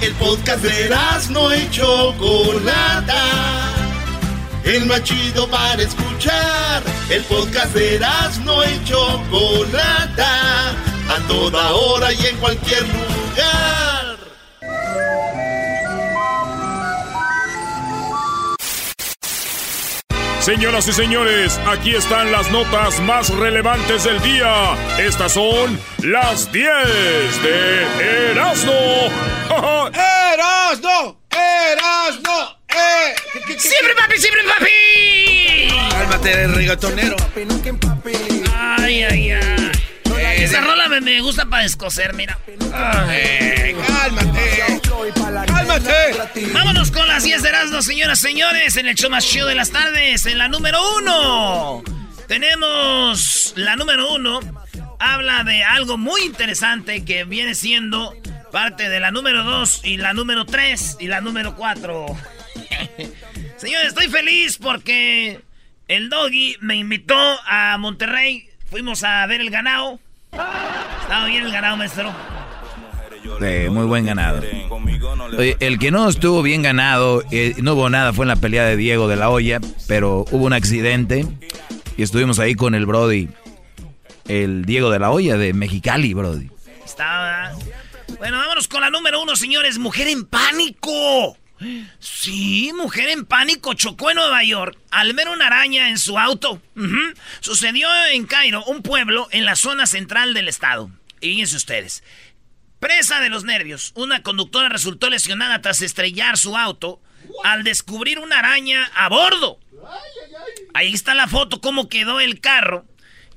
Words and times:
El 0.00 0.14
podcast 0.14 0.62
de 0.62 0.88
no 1.30 1.54
y 1.54 1.68
Chocolata. 1.70 3.22
El 4.64 4.86
más 4.86 5.02
chido 5.04 5.46
para 5.48 5.82
escuchar. 5.82 6.82
El 7.10 7.22
podcast 7.24 7.74
de 7.74 8.00
no 8.42 8.64
y 8.64 8.84
Chocolata. 8.84 10.70
A 10.70 11.28
toda 11.28 11.72
hora 11.72 12.12
y 12.14 12.26
en 12.26 12.36
cualquier 12.38 12.82
lugar. 12.82 14.16
Señoras 20.40 20.88
y 20.88 20.92
señores, 20.94 21.60
aquí 21.66 21.94
están 21.94 22.32
las 22.32 22.50
notas 22.50 22.98
más 23.00 23.28
relevantes 23.28 24.04
del 24.04 24.18
día. 24.22 24.74
Estas 24.98 25.32
son 25.32 25.78
las 26.02 26.50
10 26.50 26.66
de 27.42 28.30
Erasmo. 28.30 29.39
¡Erasmo! 29.60 31.20
¡Erasmo! 31.30 32.58
¡Eh! 32.68 33.14
¡Siempre 33.58 33.94
papi, 33.94 34.18
siempre 34.18 34.42
papi! 34.44 35.90
Cálmate, 35.90 36.46
reggaetonero. 36.46 37.16
Ay, 38.56 39.02
ay, 39.02 39.32
ay. 39.32 39.70
Esa 40.38 40.62
rola 40.62 40.88
me, 40.88 41.20
gusta 41.20 41.44
para 41.44 41.64
descoser, 41.64 42.14
mira. 42.14 42.38
Eh, 42.48 43.76
cálmate. 43.86 44.80
Cálmate. 45.46 46.46
Vámonos 46.52 46.90
con 46.90 47.06
las 47.06 47.22
10 47.22 47.42
de 47.42 47.48
Erasmo, 47.50 47.82
señoras 47.82 48.20
y 48.20 48.22
señores, 48.22 48.76
en 48.76 48.88
el 48.88 48.94
show 48.94 49.10
más 49.10 49.26
chido 49.26 49.46
de 49.46 49.54
las 49.54 49.70
tardes, 49.70 50.24
en 50.24 50.38
la 50.38 50.48
número 50.48 50.80
uno. 50.96 51.82
Tenemos 52.26 53.52
la 53.56 53.76
número 53.76 54.14
uno. 54.14 54.40
Habla 54.98 55.44
de 55.44 55.64
algo 55.64 55.98
muy 55.98 56.22
interesante 56.22 57.04
que 57.04 57.24
viene 57.24 57.54
siendo 57.54 58.14
parte 58.50 58.88
de 58.88 59.00
la 59.00 59.10
número 59.10 59.44
2 59.44 59.82
y 59.84 59.96
la 59.96 60.12
número 60.12 60.44
3 60.44 60.98
y 61.00 61.06
la 61.06 61.20
número 61.20 61.54
4. 61.54 62.06
Señores, 63.56 63.88
estoy 63.88 64.08
feliz 64.08 64.58
porque 64.58 65.40
el 65.88 66.08
doggy 66.08 66.56
me 66.60 66.76
invitó 66.76 67.16
a 67.46 67.76
Monterrey. 67.78 68.48
Fuimos 68.70 69.04
a 69.04 69.26
ver 69.26 69.40
el 69.40 69.50
ganado. 69.50 70.00
Estaba 70.32 71.26
bien 71.26 71.44
el 71.44 71.52
ganado, 71.52 71.76
maestro. 71.76 72.12
muy 73.70 73.86
buen 73.86 74.04
ganado. 74.06 74.42
el 75.38 75.78
que 75.78 75.90
no 75.90 76.08
estuvo 76.08 76.42
bien 76.42 76.62
ganado, 76.62 77.22
eh, 77.30 77.54
no 77.58 77.74
hubo 77.74 77.90
nada, 77.90 78.12
fue 78.12 78.24
en 78.24 78.28
la 78.28 78.36
pelea 78.36 78.64
de 78.64 78.76
Diego 78.76 79.08
de 79.08 79.16
la 79.16 79.30
Hoya, 79.30 79.60
pero 79.88 80.24
hubo 80.30 80.46
un 80.46 80.52
accidente 80.52 81.26
y 81.96 82.02
estuvimos 82.02 82.38
ahí 82.38 82.54
con 82.54 82.74
el 82.74 82.86
Brody, 82.86 83.28
el 84.28 84.64
Diego 84.64 84.90
de 84.90 84.98
la 84.98 85.10
Hoya 85.10 85.36
de 85.36 85.52
Mexicali, 85.52 86.14
Brody. 86.14 86.50
Estaba. 86.84 87.52
Bueno, 88.20 88.36
vámonos 88.36 88.68
con 88.68 88.82
la 88.82 88.90
número 88.90 89.22
uno, 89.22 89.34
señores. 89.34 89.78
Mujer 89.78 90.06
en 90.06 90.26
pánico. 90.26 91.38
Sí, 92.00 92.70
mujer 92.74 93.08
en 93.08 93.24
pánico 93.24 93.72
chocó 93.72 94.10
en 94.10 94.16
Nueva 94.16 94.44
York 94.44 94.78
al 94.90 95.14
ver 95.14 95.30
una 95.30 95.46
araña 95.46 95.88
en 95.88 95.96
su 95.96 96.18
auto. 96.18 96.60
Sucedió 97.40 97.88
en 98.12 98.26
Cairo, 98.26 98.62
un 98.64 98.82
pueblo 98.82 99.26
en 99.30 99.46
la 99.46 99.56
zona 99.56 99.86
central 99.86 100.34
del 100.34 100.48
estado. 100.48 100.90
Y 101.22 101.28
fíjense 101.28 101.56
ustedes. 101.56 102.04
Presa 102.78 103.20
de 103.20 103.30
los 103.30 103.44
nervios, 103.44 103.92
una 103.94 104.22
conductora 104.22 104.68
resultó 104.68 105.08
lesionada 105.08 105.62
tras 105.62 105.80
estrellar 105.80 106.36
su 106.36 106.58
auto 106.58 107.00
al 107.42 107.64
descubrir 107.64 108.18
una 108.18 108.40
araña 108.40 108.84
a 108.94 109.08
bordo. 109.08 109.58
Ahí 110.74 110.92
está 110.92 111.14
la 111.14 111.26
foto, 111.26 111.62
cómo 111.62 111.88
quedó 111.88 112.20
el 112.20 112.38
carro. 112.42 112.84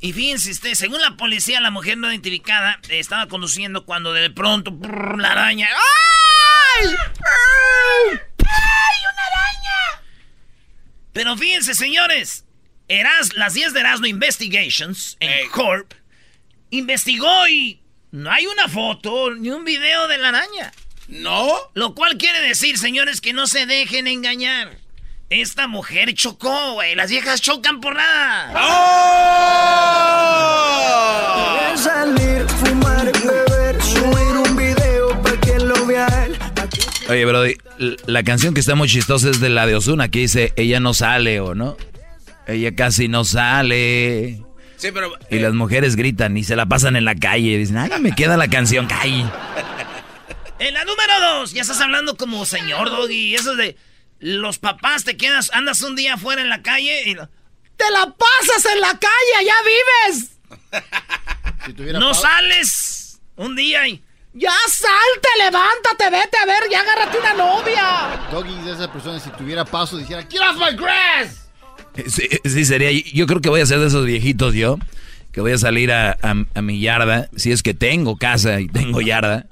Y 0.04 0.12
fíjense 0.12 0.52
ustedes, 0.52 0.80
según 0.80 1.00
la 1.00 1.16
policía, 1.16 1.62
la 1.62 1.72
mujer 1.72 1.98
no 1.98 2.10
identificada 2.10 2.78
estaba 2.90 3.30
conduciendo 3.30 3.86
cuando 3.86 4.12
de 4.12 4.30
pronto 4.30 4.78
la 5.18 5.32
araña... 5.32 5.70
¡Ay! 5.70 6.88
¡Ay! 6.88 8.18
¡Una 8.18 9.26
araña! 9.32 10.04
Pero 11.14 11.38
fíjense, 11.38 11.74
señores. 11.74 12.44
Eras, 12.90 13.34
las 13.36 13.54
10 13.54 13.72
de 13.72 13.80
Erasmo 13.80 14.06
Investigations 14.08 15.16
en 15.22 15.50
Corp 15.52 15.94
investigó 16.70 17.48
y 17.48 17.82
no 18.12 18.30
hay 18.30 18.46
una 18.46 18.68
foto 18.68 19.34
ni 19.34 19.52
un 19.52 19.64
video 19.64 20.10
de 20.10 20.18
la 20.18 20.30
araña. 20.30 20.74
¿No? 21.08 21.50
Lo 21.76 21.96
cual 21.96 22.18
quiere 22.18 22.42
decir, 22.42 22.78
señores, 22.78 23.22
que 23.22 23.32
no 23.32 23.48
se 23.48 23.66
dejen 23.66 24.08
engañar. 24.08 24.83
Esta 25.34 25.68
mujer 25.68 26.14
chocó, 26.14 26.74
güey. 26.74 26.94
Las 26.94 27.10
viejas 27.10 27.42
chocan 27.42 27.82
por 27.82 27.96
nada. 27.96 28.54
¡Oh! 28.56 28.70
Salir, 31.76 32.46
fumar, 32.48 33.12
beber, 33.12 33.82
subir 33.82 34.38
un 34.48 34.56
video 34.56 35.20
para 35.24 35.40
que 35.40 35.58
lo 35.58 35.88
vea 35.88 36.06
él. 36.28 36.38
Oye, 37.10 37.26
Brody, 37.26 37.58
la 38.06 38.22
canción 38.22 38.54
que 38.54 38.60
está 38.60 38.76
muy 38.76 38.88
chistosa 38.88 39.32
es 39.32 39.40
de 39.40 39.50
la 39.50 39.66
de 39.66 39.76
Osuna, 39.76 40.10
que 40.10 40.20
dice, 40.20 40.54
ella 40.56 40.80
no 40.80 40.94
sale, 40.94 41.40
¿o 41.40 41.56
no? 41.56 41.78
Ella 42.46 42.76
casi 42.76 43.08
no 43.08 43.26
sale. 43.26 44.40
Sí, 44.78 44.92
pero... 44.94 45.14
Y 45.32 45.40
las 45.40 45.54
mujeres 45.56 45.96
gritan 45.96 46.38
y 46.38 46.44
se 46.44 46.56
la 46.56 46.68
pasan 46.68 46.96
en 46.96 47.06
la 47.06 47.16
calle. 47.16 47.58
Dicen, 47.58 47.80
ay, 47.80 47.90
me 48.02 48.14
queda 48.14 48.38
la 48.38 48.50
canción, 48.50 48.86
calle. 48.86 49.26
En 50.60 50.76
la 50.76 50.86
número 50.86 51.20
dos, 51.20 51.54
ya 51.54 51.64
estás 51.64 51.82
hablando 51.82 52.18
como 52.18 52.46
señor 52.46 52.92
Doggy. 52.92 53.34
Eso 53.34 53.56
de 53.56 53.76
los 54.24 54.58
papás 54.58 55.04
te 55.04 55.18
quedas, 55.18 55.52
andas 55.54 55.82
un 55.82 55.98
día 55.98 56.14
afuera 56.14 56.42
en 56.42 56.50
la 56.50 56.62
calle 56.62 57.10
y... 57.10 57.14
¡Te 57.14 57.92
la 57.92 58.06
pasas 58.06 58.66
en 58.74 58.80
la 58.80 58.98
calle! 58.98 59.46
¡Ya 59.46 59.56
vives! 61.76 61.94
no 62.00 62.14
sales 62.14 63.20
un 63.36 63.56
día 63.56 63.86
y... 63.88 64.02
¡Ya 64.34 64.54
salte, 64.68 65.28
levántate, 65.38 66.10
vete 66.10 66.38
a 66.38 66.46
ver, 66.46 66.64
ya 66.72 66.80
agárrate 66.80 67.20
una 67.20 67.34
novia! 67.34 68.28
Doggy 68.32 68.56
de 68.64 68.72
esa 68.72 68.92
persona, 68.92 69.20
si 69.20 69.30
tuviera 69.32 69.66
paso, 69.66 69.98
dijera, 69.98 70.24
¡Get 70.24 70.40
off 70.40 70.58
my 70.58 70.76
grass! 70.76 71.50
Sí, 72.08 72.28
sí, 72.46 72.66
sería. 72.66 72.92
Yo 73.14 73.28
creo 73.28 73.42
que 73.42 73.50
voy 73.50 73.62
a 73.62 73.66
ser 73.66 73.80
de 73.80 73.88
esos 73.88 74.06
viejitos 74.06 74.56
yo, 74.56 74.80
que 75.32 75.42
voy 75.42 75.52
a 75.52 75.58
salir 75.58 75.92
a, 75.92 76.18
a 76.22 76.62
mi 76.62 76.80
yarda, 76.80 77.30
si 77.36 77.52
es 77.52 77.62
que 77.62 77.74
tengo 77.74 78.18
casa 78.18 78.62
y 78.62 78.68
tengo 78.70 79.02
yarda. 79.02 79.48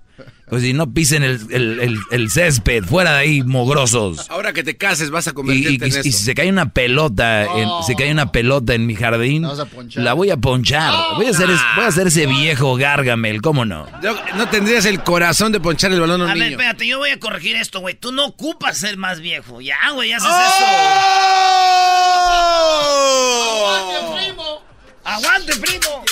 Pues 0.52 0.64
si 0.64 0.74
no 0.74 0.94
pisen 0.94 1.24
el, 1.24 2.30
césped, 2.30 2.84
fuera 2.84 3.14
de 3.14 3.20
ahí, 3.20 3.42
mogrosos. 3.42 4.30
Ahora 4.30 4.52
que 4.52 4.66
te 4.66 4.76
cases 4.76 5.10
vas 5.10 5.26
a 5.30 5.32
convertirte 5.32 5.88
y, 5.88 5.90
y, 5.90 5.94
en 5.94 6.00
y 6.02 6.04
si 6.04 6.12
se 6.12 6.36
cae 6.36 6.50
una 6.50 6.74
pelota, 6.74 7.46
en, 7.46 7.70
si 7.88 7.96
cae 7.96 8.12
una 8.12 8.34
pelota 8.34 8.74
en 8.74 8.86
mi 8.86 8.94
jardín, 8.94 9.48
la 9.96 10.12
voy 10.12 10.30
a 10.30 10.36
ponchar. 10.36 10.94
voy, 11.16 11.28
a 11.28 11.30
hacer 11.30 11.48
voy 11.48 11.86
a 11.86 11.88
hacer 11.88 12.08
ese 12.08 12.26
viejo 12.26 12.76
Gargamel, 12.76 13.42
¿cómo 13.42 13.64
no? 13.64 13.88
no 14.36 14.50
tendrías 14.50 14.84
el 14.84 15.02
corazón 15.04 15.54
de 15.54 15.62
ponchar 15.62 15.94
el 15.94 16.02
balón 16.02 16.20
a 16.20 16.26
un 16.26 16.30
a 16.32 16.34
niño. 16.34 16.44
ver, 16.44 16.52
espérate, 16.52 16.86
yo 16.86 16.98
voy 16.98 17.12
a 17.12 17.20
corregir 17.22 17.56
esto, 17.56 17.80
güey. 17.80 17.96
Tú 17.96 18.12
no 18.12 18.26
ocupas 18.26 18.78
ser 18.78 18.98
más 18.98 19.22
viejo. 19.22 19.62
Ya, 19.62 19.78
güey, 19.94 20.12
haces 20.12 20.28
¡Oh! 20.30 20.36
eso. 20.36 20.66
¡Aguante, 23.86 24.26
primo! 24.26 24.62
¡Aguante, 25.06 25.54
primo! 25.56 26.04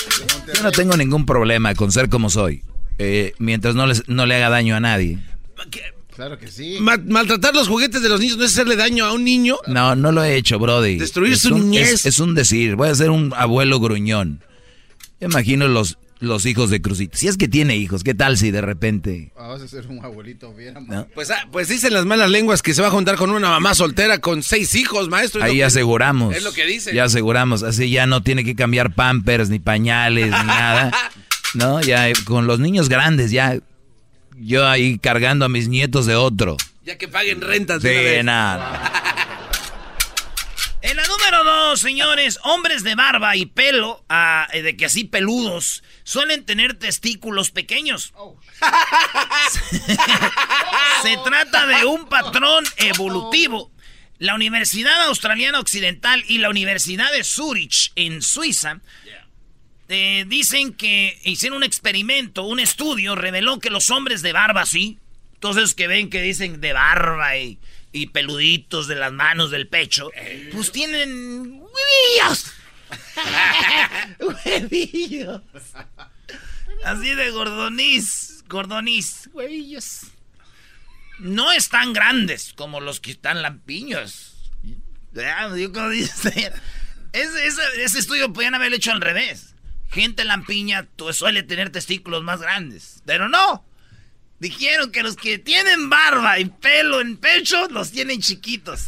Yo 0.54 0.62
no 0.62 0.72
tengo 0.72 0.96
ningún 0.96 1.26
problema 1.26 1.74
con 1.74 1.92
ser 1.92 2.08
como 2.08 2.30
soy. 2.30 2.62
Eh, 3.02 3.32
mientras 3.38 3.74
no, 3.74 3.86
les, 3.86 4.06
no 4.08 4.26
le 4.26 4.36
haga 4.36 4.50
daño 4.50 4.76
a 4.76 4.80
nadie. 4.80 5.18
Claro 6.14 6.38
que 6.38 6.48
sí. 6.48 6.76
maltratar 6.80 7.54
los 7.54 7.66
juguetes 7.66 8.02
de 8.02 8.10
los 8.10 8.20
niños 8.20 8.36
no 8.36 8.44
es 8.44 8.52
hacerle 8.52 8.76
daño 8.76 9.06
a 9.06 9.14
un 9.14 9.24
niño. 9.24 9.56
No, 9.66 9.96
no 9.96 10.12
lo 10.12 10.22
he 10.22 10.36
hecho, 10.36 10.58
Brody. 10.58 10.98
Destruir 10.98 11.32
es 11.32 11.40
su 11.40 11.54
un, 11.54 11.70
niñez. 11.70 12.04
Es, 12.04 12.18
un 12.20 12.34
decir. 12.34 12.76
Voy 12.76 12.90
a 12.90 12.94
ser 12.94 13.08
un 13.08 13.32
abuelo 13.34 13.80
gruñón. 13.80 14.44
Imagino 15.18 15.66
los, 15.66 15.96
los 16.18 16.44
hijos 16.44 16.68
de 16.68 16.82
Cruzito. 16.82 17.16
Si 17.16 17.26
es 17.26 17.38
que 17.38 17.48
tiene 17.48 17.74
hijos, 17.78 18.04
¿qué 18.04 18.12
tal 18.12 18.36
si 18.36 18.50
de 18.50 18.60
repente... 18.60 19.32
Ah, 19.34 19.48
vas 19.48 19.62
a 19.62 19.68
ser 19.68 19.86
un 19.86 20.04
abuelito 20.04 20.52
bien 20.52 20.74
pues, 21.14 21.30
ah, 21.30 21.48
pues 21.50 21.68
dicen 21.68 21.94
las 21.94 22.04
malas 22.04 22.30
lenguas 22.30 22.60
que 22.60 22.74
se 22.74 22.82
va 22.82 22.88
a 22.88 22.90
juntar 22.90 23.16
con 23.16 23.30
una 23.30 23.48
mamá 23.48 23.74
soltera 23.74 24.18
con 24.18 24.42
seis 24.42 24.74
hijos, 24.74 25.08
maestro. 25.08 25.42
Ahí 25.42 25.62
aseguramos. 25.62 26.36
Es 26.36 26.44
lo 26.44 26.52
que 26.52 26.66
dicen. 26.66 26.94
Ya 26.94 27.04
aseguramos. 27.04 27.62
Así 27.62 27.88
ya 27.88 28.06
no 28.06 28.22
tiene 28.22 28.44
que 28.44 28.54
cambiar 28.54 28.94
pampers, 28.94 29.48
ni 29.48 29.58
pañales, 29.58 30.26
ni 30.26 30.30
nada. 30.30 30.92
No, 31.54 31.80
ya 31.80 32.08
con 32.24 32.46
los 32.46 32.60
niños 32.60 32.88
grandes, 32.88 33.30
ya 33.30 33.58
yo 34.36 34.66
ahí 34.66 34.98
cargando 34.98 35.44
a 35.44 35.48
mis 35.48 35.68
nietos 35.68 36.06
de 36.06 36.16
otro. 36.16 36.56
Ya 36.84 36.96
que 36.96 37.08
paguen 37.08 37.40
rentas. 37.40 37.82
De 37.82 38.22
nada. 38.22 38.92
En 40.82 40.96
la 40.96 41.06
número 41.06 41.44
dos, 41.44 41.80
señores, 41.80 42.38
hombres 42.42 42.82
de 42.82 42.94
barba 42.94 43.36
y 43.36 43.44
pelo, 43.44 44.02
ah, 44.08 44.48
de 44.50 44.78
que 44.78 44.86
así 44.86 45.04
peludos, 45.04 45.82
suelen 46.04 46.46
tener 46.46 46.78
testículos 46.78 47.50
pequeños. 47.50 48.14
Se 51.02 51.18
trata 51.22 51.66
de 51.66 51.84
un 51.84 52.06
patrón 52.06 52.64
evolutivo. 52.78 53.70
La 54.16 54.34
Universidad 54.34 55.04
Australiana 55.04 55.60
Occidental 55.60 56.24
y 56.28 56.38
la 56.38 56.48
Universidad 56.48 57.12
de 57.12 57.24
Zurich, 57.24 57.92
en 57.94 58.22
Suiza, 58.22 58.80
eh, 59.92 60.24
dicen 60.24 60.72
que 60.72 61.18
hicieron 61.24 61.56
un 61.56 61.62
experimento, 61.64 62.44
un 62.44 62.60
estudio, 62.60 63.16
reveló 63.16 63.58
que 63.58 63.70
los 63.70 63.90
hombres 63.90 64.22
de 64.22 64.32
barba, 64.32 64.64
sí. 64.64 65.00
Entonces 65.34 65.74
que 65.74 65.88
ven 65.88 66.10
que 66.10 66.22
dicen 66.22 66.60
de 66.60 66.72
barba 66.72 67.36
y, 67.36 67.58
peluditos 68.12 68.86
de 68.86 68.94
las 68.94 69.12
manos, 69.12 69.50
del 69.50 69.66
pecho, 69.66 70.12
pues 70.52 70.70
tienen 70.70 71.60
huevillos. 71.60 72.52
huevillos. 74.44 75.42
Así 76.84 77.14
de 77.14 77.30
gordoniz, 77.32 78.44
gordoniz, 78.48 79.28
huevillos. 79.32 80.02
no 81.18 81.50
están 81.50 81.92
grandes 81.92 82.52
como 82.54 82.80
los 82.80 83.00
que 83.00 83.10
están 83.10 83.42
lampiños. 83.42 84.36
Ese, 87.12 87.46
ese, 87.82 87.98
estudio 87.98 88.32
podían 88.32 88.54
haberlo 88.54 88.76
hecho 88.76 88.92
al 88.92 89.00
revés. 89.00 89.50
Gente 89.90 90.24
lampiña 90.24 90.86
suele 91.12 91.42
tener 91.42 91.70
testículos 91.70 92.22
más 92.22 92.40
grandes. 92.40 93.02
Pero 93.04 93.28
no. 93.28 93.64
Dijeron 94.40 94.90
que 94.90 95.02
los 95.02 95.16
que 95.16 95.38
tienen 95.38 95.90
barba 95.90 96.38
y 96.38 96.46
pelo 96.46 97.02
en 97.02 97.18
pecho 97.18 97.68
los 97.68 97.90
tienen 97.92 98.22
chiquitos. 98.22 98.86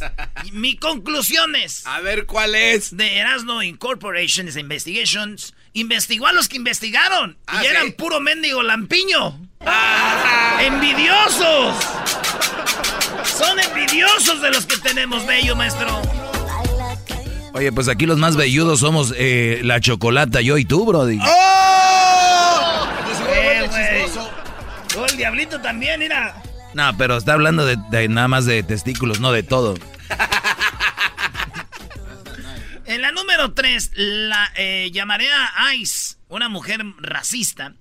mi 0.51 0.75
conclusión 0.77 1.55
es... 1.55 1.85
A 1.85 2.01
ver, 2.01 2.25
¿cuál 2.25 2.55
es? 2.55 2.97
De 2.97 3.17
Erasmo 3.17 3.61
Incorporation's 3.61 4.57
Investigations. 4.57 5.53
Investigó 5.73 6.25
a 6.25 6.33
los 6.33 6.47
que 6.47 6.57
investigaron. 6.57 7.31
y 7.31 7.35
ah, 7.45 7.63
eran 7.65 7.91
puro 7.91 8.19
mendigo 8.19 8.63
lampiño. 8.63 9.47
Ah. 9.61 10.59
¡Envidiosos! 10.59 11.75
Son 13.25 13.59
envidiosos 13.59 14.41
de 14.41 14.51
los 14.51 14.65
que 14.65 14.77
tenemos 14.77 15.25
bello, 15.27 15.55
maestro. 15.55 16.01
Oye, 17.53 17.71
pues 17.71 17.87
aquí 17.87 18.07
los 18.07 18.17
más 18.17 18.35
velludos 18.35 18.79
somos 18.79 19.13
eh, 19.15 19.61
la 19.63 19.79
chocolata, 19.79 20.41
yo 20.41 20.57
y 20.57 20.65
tú, 20.65 20.85
Brody. 20.85 21.19
¡Oh! 21.21 22.87
Eh, 23.29 24.09
oh, 24.97 25.05
el 25.05 25.17
diablito 25.17 25.61
también, 25.61 25.99
mira. 25.99 26.41
No, 26.73 26.97
pero 26.97 27.17
está 27.17 27.33
hablando 27.33 27.63
de, 27.65 28.07
nada 28.09 28.27
más 28.27 28.45
de 28.45 28.63
testículos, 28.63 29.19
no 29.19 29.31
de 29.31 29.43
todo. 29.43 29.75
en 32.85 33.01
la 33.03 33.11
número 33.11 33.53
3, 33.53 33.91
la 33.95 34.51
eh, 34.55 34.89
llamaré 34.91 35.27
a 35.31 35.75
Ice, 35.75 36.15
una 36.29 36.49
mujer 36.49 36.83
racista, 36.97 37.75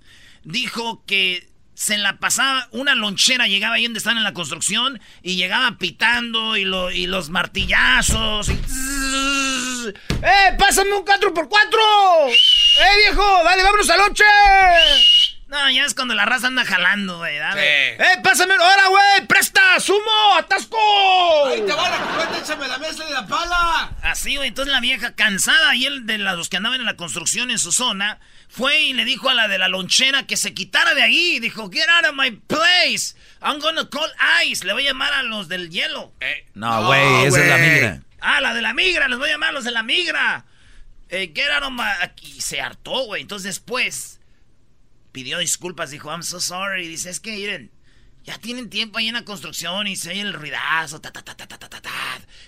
dijo 0.44 1.02
que 1.06 1.48
se 1.74 1.96
la 1.96 2.18
pasaba, 2.18 2.68
una 2.72 2.94
lonchera 2.94 3.48
llegaba 3.48 3.76
ahí 3.76 3.84
donde 3.84 3.98
están 3.98 4.18
en 4.18 4.24
la 4.24 4.34
construcción 4.34 5.00
y 5.22 5.36
llegaba 5.36 5.78
pitando 5.78 6.58
y, 6.58 6.64
lo, 6.64 6.90
y 6.90 7.06
los 7.06 7.30
martillazos 7.30 8.50
y... 8.50 9.51
¡Eh, 10.22 10.56
pásame 10.58 10.92
un 10.94 11.04
4x4! 11.04 12.30
¡Eh, 12.30 12.96
viejo! 12.98 13.44
¡Dale, 13.44 13.62
vámonos 13.62 13.90
a 13.90 13.96
lonche! 13.96 14.24
No, 15.48 15.70
ya 15.70 15.84
es 15.84 15.94
cuando 15.94 16.14
la 16.14 16.24
raza 16.24 16.46
anda 16.46 16.64
jalando, 16.64 17.18
güey. 17.18 17.36
¡Eh, 17.56 17.98
pásame! 18.24 18.54
¡Ahora, 18.54 18.86
güey! 18.88 19.26
¡Presta! 19.26 19.78
¡Sumo! 19.80 20.34
¡Atasco! 20.38 20.78
¡Ahí 21.46 21.60
te 21.60 21.72
va 21.72 21.90
la 21.90 21.98
cubeta! 21.98 22.38
¡Échame 22.38 22.68
la 22.68 22.78
mesa 22.78 23.04
y 23.06 23.12
la 23.12 23.26
pala! 23.26 23.92
Así, 24.02 24.36
güey. 24.36 24.48
Entonces 24.48 24.72
la 24.72 24.80
vieja, 24.80 25.14
cansada, 25.14 25.74
y 25.74 25.84
él 25.84 26.06
de 26.06 26.16
los 26.16 26.48
que 26.48 26.56
andaban 26.56 26.80
en 26.80 26.86
la 26.86 26.96
construcción 26.96 27.50
en 27.50 27.58
su 27.58 27.70
zona, 27.70 28.18
fue 28.48 28.80
y 28.80 28.92
le 28.94 29.04
dijo 29.04 29.28
a 29.28 29.34
la 29.34 29.46
de 29.46 29.58
la 29.58 29.68
lonchera 29.68 30.26
que 30.26 30.38
se 30.38 30.54
quitara 30.54 30.94
de 30.94 31.02
ahí. 31.02 31.38
Dijo, 31.38 31.70
get 31.70 31.86
out 31.88 32.06
of 32.06 32.14
my 32.16 32.30
place. 32.30 33.14
I'm 33.42 33.60
gonna 33.60 33.86
call 33.90 34.10
ICE. 34.46 34.64
Le 34.64 34.72
voy 34.72 34.86
a 34.86 34.92
llamar 34.92 35.12
a 35.12 35.22
los 35.22 35.48
del 35.48 35.68
hielo. 35.68 36.12
Eh, 36.20 36.46
no, 36.54 36.86
güey, 36.86 37.26
esa 37.26 37.40
es 37.40 37.48
la 37.48 37.58
migra. 37.58 38.00
Ah, 38.22 38.40
la 38.40 38.54
de 38.54 38.62
la 38.62 38.72
migra. 38.72 39.08
Les 39.08 39.18
voy 39.18 39.28
a 39.28 39.32
llamar 39.32 39.52
los 39.52 39.64
de 39.64 39.72
la 39.72 39.82
migra. 39.82 40.46
Eh, 41.08 41.32
get 41.34 41.50
out 41.50 41.64
of 41.64 41.72
my... 41.72 41.82
Y 42.22 42.40
se 42.40 42.60
hartó, 42.60 43.04
güey. 43.04 43.22
Entonces 43.22 43.56
después 43.56 44.20
pidió 45.10 45.38
disculpas. 45.38 45.90
Dijo, 45.90 46.08
I'm 46.10 46.22
so 46.22 46.40
sorry. 46.40 46.88
Dice, 46.88 47.10
es 47.10 47.20
que 47.20 47.32
miren, 47.32 47.70
ya 48.24 48.38
tienen 48.38 48.70
tiempo 48.70 48.98
ahí 48.98 49.08
en 49.08 49.14
la 49.14 49.24
construcción 49.24 49.86
y 49.88 49.96
se 49.96 50.10
oye 50.10 50.20
el 50.20 50.32
ruidazo. 50.32 51.00
Ta, 51.00 51.12
ta, 51.12 51.22
ta, 51.22 51.36
ta, 51.36 51.46
ta, 51.46 51.58
ta, 51.58 51.80
ta, 51.80 51.90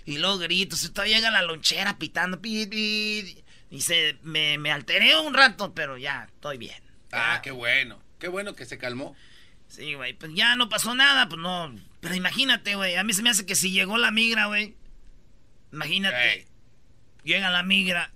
y 0.07 0.19
luego 0.19 0.39
gritos. 0.39 0.85
Y 0.85 0.91
todavía 0.91 1.17
llega 1.17 1.31
la 1.31 1.43
lonchera 1.43 1.99
pitando. 1.99 2.41
Pit, 2.41 2.71
pit. 2.71 3.45
Dice, 3.69 4.17
me, 4.23 4.57
me 4.59 4.71
alteré 4.71 5.19
un 5.19 5.35
rato, 5.35 5.75
pero 5.75 5.99
ya, 5.99 6.29
estoy 6.33 6.59
bien. 6.59 6.81
Ah, 7.11 7.41
qué 7.43 7.51
bueno. 7.51 8.01
Qué 8.21 8.29
bueno 8.29 8.55
que 8.55 8.65
se 8.65 8.79
calmó. 8.79 9.17
Sí, 9.69 9.95
güey, 9.95 10.13
pues 10.13 10.33
ya 10.35 10.55
no 10.55 10.69
pasó 10.69 10.95
nada, 10.95 11.29
pues 11.29 11.41
no. 11.41 11.75
Pero 12.01 12.15
imagínate, 12.15 12.77
güey, 12.77 12.95
a 12.95 13.03
mí 13.03 13.13
se 13.13 13.23
me 13.23 13.31
hace 13.31 13.45
que 13.45 13.57
si 13.57 13.73
llegó 13.73 13.99
la 13.99 14.13
migra, 14.13 14.47
güey. 14.47 14.77
Imagínate. 15.75 16.47
Llega 17.25 17.51
la 17.51 17.63
migra. 17.63 18.11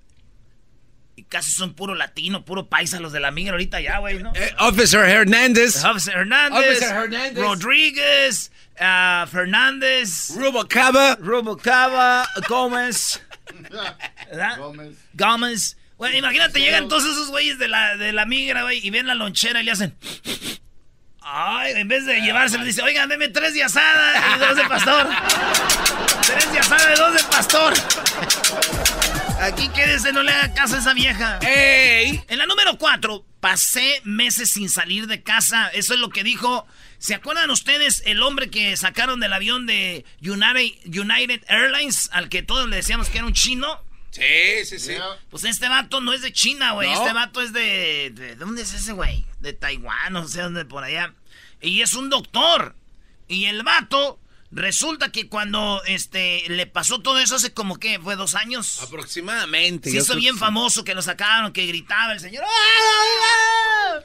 Y 1.17 1.25
casi 1.25 1.51
son 1.51 1.75
puro 1.75 1.97
latino, 1.97 2.45
puro 2.45 2.69
paisa 2.69 3.01
los 3.01 3.13
de 3.13 3.19
la 3.19 3.33
migra 3.33 3.53
ahorita 3.53 3.81
ya, 3.81 3.99
güey, 3.99 4.23
¿no? 4.23 4.33
Eh, 4.37 4.55
Officer 4.61 5.01
Hernández. 5.01 5.85
Officer 5.85 6.17
Hernández. 6.17 6.59
Officer 6.61 6.97
Hernández. 6.97 7.43
Rodríguez. 7.43 8.53
Uh, 8.79 9.27
Fernández. 9.27 10.31
Rubocaba. 10.37 11.17
Rubocaba. 11.17 12.29
Gómez. 12.49 13.21
¿Verdad? 14.31 14.59
Gómez. 15.15 15.77
Bueno, 15.97 16.17
imagínate, 16.17 16.61
llegan 16.61 16.87
todos 16.87 17.03
esos 17.05 17.29
güeyes 17.31 17.59
de 17.59 17.67
la, 17.67 17.97
de 17.97 18.13
la 18.13 18.25
migra, 18.25 18.63
güey, 18.63 18.79
y 18.87 18.91
ven 18.91 19.09
la 19.09 19.17
lonchera 19.17 19.61
y 19.61 19.65
le 19.65 19.73
hacen. 19.73 19.97
Ay, 21.21 21.73
en 21.73 21.89
vez 21.89 22.07
de 22.07 22.21
llevárselo, 22.21 22.65
dice, 22.65 22.81
oigan, 22.83 23.09
deme 23.09 23.29
tres 23.29 23.53
de 23.55 23.65
asada 23.65 24.37
y 24.37 24.39
dos 24.39 24.57
de 24.57 24.65
pastor. 24.65 25.09
tres 26.29 26.53
de 26.53 26.59
asada 26.59 26.95
dos 26.95 27.15
de 27.15 27.25
pastor. 27.31 27.75
Aquí 29.41 29.69
quédese, 29.69 30.13
no 30.13 30.23
le 30.23 30.31
haga 30.31 30.53
caso 30.53 30.77
a 30.77 30.79
esa 30.79 30.93
vieja. 30.93 31.39
¡Ey! 31.39 32.23
En 32.29 32.39
la 32.39 32.45
número 32.45 32.77
cuatro, 32.77 33.25
pasé 33.41 34.03
meses 34.05 34.51
sin 34.51 34.69
salir 34.69 35.07
de 35.07 35.23
casa. 35.23 35.69
Eso 35.69 35.95
es 35.95 36.01
lo 36.01 36.11
que 36.11 36.25
dijo. 36.25 36.67
¿Se 36.99 37.15
acuerdan 37.15 37.51
ustedes 37.51 38.03
el 38.05 38.23
hombre 38.23 38.51
que 38.51 38.77
sacaron 38.77 39.21
del 39.21 39.33
avión 39.33 39.67
de 39.67 40.05
United, 40.21 41.45
Airlines, 41.49 42.11
al 42.13 42.29
que 42.29 42.43
todos 42.43 42.69
le 42.69 42.77
decíamos 42.77 43.09
que 43.09 43.19
era 43.19 43.27
un 43.27 43.33
chino? 43.33 43.83
Sí, 44.11 44.65
sí, 44.65 44.79
sí. 44.79 44.97
Pues 45.31 45.45
este 45.45 45.69
vato 45.69 46.03
no 46.03 46.13
es 46.13 46.21
de 46.21 46.33
China, 46.33 46.73
güey. 46.73 46.93
Este 46.93 47.13
vato 47.15 47.41
es 47.41 47.55
de, 47.55 48.13
de, 48.15 48.37
¿Dónde 48.37 48.63
es 48.63 48.75
ese 48.75 48.93
güey? 48.93 49.25
De 49.41 49.55
Taiwán, 49.55 50.13
no 50.13 50.29
sé 50.29 50.43
dónde 50.43 50.67
por 50.67 50.85
allá. 50.85 51.15
Y 51.63 51.81
es 51.81 51.95
un 51.95 52.11
doctor. 52.11 52.75
Y 53.29 53.47
el 53.47 53.63
vato 53.63 54.19
Resulta 54.51 55.13
que 55.13 55.29
cuando 55.29 55.83
este 55.87 56.45
le 56.49 56.67
pasó 56.67 57.01
todo 57.01 57.19
eso 57.19 57.37
hace 57.37 57.53
como 57.53 57.79
que 57.79 58.01
fue 58.01 58.17
dos 58.17 58.35
años. 58.35 58.81
Aproximadamente. 58.83 59.91
Se 59.91 59.99
hizo 59.99 60.17
bien 60.17 60.39
famoso 60.39 60.85
que 60.85 60.95
lo 60.95 61.03
sacaron, 61.03 61.53
que 61.53 61.67
gritaba 61.67 62.15
el 62.15 62.21
señor. 62.21 62.45
¡Ah! 62.47 64.01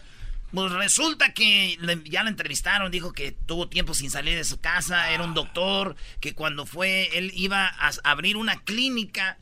Pues 0.53 0.71
resulta 0.71 1.33
que 1.33 1.79
ya 2.05 2.21
lo 2.21 2.29
entrevistaron, 2.29 2.91
dijo 2.91 3.11
que 3.11 3.31
tuvo 3.31 3.69
tiempo 3.69 3.95
sin 3.95 4.11
salir 4.11 4.35
de 4.35 4.43
su 4.43 4.59
casa, 4.59 5.09
era 5.09 5.23
un 5.23 5.33
doctor, 5.33 5.95
que 6.19 6.35
cuando 6.35 6.67
fue, 6.67 7.09
él 7.17 7.31
iba 7.33 7.65
a 7.65 7.91
abrir 8.03 8.37
una 8.37 8.61
clínica 8.63 9.39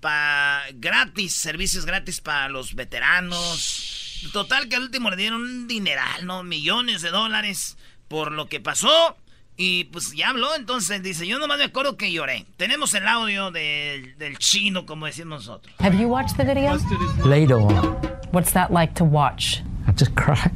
para 0.00 0.64
gratis, 0.72 1.34
servicios 1.34 1.84
gratis 1.84 2.22
para 2.22 2.48
los 2.48 2.74
veteranos. 2.76 4.30
Total 4.32 4.68
que 4.70 4.76
al 4.76 4.84
último 4.84 5.10
le 5.10 5.16
dieron 5.16 5.42
un 5.42 5.68
dineral, 5.68 6.24
¿no? 6.24 6.42
Millones 6.44 7.02
de 7.02 7.10
dólares 7.10 7.76
por 8.08 8.32
lo 8.32 8.48
que 8.48 8.60
pasó. 8.60 9.18
Y 9.56 9.84
pues 9.84 10.12
ya 10.16 10.30
habló, 10.30 10.48
entonces 10.56 11.02
dice, 11.02 11.26
yo 11.26 11.38
nomás 11.38 11.58
me 11.58 11.64
acuerdo 11.64 11.96
que 11.96 12.10
lloré. 12.10 12.44
Tenemos 12.56 12.92
el 12.94 13.06
audio 13.06 13.52
del, 13.52 14.18
del 14.18 14.36
chino, 14.38 14.84
como 14.84 15.06
decimos 15.06 15.46
nosotros. 15.46 15.72
Have 15.78 15.96
you 15.96 16.08
watched 16.08 16.36
the 16.36 16.44
video? 16.44 16.76
Later 17.24 17.58
on. 17.58 17.96
What's 18.32 18.52
that 18.52 18.72
like 18.72 18.94
to 18.94 19.04
watch? 19.04 19.62
I 19.86 19.92
just 19.92 20.14
cry. 20.16 20.50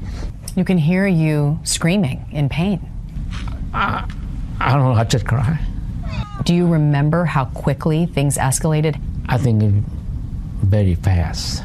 You 0.56 0.64
can 0.64 0.78
hear 0.78 1.06
you 1.06 1.60
screaming 1.62 2.24
in 2.32 2.48
pain. 2.48 2.80
I, 3.72 4.04
I 4.58 4.72
don't 4.72 4.82
know, 4.82 4.94
I 4.94 5.04
just 5.04 5.26
cry. 5.26 5.60
Do 6.44 6.52
you 6.54 6.66
remember 6.66 7.24
how 7.24 7.44
quickly 7.44 8.06
things 8.06 8.36
escalated? 8.36 9.00
I 9.28 9.38
think 9.38 9.84
very 10.62 10.96
fast. 10.96 11.62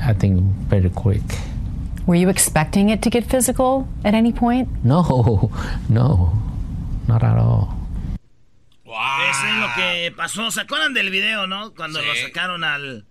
I 0.00 0.12
think 0.12 0.40
very 0.68 0.90
quick. 0.90 1.22
Were 2.06 2.16
you 2.16 2.28
expecting 2.28 2.88
it 2.88 3.00
to 3.02 3.10
get 3.10 3.24
physical 3.24 3.86
at 4.04 4.14
any 4.14 4.32
point? 4.32 4.68
No, 4.84 5.50
no, 5.88 6.32
not 7.06 7.22
at 7.22 7.38
all. 7.38 7.76
Wow. 8.84 9.30
Eso 9.30 9.46
es 9.46 9.54
lo 9.60 9.68
que 9.74 10.12
pasó. 10.16 10.50
¿Se 10.50 10.60
acuerdan 10.60 10.94
del 10.94 11.10
video, 11.10 11.46
no? 11.46 11.72
Cuando 11.74 12.02
lo 12.02 12.14
sacaron 12.14 12.64
al 12.64 13.04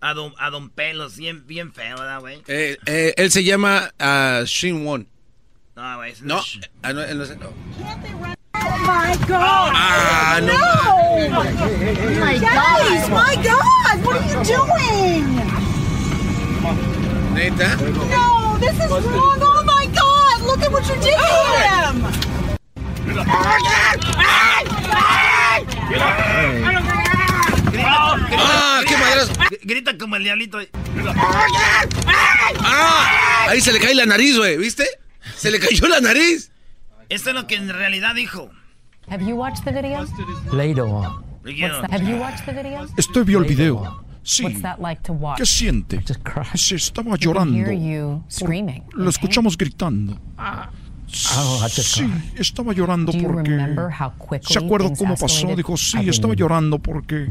a 0.00 0.12
Don, 0.12 0.34
a 0.38 0.50
don 0.50 0.68
Pelos, 0.68 1.16
bien, 1.16 1.46
bien 1.46 1.72
feo, 1.72 1.96
¿verdad, 1.96 2.20
güey? 2.20 2.42
Eh, 2.46 2.76
eh, 2.86 3.14
él 3.16 3.30
se 3.30 3.42
llama 3.42 3.90
uh, 3.98 4.44
Shin 4.44 4.84
Won. 4.84 5.08
No, 5.76 5.96
güey. 5.96 6.14
No, 6.22 6.42
ah, 6.82 6.92
no, 6.92 7.02
él 7.02 7.18
no. 7.18 7.24
No. 7.24 7.52
Oh 8.56 8.78
my 8.78 9.16
God! 9.26 9.72
Ah, 9.74 10.40
no. 10.40 10.46
no. 10.46 11.40
Oh 11.40 11.44
my 12.20 12.38
Guys, 12.38 13.08
my 13.08 13.34
God! 13.42 14.04
What 14.04 14.16
are 14.16 14.28
you 14.28 14.44
doing? 14.44 15.44
¿Neta? 17.34 17.76
No, 18.10 18.33
this 18.60 18.74
is 18.74 18.90
wrong. 18.90 19.38
Oh 19.40 19.62
my 19.64 19.86
God! 19.86 20.42
Look 20.46 20.62
at 20.62 20.70
what 20.72 20.86
you 20.88 20.94
did 21.00 21.16
to 21.16 21.22
him. 21.64 22.04
¡Ah! 28.36 28.82
¡Qué 28.86 28.96
madres! 28.96 29.30
Grita 29.62 29.96
como 29.98 30.16
el 30.16 30.24
diablito. 30.24 30.58
¡Ah! 32.58 33.46
Ahí 33.48 33.60
se 33.60 33.72
le 33.72 33.78
cae 33.78 33.94
la 33.94 34.06
nariz, 34.06 34.36
güey, 34.36 34.56
¿viste? 34.56 34.86
Se 35.36 35.50
le 35.50 35.58
cayó 35.60 35.88
la 35.88 36.00
nariz. 36.00 36.50
Esto 37.08 37.30
es 37.30 37.36
lo 37.36 37.46
que 37.46 37.56
en 37.56 37.68
realidad 37.68 38.14
dijo. 38.14 38.50
Have 39.08 39.24
you 39.24 39.36
watched 39.36 39.64
the 39.64 39.70
video? 39.70 40.06
Later. 40.52 40.86
Have 41.90 42.04
you 42.04 42.16
watched 42.16 42.46
the 42.46 42.52
video? 42.52 42.86
Estoy 42.96 43.24
vio 43.24 43.38
el 43.40 43.44
video. 43.44 44.03
Sí. 44.24 44.44
What's 44.44 44.62
that 44.62 44.78
like 44.80 45.02
to 45.02 45.12
watch? 45.12 45.38
¿Qué 45.38 45.46
siente? 45.46 46.02
Se 46.54 46.74
estaba 46.76 47.16
llorando. 47.16 47.58
Lo 48.94 49.10
escuchamos 49.10 49.56
gritando. 49.56 50.18
Oh, 51.36 51.60
I 51.62 51.68
just 51.68 51.94
Sí, 51.94 52.02
cried. 52.02 52.40
estaba 52.40 52.72
llorando 52.72 53.12
porque... 53.12 53.48
remember 53.50 53.88
how 53.88 54.10
quickly 54.18 54.52
¿Se 54.52 54.58
acuerda 54.58 54.90
cómo 54.96 55.14
pasó? 55.14 55.54
Dijo, 55.54 55.76
sí, 55.76 56.08
estaba 56.08 56.34
llorando 56.34 56.80
porque 56.80 57.30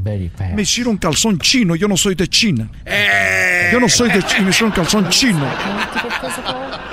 me 0.55 0.61
hicieron 0.61 0.95
calzón 0.97 1.37
chino. 1.39 1.75
Yo 1.75 1.87
no 1.89 1.97
soy 1.97 2.15
de 2.15 2.27
China. 2.27 2.69
Eh. 2.85 3.69
Yo 3.73 3.79
no 3.81 3.89
soy 3.89 4.09
de 4.11 4.23
China, 4.23 4.43
me 4.43 4.49
hicieron 4.51 4.71
calzón 4.71 5.09
chino. 5.09 5.45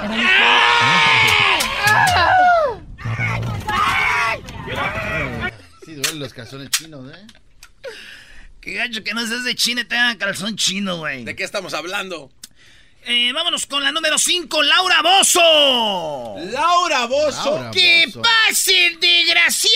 Any 0.02 0.25
Sí, 5.85 5.95
duelen 5.95 6.19
los 6.21 6.33
calzones 6.33 6.71
chinos, 6.71 7.04
¿eh? 7.12 7.26
Qué 8.61 8.75
gacho 8.75 9.02
que 9.02 9.14
no 9.14 9.26
seas 9.26 9.45
de 9.45 9.55
China 9.55 9.81
y 9.83 9.85
te 9.85 9.97
hagan 9.97 10.19
calzón 10.19 10.57
chino, 10.57 10.99
güey. 10.99 11.25
¿De 11.25 11.35
qué 11.35 11.45
estamos 11.45 11.73
hablando? 11.75 12.31
Eh, 13.07 13.33
vámonos 13.33 13.64
con 13.67 13.83
la 13.83 13.93
número 13.93 14.19
5, 14.19 14.62
Laura 14.62 15.00
Bozo. 15.02 16.37
Laura 16.50 17.07
Bozo. 17.07 17.55
Laura 17.55 17.71
¡Que 17.71 18.05
Bozo. 18.07 18.21
pase 18.23 18.97
desgraciado! 19.00 19.71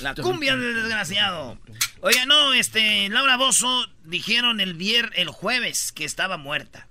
La 0.00 0.14
cumbia 0.14 0.56
del 0.56 0.74
desgraciado. 0.74 1.58
Oiga, 2.00 2.26
no, 2.26 2.52
este, 2.52 3.08
Laura 3.08 3.36
Bozo 3.36 3.86
dijeron 4.04 4.60
el 4.60 4.74
vier, 4.74 5.10
el 5.14 5.28
jueves 5.28 5.92
que 5.92 6.04
estaba 6.04 6.36
muerta. 6.36 6.85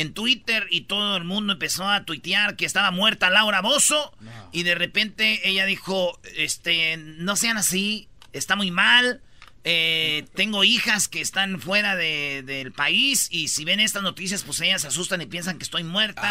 En 0.00 0.14
Twitter 0.14 0.66
y 0.70 0.82
todo 0.82 1.16
el 1.16 1.24
mundo 1.24 1.54
empezó 1.54 1.88
a 1.88 2.04
tuitear 2.04 2.54
que 2.56 2.64
estaba 2.66 2.90
muerta 2.90 3.30
Laura 3.30 3.60
Bozo. 3.62 4.12
Y 4.52 4.62
de 4.62 4.74
repente 4.74 5.48
ella 5.48 5.66
dijo, 5.66 6.18
este, 6.36 6.96
no 6.96 7.34
sean 7.36 7.56
así, 7.56 8.08
está 8.32 8.54
muy 8.56 8.70
mal. 8.70 9.20
Eh, 9.64 10.24
tengo 10.34 10.62
hijas 10.64 11.08
que 11.08 11.20
están 11.20 11.60
fuera 11.60 11.96
de- 11.96 12.42
del 12.46 12.72
país 12.72 13.28
y 13.30 13.48
si 13.48 13.64
ven 13.64 13.80
estas 13.80 14.02
noticias, 14.02 14.44
pues 14.44 14.60
ellas 14.60 14.82
se 14.82 14.88
asustan 14.88 15.20
y 15.20 15.26
piensan 15.26 15.58
que 15.58 15.64
estoy 15.64 15.82
muerta. 15.84 16.22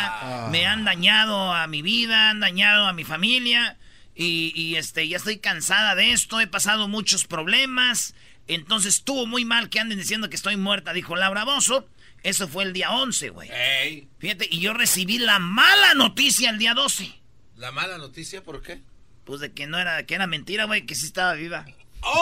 Me 0.49 0.65
han 0.65 0.85
dañado 0.85 1.53
a 1.53 1.67
mi 1.67 1.81
vida, 1.81 2.29
han 2.29 2.39
dañado 2.39 2.87
a 2.87 2.93
mi 2.93 3.03
familia 3.03 3.77
y, 4.15 4.53
y, 4.55 4.77
este, 4.77 5.07
ya 5.07 5.17
estoy 5.17 5.37
cansada 5.39 5.93
de 5.93 6.13
esto, 6.13 6.39
he 6.39 6.47
pasado 6.47 6.87
muchos 6.87 7.25
problemas. 7.27 8.15
Entonces 8.47 8.95
estuvo 8.95 9.27
muy 9.27 9.43
mal 9.45 9.69
que 9.69 9.81
anden 9.81 9.99
diciendo 9.99 10.29
que 10.29 10.37
estoy 10.37 10.55
muerta, 10.55 10.93
dijo 10.93 11.15
Laura 11.17 11.43
Bozo. 11.43 11.87
Eso 12.23 12.47
fue 12.47 12.63
el 12.63 12.73
día 12.73 12.91
11, 12.91 13.29
güey. 13.29 13.49
Ey, 13.51 14.07
Fíjate, 14.19 14.47
y 14.49 14.59
yo 14.59 14.73
recibí 14.73 15.17
la 15.17 15.39
mala 15.39 15.93
noticia 15.93 16.49
el 16.49 16.57
día 16.57 16.73
12. 16.73 17.13
la 17.55 17.71
mala 17.71 17.97
noticia, 17.97 18.43
¿por 18.43 18.61
qué? 18.61 18.81
Pues 19.23 19.39
de 19.41 19.51
que 19.53 19.67
no 19.67 19.77
era, 19.79 20.05
que 20.05 20.15
era 20.15 20.27
mentira, 20.27 20.65
güey, 20.65 20.85
que 20.85 20.95
sí 20.95 21.05
estaba 21.05 21.33
viva. 21.33 21.65
¡Oh! 22.01 22.15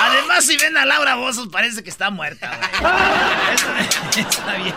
Además, 0.00 0.44
si 0.46 0.56
ven 0.56 0.76
a 0.76 0.84
Laura 0.86 1.14
Bozos, 1.16 1.48
parece 1.48 1.82
que 1.82 1.90
está 1.90 2.10
muerta, 2.10 2.56
güey. 2.56 2.70
Esa- 3.54 4.20
Está 4.20 4.54
bien. 4.56 4.74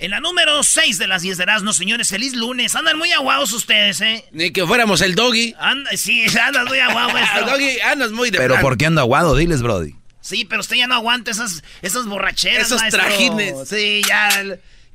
En 0.00 0.10
la 0.12 0.20
número 0.20 0.62
6 0.62 0.96
de 0.96 1.06
las 1.06 1.20
10 1.20 1.36
de 1.36 1.42
Erasmo, 1.42 1.74
señores, 1.74 2.08
feliz 2.08 2.34
lunes. 2.34 2.74
Andan 2.74 2.96
muy 2.96 3.12
aguados 3.12 3.52
ustedes, 3.52 4.00
¿eh? 4.00 4.24
Ni 4.32 4.50
que 4.50 4.66
fuéramos 4.66 5.02
el 5.02 5.14
doggy. 5.14 5.54
Anda, 5.60 5.90
sí, 5.94 6.24
andas 6.42 6.66
muy 6.68 6.78
aguado, 6.78 7.10
doggy 7.46 7.78
andas 7.80 8.10
muy 8.10 8.30
de 8.30 8.38
Pero 8.38 8.54
plan. 8.54 8.62
¿por 8.62 8.78
qué 8.78 8.86
ando 8.86 9.02
aguado? 9.02 9.36
Diles, 9.36 9.60
Brody. 9.60 9.94
Sí, 10.22 10.46
pero 10.46 10.62
usted 10.62 10.76
ya 10.76 10.86
no 10.86 10.94
aguanta 10.94 11.30
esas, 11.30 11.62
esas 11.82 12.06
borracheras, 12.06 12.66
Esos 12.66 12.80
maestro. 12.80 13.02
trajines. 13.02 13.68
Sí, 13.68 14.00
ya, 14.08 14.30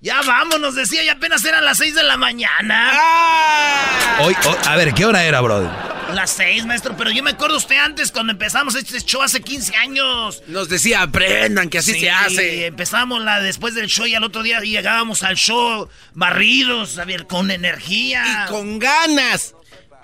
ya 0.02 0.22
vámonos, 0.24 0.74
decía, 0.74 1.04
ya 1.04 1.14
apenas 1.14 1.46
eran 1.46 1.64
las 1.66 1.78
6 1.78 1.94
de 1.94 2.04
la 2.04 2.18
mañana. 2.18 2.92
¡Ah! 2.94 4.18
Hoy, 4.22 4.36
hoy- 4.48 4.58
a 4.68 4.76
ver, 4.76 4.94
¿qué 4.96 5.06
hora 5.06 5.24
era, 5.24 5.40
Brody? 5.42 5.68
Las 6.16 6.32
6, 6.32 6.66
maestro, 6.66 6.96
pero 6.96 7.12
yo 7.12 7.22
me 7.22 7.32
acuerdo 7.32 7.58
usted 7.58 7.76
antes 7.76 8.10
cuando 8.10 8.32
empezamos 8.32 8.74
este 8.76 9.02
show 9.02 9.22
hace 9.22 9.42
15 9.42 9.76
años. 9.76 10.44
Nos 10.48 10.70
decía, 10.70 11.02
aprendan 11.02 11.70
que 11.70 11.80
así 11.80 11.92
Sí, 11.92 12.00
se 12.00 12.10
hace. 12.10 12.68
Empezamos 12.68 13.22
la, 13.22 13.42
después 13.42 13.76
del 13.76 13.88
show 13.88 14.06
y 14.06 14.16
al 14.16 14.24
otro 14.24 14.42
día 14.42 14.62
llegábamos 14.62 15.24
al 15.24 15.36
show 15.36 15.90
barridos, 16.14 16.98
a 17.00 17.04
ver, 17.04 17.28
con 17.28 17.52
energía. 17.52 18.46
Y 18.48 18.50
con 18.50 18.80
ganas. 18.80 19.56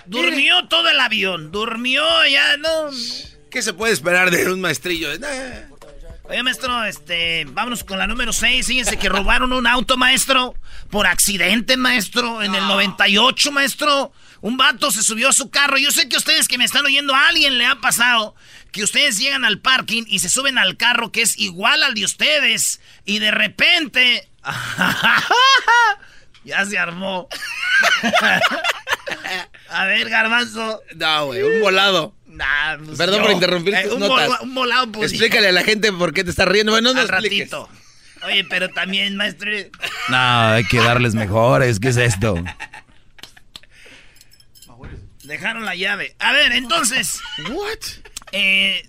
Durmió 0.05 0.67
todo 0.67 0.89
el 0.89 0.99
avión, 0.99 1.49
durmió 1.49 2.03
ya, 2.29 2.57
no. 2.57 2.89
¿Qué 3.49 3.61
se 3.61 3.71
puede 3.71 3.93
esperar 3.93 4.31
de 4.31 4.51
un 4.51 4.59
maestrillo? 4.59 5.17
Nah. 5.17 5.71
Oye, 6.25 6.43
maestro, 6.43 6.83
este, 6.83 7.45
vámonos 7.49 7.85
con 7.85 7.97
la 7.97 8.07
número 8.07 8.33
6. 8.33 8.67
Fíjense 8.67 8.97
que 8.97 9.07
robaron 9.07 9.53
un 9.53 9.65
auto, 9.65 9.95
maestro, 9.95 10.55
por 10.89 11.07
accidente, 11.07 11.77
maestro, 11.77 12.43
en 12.43 12.53
el 12.53 12.67
98, 12.67 13.51
maestro. 13.53 14.11
Un 14.41 14.57
vato 14.57 14.91
se 14.91 15.03
subió 15.03 15.29
a 15.29 15.33
su 15.33 15.49
carro. 15.51 15.77
Yo 15.77 15.91
sé 15.91 16.09
que 16.09 16.17
ustedes 16.17 16.47
que 16.47 16.57
me 16.57 16.65
están 16.65 16.85
oyendo, 16.85 17.13
a 17.15 17.27
alguien 17.27 17.57
le 17.57 17.65
ha 17.65 17.75
pasado 17.75 18.35
que 18.71 18.83
ustedes 18.83 19.19
llegan 19.19 19.45
al 19.45 19.59
parking 19.59 20.03
y 20.07 20.19
se 20.19 20.29
suben 20.29 20.57
al 20.57 20.77
carro 20.77 21.11
que 21.11 21.21
es 21.21 21.37
igual 21.37 21.83
al 21.83 21.93
de 21.93 22.05
ustedes 22.05 22.81
y 23.05 23.19
de 23.19 23.31
repente... 23.31 24.27
ya 26.43 26.65
se 26.65 26.77
armó. 26.79 27.27
a 29.69 29.85
ver, 29.85 30.09
garbanzo. 30.09 30.81
No, 30.95 31.25
güey, 31.27 31.43
un 31.43 31.61
volado. 31.61 32.15
Nah, 32.27 32.77
pues 32.83 32.97
Perdón 32.97 33.17
yo. 33.19 33.23
por 33.23 33.31
interrumpir 33.33 33.75
Eh, 33.75 33.83
tus 33.83 33.93
un 33.93 33.99
notas. 33.99 34.27
vola- 34.27 34.41
un 34.41 34.55
volado, 34.55 34.91
pues, 34.91 35.11
Explícale 35.11 35.49
a 35.49 35.51
la 35.51 35.63
gente 35.63 35.91
por 35.91 36.13
qué 36.13 36.23
te 36.23 36.29
estás 36.29 36.47
riendo. 36.47 36.71
Bueno, 36.71 36.93
no 36.93 36.99
al 37.01 37.09
ratito. 37.09 37.69
Oye, 38.23 38.45
pero 38.45 38.69
también, 38.69 39.15
maestro. 39.17 39.49
No, 40.09 40.47
hay 40.53 40.63
que 40.65 40.77
darles 40.77 41.13
mejores. 41.15 41.79
¿Qué 41.79 41.89
es 41.89 41.97
esto? 41.97 42.35
Dejaron 45.31 45.63
la 45.65 45.75
llave. 45.75 46.13
A 46.19 46.33
ver, 46.33 46.51
entonces. 46.51 47.21
What? 47.49 47.77
Eh, 48.33 48.85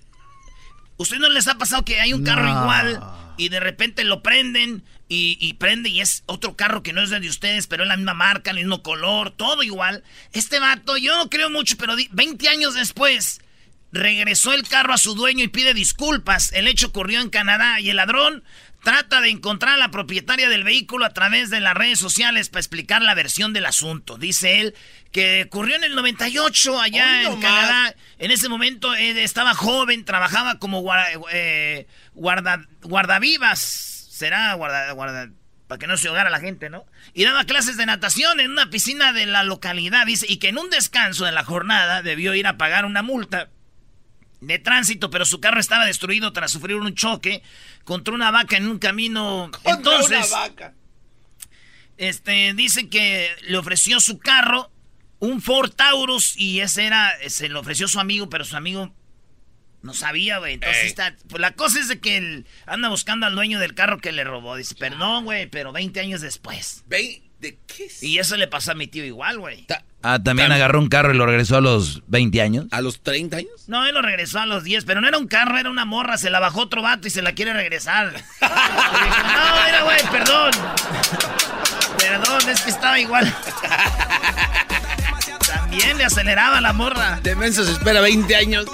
¿Usted 0.96 1.18
no 1.18 1.28
les 1.30 1.46
ha 1.46 1.56
pasado 1.56 1.84
que 1.84 2.00
hay 2.00 2.12
un 2.12 2.24
carro 2.24 2.42
No. 2.42 2.62
igual 2.62 3.00
y 3.36 3.48
de 3.48 3.60
repente 3.60 4.02
lo 4.04 4.22
prenden 4.24 4.82
y, 5.08 5.38
y 5.40 5.54
prende 5.54 5.88
y 5.88 6.00
es 6.00 6.24
otro 6.26 6.56
carro 6.56 6.82
que 6.82 6.92
no 6.92 7.00
es 7.02 7.12
el 7.12 7.22
de 7.22 7.28
ustedes, 7.28 7.68
pero 7.68 7.84
es 7.84 7.88
la 7.88 7.96
misma 7.96 8.14
marca, 8.14 8.50
el 8.50 8.56
mismo 8.56 8.82
color, 8.82 9.30
todo 9.30 9.62
igual? 9.62 10.02
Este 10.32 10.58
vato, 10.58 10.96
yo 10.96 11.16
no 11.16 11.30
creo 11.30 11.48
mucho, 11.48 11.76
pero 11.76 11.94
di- 11.96 12.08
20 12.12 12.48
años 12.48 12.74
después 12.74 13.40
regresó 13.92 14.52
el 14.52 14.66
carro 14.66 14.94
a 14.94 14.98
su 14.98 15.14
dueño 15.14 15.44
y 15.44 15.48
pide 15.48 15.74
disculpas. 15.74 16.52
El 16.54 16.66
hecho 16.66 16.88
ocurrió 16.88 17.20
en 17.20 17.30
Canadá 17.30 17.78
y 17.78 17.90
el 17.90 17.96
ladrón 17.96 18.42
trata 18.82 19.20
de 19.20 19.30
encontrar 19.30 19.74
a 19.74 19.76
la 19.78 19.90
propietaria 19.90 20.48
del 20.48 20.64
vehículo 20.64 21.04
a 21.04 21.12
través 21.14 21.50
de 21.50 21.60
las 21.60 21.74
redes 21.74 21.98
sociales 21.98 22.48
para 22.48 22.60
explicar 22.60 23.02
la 23.02 23.14
versión 23.14 23.52
del 23.52 23.66
asunto. 23.66 24.18
Dice 24.18 24.60
él 24.60 24.74
que 25.12 25.44
ocurrió 25.46 25.76
en 25.76 25.84
el 25.84 25.94
98 25.94 26.80
allá 26.80 27.22
en. 27.22 27.40
Canadá. 27.40 27.94
En 28.18 28.30
ese 28.30 28.48
momento 28.48 28.94
eh, 28.94 29.22
estaba 29.22 29.54
joven, 29.54 30.04
trabajaba 30.04 30.58
como 30.58 30.80
guarda, 30.80 31.06
eh, 31.32 31.86
guarda- 32.14 32.66
guardavivas. 32.82 33.58
Será 34.10 34.54
guarda, 34.54 34.90
guarda- 34.92 35.30
para 35.68 35.78
que 35.78 35.86
no 35.86 35.96
se 35.96 36.08
ahogara 36.08 36.28
la 36.28 36.40
gente, 36.40 36.68
¿no? 36.68 36.84
Y 37.14 37.24
daba 37.24 37.44
clases 37.44 37.76
de 37.76 37.86
natación 37.86 38.40
en 38.40 38.50
una 38.50 38.68
piscina 38.68 39.12
de 39.12 39.24
la 39.26 39.42
localidad, 39.42 40.04
dice, 40.06 40.26
y 40.28 40.36
que 40.36 40.48
en 40.48 40.58
un 40.58 40.68
descanso 40.70 41.24
de 41.24 41.32
la 41.32 41.44
jornada 41.44 42.02
debió 42.02 42.34
ir 42.34 42.46
a 42.46 42.58
pagar 42.58 42.84
una 42.84 43.02
multa 43.02 43.48
de 44.42 44.58
tránsito, 44.58 45.08
pero 45.10 45.24
su 45.24 45.40
carro 45.40 45.60
estaba 45.60 45.86
destruido 45.86 46.32
tras 46.32 46.50
sufrir 46.50 46.76
un 46.76 46.94
choque 46.94 47.42
contra 47.84 48.12
una 48.14 48.30
vaca 48.30 48.56
en 48.56 48.66
un 48.68 48.78
camino. 48.78 49.50
Contra 49.52 49.72
Entonces, 49.74 50.28
una 50.32 50.40
vaca. 50.40 50.74
este, 51.96 52.52
dice 52.54 52.88
que 52.88 53.30
le 53.48 53.56
ofreció 53.58 54.00
su 54.00 54.18
carro, 54.18 54.70
un 55.20 55.40
Ford 55.40 55.70
Taurus, 55.70 56.36
y 56.36 56.60
ese 56.60 56.84
era, 56.86 57.12
se 57.28 57.48
lo 57.48 57.60
ofreció 57.60 57.86
su 57.88 58.00
amigo, 58.00 58.28
pero 58.28 58.44
su 58.44 58.56
amigo 58.56 58.92
no 59.82 59.94
sabía, 59.94 60.38
güey. 60.38 60.54
Entonces 60.54 60.82
Ey. 60.82 60.88
está, 60.88 61.14
pues 61.28 61.40
la 61.40 61.52
cosa 61.54 61.78
es 61.80 61.88
de 61.88 62.00
que 62.00 62.16
él 62.16 62.46
anda 62.66 62.88
buscando 62.88 63.26
al 63.26 63.34
dueño 63.34 63.58
del 63.60 63.74
carro 63.74 63.98
que 63.98 64.12
le 64.12 64.24
robó. 64.24 64.56
Dice, 64.56 64.74
perdón, 64.74 65.24
güey, 65.24 65.46
pero 65.46 65.72
20 65.72 66.00
años 66.00 66.20
después. 66.20 66.82
Ve- 66.86 67.22
¿De 67.40 67.58
qué? 67.66 67.88
Y 68.00 68.18
eso 68.18 68.36
le 68.36 68.46
pasó 68.46 68.70
a 68.70 68.74
mi 68.76 68.86
tío 68.86 69.04
igual, 69.04 69.38
güey. 69.40 69.66
Ah, 70.02 70.18
también 70.22 70.48
Tam- 70.50 70.54
agarró 70.56 70.80
un 70.80 70.88
carro 70.88 71.14
y 71.14 71.16
lo 71.16 71.26
regresó 71.26 71.56
a 71.56 71.60
los 71.60 72.02
20 72.08 72.42
años. 72.42 72.66
¿A 72.72 72.80
los 72.80 73.00
30 73.02 73.36
años? 73.36 73.50
No, 73.68 73.86
él 73.86 73.94
lo 73.94 74.02
regresó 74.02 74.40
a 74.40 74.46
los 74.46 74.64
10, 74.64 74.84
pero 74.84 75.00
no 75.00 75.06
era 75.08 75.16
un 75.18 75.28
carro, 75.28 75.58
era 75.58 75.70
una 75.70 75.84
morra, 75.84 76.18
se 76.18 76.28
la 76.30 76.40
bajó 76.40 76.62
otro 76.62 76.82
vato 76.82 77.06
y 77.06 77.10
se 77.10 77.22
la 77.22 77.32
quiere 77.32 77.52
regresar. 77.52 78.12
Dijo, 78.12 78.24
no, 78.40 79.64
mira, 79.66 79.82
güey, 79.84 80.00
perdón. 80.10 80.50
Perdón, 81.98 82.48
es 82.50 82.60
que 82.62 82.70
estaba 82.70 82.98
igual. 82.98 83.32
También 85.46 85.96
le 85.98 86.04
aceleraba 86.04 86.60
la 86.60 86.72
morra. 86.72 87.20
De 87.22 87.34
menso 87.36 87.64
se 87.64 87.72
espera 87.72 88.00
20 88.00 88.34
años. 88.36 88.66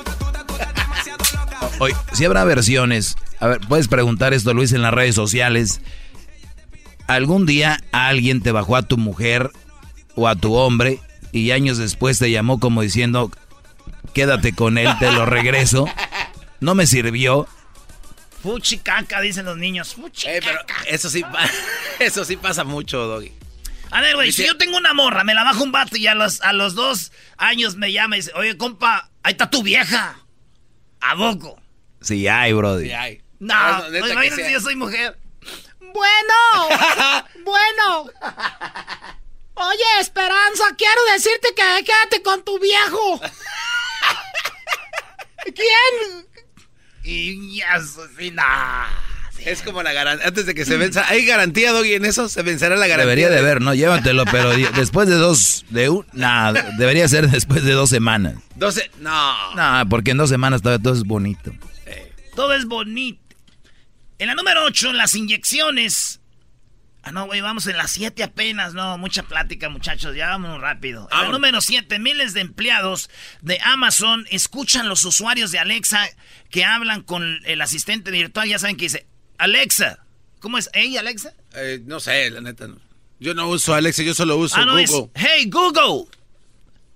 Oye, 1.79 1.95
si 2.13 2.25
habrá 2.25 2.45
versiones. 2.45 3.17
A 3.41 3.47
ver, 3.47 3.61
puedes 3.69 3.87
preguntar 3.89 4.35
esto, 4.35 4.53
Luis, 4.55 4.73
en 4.73 4.83
las 4.83 4.93
redes 4.95 5.15
sociales. 5.15 5.81
¿Algún 7.07 7.47
día 7.47 7.81
alguien 7.93 8.43
te 8.43 8.51
bajó 8.53 8.77
a 8.77 8.83
tu 8.83 8.97
mujer 8.99 9.51
o 10.15 10.27
a 10.29 10.35
tu 10.35 10.55
hombre 10.55 10.99
y 11.33 11.51
años 11.51 11.79
después 11.79 12.19
te 12.19 12.31
llamó 12.31 12.59
como 12.61 12.83
diciendo, 12.83 13.31
quédate 14.15 14.55
con 14.55 14.79
él, 14.79 14.89
te 14.99 15.11
lo 15.13 15.27
regreso? 15.27 15.87
No 16.61 16.75
me 16.75 16.87
sirvió. 16.87 17.47
Fuchi 18.43 18.79
caca, 18.79 19.21
dicen 19.21 19.45
los 19.47 19.57
niños. 19.57 19.95
Fuchi 19.95 20.29
Eh, 20.29 20.41
pero 20.45 20.59
caca. 20.67 20.83
eso 20.89 21.11
sí, 21.11 21.23
pa- 21.23 21.49
eso 21.99 22.25
sí 22.25 22.37
pasa 22.37 22.65
mucho, 22.65 22.99
Doggy. 23.07 23.33
A 23.91 24.01
ver, 24.01 24.15
güey, 24.17 24.33
si 24.33 24.47
yo 24.47 24.57
tengo 24.57 24.77
una 24.77 24.93
morra, 24.95 25.25
me 25.25 25.35
la 25.35 25.45
bajo 25.45 25.63
un 25.65 25.73
vato 25.73 25.97
y 25.97 26.07
a 26.07 26.15
los, 26.15 26.41
a 26.43 26.53
los 26.53 26.75
dos 26.75 27.11
años 27.39 27.77
me 27.77 27.91
llama 27.93 28.17
y 28.17 28.21
dice, 28.21 28.33
oye, 28.35 28.57
compa, 28.57 29.11
ahí 29.23 29.33
está 29.33 29.49
tu 29.51 29.63
vieja. 29.63 30.19
¿A 31.01 31.17
poco? 31.17 31.61
Sí 32.01 32.29
hay, 32.29 32.53
brody. 32.53 32.87
Sí 32.87 32.93
hay. 32.93 33.23
No, 33.41 33.55
No, 33.55 33.89
no, 33.91 34.07
si 34.35 34.43
hay. 34.43 34.53
yo 34.53 34.61
soy 34.61 34.77
mujer. 34.77 35.19
Bueno, 35.81 37.25
bueno. 37.45 38.11
Oye, 39.61 40.01
Esperanza, 40.01 40.65
quiero 40.77 41.01
decirte 41.13 41.49
que 41.49 41.85
quédate 41.85 42.23
con 42.23 42.45
tu 42.45 42.61
viejo. 42.61 43.21
¿Quién? 45.45 46.27
Y 47.03 47.61
no. 48.33 48.43
Es 49.45 49.63
como 49.63 49.83
la 49.83 49.93
garantía. 49.93 50.29
Antes 50.29 50.47
de 50.47 50.55
que 50.55 50.65
se 50.65 50.77
venza. 50.77 51.09
¿Hay 51.09 51.25
garantía, 51.25 51.73
Doggy, 51.73 51.95
en 51.95 52.05
eso? 52.05 52.29
¿Se 52.29 52.43
vencerá 52.43 52.77
la 52.77 52.87
garantía? 52.87 53.07
Debería 53.07 53.31
de 53.31 53.39
haber, 53.39 53.61
¿no? 53.61 53.75
Llévatelo, 53.75 54.25
pero 54.27 54.51
después 54.77 55.09
de 55.09 55.17
dos, 55.17 55.65
de 55.71 55.89
un, 55.89 56.07
nah, 56.13 56.53
debería 56.53 57.09
ser 57.09 57.29
después 57.29 57.65
de 57.65 57.73
dos 57.73 57.91
semanas. 57.91 58.37
12. 58.57 58.91
No. 59.01 59.55
No, 59.55 59.89
porque 59.89 60.13
en 60.13 60.19
dos 60.19 60.29
semanas 60.29 60.63
todavía 60.63 60.83
todo 60.83 60.95
es 60.95 61.05
bonito. 61.05 61.53
Todo 62.35 62.55
es 62.55 62.67
bonito. 62.67 63.21
En 64.19 64.29
la 64.29 64.35
número 64.35 64.65
8, 64.65 64.93
las 64.93 65.15
inyecciones. 65.15 66.21
Ah, 67.09 67.13
no, 67.13 67.27
güey, 67.27 67.41
vamos 67.41 67.67
en 67.67 67.77
la 67.77 67.89
7 67.89 68.23
apenas. 68.23 68.75
No, 68.75 68.99
mucha 68.99 69.23
plática, 69.23 69.69
muchachos. 69.69 70.15
Ya 70.15 70.29
vámonos 70.29 70.61
rápido. 70.61 71.09
Vámonos. 71.11 71.33
número 71.33 71.61
7, 71.61 71.99
miles 71.99 72.35
de 72.35 72.41
empleados 72.41 73.09
de 73.41 73.59
Amazon 73.63 74.27
escuchan 74.31 74.89
los 74.89 75.05
usuarios 75.05 75.51
de 75.51 75.59
Alexa 75.59 76.09
que 76.51 76.65
hablan 76.65 77.03
con 77.03 77.41
el 77.45 77.61
asistente 77.63 78.11
virtual. 78.11 78.49
Ya 78.49 78.59
saben 78.59 78.77
que 78.77 78.85
dice, 78.85 79.07
Alexa. 79.39 80.05
¿Cómo 80.41 80.59
es? 80.59 80.71
¿Ey, 80.73 80.97
Alexa? 80.97 81.33
Eh, 81.55 81.81
no 81.85 81.99
sé, 81.99 82.31
la 82.31 82.41
neta. 82.41 82.69
No. 82.69 82.79
Yo 83.21 83.35
no 83.35 83.49
uso 83.49 83.75
Alexa, 83.75 84.03
yo 84.03 84.15
solo 84.15 84.37
uso 84.37 84.57
ah, 84.57 84.65
no, 84.65 84.73
Google. 84.73 84.85
es, 84.85 85.11
Hey, 85.15 85.51
Google. 85.51 86.09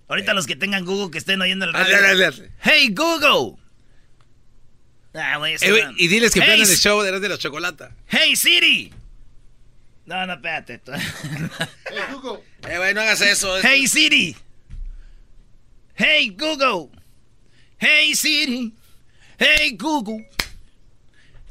Ahorita 0.09 0.35
los 0.35 0.47
que 0.47 0.57
tengan 0.57 0.85
Google 0.85 1.11
que 1.11 1.19
estén 1.19 1.40
oyendo 1.40 1.64
el 1.64 1.75
Ah, 1.75 1.85
radio. 1.85 2.33
Hey, 2.61 2.95
Google. 2.95 3.57
Ah, 5.14 5.38
Eh, 5.47 5.90
y 5.97 6.09
diles 6.09 6.33
que 6.33 6.40
Hey, 6.40 6.61
el 6.61 6.66
show 6.76 7.02
de 7.02 7.19
de 7.19 7.28
la 7.28 7.38
chocolata. 7.38 7.95
Hey 8.07 8.37
Siri. 8.37 8.92
No, 10.07 10.27
no, 10.27 10.33
espérate. 10.35 10.81
Hey, 10.87 11.99
Google. 12.13 12.43
Eh, 12.69 12.77
güey, 12.79 12.95
no 12.95 13.01
hagas 13.03 13.21
eso. 13.21 13.57
es- 13.59 13.65
hey 13.65 13.87
Siri. 13.87 14.37
Hey 15.95 16.31
Google. 16.37 16.91
Hey 17.79 18.15
Siri. 18.15 18.73
Hey 19.39 19.77
Google. 19.79 20.29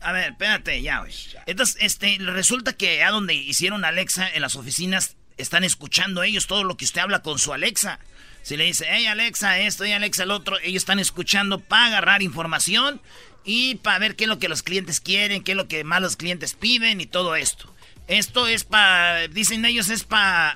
A 0.01 0.11
ver, 0.13 0.31
espérate, 0.31 0.81
ya, 0.81 0.99
güey. 0.99 1.13
Entonces, 1.45 1.77
este, 1.79 2.17
resulta 2.19 2.73
que 2.73 3.03
a 3.03 3.11
donde 3.11 3.33
hicieron 3.35 3.85
Alexa 3.85 4.29
en 4.33 4.41
las 4.41 4.55
oficinas 4.55 5.15
están 5.37 5.63
escuchando 5.63 6.23
ellos 6.23 6.47
todo 6.47 6.63
lo 6.63 6.75
que 6.75 6.85
usted 6.85 7.01
habla 7.01 7.21
con 7.21 7.37
su 7.39 7.53
Alexa. 7.53 7.99
Si 8.41 8.57
le 8.57 8.63
dice, 8.65 8.85
hey 8.89 9.05
Alexa, 9.05 9.59
esto, 9.59 9.83
hey 9.85 9.93
Alexa, 9.93 10.23
el 10.23 10.31
otro, 10.31 10.57
ellos 10.59 10.81
están 10.81 10.97
escuchando 10.99 11.59
para 11.59 11.85
agarrar 11.87 12.23
información 12.23 12.99
y 13.45 13.75
para 13.75 13.99
ver 13.99 14.15
qué 14.15 14.23
es 14.23 14.27
lo 14.29 14.39
que 14.39 14.49
los 14.49 14.63
clientes 14.63 14.99
quieren, 14.99 15.43
qué 15.43 15.51
es 15.51 15.57
lo 15.57 15.67
que 15.67 15.83
más 15.83 16.01
los 16.01 16.17
clientes 16.17 16.55
piden 16.55 16.99
y 17.01 17.05
todo 17.05 17.35
esto. 17.35 17.73
Esto 18.07 18.47
es 18.47 18.63
para, 18.63 19.27
dicen 19.27 19.63
ellos, 19.65 19.89
es 19.89 20.03
para 20.03 20.49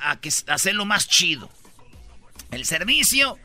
hacerlo 0.48 0.86
más 0.86 1.08
chido. 1.08 1.50
El 2.52 2.66
servicio. 2.66 3.38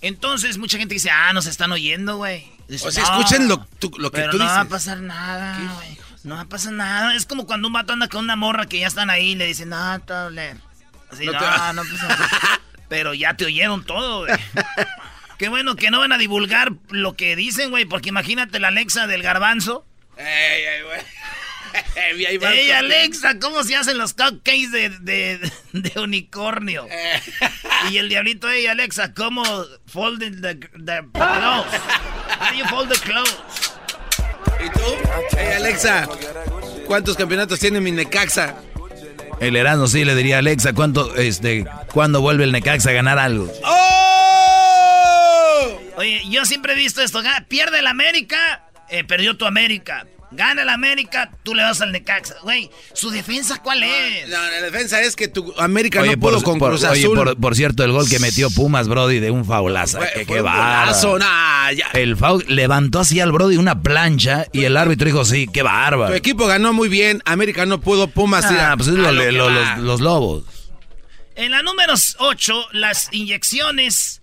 Entonces, 0.00 0.58
mucha 0.58 0.78
gente 0.78 0.94
dice, 0.94 1.10
ah, 1.10 1.32
nos 1.32 1.46
están 1.46 1.72
oyendo, 1.72 2.16
güey. 2.18 2.50
O 2.82 2.90
sea, 2.90 3.02
"No, 3.04 3.18
escuchen 3.20 3.48
lo, 3.48 3.64
tú- 3.78 3.92
lo 3.98 4.10
que 4.10 4.20
pero 4.20 4.32
tú 4.32 4.38
no 4.38 4.44
va 4.44 4.60
a 4.60 4.64
dices. 4.64 4.70
pasar 4.70 4.98
nada, 5.00 5.58
güey. 5.74 5.98
No 6.24 6.34
va 6.36 6.42
a 6.42 6.48
pasar 6.48 6.72
nada. 6.72 7.14
Es 7.14 7.24
como 7.26 7.46
cuando 7.46 7.68
un 7.68 7.72
vato 7.74 7.92
anda 7.94 8.08
con 8.08 8.24
una 8.24 8.36
morra 8.36 8.66
que 8.66 8.78
ya 8.78 8.86
están 8.86 9.10
ahí 9.10 9.30
y 9.30 9.34
le 9.34 9.46
dicen, 9.46 9.70
no, 9.70 10.00
te 10.00 10.12
va 10.12 10.20
a 10.20 10.24
doler". 10.24 10.56
Así, 11.10 11.24
No 11.26 11.32
no, 11.32 11.38
te 11.38 11.44
no 11.44 11.50
pasa 11.50 12.08
nada. 12.08 12.30
Pero 12.88 13.12
ya 13.14 13.34
te 13.34 13.44
oyeron 13.46 13.84
todo, 13.84 14.20
güey. 14.26 14.32
Qué 15.38 15.48
bueno 15.48 15.76
que 15.76 15.90
no 15.90 15.98
van 16.00 16.12
a 16.12 16.18
divulgar 16.18 16.72
lo 16.90 17.14
que 17.16 17.36
dicen, 17.36 17.70
güey, 17.70 17.84
porque 17.84 18.08
imagínate 18.08 18.58
la 18.60 18.68
Alexa 18.68 19.06
del 19.06 19.22
garbanzo. 19.22 19.86
Ey, 20.16 20.26
ey, 20.64 20.82
güey. 20.82 21.00
Ey, 21.96 22.24
ahí 22.26 22.36
va 22.38 22.48
el 22.50 22.54
¡Ey, 22.58 22.66
cupcake. 22.66 22.78
Alexa! 22.78 23.38
¿Cómo 23.40 23.62
se 23.64 23.76
hacen 23.76 23.98
los 23.98 24.14
cupcakes 24.14 24.70
de, 24.70 24.88
de, 25.00 25.50
de 25.72 26.00
unicornio? 26.00 26.86
Eh. 26.90 27.20
Y 27.90 27.98
el 27.98 28.08
diablito, 28.08 28.48
¡Ey, 28.50 28.66
Alexa! 28.66 29.12
¿Cómo 29.14 29.42
folding 29.86 30.40
the, 30.40 30.54
the 30.56 31.00
clothes? 31.12 31.80
How 32.40 32.50
do 32.50 32.56
you 32.58 32.64
fold 32.66 32.88
the 32.92 32.98
clothes? 33.00 33.36
¿Y 34.64 34.70
tú? 34.70 35.36
Ey, 35.38 35.52
Alexa, 35.56 36.08
¿cuántos 36.86 37.16
campeonatos 37.16 37.58
tiene 37.60 37.80
mi 37.80 37.90
Necaxa? 37.92 38.56
El 39.40 39.54
Erasmo 39.54 39.86
sí 39.86 40.04
le 40.04 40.14
diría 40.16 40.36
a 40.36 40.38
Alexa, 40.40 40.72
¿cuánto, 40.72 41.14
este, 41.14 41.64
¿cuándo 41.92 42.20
vuelve 42.20 42.42
el 42.44 42.50
Necaxa 42.52 42.90
a 42.90 42.92
ganar 42.92 43.18
algo? 43.20 43.52
¡Oh! 44.38 45.80
Oye, 45.96 46.22
yo 46.28 46.44
siempre 46.44 46.72
he 46.72 46.76
visto 46.76 47.02
esto. 47.02 47.22
ga- 47.22 47.46
Pierde 47.46 47.78
el 47.80 47.86
América, 47.86 48.68
eh, 48.88 49.04
perdió 49.04 49.36
tu 49.36 49.46
América. 49.46 50.06
Gana 50.30 50.60
el 50.62 50.68
América, 50.68 51.30
tú 51.42 51.54
le 51.54 51.62
das 51.62 51.80
al 51.80 51.90
Necaxa. 51.90 52.34
Güey, 52.42 52.70
¿su 52.92 53.08
defensa 53.10 53.62
cuál 53.62 53.82
es? 53.82 54.28
No, 54.28 54.36
la 54.36 54.60
defensa 54.60 55.00
es 55.00 55.16
que 55.16 55.26
tu 55.28 55.54
América 55.58 56.02
Oye, 56.02 56.16
no 56.16 56.20
pudo 56.20 56.32
por, 56.34 56.42
con 56.42 56.58
por- 56.58 56.68
Cruz 56.72 56.84
oye, 56.84 57.00
Azul. 57.04 57.16
por, 57.16 57.36
por 57.40 57.56
cierto, 57.56 57.82
el 57.82 57.92
gol 57.92 58.06
que 58.08 58.18
metió 58.18 58.50
Pumas, 58.50 58.88
Brody, 58.88 59.20
de 59.20 59.30
un 59.30 59.46
faulaza. 59.46 59.98
Fue- 59.98 60.08
que, 60.12 60.24
fue 60.26 60.34
qué 60.36 60.40
un 60.40 60.44
bárbaro. 60.46 60.86
golazo, 60.86 61.18
nah, 61.18 61.72
ya. 61.72 61.86
El 61.94 62.16
foul 62.18 62.44
levantó 62.46 63.00
así 63.00 63.20
al 63.20 63.32
Brody 63.32 63.56
una 63.56 63.82
plancha 63.82 64.46
y 64.52 64.64
el 64.64 64.76
árbitro 64.76 65.06
dijo, 65.06 65.24
sí, 65.24 65.46
qué 65.50 65.60
Tu 65.60 65.64
bárbaro. 65.66 66.14
equipo 66.14 66.46
ganó 66.46 66.74
muy 66.74 66.88
bien, 66.90 67.22
América 67.24 67.64
no 67.64 67.80
pudo, 67.80 68.08
Pumas 68.08 68.44
Ah, 68.50 68.74
pues 68.76 68.88
lo- 68.88 69.10
lo 69.10 69.30
lo- 69.32 69.48
los, 69.50 69.78
los 69.78 70.00
lobos. 70.02 70.44
En 71.36 71.52
la 71.52 71.62
número 71.62 71.94
8, 72.18 72.66
las 72.72 73.08
inyecciones 73.12 74.20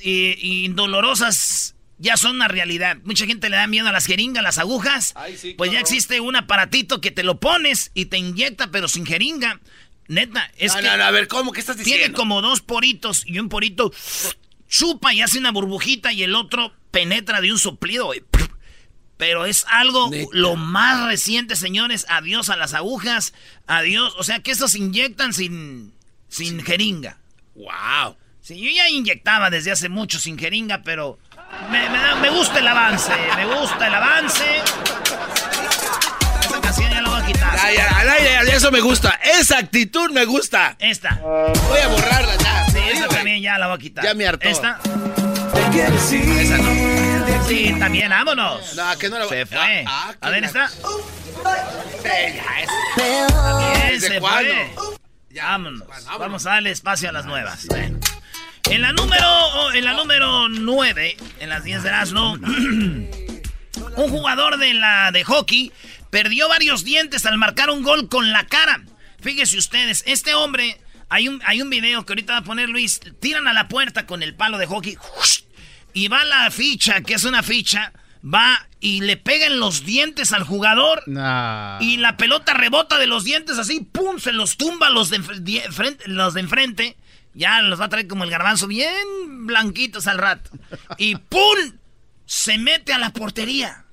eh, 0.00 0.36
indolorosas 0.40 1.74
ya 1.98 2.16
son 2.16 2.36
una 2.36 2.48
realidad. 2.48 2.96
Mucha 3.04 3.26
gente 3.26 3.48
le 3.50 3.56
da 3.56 3.66
miedo 3.66 3.88
a 3.88 3.92
las 3.92 4.06
jeringas, 4.06 4.42
las 4.42 4.58
agujas. 4.58 5.14
pues 5.56 5.72
ya 5.72 5.80
existe 5.80 6.20
un 6.20 6.36
aparatito 6.36 7.00
que 7.00 7.10
te 7.10 7.22
lo 7.22 7.38
pones 7.40 7.90
y 7.94 8.06
te 8.06 8.18
inyecta, 8.18 8.70
pero 8.70 8.88
sin 8.88 9.04
jeringa. 9.06 9.60
Neta, 10.06 10.50
es 10.56 10.74
No, 10.74 10.80
que 10.80 10.86
no, 10.86 10.96
no, 10.96 11.04
a 11.04 11.10
ver, 11.10 11.28
¿cómo? 11.28 11.52
¿Qué 11.52 11.60
estás 11.60 11.76
tiene 11.76 11.92
diciendo? 11.92 12.16
como 12.16 12.40
dos 12.40 12.62
poritos 12.62 13.24
y 13.26 13.38
un 13.38 13.48
porito 13.50 13.92
chupa 14.68 15.12
y 15.12 15.20
hace 15.22 15.38
una 15.38 15.50
burbujita 15.50 16.12
y 16.12 16.22
el 16.22 16.34
otro 16.34 16.72
penetra 16.90 17.40
de 17.40 17.52
un 17.52 17.58
soplido. 17.58 18.12
Pero 19.16 19.46
es 19.46 19.66
algo 19.68 20.08
Neta. 20.10 20.28
lo 20.32 20.56
más 20.56 21.06
reciente, 21.08 21.56
señores. 21.56 22.06
Adiós 22.08 22.48
a 22.50 22.56
las 22.56 22.72
agujas. 22.74 23.34
Adiós. 23.66 24.14
O 24.16 24.22
sea 24.22 24.40
que 24.40 24.52
estos 24.52 24.76
inyectan 24.76 25.32
sin, 25.34 25.92
sin 26.28 26.62
jeringa. 26.62 27.18
Wow. 27.56 28.16
Sí, 28.40 28.58
yo 28.60 28.70
ya 28.70 28.88
inyectaba 28.88 29.50
desde 29.50 29.72
hace 29.72 29.88
mucho 29.88 30.18
sin 30.20 30.38
jeringa, 30.38 30.82
pero 30.84 31.18
me, 31.70 31.88
me 31.88 31.98
da- 31.98 32.14
me 32.16 32.30
gusta 32.30 32.58
el 32.58 32.68
avance. 32.68 33.12
Me 33.36 33.46
gusta 33.46 33.86
el 33.86 33.94
avance. 33.94 34.44
Esta 36.40 36.60
canción 36.60 36.90
ya 36.90 37.00
la 37.02 37.08
voy 37.10 37.20
a 37.22 37.26
quitar. 37.26 37.58
Al 37.58 38.08
aire, 38.10 38.30
ya, 38.46 38.54
eso 38.54 38.70
me 38.70 38.80
gusta. 38.80 39.18
Esa 39.22 39.58
actitud 39.58 40.10
me 40.10 40.24
gusta. 40.24 40.76
Esta. 40.78 41.14
Voy 41.22 41.80
a 41.80 41.88
borrarla 41.88 42.36
ya. 42.36 42.66
Sí, 42.66 42.72
Sí, 42.72 42.78
esta 42.92 43.06
güey. 43.06 43.16
también 43.18 43.42
ya 43.42 43.58
la 43.58 43.66
voy 43.68 43.76
a 43.76 43.78
quitar. 43.78 44.04
Ya 44.04 44.14
me 44.14 44.26
hartó. 44.26 44.48
Esta. 44.48 44.78
Esa 45.72 46.58
no. 46.58 47.48
Sí, 47.48 47.74
también, 47.78 48.10
vámonos. 48.10 48.74
No, 48.74 48.98
que 48.98 49.08
no 49.08 49.18
la 49.18 49.26
Se 49.28 49.42
Ah, 49.42 49.46
fue. 49.46 49.84
ah, 49.86 50.12
que 50.20 50.26
a 50.26 50.30
ver, 50.30 50.40
la- 50.42 50.46
está. 50.46 50.68
Ya, 52.04 52.60
es- 52.60 52.68
Bien, 52.96 53.90
¿Desde 53.92 54.08
se 54.08 54.20
cuándo? 54.20 54.50
fue. 54.74 54.98
Ya, 55.30 55.44
Vámonos. 55.44 55.86
vámonos. 55.86 56.18
Vamos 56.18 56.46
a 56.46 56.50
darle 56.50 56.70
espacio 56.70 57.08
a 57.08 57.12
las 57.12 57.26
nuevas. 57.26 57.66
Bueno. 57.66 57.98
En 58.70 58.82
la 58.82 58.92
número, 58.92 59.72
en 59.72 59.84
la 59.84 59.94
número 59.94 60.48
9, 60.48 61.16
en 61.40 61.48
las 61.48 61.64
10 61.64 61.82
de 61.82 61.88
Erasmo, 61.88 62.34
un 63.96 64.08
jugador 64.10 64.58
de 64.58 64.74
la 64.74 65.10
de 65.10 65.24
hockey 65.24 65.72
perdió 66.10 66.48
varios 66.48 66.84
dientes 66.84 67.24
al 67.26 67.38
marcar 67.38 67.70
un 67.70 67.82
gol 67.82 68.08
con 68.08 68.30
la 68.30 68.46
cara. 68.46 68.82
Fíjense 69.20 69.56
ustedes, 69.58 70.04
este 70.06 70.34
hombre, 70.34 70.78
hay 71.08 71.28
un, 71.28 71.40
hay 71.46 71.62
un 71.62 71.70
video 71.70 72.04
que 72.04 72.12
ahorita 72.12 72.34
va 72.34 72.38
a 72.40 72.44
poner 72.44 72.68
Luis, 72.68 73.00
tiran 73.20 73.48
a 73.48 73.52
la 73.52 73.68
puerta 73.68 74.06
con 74.06 74.22
el 74.22 74.34
palo 74.34 74.58
de 74.58 74.66
hockey 74.66 74.98
y 75.94 76.08
va 76.08 76.24
la 76.24 76.50
ficha, 76.50 77.00
que 77.00 77.14
es 77.14 77.24
una 77.24 77.42
ficha, 77.42 77.92
va 78.22 78.68
y 78.80 79.00
le 79.00 79.16
pegan 79.16 79.58
los 79.58 79.84
dientes 79.84 80.32
al 80.32 80.44
jugador. 80.44 81.02
Nah. 81.06 81.80
Y 81.80 81.96
la 81.96 82.16
pelota 82.16 82.54
rebota 82.54 82.98
de 82.98 83.06
los 83.06 83.24
dientes 83.24 83.58
así, 83.58 83.80
pum, 83.80 84.18
se 84.18 84.32
los 84.32 84.56
tumba 84.56 84.90
los 84.90 85.10
de, 85.10 85.20
los 86.06 86.34
de 86.34 86.40
enfrente. 86.40 86.96
Ya 87.38 87.62
los 87.62 87.80
va 87.80 87.84
a 87.84 87.88
traer 87.88 88.06
como 88.08 88.24
el 88.24 88.30
garbanzo, 88.30 88.66
bien 88.66 89.46
blanquitos 89.46 90.06
al 90.08 90.18
rato. 90.18 90.50
Y 90.96 91.14
pum, 91.16 91.56
se 92.26 92.58
mete 92.58 92.92
a 92.92 92.98
la 92.98 93.10
portería. 93.10 93.84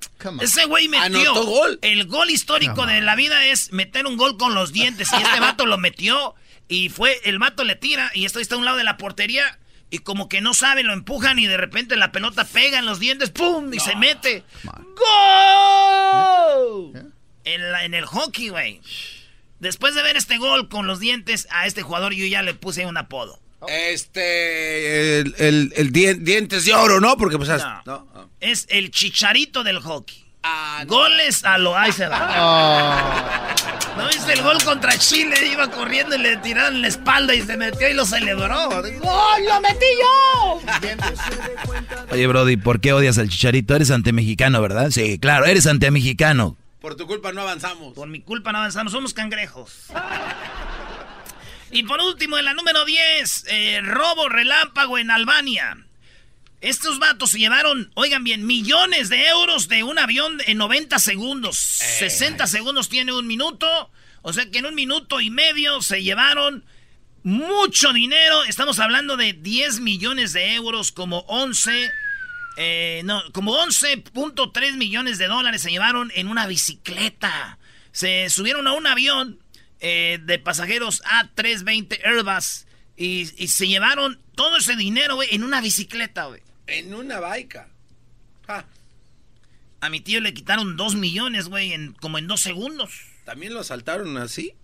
Ese 0.42 0.64
güey 0.64 0.88
metió. 0.88 1.04
Anotó 1.32 1.44
gol. 1.46 1.78
El 1.82 2.06
gol 2.06 2.28
histórico 2.30 2.84
de 2.86 3.00
la 3.02 3.14
vida 3.16 3.44
es 3.46 3.72
meter 3.72 4.06
un 4.06 4.16
gol 4.16 4.36
con 4.36 4.54
los 4.54 4.72
dientes. 4.72 5.08
Y 5.12 5.22
este 5.22 5.38
vato 5.40 5.64
lo 5.66 5.78
metió. 5.78 6.34
Y 6.68 6.88
fue, 6.88 7.20
el 7.24 7.38
vato 7.38 7.62
le 7.64 7.76
tira. 7.76 8.10
Y 8.14 8.24
esto 8.24 8.40
está 8.40 8.56
a 8.56 8.58
un 8.58 8.64
lado 8.64 8.78
de 8.78 8.84
la 8.84 8.96
portería. 8.96 9.58
Y 9.90 9.98
como 9.98 10.28
que 10.28 10.40
no 10.40 10.52
sabe, 10.52 10.82
lo 10.82 10.92
empujan. 10.92 11.38
Y 11.38 11.46
de 11.46 11.56
repente 11.56 11.94
la 11.96 12.10
pelota 12.12 12.44
pega 12.44 12.78
en 12.80 12.86
los 12.86 12.98
dientes. 12.98 13.30
¡Pum! 13.30 13.72
Y 13.72 13.78
se 13.78 13.94
mete. 13.94 14.42
¡Gol! 15.76 17.12
En, 17.44 17.72
la- 17.72 17.84
en 17.84 17.94
el 17.94 18.04
hockey, 18.06 18.48
güey. 18.48 18.80
Después 19.60 19.94
de 19.94 20.02
ver 20.02 20.16
este 20.16 20.38
gol 20.38 20.68
con 20.68 20.86
los 20.86 21.00
dientes, 21.00 21.46
a 21.50 21.66
este 21.66 21.82
jugador 21.82 22.12
yo 22.14 22.26
ya 22.26 22.42
le 22.42 22.54
puse 22.54 22.84
un 22.86 22.96
apodo. 22.96 23.40
Este. 23.68 25.20
El, 25.20 25.34
el- 25.38 25.72
el 25.76 25.92
dien- 25.92 26.22
dientes 26.24 26.64
de 26.64 26.74
oro, 26.74 27.00
¿no? 27.00 27.16
Porque 27.16 27.36
pues. 27.38 27.48
No. 27.48 27.82
¿no? 27.86 28.30
Es 28.40 28.66
el 28.68 28.90
chicharito 28.90 29.64
del 29.64 29.80
hockey. 29.80 30.24
Goles 30.86 31.44
a 31.44 31.58
lo 31.58 31.76
ahí 31.76 31.90
se 31.90 32.06
va. 32.06 32.18
Ah. 32.30 33.54
¿No 33.96 34.06
viste 34.08 34.34
el 34.34 34.42
gol 34.42 34.62
contra 34.62 34.96
Chile? 34.96 35.34
Iba 35.50 35.68
corriendo 35.70 36.14
y 36.14 36.18
le 36.20 36.36
tiraron 36.36 36.82
la 36.82 36.86
espalda 36.88 37.34
y 37.34 37.42
se 37.42 37.56
metió 37.56 37.88
y 37.88 37.94
lo 37.94 38.04
celebró. 38.06 38.68
¡Gol! 38.70 38.82
¡Lo 39.44 39.60
metí 39.60 39.86
yo! 40.00 40.60
Oye, 42.12 42.26
Brody, 42.28 42.56
¿por 42.58 42.80
qué 42.80 42.92
odias 42.92 43.18
al 43.18 43.28
chicharito? 43.28 43.74
Eres 43.74 43.90
antemexicano, 43.90 44.60
¿verdad? 44.62 44.90
Sí, 44.90 45.18
claro, 45.18 45.46
eres 45.46 45.66
antemexicano. 45.66 46.56
Por 46.86 46.94
tu 46.94 47.08
culpa 47.08 47.32
no 47.32 47.42
avanzamos. 47.42 47.94
Por 47.94 48.06
mi 48.06 48.20
culpa 48.20 48.52
no 48.52 48.58
avanzamos, 48.58 48.92
somos 48.92 49.12
cangrejos. 49.12 49.86
Y 51.72 51.82
por 51.82 52.00
último, 52.00 52.38
en 52.38 52.44
la 52.44 52.54
número 52.54 52.84
10, 52.84 53.46
eh, 53.48 53.80
robo 53.82 54.28
relámpago 54.28 54.96
en 54.96 55.10
Albania. 55.10 55.84
Estos 56.60 57.00
vatos 57.00 57.30
se 57.30 57.40
llevaron, 57.40 57.90
oigan 57.94 58.22
bien, 58.22 58.46
millones 58.46 59.08
de 59.08 59.26
euros 59.26 59.66
de 59.66 59.82
un 59.82 59.98
avión 59.98 60.38
en 60.46 60.58
90 60.58 61.00
segundos. 61.00 61.56
60 61.56 62.46
segundos 62.46 62.88
tiene 62.88 63.12
un 63.12 63.26
minuto. 63.26 63.90
O 64.22 64.32
sea 64.32 64.48
que 64.48 64.58
en 64.58 64.66
un 64.66 64.76
minuto 64.76 65.20
y 65.20 65.28
medio 65.28 65.82
se 65.82 66.04
llevaron 66.04 66.64
mucho 67.24 67.92
dinero. 67.94 68.44
Estamos 68.44 68.78
hablando 68.78 69.16
de 69.16 69.32
10 69.32 69.80
millones 69.80 70.32
de 70.32 70.54
euros, 70.54 70.92
como 70.92 71.24
11, 71.26 71.90
eh, 72.56 73.02
no, 73.04 73.22
como 73.32 73.54
11.3 73.56 74.76
millones 74.76 75.18
de 75.18 75.26
dólares 75.26 75.62
se 75.62 75.70
llevaron 75.70 76.10
en 76.14 76.28
una 76.28 76.46
bicicleta. 76.46 77.58
Se 77.92 78.28
subieron 78.30 78.66
a 78.66 78.72
un 78.72 78.86
avión 78.86 79.38
eh, 79.80 80.18
de 80.22 80.38
pasajeros 80.38 81.02
A320 81.04 82.00
Airbus 82.04 82.66
y, 82.96 83.30
y 83.42 83.48
se 83.48 83.68
llevaron 83.68 84.20
todo 84.34 84.56
ese 84.56 84.74
dinero, 84.76 85.16
güey, 85.16 85.28
en 85.34 85.44
una 85.44 85.60
bicicleta, 85.60 86.26
güey. 86.26 86.42
En 86.66 86.94
una 86.94 87.20
baica. 87.20 87.68
A 89.80 89.90
mi 89.90 90.00
tío 90.00 90.20
le 90.20 90.34
quitaron 90.34 90.76
2 90.76 90.96
millones, 90.96 91.48
güey, 91.48 91.72
en, 91.72 91.92
como 91.92 92.18
en 92.18 92.26
dos 92.26 92.40
segundos. 92.40 92.92
¿También 93.24 93.54
lo 93.54 93.60
asaltaron 93.60 94.16
así? 94.16 94.54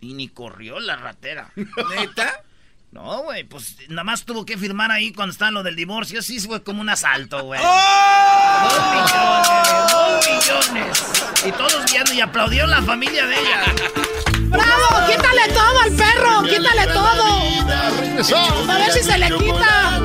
Y 0.00 0.14
ni 0.14 0.28
corrió 0.28 0.78
la 0.78 0.96
ratera. 0.96 1.52
¿Neta? 1.56 2.44
No, 2.92 3.22
güey, 3.22 3.44
pues 3.44 3.76
nada 3.88 4.02
más 4.02 4.24
tuvo 4.24 4.44
que 4.44 4.58
firmar 4.58 4.90
ahí 4.90 5.12
cuando 5.12 5.32
estaba 5.32 5.52
lo 5.52 5.62
del 5.62 5.76
divorcio. 5.76 6.22
Sí, 6.22 6.40
fue 6.40 6.62
como 6.64 6.80
un 6.80 6.88
asalto, 6.88 7.44
güey. 7.44 7.60
¡Oh! 7.62 8.68
Dos 8.68 8.82
millones, 8.92 9.92
dos 9.92 10.70
millones. 10.74 11.02
Y 11.46 11.52
todos 11.52 11.84
viendo 11.92 12.12
y 12.12 12.20
aplaudió 12.20 12.66
la 12.66 12.82
familia 12.82 13.26
de 13.26 13.38
ella. 13.38 13.62
¡Bravo! 14.40 15.06
¡Quítale 15.06 15.52
todo 15.54 15.80
al 15.84 15.92
perro! 15.92 16.42
¡Quítale 16.42 16.86
todo! 16.92 18.70
A 18.70 18.78
ver 18.78 18.92
si 18.92 19.02
se 19.04 19.18
le 19.18 19.28
quita. 19.36 20.00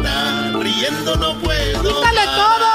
Riendo 0.54 1.15
no 1.15 1.39
puedo. 1.39 1.82
¡Quítale 1.82 2.24
todo! 2.26 2.74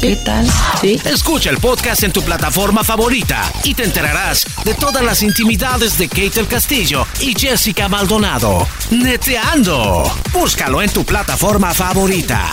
¿Qué 0.00 0.16
tal? 0.16 0.46
Sí. 0.80 1.00
Escucha 1.04 1.50
el 1.50 1.58
podcast 1.58 2.02
en 2.02 2.12
tu 2.12 2.22
plataforma 2.22 2.84
favorita 2.84 3.50
y 3.64 3.74
te 3.74 3.84
enterarás 3.84 4.44
de 4.64 4.74
todas 4.74 5.02
las 5.02 5.22
intimidades 5.22 5.96
de 5.98 6.08
Kate 6.08 6.30
del 6.30 6.46
Castillo 6.46 7.06
y 7.20 7.34
Jessica 7.38 7.88
Maldonado. 7.88 8.66
Neteando. 8.90 10.04
Búscalo 10.32 10.82
en 10.82 10.90
tu 10.90 11.04
plataforma 11.04 11.72
favorita. 11.72 12.46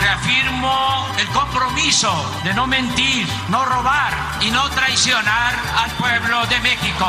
Reafirmo 0.00 1.06
el 1.18 1.26
compromiso 1.28 2.12
de 2.44 2.54
no 2.54 2.66
mentir, 2.66 3.26
no 3.48 3.64
robar 3.64 4.12
y 4.42 4.50
no 4.50 4.68
traicionar 4.70 5.54
al 5.76 5.90
pueblo 5.92 6.46
de 6.46 6.60
México. 6.60 7.06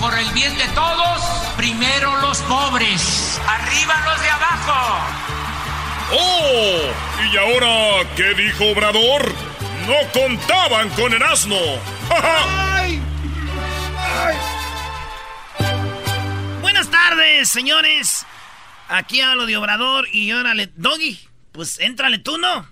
Por 0.00 0.18
el 0.18 0.30
bien 0.32 0.56
de 0.56 0.66
todos, 0.68 1.20
primero 1.58 2.16
los 2.22 2.38
pobres, 2.42 3.38
arriba 3.46 3.94
los 4.06 4.22
de 4.22 4.30
abajo. 4.30 5.04
¡Oh! 6.12 6.80
¿Y 7.30 7.36
ahora 7.36 8.08
qué 8.16 8.34
dijo 8.34 8.64
Obrador? 8.70 9.30
No 9.86 10.12
contaban 10.18 10.88
con 10.90 11.12
el 11.12 11.22
asno. 11.22 11.58
Buenas 16.62 16.90
tardes, 16.90 17.50
señores. 17.50 18.24
Aquí 18.88 19.20
hablo 19.20 19.44
de 19.44 19.58
Obrador 19.58 20.08
y 20.12 20.32
órale, 20.32 20.72
Doggy, 20.76 21.20
pues 21.52 21.78
éntrale 21.78 22.18
tú, 22.18 22.38
¿no? 22.38 22.66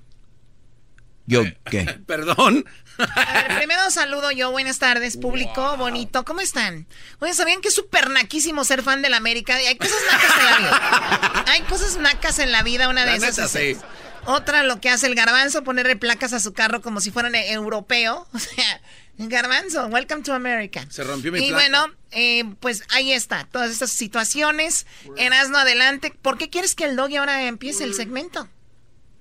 ¿Yo 1.27 1.43
qué? 1.71 1.85
Perdón. 2.07 2.64
A 2.98 3.32
ver, 3.32 3.56
primero 3.58 3.90
saludo 3.90 4.30
yo, 4.32 4.50
buenas 4.50 4.78
tardes, 4.78 5.16
público 5.16 5.76
bonito, 5.76 6.24
¿cómo 6.24 6.40
están? 6.40 6.87
Oye, 7.20 7.32
¿sabían 7.34 7.61
que 7.61 7.68
es 7.68 7.74
súper 7.74 8.11
naquísimo 8.11 8.64
ser 8.64 8.82
fan 8.82 9.02
de 9.02 9.08
la 9.11 9.18
América? 9.18 9.54
Hay 9.54 9.76
cosas 9.76 9.96
nacas 10.11 10.32
en 10.38 10.44
la 10.44 10.58
vida. 10.58 11.44
Hay 11.48 11.61
cosas 11.62 11.96
nacas 11.98 12.38
en 12.40 12.50
la 12.52 12.62
vida, 12.62 12.88
una 12.88 13.02
de 13.04 13.12
La 13.12 13.16
esas 13.28 13.38
neta, 13.38 13.44
es- 13.61 13.78
sí. 13.78 13.84
Otra, 14.26 14.62
lo 14.62 14.80
que 14.80 14.90
hace 14.90 15.06
el 15.06 15.14
garbanzo, 15.14 15.62
ponerle 15.64 15.96
placas 15.96 16.32
a 16.34 16.40
su 16.40 16.52
carro 16.52 16.82
como 16.82 17.00
si 17.00 17.11
fueran 17.11 17.34
e- 17.34 17.52
europeo. 17.52 18.26
O 18.34 18.38
sea, 18.38 18.80
garbanzo, 19.16 19.87
welcome 19.87 20.22
to 20.22 20.32
America. 20.34 20.84
Se 20.90 21.02
rompió 21.02 21.32
mi 21.32 21.38
Y 21.38 21.48
placa. 21.48 21.54
bueno, 21.54 21.94
eh, 22.11 22.44
pues 22.61 22.82
ahí 22.90 23.12
está, 23.12 23.46
todas 23.50 23.70
estas 23.70 23.90
situaciones. 23.90 24.87
En 25.16 25.32
Asno 25.32 25.58
adelante. 25.58 26.12
¿Por 26.22 26.37
qué 26.38 26.50
quieres 26.50 26.74
que 26.74 26.84
el 26.84 26.94
doggy 26.96 27.16
ahora 27.16 27.44
empiece 27.46 27.84
el 27.84 27.94
segmento? 27.94 28.48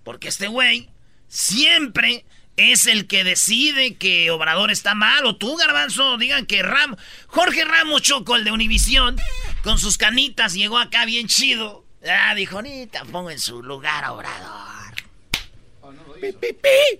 Porque 0.03 0.27
este 0.27 0.47
güey 0.47 0.89
siempre 1.29 2.25
es 2.58 2.88
el 2.88 3.08
que 3.08 3.24
decide 3.24 3.96
que 3.96 4.30
Obrador 4.32 4.72
está 4.72 4.96
mal. 4.96 5.26
O 5.26 5.36
tú, 5.36 5.56
Garbanzo, 5.56 6.17
digan 6.17 6.46
que 6.46 6.63
Ram 6.63 6.98
Jorge 7.28 7.63
Ramos 7.63 8.02
Choco, 8.02 8.36
el 8.36 8.43
de 8.43 8.52
Univisión, 8.52 9.15
con 9.63 9.78
sus 9.78 9.98
canitas, 9.98 10.54
llegó 10.54 10.78
acá 10.78 11.06
bien 11.06 11.28
chido. 11.28 11.86
Ah, 12.10 12.34
dijo, 12.36 12.58
ahorita 12.58 13.06
pongo 13.06 13.32
en 13.32 13.39
su 13.39 13.63
lugar 13.63 14.04
a 14.04 14.13
Obrador. 14.13 14.96
Pi, 16.20 16.32
pi, 16.34 16.54
pi. 16.54 17.00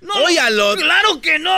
No, 0.00 0.12
Óyalo. 0.24 0.76
claro 0.76 1.20
que 1.22 1.38
no. 1.38 1.52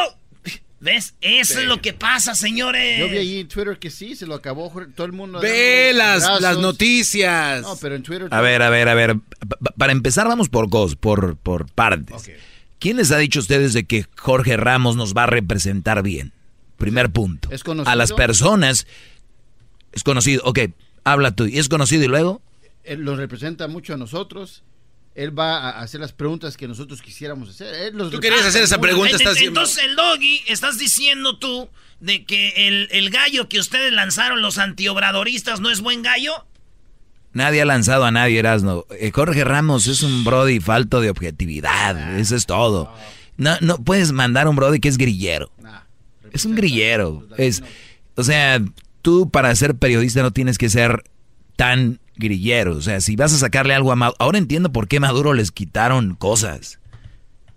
¿Ves? 0.80 1.14
Eso 1.20 1.54
Sí. 1.54 1.60
es 1.60 1.66
lo 1.66 1.82
que 1.82 1.92
pasa, 1.92 2.34
señores. 2.36 3.00
Yo 3.00 3.08
vi 3.08 3.16
ahí 3.18 3.40
en 3.40 3.48
Twitter 3.48 3.78
que 3.80 3.90
sí, 3.90 4.14
se 4.14 4.26
lo 4.26 4.34
acabó 4.36 4.72
todo 4.94 5.06
el 5.06 5.12
mundo. 5.12 5.40
Ve 5.40 5.92
las, 5.94 6.40
las 6.40 6.56
noticias. 6.58 7.62
No, 7.62 7.76
pero 7.80 7.96
en 7.96 8.02
Twitter. 8.04 8.28
A 8.30 8.40
ver, 8.40 8.62
a 8.62 8.70
ver, 8.70 8.88
a 8.88 8.94
ver. 8.94 9.16
Pa- 9.16 9.56
pa- 9.56 9.74
Para 9.76 9.92
empezar, 9.92 10.28
vamos 10.28 10.48
por 10.48 10.70
cos, 10.70 10.94
por, 10.94 11.36
por 11.36 11.66
partes. 11.72 12.30
¿Quién 12.78 12.96
les 12.98 13.10
ha 13.10 13.18
dicho 13.18 13.40
a 13.40 13.42
ustedes 13.42 13.72
de 13.72 13.86
que 13.86 14.06
Jorge 14.16 14.56
Ramos 14.56 14.94
nos 14.94 15.14
va 15.14 15.24
a 15.24 15.26
representar 15.26 16.04
bien? 16.04 16.32
Primer 16.76 17.10
punto. 17.10 17.48
¿Es 17.50 17.64
conocido? 17.64 17.90
A 17.90 17.96
las 17.96 18.12
personas. 18.12 18.86
Es 19.90 20.04
conocido. 20.04 20.42
Ok, 20.44 20.60
habla 21.02 21.32
tú. 21.34 21.46
¿Y 21.46 21.58
es 21.58 21.68
conocido 21.68 22.04
y 22.04 22.06
luego? 22.08 22.40
Él 22.84 23.00
los 23.00 23.16
representa 23.18 23.66
mucho 23.66 23.94
a 23.94 23.96
nosotros. 23.96 24.62
Él 25.14 25.36
va 25.36 25.58
a 25.58 25.80
hacer 25.80 26.00
las 26.00 26.12
preguntas 26.12 26.56
que 26.56 26.68
nosotros 26.68 27.02
quisiéramos 27.02 27.48
hacer. 27.48 27.74
Él 27.74 27.96
los 27.96 28.10
Tú 28.10 28.20
querías 28.20 28.46
hacer 28.46 28.62
esa 28.62 28.80
pregunta, 28.80 29.16
estás 29.16 29.40
Entonces 29.40 29.84
el 29.84 29.96
doggy, 29.96 30.42
estás 30.46 30.78
diciendo 30.78 31.38
tú 31.38 31.68
de 32.00 32.24
que 32.24 32.68
el, 32.68 32.88
el 32.92 33.10
gallo 33.10 33.48
que 33.48 33.58
ustedes 33.58 33.92
lanzaron 33.92 34.42
los 34.42 34.58
antiobradoristas 34.58 35.60
no 35.60 35.70
es 35.70 35.80
buen 35.80 36.02
gallo. 36.02 36.46
Nadie 37.32 37.62
ha 37.62 37.64
lanzado 37.64 38.04
a 38.04 38.10
nadie, 38.10 38.38
Erasno. 38.38 38.84
Eh, 38.98 39.10
Jorge 39.12 39.44
Ramos 39.44 39.86
es 39.86 40.02
un 40.02 40.24
Brody 40.24 40.60
falto 40.60 41.00
de 41.00 41.10
objetividad. 41.10 42.18
Eso 42.18 42.36
es 42.36 42.46
todo. 42.46 42.92
No, 43.36 43.56
no 43.60 43.78
puedes 43.78 44.12
mandar 44.12 44.46
a 44.46 44.50
un 44.50 44.56
Brody 44.56 44.80
que 44.80 44.88
es 44.88 44.98
grillero. 44.98 45.50
Es 46.32 46.44
un 46.44 46.54
grillero. 46.54 47.26
Es, 47.36 47.62
o 48.16 48.22
sea, 48.22 48.60
tú 49.02 49.30
para 49.30 49.54
ser 49.54 49.76
periodista 49.76 50.22
no 50.22 50.32
tienes 50.32 50.58
que 50.58 50.68
ser 50.68 51.04
tan 51.56 52.00
grillero. 52.18 52.76
O 52.76 52.82
sea, 52.82 53.00
si 53.00 53.16
vas 53.16 53.32
a 53.32 53.38
sacarle 53.38 53.74
algo 53.74 53.92
a 53.92 53.96
Maduro. 53.96 54.16
Ahora 54.18 54.38
entiendo 54.38 54.72
por 54.72 54.88
qué 54.88 55.00
Maduro 55.00 55.32
les 55.32 55.50
quitaron 55.50 56.14
cosas. 56.14 56.78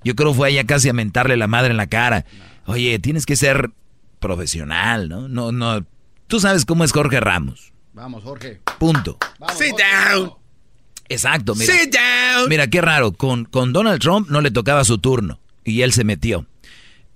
Yo 0.04 0.16
creo 0.16 0.34
fue 0.34 0.48
allá 0.50 0.66
casi 0.66 0.90
a 0.90 0.94
mentarle 0.94 1.38
la 1.38 1.48
madre 1.48 1.72
en 1.72 1.78
la 1.78 1.88
cara. 1.88 2.26
Oye, 2.66 2.98
tienes 3.00 3.26
que 3.26 3.36
ser 3.36 3.72
profesional, 4.20 5.10
¿no? 5.10 5.28
No, 5.28 5.52
no. 5.52 5.86
Tú 6.28 6.40
sabes 6.40 6.66
cómo 6.66 6.84
es 6.84 6.92
Jorge 6.92 7.20
Ramos. 7.20 7.74
Vamos, 7.94 8.24
Jorge. 8.24 8.62
Punto. 8.80 9.18
Sit 9.58 9.76
down. 9.78 10.32
Exacto, 11.10 11.56
mira. 11.56 11.74
Sit 11.74 11.94
down. 11.94 12.50
Mira, 12.50 12.68
qué 12.68 12.82
raro. 12.82 13.12
Con, 13.12 13.46
con 13.46 13.74
Donald 13.74 14.00
Trump 14.02 14.30
no 14.30 14.40
le 14.42 14.50
tocaba 14.50 14.86
su 14.86 14.98
turno 14.98 15.40
y 15.66 15.82
él 15.82 15.92
se 15.92 16.04
metió. 16.04 16.46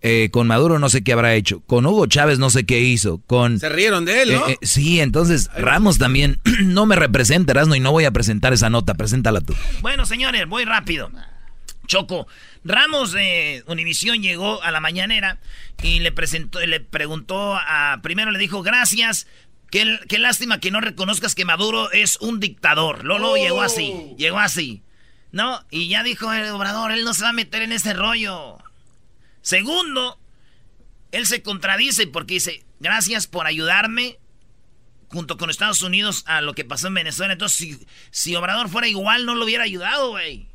Eh, 0.07 0.29
con 0.29 0.45
Maduro 0.45 0.77
no 0.77 0.87
sé 0.87 1.03
qué 1.03 1.13
habrá 1.13 1.33
hecho. 1.33 1.61
Con 1.61 1.87
Hugo 1.87 2.05
Chávez 2.05 2.37
no 2.37 2.51
sé 2.51 2.67
qué 2.67 2.79
hizo. 2.79 3.23
Con, 3.25 3.59
Se 3.59 3.69
rieron 3.69 4.05
de 4.05 4.21
él, 4.21 4.33
¿no? 4.33 4.47
Eh, 4.47 4.51
eh, 4.51 4.57
sí, 4.61 4.99
entonces 4.99 5.49
Ramos 5.57 5.97
también 5.97 6.39
no 6.61 6.85
me 6.85 6.95
representa, 6.95 7.53
Erasmo, 7.53 7.73
y 7.73 7.79
no 7.79 7.91
voy 7.91 8.05
a 8.05 8.11
presentar 8.11 8.53
esa 8.53 8.69
nota. 8.69 8.93
Preséntala 8.93 9.41
tú. 9.41 9.55
Bueno, 9.81 10.05
señores, 10.05 10.47
voy 10.47 10.63
rápido. 10.63 11.09
Choco, 11.87 12.27
Ramos 12.63 13.13
de 13.13 13.63
Univisión 13.65 14.21
llegó 14.21 14.61
a 14.61 14.69
la 14.69 14.79
mañanera 14.79 15.39
y 15.81 16.01
le 16.01 16.11
presentó, 16.11 16.63
le 16.63 16.79
preguntó 16.81 17.55
a, 17.55 17.99
primero 18.03 18.29
le 18.29 18.37
dijo 18.37 18.61
gracias, 18.61 19.25
qué, 19.71 19.97
qué 20.07 20.19
lástima 20.19 20.59
que 20.59 20.69
no 20.69 20.81
reconozcas 20.81 21.33
que 21.33 21.45
Maduro 21.45 21.91
es 21.91 22.17
un 22.21 22.39
dictador. 22.39 23.05
Lolo 23.05 23.37
llegó 23.37 23.63
así, 23.63 24.13
llegó 24.19 24.37
así. 24.37 24.83
No, 25.31 25.65
y 25.71 25.87
ya 25.87 26.03
dijo 26.03 26.31
el 26.31 26.47
obrador, 26.49 26.91
él 26.91 27.03
no 27.05 27.15
se 27.15 27.23
va 27.23 27.29
a 27.29 27.33
meter 27.33 27.63
en 27.63 27.71
ese 27.71 27.95
rollo. 27.95 28.59
Segundo, 29.45 30.19
él 31.11 31.27
se 31.27 31.43
contradice 31.43 32.07
porque 32.07 32.33
dice, 32.33 32.65
gracias 32.79 33.27
por 33.27 33.45
ayudarme 33.45 34.17
junto 35.09 35.37
con 35.37 35.51
Estados 35.51 35.83
Unidos 35.83 36.23
a 36.25 36.41
lo 36.41 36.55
que 36.55 36.65
pasó 36.65 36.87
en 36.87 36.95
Venezuela. 36.95 37.33
Entonces, 37.33 37.55
si, 37.55 37.87
si 38.09 38.35
Obrador 38.35 38.69
fuera 38.69 38.87
igual, 38.87 39.27
no 39.27 39.35
lo 39.35 39.45
hubiera 39.45 39.63
ayudado, 39.63 40.09
güey. 40.09 40.47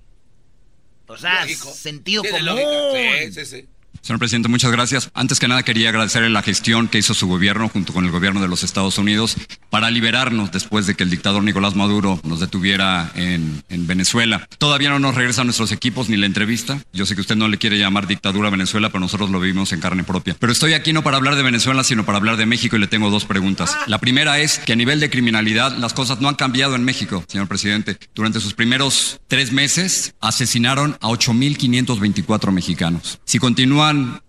O 1.07 1.17
sea, 1.17 1.43
Lógico. 1.43 1.73
sentido 1.73 2.23
Tiene 2.23 2.39
común. 2.41 2.57
lógica. 2.57 3.19
Sí, 3.27 3.33
sí, 3.33 3.47
sí. 3.47 3.69
Señor 4.03 4.19
presidente, 4.19 4.49
muchas 4.49 4.73
gracias. 4.73 5.11
Antes 5.15 5.39
que 5.39 5.49
nada 5.49 5.63
quería 5.63 5.91
agradecerle 5.91 6.31
la 6.31 6.43
gestión 6.43 6.89
que 6.89 6.99
hizo 6.99 7.15
su 7.15 7.29
gobierno 7.29 7.69
junto 7.69 7.93
con 7.93 8.05
el 8.05 8.11
gobierno 8.11 8.41
de 8.41 8.49
los 8.49 8.63
Estados 8.63 8.99
Unidos 8.99 9.37
para 9.69 9.91
liberarnos 9.91 10.51
después 10.53 10.87
de 10.87 10.95
que 10.95 11.05
el 11.05 11.11
dictador 11.11 11.43
Nicolás 11.43 11.77
Maduro 11.77 12.21
nos 12.25 12.41
detuviera 12.41 13.11
en, 13.15 13.63
en 13.69 13.87
Venezuela. 13.87 14.49
Todavía 14.59 14.91
no 14.91 14.99
nos 14.99 15.15
regresan 15.15 15.47
nuestros 15.47 15.71
equipos 15.73 16.09
ni 16.09 16.17
la 16.17 16.27
entrevista. 16.27 16.83
Yo 16.93 17.07
sé 17.07 17.15
que 17.15 17.21
usted 17.21 17.37
no 17.37 17.49
le 17.49 17.59
quiere 17.59 17.79
llamar 17.79 18.07
dictadura 18.07 18.49
a 18.49 18.51
Venezuela, 18.51 18.89
pero 18.89 19.01
nosotros 19.01 19.31
lo 19.31 19.39
vivimos 19.41 19.73
en 19.73 19.81
carne 19.81 20.03
propia. 20.03 20.37
Pero 20.39 20.53
estoy 20.53 20.73
aquí 20.73 20.93
no 20.93 21.03
para 21.03 21.19
hablar 21.19 21.37
de 21.37 21.43
Venezuela, 21.43 21.85
sino 21.85 22.05
para 22.05 22.19
hablar 22.19 22.37
de 22.37 22.47
México 22.47 22.77
y 22.77 22.79
le 22.81 22.87
tengo 22.87 23.11
dos 23.11 23.25
preguntas. 23.27 23.77
La 23.87 23.99
primera 23.99 24.39
es 24.39 24.59
que 24.59 24.73
a 24.73 24.77
nivel 24.77 25.01
de 25.01 25.11
criminalidad 25.11 25.77
las 25.77 25.93
cosas 25.93 26.21
no 26.21 26.29
han 26.29 26.35
cambiado 26.35 26.75
en 26.75 26.85
México, 26.85 27.25
señor 27.29 27.49
presidente. 27.49 27.99
Durante 28.15 28.41
sus 28.41 28.55
primeros 28.55 29.21
tres 29.29 29.53
meses 29.53 30.15
asesinaron 30.21 30.97
a 31.01 31.09
8.524 31.09 32.51
mexicanos. 32.51 33.21
Si 33.25 33.39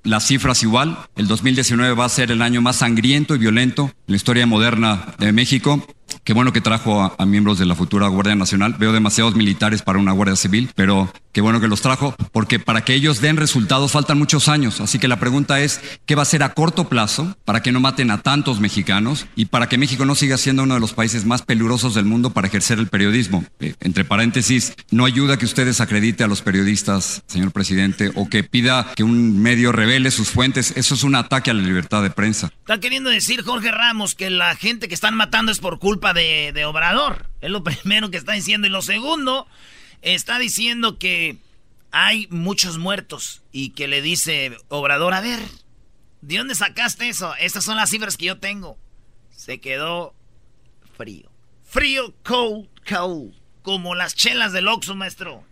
las 0.04 0.28
cifras 0.28 0.64
igual, 0.64 0.98
el 1.16 1.28
2019 1.28 1.94
va 1.94 2.06
a 2.06 2.10
ser 2.10 2.32
el 2.32 2.42
año 2.42 2.62
más 2.62 2.78
sangriento 2.78 3.36
y 3.36 3.40
violento 3.40 3.84
en 3.84 4.14
la 4.14 4.16
historia 4.16 4.46
moderna 4.46 5.16
de 5.20 5.32
México. 5.32 5.86
Qué 6.24 6.34
bueno 6.34 6.54
que 6.54 6.62
trajo 6.62 7.02
a, 7.18 7.26
miembros 7.26 7.58
de 7.58 7.66
la 7.66 7.76
futura 7.76 8.08
Guardia 8.08 8.36
Nacional. 8.36 8.76
Veo 8.78 8.92
demasiados 8.92 9.36
militares 9.36 9.82
para 9.82 10.00
una 10.00 10.12
Guardia 10.12 10.36
Civil, 10.36 10.70
pero 10.76 11.12
qué 11.32 11.42
bueno 11.42 11.60
que 11.60 11.68
los 11.68 11.82
trajo, 11.82 12.16
porque 12.32 12.60
para 12.60 12.84
que 12.84 12.94
ellos 12.94 13.22
den 13.22 13.38
resultados 13.38 13.92
faltan 13.92 14.18
muchos 14.18 14.48
años. 14.48 14.82
Así 14.82 15.00
que 15.00 15.08
la 15.08 15.20
pregunta 15.20 15.60
es, 15.60 15.82
¿qué 16.06 16.16
va 16.16 16.22
a 16.22 16.24
hacer 16.24 16.44
a 16.44 16.54
corto 16.54 16.90
plazo 16.90 17.36
para 17.46 17.62
que 17.62 17.72
no 17.72 17.80
maten 17.80 18.12
a 18.12 18.22
tantos 18.22 18.60
mexicanos 18.60 19.26
y 19.36 19.46
para 19.46 19.70
que 19.70 19.78
México 19.78 20.06
no 20.06 20.16
siga 20.16 20.38
siendo 20.38 20.64
uno 20.64 20.76
de 20.76 20.80
los 20.80 20.94
países 20.94 21.26
más 21.26 21.42
peligrosos 21.42 21.94
del 21.96 22.06
mundo 22.06 22.32
para 22.32 22.48
ejercer 22.48 22.80
el 22.80 22.88
periodismo? 22.88 23.46
Eh, 23.60 23.76
entre 23.80 24.06
paréntesis, 24.06 24.74
no 24.92 25.06
ayuda 25.06 25.38
que 25.38 25.46
usted 25.46 25.66
desacredite 25.66 26.24
a 26.24 26.28
los 26.28 26.42
periodistas, 26.42 27.24
señor 27.28 27.52
presidente, 27.52 28.12
o 28.16 28.30
que 28.30 28.44
pida 28.44 28.92
que 28.96 29.04
un 29.04 29.42
medio 29.42 29.72
revele 29.72 30.12
sus 30.12 30.30
fuentes. 30.30 30.74
Eso 30.76 30.96
es 30.96 31.04
un 31.04 31.16
ataque 31.16 31.52
a 31.52 31.54
la 31.54 31.62
libertad 31.62 32.04
de 32.04 32.10
prensa. 32.10 32.52
Está 32.60 32.80
queriendo 32.80 33.10
decir 33.10 33.44
Jorge 33.44 33.72
Ramos 33.72 34.16
que 34.16 34.30
la 34.30 34.56
gente 34.56 34.88
que 34.88 34.94
están 34.94 35.16
matando 35.16 35.52
es 35.52 35.60
por 35.60 35.80
culpa 35.80 36.14
de, 36.14 36.52
de, 36.54 36.66
Obrador. 36.66 37.28
Es 37.42 37.50
lo 37.50 37.64
primero 37.66 38.10
que 38.10 38.18
está 38.18 38.34
diciendo. 38.34 38.68
Y 38.68 38.70
lo 38.70 38.82
segundo, 38.82 39.48
está 40.02 40.40
diciendo 40.40 40.98
que 40.98 41.38
hay 41.92 42.28
muchos 42.30 42.78
muertos. 42.78 43.42
Y 43.52 43.72
que 43.72 43.88
le 43.88 44.02
dice 44.02 44.58
Obrador, 44.70 45.14
a 45.14 45.22
ver, 45.22 45.40
¿de 46.22 46.38
dónde 46.38 46.56
sacaste 46.56 47.10
eso? 47.10 47.36
Estas 47.36 47.64
son 47.64 47.78
las 47.78 47.90
cifras 47.90 48.18
que 48.18 48.26
yo 48.26 48.40
tengo. 48.40 48.78
Se 49.36 49.60
quedó 49.60 50.14
frío. 50.98 51.32
Frío, 51.64 52.14
cold, 52.24 52.68
cold. 52.88 53.34
Como 53.62 53.94
las 53.94 54.16
chelas 54.16 54.54
del 54.54 54.68
Oxxo, 54.68 54.96
maestro. 54.96 55.44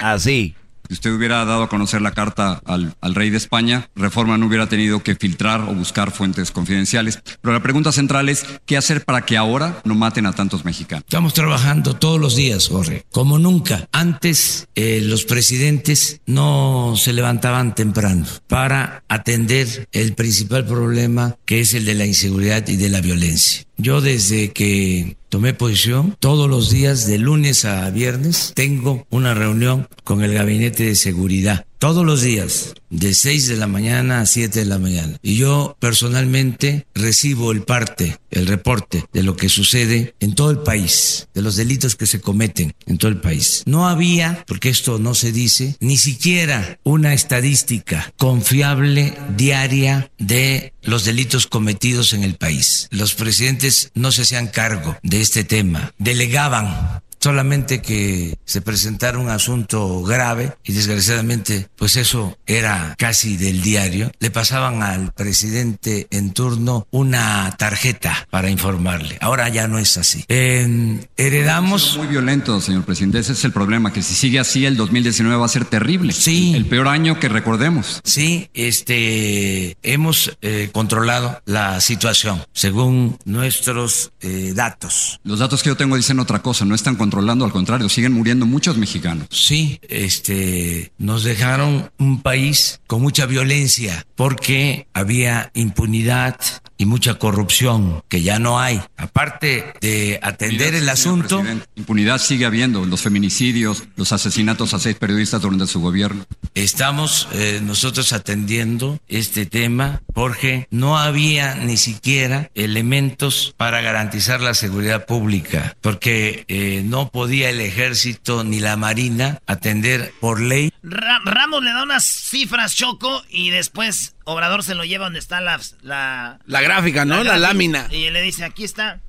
Así. 0.00 0.54
Si 0.88 0.94
usted 0.94 1.12
hubiera 1.12 1.44
dado 1.44 1.62
a 1.62 1.68
conocer 1.68 2.02
la 2.02 2.12
carta 2.12 2.60
al, 2.66 3.14
rey 3.14 3.30
de 3.30 3.38
España, 3.38 3.88
Reforma 3.94 4.36
no 4.36 4.46
hubiera 4.46 4.68
tenido 4.68 5.02
que 5.02 5.14
filtrar 5.14 5.62
o 5.62 5.74
buscar 5.74 6.10
fuentes 6.10 6.50
confidenciales. 6.50 7.20
Pero 7.40 7.54
la 7.54 7.62
pregunta 7.62 7.90
central 7.90 8.28
es, 8.28 8.44
¿qué 8.66 8.76
hacer 8.76 9.04
para 9.04 9.22
que 9.22 9.36
ahora 9.36 9.80
no 9.84 9.94
maten 9.94 10.26
a 10.26 10.32
tantos 10.32 10.64
mexicanos? 10.64 11.04
Estamos 11.06 11.32
trabajando 11.32 11.94
todos 11.94 12.20
los 12.20 12.36
días, 12.36 12.68
Jorge, 12.68 13.04
como 13.10 13.38
nunca. 13.38 13.88
Antes 13.92 14.68
eh, 14.74 15.00
los 15.02 15.24
presidentes 15.24 16.20
no 16.26 16.94
se 16.96 17.12
levantaban 17.12 17.74
temprano 17.74 18.26
para 18.46 19.04
atender 19.08 19.88
el 19.92 20.14
principal 20.14 20.66
problema 20.66 21.36
que 21.44 21.60
es 21.60 21.74
el 21.74 21.84
de 21.84 21.94
la 21.94 22.06
inseguridad 22.06 22.68
y 22.68 22.76
de 22.76 22.88
la 22.90 23.00
violencia. 23.00 23.64
Yo 23.76 24.00
desde 24.00 24.52
que 24.52 25.16
tomé 25.34 25.52
posición, 25.52 26.16
todos 26.20 26.48
los 26.48 26.70
días 26.70 27.08
de 27.08 27.18
lunes 27.18 27.64
a 27.64 27.90
viernes 27.90 28.52
tengo 28.54 29.04
una 29.10 29.34
reunión 29.34 29.88
con 30.04 30.22
el 30.22 30.32
gabinete 30.32 30.84
de 30.84 30.94
seguridad. 30.94 31.66
Todos 31.78 32.06
los 32.06 32.22
días, 32.22 32.74
de 32.90 33.12
6 33.12 33.48
de 33.48 33.56
la 33.56 33.66
mañana 33.66 34.20
a 34.20 34.26
7 34.26 34.60
de 34.60 34.64
la 34.64 34.78
mañana. 34.78 35.18
Y 35.22 35.36
yo 35.36 35.76
personalmente 35.80 36.86
recibo 36.94 37.52
el 37.52 37.62
parte, 37.62 38.18
el 38.30 38.46
reporte 38.46 39.04
de 39.12 39.22
lo 39.22 39.36
que 39.36 39.48
sucede 39.48 40.14
en 40.20 40.34
todo 40.34 40.50
el 40.50 40.58
país, 40.58 41.28
de 41.34 41.42
los 41.42 41.56
delitos 41.56 41.96
que 41.96 42.06
se 42.06 42.20
cometen 42.20 42.74
en 42.86 42.98
todo 42.98 43.10
el 43.10 43.20
país. 43.20 43.62
No 43.66 43.88
había, 43.88 44.44
porque 44.46 44.68
esto 44.70 44.98
no 44.98 45.14
se 45.14 45.32
dice, 45.32 45.76
ni 45.80 45.98
siquiera 45.98 46.78
una 46.84 47.12
estadística 47.12 48.12
confiable 48.16 49.14
diaria 49.36 50.10
de 50.18 50.72
los 50.82 51.04
delitos 51.04 51.46
cometidos 51.46 52.12
en 52.12 52.22
el 52.22 52.36
país. 52.36 52.88
Los 52.90 53.14
presidentes 53.14 53.90
no 53.94 54.12
se 54.12 54.22
hacían 54.22 54.48
cargo 54.48 54.96
de 55.02 55.20
este 55.20 55.44
tema, 55.44 55.92
delegaban 55.98 57.02
solamente 57.24 57.80
que 57.80 58.36
se 58.44 58.60
presentara 58.60 59.18
un 59.18 59.30
asunto 59.30 60.02
grave 60.02 60.52
y 60.62 60.74
desgraciadamente 60.74 61.68
pues 61.74 61.96
eso 61.96 62.36
era 62.46 62.94
casi 62.98 63.38
del 63.38 63.62
diario, 63.62 64.12
le 64.18 64.30
pasaban 64.30 64.82
al 64.82 65.10
presidente 65.10 66.06
en 66.10 66.34
turno 66.34 66.86
una 66.90 67.54
tarjeta 67.56 68.28
para 68.28 68.50
informarle. 68.50 69.16
Ahora 69.22 69.48
ya 69.48 69.66
no 69.68 69.78
es 69.78 69.96
así. 69.96 70.26
Eh, 70.28 71.00
heredamos... 71.16 71.96
Muy 71.96 72.08
violento, 72.08 72.60
señor 72.60 72.84
presidente. 72.84 73.20
Ese 73.20 73.32
es 73.32 73.42
el 73.46 73.52
problema, 73.52 73.90
que 73.90 74.02
si 74.02 74.12
sigue 74.12 74.38
así 74.38 74.66
el 74.66 74.76
2019 74.76 75.38
va 75.38 75.46
a 75.46 75.48
ser 75.48 75.64
terrible. 75.64 76.12
Sí. 76.12 76.52
El 76.54 76.66
peor 76.66 76.88
año 76.88 77.18
que 77.18 77.30
recordemos. 77.30 78.02
Sí, 78.04 78.50
este, 78.52 79.78
hemos 79.82 80.36
eh, 80.42 80.68
controlado 80.74 81.40
la 81.46 81.80
situación 81.80 82.42
según 82.52 83.16
nuestros 83.24 84.12
eh, 84.20 84.52
datos. 84.54 85.20
Los 85.24 85.38
datos 85.38 85.62
que 85.62 85.70
yo 85.70 85.76
tengo 85.78 85.96
dicen 85.96 86.20
otra 86.20 86.42
cosa, 86.42 86.66
no 86.66 86.74
están 86.74 86.96
controlando, 87.14 87.44
al 87.44 87.52
contrario, 87.52 87.88
siguen 87.88 88.12
muriendo 88.12 88.44
muchos 88.44 88.76
mexicanos. 88.76 89.28
Sí, 89.30 89.78
este, 89.88 90.90
nos 90.98 91.22
dejaron 91.22 91.92
un 91.96 92.22
país 92.22 92.80
con 92.88 93.02
mucha 93.02 93.24
violencia 93.26 94.04
porque 94.16 94.88
había 94.92 95.52
impunidad 95.54 96.36
y 96.76 96.86
mucha 96.86 97.14
corrupción 97.14 98.02
que 98.08 98.22
ya 98.22 98.38
no 98.38 98.58
hay. 98.60 98.80
Aparte 98.96 99.74
de 99.80 100.18
atender 100.22 100.74
el 100.74 100.88
asunto, 100.88 101.42
impunidad 101.74 102.18
sigue 102.18 102.46
habiendo, 102.46 102.84
los 102.84 103.02
feminicidios, 103.02 103.84
los 103.96 104.12
asesinatos 104.12 104.74
a 104.74 104.78
seis 104.78 104.96
periodistas 104.96 105.42
durante 105.42 105.66
su 105.66 105.80
gobierno. 105.80 106.24
Estamos 106.54 107.28
eh, 107.32 107.60
nosotros 107.62 108.12
atendiendo 108.12 108.98
este 109.08 109.46
tema 109.46 110.02
porque 110.12 110.68
no 110.70 110.98
había 110.98 111.54
ni 111.54 111.76
siquiera 111.76 112.50
elementos 112.54 113.54
para 113.56 113.80
garantizar 113.80 114.40
la 114.40 114.54
seguridad 114.54 115.06
pública, 115.06 115.76
porque 115.80 116.44
eh, 116.48 116.82
no 116.84 117.10
podía 117.10 117.50
el 117.50 117.60
ejército 117.60 118.44
ni 118.44 118.60
la 118.60 118.76
marina 118.76 119.40
atender 119.46 120.12
por 120.20 120.40
ley. 120.40 120.72
Ra 120.82 121.20
Ramos 121.24 121.62
le 121.62 121.72
da 121.72 121.82
unas 121.82 122.04
cifras 122.04 122.74
choco 122.74 123.22
y 123.30 123.50
después 123.50 124.14
Obrador 124.24 124.64
se 124.64 124.74
lo 124.74 124.84
lleva 124.84 125.04
donde 125.04 125.18
está 125.18 125.40
la... 125.40 125.60
La, 125.82 126.40
la 126.46 126.60
gráfica, 126.60 127.04
¿no? 127.04 127.22
La, 127.22 127.32
la 127.32 127.48
lámina. 127.48 127.88
Y 127.90 128.10
le 128.10 128.22
dice, 128.22 128.44
aquí 128.44 128.64
está. 128.64 129.00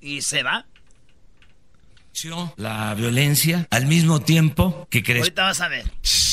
Y 0.00 0.22
se 0.22 0.42
va. 0.42 0.66
La 2.56 2.94
violencia 2.94 3.68
al 3.70 3.86
mismo 3.86 4.20
tiempo 4.20 4.88
que 4.90 5.02
crece. 5.04 5.20
Ahorita 5.20 5.44
vas 5.44 5.60
a 5.60 5.68
ver. 5.68 5.84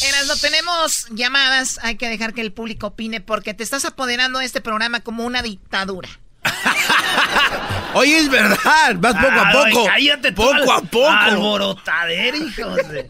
Erasno, 0.08 0.36
tenemos 0.38 1.08
llamadas. 1.12 1.80
Hay 1.84 1.96
que 1.96 2.10
dejar 2.10 2.34
que 2.34 2.42
el 2.42 2.52
público 2.52 2.88
opine 2.88 3.22
porque 3.22 3.54
te 3.54 3.64
estás 3.64 3.86
apoderando 3.86 4.40
de 4.40 4.46
este 4.46 4.62
programa 4.62 5.02
como 5.02 5.26
una 5.26 5.44
dictadura. 5.44 6.10
Oye, 7.94 8.18
es 8.18 8.30
verdad. 8.30 8.96
Vas 8.98 9.14
poco 9.14 9.40
a 9.40 9.52
poco. 9.52 9.90
Ay, 9.92 10.08
cállate 10.08 10.32
poco 10.32 10.72
a 10.72 10.82
poco. 10.82 11.08
Alborotadero, 11.08 12.38
hijos 12.38 12.76
de... 12.90 13.10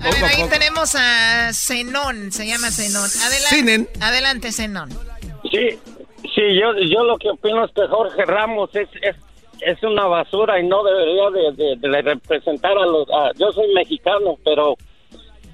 A 0.00 0.10
ver, 0.10 0.24
ahí 0.24 0.48
tenemos 0.48 0.94
a 0.94 1.52
Zenón, 1.52 2.32
se 2.32 2.46
llama 2.46 2.70
Zenón. 2.70 3.08
Adelante, 3.22 3.90
adelante 4.00 4.52
Zenón. 4.52 4.90
Sí, 5.50 5.78
sí, 6.34 6.42
yo, 6.60 6.74
yo 6.78 7.04
lo 7.04 7.16
que 7.18 7.30
opino 7.30 7.64
es 7.64 7.72
que 7.72 7.86
Jorge 7.86 8.24
Ramos 8.24 8.70
es, 8.74 8.88
es, 9.02 9.16
es 9.60 9.82
una 9.82 10.06
basura 10.06 10.58
y 10.60 10.66
no 10.66 10.82
debería 10.84 11.52
de, 11.52 11.76
de, 11.76 12.02
representar 12.02 12.78
a 12.78 12.86
los... 12.86 13.06
yo 13.36 13.52
soy 13.52 13.72
mexicano, 13.74 14.36
pero 14.44 14.76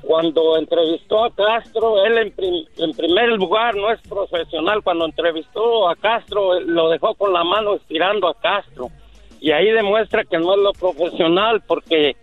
cuando 0.03 0.57
entrevistó 0.57 1.25
a 1.25 1.35
Castro, 1.35 2.05
él 2.05 2.19
en, 2.19 2.35
en, 2.79 2.93
primer 2.93 3.31
lugar 3.31 3.75
no 3.75 3.91
es 3.91 4.01
profesional. 4.03 4.83
Cuando 4.83 5.05
entrevistó 5.07 5.89
a 5.89 5.97
Castro, 5.97 6.61
lo 6.61 6.91
dejó 6.91 7.15
con 7.15 7.33
la 7.33 7.43
mano 7.43 7.75
estirando 7.75 8.29
a 8.29 8.35
Castro. 8.41 8.89
Y 9.41 9.51
ahí 9.51 9.71
demuestra 9.71 10.25
que 10.25 10.39
no 10.39 10.55
es 10.55 10.61
lo 10.61 10.73
profesional, 10.73 11.61
porque 11.67 12.17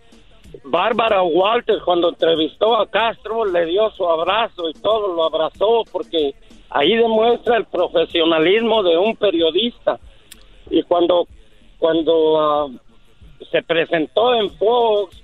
Bárbara 0.64 1.22
Walter, 1.22 1.78
cuando 1.84 2.08
entrevistó 2.08 2.76
a 2.76 2.88
Castro, 2.88 3.44
le 3.44 3.66
dio 3.66 3.90
su 3.90 4.08
abrazo 4.08 4.68
y 4.68 4.72
todo, 4.74 5.14
lo 5.14 5.24
abrazó, 5.24 5.84
porque 5.92 6.34
ahí 6.70 6.96
demuestra 6.96 7.58
el 7.58 7.66
profesionalismo 7.66 8.82
de 8.82 8.96
un 8.96 9.14
periodista. 9.16 9.98
Y 10.70 10.82
cuando, 10.84 11.28
cuando 11.78 12.40
ah, 12.40 12.68
se 13.50 13.62
presentó 13.62 14.34
en 14.34 14.50
Fox, 14.56 15.22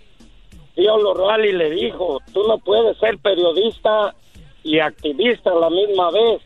Tío 0.75 0.97
Lorali 0.99 1.53
le 1.53 1.71
dijo, 1.71 2.21
tú 2.33 2.47
no 2.47 2.59
puedes 2.59 2.97
ser 2.99 3.19
periodista 3.19 4.15
y 4.63 4.79
activista 4.79 5.51
a 5.51 5.55
la 5.55 5.71
misma 5.71 6.11
vez. 6.11 6.41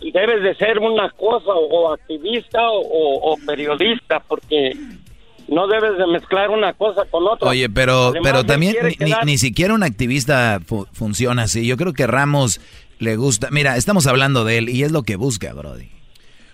Debes 0.00 0.42
de 0.42 0.54
ser 0.56 0.78
una 0.78 1.10
cosa 1.10 1.52
o 1.52 1.92
activista 1.92 2.60
o, 2.70 3.36
periodista 3.46 4.20
porque 4.20 4.72
no 5.48 5.66
debes 5.66 5.98
de 5.98 6.06
mezclar 6.06 6.50
una 6.50 6.72
cosa 6.72 7.04
con 7.10 7.26
otra. 7.26 7.48
Oye, 7.48 7.68
pero, 7.68 8.12
pero 8.22 8.44
también 8.44 8.76
ni, 9.24 9.38
siquiera 9.38 9.74
un 9.74 9.82
activista 9.82 10.60
funciona 10.92 11.42
así. 11.42 11.66
Yo 11.66 11.76
creo 11.76 11.92
que 11.92 12.06
Ramos 12.06 12.60
le 12.98 13.16
gusta. 13.16 13.48
Mira, 13.50 13.76
estamos 13.76 14.06
hablando 14.06 14.44
de 14.44 14.58
él 14.58 14.68
y 14.68 14.82
es 14.82 14.92
lo 14.92 15.02
que 15.02 15.16
busca, 15.16 15.52
Brody. 15.52 15.88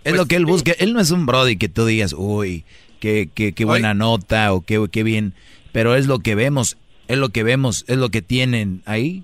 Es 0.05 0.13
lo 0.13 0.19
pues 0.19 0.29
que 0.29 0.37
él 0.37 0.47
busca. 0.47 0.73
Él 0.79 0.93
no 0.93 1.01
es 1.01 1.11
un 1.11 1.27
Brody 1.27 1.57
que 1.57 1.69
tú 1.69 1.85
digas, 1.85 2.15
uy, 2.17 2.65
qué, 3.01 3.29
qué, 3.35 3.53
qué 3.53 3.65
buena 3.65 3.95
nota 3.95 4.53
o 4.53 4.63
qué, 4.63 4.87
qué 4.91 5.03
bien 5.03 5.35
pero 5.73 5.95
es 5.95 6.07
lo 6.07 6.21
que 6.21 6.35
vemos, 6.35 6.77
es 7.07 7.19
lo 7.19 7.31
que 7.31 7.43
vemos, 7.43 7.85
es 7.89 7.99
lo 7.99 8.11
que 8.11 8.23
tienen 8.23 8.83
ahí. 8.87 9.23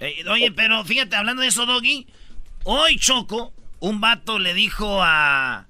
Eh, 0.00 0.24
oye, 0.30 0.50
pero 0.52 0.84
fíjate, 0.84 1.16
hablando 1.16 1.42
de 1.42 1.48
eso, 1.48 1.66
Doggy, 1.66 2.06
hoy 2.64 2.98
Choco, 2.98 3.52
un 3.80 4.00
vato 4.00 4.38
le 4.38 4.54
dijo 4.54 5.02
a, 5.02 5.66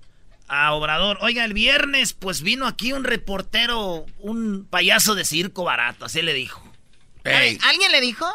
a 0.48 0.72
Obrador, 0.72 1.18
oiga, 1.20 1.44
el 1.44 1.54
viernes 1.54 2.12
pues 2.12 2.42
vino 2.42 2.66
aquí 2.66 2.92
un 2.92 3.04
reportero, 3.04 4.06
un 4.18 4.66
payaso 4.68 5.14
de 5.14 5.24
circo 5.24 5.64
barato, 5.64 6.04
así 6.04 6.22
le 6.22 6.35
dijo. 6.35 6.62
¿Alguien 7.24 7.90
le 7.90 8.00
dijo? 8.00 8.26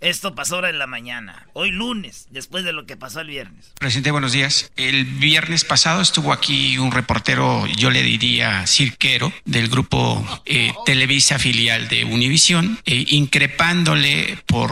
Esto 0.00 0.34
pasó 0.34 0.56
ahora 0.56 0.68
en 0.68 0.78
la 0.78 0.86
mañana, 0.86 1.46
hoy 1.54 1.70
lunes, 1.70 2.26
después 2.30 2.64
de 2.64 2.74
lo 2.74 2.84
que 2.84 2.98
pasó 2.98 3.20
el 3.20 3.28
viernes. 3.28 3.72
Presidente, 3.78 4.10
buenos 4.10 4.32
días. 4.32 4.70
El 4.76 5.06
viernes 5.06 5.64
pasado 5.64 6.02
estuvo 6.02 6.34
aquí 6.34 6.76
un 6.76 6.92
reportero, 6.92 7.66
yo 7.66 7.90
le 7.90 8.02
diría 8.02 8.66
cirquero, 8.66 9.32
del 9.46 9.68
grupo 9.68 10.42
eh, 10.44 10.74
Televisa 10.84 11.38
filial 11.38 11.88
de 11.88 12.04
Univisión, 12.04 12.78
eh, 12.84 13.06
increpándole 13.08 14.38
por 14.44 14.70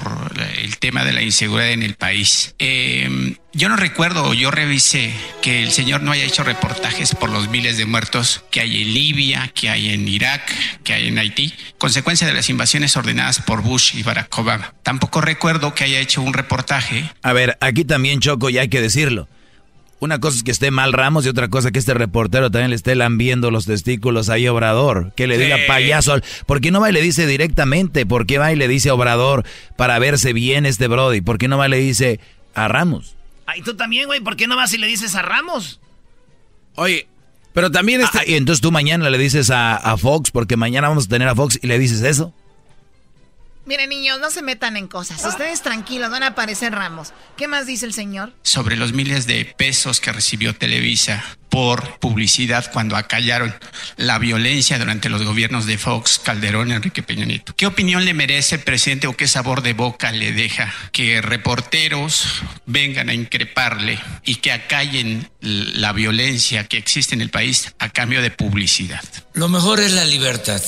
el 0.58 0.76
tema 0.76 1.04
de 1.04 1.14
la 1.14 1.22
inseguridad 1.22 1.70
en 1.70 1.82
el 1.82 1.94
país. 1.94 2.54
Eh, 2.58 3.36
yo 3.54 3.68
no 3.68 3.76
recuerdo, 3.76 4.34
yo 4.34 4.50
revisé 4.50 5.14
que 5.40 5.62
el 5.62 5.70
señor 5.70 6.02
no 6.02 6.10
haya 6.10 6.24
hecho 6.24 6.42
reportajes 6.42 7.14
por 7.14 7.30
los 7.30 7.48
miles 7.48 7.78
de 7.78 7.86
muertos 7.86 8.44
que 8.50 8.60
hay 8.60 8.82
en 8.82 8.92
Libia, 8.92 9.50
que 9.54 9.70
hay 9.70 9.90
en 9.90 10.08
Irak, 10.08 10.42
que 10.82 10.92
hay 10.92 11.08
en 11.08 11.18
Haití, 11.18 11.54
consecuencia 11.78 12.26
de 12.26 12.34
las 12.34 12.50
invasiones 12.50 12.96
ordenadas 12.96 13.40
por 13.40 13.62
Bush 13.62 13.94
y 13.96 14.02
Barack 14.02 14.36
Obama. 14.36 14.74
Tampoco 14.82 15.20
recuerdo 15.20 15.72
que 15.72 15.84
haya 15.84 16.00
hecho 16.00 16.20
un 16.20 16.34
reportaje. 16.34 17.08
A 17.22 17.32
ver, 17.32 17.56
aquí 17.60 17.84
también 17.84 18.20
Choco, 18.20 18.50
y 18.50 18.58
hay 18.58 18.68
que 18.68 18.80
decirlo. 18.80 19.28
Una 20.00 20.18
cosa 20.18 20.36
es 20.36 20.42
que 20.42 20.50
esté 20.50 20.70
mal 20.70 20.92
Ramos 20.92 21.24
y 21.24 21.28
otra 21.28 21.48
cosa 21.48 21.70
que 21.70 21.78
este 21.78 21.94
reportero 21.94 22.50
también 22.50 22.70
le 22.70 22.76
esté 22.76 22.94
lambiendo 22.94 23.50
los 23.50 23.64
testículos 23.64 24.28
ahí 24.28 24.46
a 24.46 24.52
Obrador. 24.52 25.14
Que 25.14 25.26
le 25.26 25.38
diga 25.38 25.56
payaso. 25.66 26.20
¿Por 26.44 26.60
qué 26.60 26.70
no 26.70 26.80
va 26.80 26.90
y 26.90 26.92
le 26.92 27.00
dice 27.00 27.26
directamente? 27.26 28.04
¿Por 28.04 28.26
qué 28.26 28.36
va 28.36 28.52
y 28.52 28.56
le 28.56 28.68
dice 28.68 28.90
a 28.90 28.94
Obrador 28.94 29.46
para 29.76 29.98
verse 29.98 30.34
bien 30.34 30.66
este 30.66 30.88
Brody? 30.88 31.22
¿Por 31.22 31.38
qué 31.38 31.48
no 31.48 31.56
va 31.56 31.68
y 31.68 31.70
le 31.70 31.78
dice 31.78 32.20
a 32.54 32.68
Ramos? 32.68 33.13
Ay, 33.46 33.62
tú 33.62 33.74
también, 33.76 34.06
güey, 34.06 34.20
¿por 34.20 34.36
qué 34.36 34.46
no 34.46 34.56
vas 34.56 34.72
y 34.72 34.78
le 34.78 34.86
dices 34.86 35.14
a 35.14 35.22
Ramos? 35.22 35.80
Oye, 36.76 37.06
pero 37.52 37.70
también 37.70 38.00
este... 38.00 38.18
Ah, 38.18 38.24
y 38.26 38.34
entonces 38.34 38.60
tú 38.60 38.72
mañana 38.72 39.08
le 39.10 39.18
dices 39.18 39.50
a, 39.50 39.76
a 39.76 39.96
Fox, 39.96 40.30
porque 40.30 40.56
mañana 40.56 40.88
vamos 40.88 41.06
a 41.06 41.08
tener 41.08 41.28
a 41.28 41.34
Fox 41.34 41.58
y 41.62 41.66
le 41.66 41.78
dices 41.78 42.02
eso. 42.02 42.32
Miren, 43.66 43.88
niños, 43.88 44.20
no 44.20 44.30
se 44.30 44.42
metan 44.42 44.76
en 44.76 44.88
cosas. 44.88 45.24
Ustedes 45.24 45.62
tranquilos, 45.62 46.10
van 46.10 46.22
a 46.22 46.28
aparecer 46.28 46.72
Ramos. 46.74 47.12
¿Qué 47.36 47.48
más 47.48 47.66
dice 47.66 47.86
el 47.86 47.94
señor? 47.94 48.32
Sobre 48.42 48.76
los 48.76 48.92
miles 48.92 49.26
de 49.26 49.46
pesos 49.56 50.00
que 50.00 50.12
recibió 50.12 50.54
Televisa 50.54 51.24
por 51.54 52.00
publicidad 52.00 52.68
cuando 52.72 52.96
acallaron 52.96 53.54
la 53.96 54.18
violencia 54.18 54.76
durante 54.76 55.08
los 55.08 55.22
gobiernos 55.22 55.66
de 55.66 55.78
Fox, 55.78 56.18
Calderón, 56.18 56.72
Enrique 56.72 57.04
Peña 57.04 57.26
Nieto. 57.26 57.54
¿Qué 57.54 57.68
opinión 57.68 58.04
le 58.04 58.12
merece, 58.12 58.58
presidente, 58.58 59.06
o 59.06 59.16
qué 59.16 59.28
sabor 59.28 59.62
de 59.62 59.72
boca 59.72 60.10
le 60.10 60.32
deja 60.32 60.74
que 60.90 61.22
reporteros 61.22 62.26
vengan 62.66 63.08
a 63.08 63.14
increparle 63.14 64.00
y 64.24 64.34
que 64.36 64.50
acallen 64.50 65.30
la 65.40 65.92
violencia 65.92 66.66
que 66.66 66.76
existe 66.76 67.14
en 67.14 67.20
el 67.20 67.30
país 67.30 67.72
a 67.78 67.88
cambio 67.88 68.20
de 68.20 68.32
publicidad? 68.32 69.04
Lo 69.34 69.48
mejor 69.48 69.78
es 69.78 69.92
la 69.92 70.04
libertad, 70.04 70.60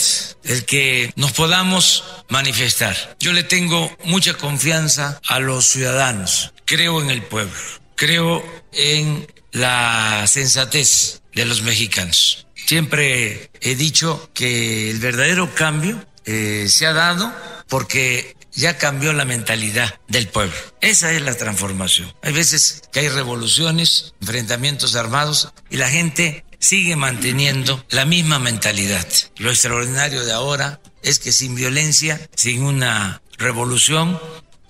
el 0.45 0.65
que 0.67 1.11
nos 1.17 1.33
podamos 1.33 2.05
manifestar. 2.29 3.17
Yo 3.19 3.33
le 3.33 3.43
tengo 3.43 3.91
mucha 4.05 4.35
confianza 4.35 5.21
a 5.27 5.41
los 5.41 5.67
ciudadanos. 5.67 6.53
Creo 6.65 7.03
en 7.03 7.11
el 7.11 7.23
pueblo. 7.23 7.59
Creo 7.97 8.45
en 8.73 9.27
la 9.57 10.27
sensatez 10.27 11.23
de 11.35 11.47
los 11.47 11.63
mexicanos. 11.63 12.47
Siempre 12.55 13.51
he 13.63 13.75
dicho 13.75 14.31
que 14.35 14.91
el 14.91 14.99
verdadero 14.99 15.55
cambio 15.55 16.05
eh, 16.27 16.67
se 16.69 16.87
ha 16.87 16.93
dado 16.93 17.35
porque 17.69 18.37
ya 18.53 18.77
cambió 18.77 19.15
la 19.15 19.25
mentalidad 19.25 19.99
del 20.09 20.29
pueblo. 20.29 20.55
Esa 20.83 21.11
es 21.13 21.23
la 21.23 21.35
transformación. 21.35 22.13
Hay 22.23 22.35
veces 22.35 22.83
que 22.93 23.01
hay 23.01 23.09
revoluciones, 23.09 24.15
enfrentamientos 24.21 24.95
armados 24.95 25.53
y 25.71 25.79
la 25.79 25.89
gente 25.89 26.45
sigue 26.59 26.95
manteniendo 26.97 27.83
la 27.89 28.05
misma 28.05 28.39
mentalidad. 28.39 29.07
Lo 29.39 29.51
extraordinario 29.51 30.23
de 30.25 30.33
ahora 30.33 30.81
es 31.03 31.19
que 31.19 31.33
sin 31.33 31.55
violencia, 31.55 32.29
sin 32.35 32.63
una 32.63 33.23
revolución 33.39 34.21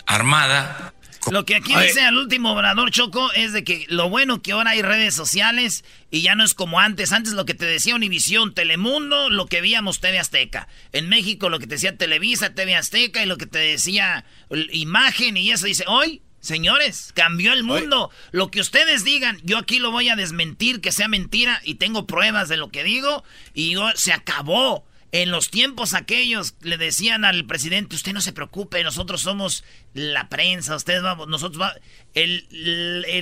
armada, 0.07 0.95
lo 1.31 1.45
que 1.45 1.57
aquí 1.57 1.75
dice 1.75 2.03
al 2.03 2.17
último 2.17 2.53
obrador 2.53 2.91
Choco 2.91 3.33
es 3.33 3.53
de 3.53 3.65
que 3.65 3.87
lo 3.89 4.09
bueno 4.09 4.43
que 4.43 4.53
ahora 4.53 4.71
hay 4.71 4.83
redes 4.83 5.15
sociales 5.15 5.85
y 6.11 6.23
ya 6.23 6.35
no 6.35 6.45
es 6.45 6.55
como 6.55 6.81
antes. 6.81 7.13
Antes 7.13 7.33
lo 7.33 7.47
que 7.47 7.55
te 7.55 7.65
decía 7.65 7.95
Univisión, 7.95 8.55
Telemundo, 8.55 9.31
lo 9.31 9.47
que 9.47 9.61
veíamos 9.61 10.01
TV 10.01 10.19
Azteca. 10.19 10.69
En 10.93 11.09
México 11.09 11.49
lo 11.49 11.59
que 11.59 11.67
te 11.67 11.75
decía 11.75 11.97
Televisa, 11.97 12.55
TV 12.55 12.77
Azteca 12.77 13.23
y 13.23 13.27
lo 13.27 13.37
que 13.37 13.47
te 13.47 13.59
decía 13.59 14.25
Imagen 14.73 15.37
y 15.37 15.51
eso 15.51 15.67
dice, 15.67 15.85
hoy 15.87 16.23
Señores, 16.47 17.11
cambió 17.13 17.53
el 17.53 17.65
mundo. 17.65 18.13
Lo 18.31 18.53
que 18.53 18.61
ustedes 18.61 19.03
digan, 19.03 19.41
yo 19.43 19.59
aquí 19.59 19.81
lo 19.81 19.91
voy 19.91 20.11
a 20.11 20.15
desmentir, 20.15 20.81
que 20.81 20.93
sea 20.93 21.09
mentira, 21.09 21.61
y 21.65 21.75
tengo 21.75 22.07
pruebas 22.07 22.49
de 22.49 22.57
lo 22.57 22.69
que 22.69 22.85
digo, 22.85 23.25
y 23.53 23.75
se 23.97 24.13
acabó. 24.13 24.87
En 25.23 25.31
los 25.31 25.49
tiempos 25.49 25.95
aquellos 25.95 26.57
le 26.61 26.77
decían 26.77 27.25
al 27.25 27.47
presidente, 27.47 27.97
usted 27.97 28.13
no 28.13 28.21
se 28.21 28.35
preocupe, 28.35 28.85
nosotros 28.85 29.23
somos 29.23 29.65
la 29.95 30.29
prensa, 30.29 30.77
ustedes 30.77 31.01
vamos, 31.01 31.27
nosotros 31.27 31.59
vamos. 31.59 31.77
El, 32.13 32.45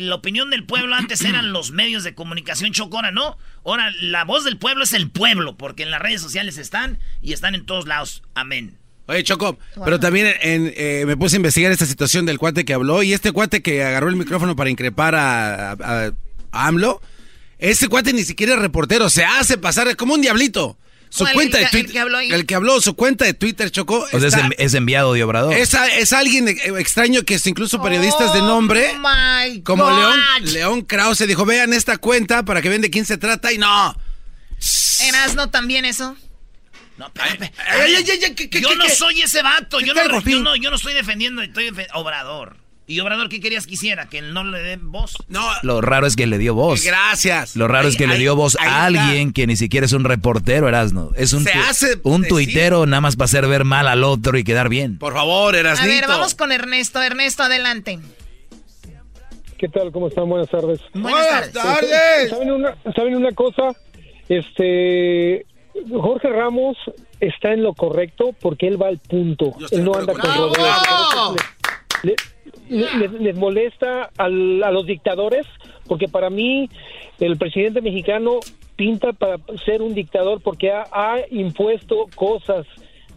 la 0.09 0.17
opinión 0.17 0.51
del 0.51 0.65
pueblo 0.65 0.93
antes 0.97 1.21
eran 1.25 1.53
los 1.53 1.71
medios 1.71 2.03
de 2.03 2.17
comunicación 2.17 2.73
chocora, 2.73 3.13
¿no? 3.13 3.39
Ahora 3.65 3.93
la 4.01 4.25
voz 4.25 4.43
del 4.43 4.59
pueblo 4.59 4.83
es 4.83 4.93
el 4.93 5.09
pueblo, 5.09 5.57
porque 5.57 5.85
en 5.85 5.93
las 5.93 6.03
redes 6.03 6.21
sociales 6.21 6.59
están 6.59 6.99
y 7.23 7.33
están 7.33 7.55
en 7.55 7.65
todos 7.65 7.87
lados. 7.87 8.25
Amén. 8.35 8.77
Oye, 9.07 9.23
Choco, 9.23 9.57
pero 9.85 10.01
también 10.01 10.35
eh, 10.43 11.05
me 11.07 11.17
puse 11.17 11.37
a 11.37 11.39
investigar 11.39 11.71
esta 11.71 11.87
situación 11.87 12.27
del 12.27 12.41
cuate 12.41 12.65
que 12.65 12.75
habló 12.75 13.05
y 13.05 13.13
este 13.13 13.31
cuate 13.31 13.63
que 13.63 13.85
agarró 13.85 14.09
el 14.09 14.17
micrófono 14.17 14.57
para 14.57 14.69
increpar 14.69 15.15
a, 15.15 15.73
a 15.73 16.11
AMLO, 16.51 17.01
ese 17.59 17.87
cuate 17.87 18.13
ni 18.13 18.25
siquiera 18.25 18.55
es 18.55 18.59
reportero, 18.59 19.09
se 19.11 19.25
hace 19.25 19.59
pasar 19.59 19.95
como 19.95 20.15
un 20.15 20.23
diablito. 20.23 20.77
Su 21.15 21.25
cuenta 21.33 21.59
de 21.59 21.67
Twitter. 21.67 22.05
El 22.31 22.45
que, 22.45 22.57
habló 22.57 22.81
su 22.81 22.95
cuenta 22.95 23.25
de 23.25 23.35
Twitter, 23.35 23.71
Chocó. 23.71 24.05
O 24.13 24.19
sea, 24.21 24.51
es, 24.59 24.75
enviado 24.75 25.13
de 25.13 25.23
Obrador. 25.23 25.55
Es, 25.55 25.73
es 25.97 26.13
alguien 26.13 26.49
extraño 26.49 27.23
que 27.23 27.35
es 27.35 27.47
incluso 27.47 27.81
periodistas 27.81 28.33
de 28.35 28.41
nombre. 28.41 28.97
Oh 28.97 29.63
como 29.63 29.89
León, 29.89 30.21
León 30.53 30.83
Krause 30.83 31.25
dijo: 31.29 31.45
vean 31.45 31.73
esta 31.73 31.99
cuenta 31.99 32.45
para 32.45 32.61
que 32.61 32.69
vean 32.69 32.81
de 32.81 32.91
quién 32.91 33.05
se 33.05 33.17
trata 33.17 33.53
y 33.53 33.59
no. 33.59 33.97
no 35.37 35.51
también 35.51 35.85
eso? 35.85 36.17
No, 36.97 37.13
yo 38.51 38.75
no 38.75 38.89
soy 38.89 39.23
ese 39.23 39.41
vato. 39.43 39.79
Yo 39.79 39.95
no, 39.95 40.21
yo 40.21 40.41
no, 40.41 40.57
yo 40.57 40.71
no 40.71 40.77
estoy 40.77 40.95
defendiendo, 40.95 41.43
estoy 41.43 41.67
defendiendo 41.67 42.01
Obrador. 42.01 42.57
¿Y 42.87 43.01
Obrador 43.01 43.31
qué 43.31 43.41
querías 43.41 43.67
que 43.67 43.75
hiciera? 43.75 44.07
¿Que 44.11 44.21
no 44.21 44.45
le 44.45 44.61
den 44.61 44.93
voz? 44.93 45.15
No. 45.29 45.41
Lo 45.63 45.81
raro 45.81 46.07
es 46.07 46.17
que 46.17 46.27
le 46.27 46.37
dio 46.37 46.55
voz. 46.55 46.85
Gracias. 46.85 47.57
Lo 47.57 47.67
raro 47.67 47.89
es 47.89 47.97
que 47.97 48.07
le 48.07 48.19
dio 48.19 48.37
voz 48.37 48.57
a 48.61 48.85
alguien 48.85 49.33
que 49.33 49.47
ni 49.47 49.57
siquiera 49.57 49.87
es 49.87 49.93
un 49.95 50.05
reportero, 50.05 50.69
Erasno. 50.69 51.11
Es 51.17 51.33
un, 51.33 51.45
Se 51.45 51.53
tu- 51.53 51.59
hace 51.61 51.87
un 52.03 52.23
decir. 52.23 52.29
tuitero 52.29 52.85
nada 52.85 53.01
más 53.01 53.17
para 53.17 53.25
hacer 53.25 53.47
ver 53.49 53.65
mal 53.65 53.89
al 53.89 54.05
otro 54.05 54.37
y 54.37 54.45
quedar 54.45 54.69
bien. 54.69 54.99
Por 54.99 55.15
favor, 55.15 55.55
A 55.55 55.61
Erasnito. 55.61 55.89
ver, 55.95 56.07
vamos 56.09 56.35
con 56.35 56.53
Ernesto. 56.53 57.01
Ernesto, 57.03 57.43
adelante. 57.43 58.01
¿Qué 59.57 59.69
tal? 59.71 59.91
¿Cómo 59.91 60.09
están? 60.09 60.29
Buenas 60.29 60.51
tardes. 60.51 60.81
Buenas 60.93 61.53
tardes. 61.53 62.29
¿Saben 62.29 62.51
una, 62.51 62.77
¿Saben 62.95 63.17
una 63.17 63.33
cosa? 63.33 63.63
Este 64.29 65.47
Jorge 65.91 66.29
Ramos 66.29 66.77
está 67.21 67.53
en 67.53 67.63
lo 67.63 67.73
correcto 67.75 68.35
porque 68.41 68.67
él 68.69 68.81
va 68.81 68.89
al 68.89 68.99
punto. 68.99 69.55
Él 69.71 69.85
no 69.85 69.95
anda 69.95 70.13
con 70.13 70.23
rodeos. 70.23 71.37
Le- 72.03 72.15
le- 72.71 73.09
les 73.21 73.37
molesta 73.37 74.11
al- 74.17 74.63
a 74.63 74.71
los 74.71 74.87
dictadores 74.87 75.47
porque 75.87 76.09
para 76.09 76.31
mí 76.31 76.69
el 77.21 77.37
presidente 77.37 77.81
mexicano 77.83 78.41
pinta 78.77 79.13
para 79.13 79.37
ser 79.65 79.83
un 79.83 79.95
dictador 79.95 80.41
porque 80.43 80.71
ha, 80.73 80.85
ha 80.93 81.19
impuesto 81.31 82.07
cosas. 82.15 82.67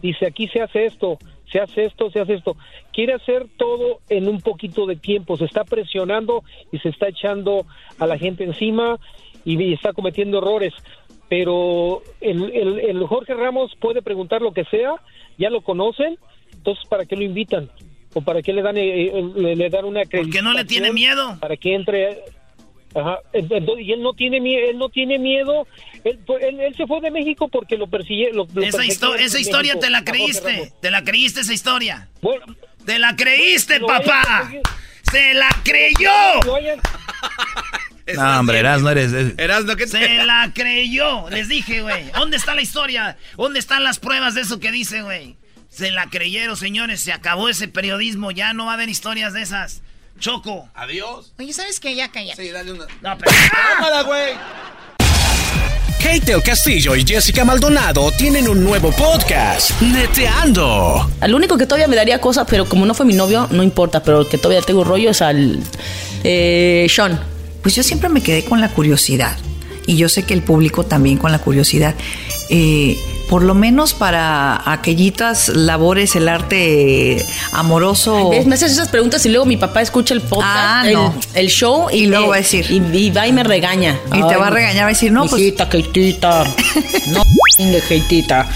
Dice, 0.02 0.26
aquí 0.26 0.46
se 0.48 0.60
hace 0.60 0.84
esto, 0.84 1.18
se 1.50 1.58
hace 1.60 1.84
esto, 1.86 2.10
se 2.10 2.20
hace 2.20 2.34
esto. 2.34 2.56
Quiere 2.92 3.14
hacer 3.14 3.46
todo 3.56 3.98
en 4.08 4.28
un 4.28 4.40
poquito 4.40 4.86
de 4.86 4.96
tiempo. 4.96 5.36
Se 5.36 5.46
está 5.46 5.64
presionando 5.64 6.44
y 6.70 6.78
se 6.78 6.90
está 6.90 7.08
echando 7.08 7.66
a 7.98 8.06
la 8.06 8.18
gente 8.18 8.44
encima 8.44 8.98
y, 9.44 9.60
y 9.60 9.72
está 9.72 9.92
cometiendo 9.92 10.38
errores. 10.38 10.72
Pero 11.28 12.02
el, 12.20 12.52
el- 12.54 12.78
el 12.80 13.04
Jorge 13.06 13.34
Ramos 13.34 13.74
puede 13.80 14.02
preguntar 14.02 14.40
lo 14.42 14.52
que 14.52 14.64
sea, 14.64 14.94
ya 15.38 15.50
lo 15.50 15.60
conocen, 15.62 16.18
entonces 16.54 16.84
¿para 16.88 17.04
qué 17.04 17.16
lo 17.16 17.22
invitan? 17.22 17.68
¿O 18.14 18.20
para 18.22 18.40
qué 18.42 18.52
le 18.52 18.62
dan, 18.62 18.76
eh, 18.78 19.06
eh, 19.08 19.22
le, 19.36 19.54
le 19.56 19.68
dan 19.70 19.84
una 19.84 20.02
Porque 20.10 20.40
no 20.42 20.52
le 20.54 20.64
tiene 20.64 20.92
miedo. 20.92 21.36
Para 21.40 21.56
que 21.56 21.74
entre... 21.74 22.20
Ajá. 22.94 23.18
Entonces, 23.34 23.84
y 23.86 23.92
él 23.92 24.02
no 24.02 24.14
tiene 24.14 24.40
miedo, 24.40 24.70
él 24.70 24.78
no 24.78 24.88
tiene 24.88 25.18
miedo. 25.18 25.66
Él, 26.04 26.18
él- 26.40 26.60
él 26.60 26.74
se 26.74 26.86
fue 26.86 27.00
de 27.02 27.10
México 27.10 27.48
porque 27.48 27.76
lo 27.76 27.86
persigue. 27.86 28.30
Lo, 28.32 28.48
lo 28.54 28.62
Esa, 28.62 28.82
histo- 28.84 29.14
esa 29.14 29.38
historia 29.38 29.74
México, 29.74 29.80
te 29.86 29.90
la 29.90 30.04
creíste. 30.04 30.52
Ramos. 30.52 30.80
Te 30.80 30.90
la 30.90 31.04
creíste 31.04 31.40
esa 31.42 31.52
historia. 31.52 32.08
Bueno, 32.22 32.46
te 32.86 32.98
la 32.98 33.14
creíste, 33.14 33.78
papá. 33.80 34.50
Se 35.10 35.34
la 35.34 35.48
creyó. 35.64 36.10
No, 38.14 38.40
hombre, 38.40 38.58
Erasno 38.60 38.88
eres... 38.88 39.12
es- 39.12 39.34
Erasno, 39.38 39.76
¿qué 39.76 39.84
te- 39.84 39.90
Se 39.98 40.24
la 40.24 40.50
creyó. 40.54 41.28
Les 41.28 41.46
dije, 41.48 41.82
güey. 41.82 42.10
¿Dónde 42.12 42.38
está 42.38 42.54
la 42.54 42.62
historia? 42.62 43.18
¿Dónde 43.36 43.58
están 43.58 43.84
las 43.84 43.98
pruebas 43.98 44.34
de 44.34 44.40
eso 44.42 44.58
que 44.60 44.70
dice, 44.72 45.02
güey? 45.02 45.36
Se 45.78 45.92
la 45.92 46.10
creyeron, 46.10 46.56
señores. 46.56 47.00
Se 47.00 47.12
acabó 47.12 47.48
ese 47.48 47.68
periodismo. 47.68 48.32
Ya 48.32 48.52
no 48.52 48.64
va 48.64 48.72
a 48.72 48.74
haber 48.74 48.88
historias 48.88 49.32
de 49.32 49.42
esas. 49.42 49.80
Choco. 50.18 50.68
Adiós. 50.74 51.32
Oye, 51.38 51.52
¿sabes 51.52 51.78
qué? 51.78 51.94
Ya 51.94 52.10
cállate. 52.10 52.42
Sí, 52.42 52.50
dale 52.50 52.72
una. 52.72 52.86
No, 53.00 53.16
pero... 53.16 53.30
Güey. 54.06 54.34
Kate 56.02 56.32
el 56.32 56.42
Castillo 56.42 56.96
y 56.96 57.06
Jessica 57.06 57.44
Maldonado 57.44 58.10
tienen 58.10 58.48
un 58.48 58.64
nuevo 58.64 58.90
podcast, 58.90 59.80
Neteando. 59.80 61.08
Al 61.20 61.32
único 61.32 61.56
que 61.56 61.66
todavía 61.66 61.86
me 61.86 61.94
daría 61.94 62.20
cosas, 62.20 62.44
pero 62.50 62.68
como 62.68 62.84
no 62.84 62.92
fue 62.92 63.06
mi 63.06 63.14
novio, 63.14 63.46
no 63.52 63.62
importa. 63.62 64.02
Pero 64.02 64.22
el 64.22 64.28
que 64.28 64.36
todavía 64.36 64.62
tengo 64.62 64.82
rollo 64.82 65.10
es 65.10 65.22
al 65.22 65.60
eh, 66.24 66.88
Sean. 66.90 67.20
Pues 67.62 67.76
yo 67.76 67.84
siempre 67.84 68.08
me 68.08 68.20
quedé 68.20 68.44
con 68.44 68.60
la 68.60 68.70
curiosidad. 68.70 69.38
Y 69.86 69.96
yo 69.96 70.08
sé 70.08 70.24
que 70.24 70.34
el 70.34 70.42
público 70.42 70.84
también 70.84 71.18
con 71.18 71.30
la 71.30 71.38
curiosidad. 71.38 71.94
Eh, 72.50 72.98
por 73.28 73.42
lo 73.42 73.54
menos 73.54 73.94
para 73.94 74.70
aquellitas 74.70 75.48
labores, 75.48 76.16
el 76.16 76.28
arte 76.28 77.24
amoroso. 77.52 78.30
Me 78.46 78.54
haces 78.54 78.72
esas 78.72 78.88
preguntas 78.88 79.24
y 79.26 79.28
luego 79.28 79.44
mi 79.44 79.56
papá 79.56 79.82
escucha 79.82 80.14
el 80.14 80.20
podcast, 80.22 80.48
Ah, 80.48 80.82
el, 80.86 80.94
no. 80.94 81.14
el 81.34 81.48
show 81.48 81.88
y, 81.92 82.06
luego 82.06 82.28
va 82.28 82.36
a 82.36 82.38
decir. 82.38 82.66
Y, 82.70 82.76
y 82.96 83.10
va 83.10 83.26
y 83.26 83.32
me 83.32 83.44
regaña. 83.44 83.98
Y 84.14 84.22
te 84.26 84.36
va 84.36 84.46
a 84.48 84.50
regañar, 84.50 84.84
va 84.84 84.88
a 84.88 84.92
decir, 84.92 85.12
no, 85.12 85.26
pues- 85.26 85.42
Hijita, 85.42 85.68
Keitita. 85.68 86.44
No, 87.08 87.22
Keitita. 87.88 88.46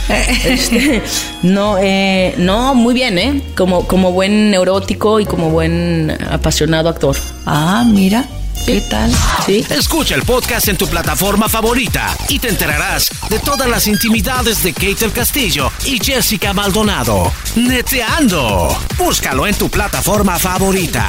Este, 0.44 1.02
no, 1.42 1.76
eh, 1.80 2.34
no, 2.38 2.74
muy 2.74 2.94
bien, 2.94 3.18
¿eh? 3.18 3.42
Como, 3.56 3.86
como 3.86 4.12
buen 4.12 4.50
neurótico 4.50 5.18
y 5.20 5.24
como 5.24 5.50
buen 5.50 6.16
apasionado 6.30 6.88
actor. 6.88 7.16
Ah, 7.46 7.84
mira. 7.86 8.26
¿Qué 8.66 8.80
tal? 8.82 9.10
Sí. 9.44 9.66
Escucha 9.70 10.14
el 10.14 10.22
podcast 10.22 10.68
en 10.68 10.76
tu 10.76 10.86
plataforma 10.86 11.48
favorita 11.48 12.16
y 12.28 12.38
te 12.38 12.48
enterarás 12.48 13.10
de 13.28 13.40
todas 13.40 13.68
las 13.68 13.88
intimidades 13.88 14.62
de 14.62 14.72
Kate 14.72 15.04
el 15.04 15.12
Castillo 15.12 15.70
y 15.84 15.98
Jessica 15.98 16.52
Maldonado. 16.52 17.32
Neteando. 17.56 18.68
Búscalo 18.96 19.48
en 19.48 19.56
tu 19.56 19.68
plataforma 19.68 20.38
favorita. 20.38 21.08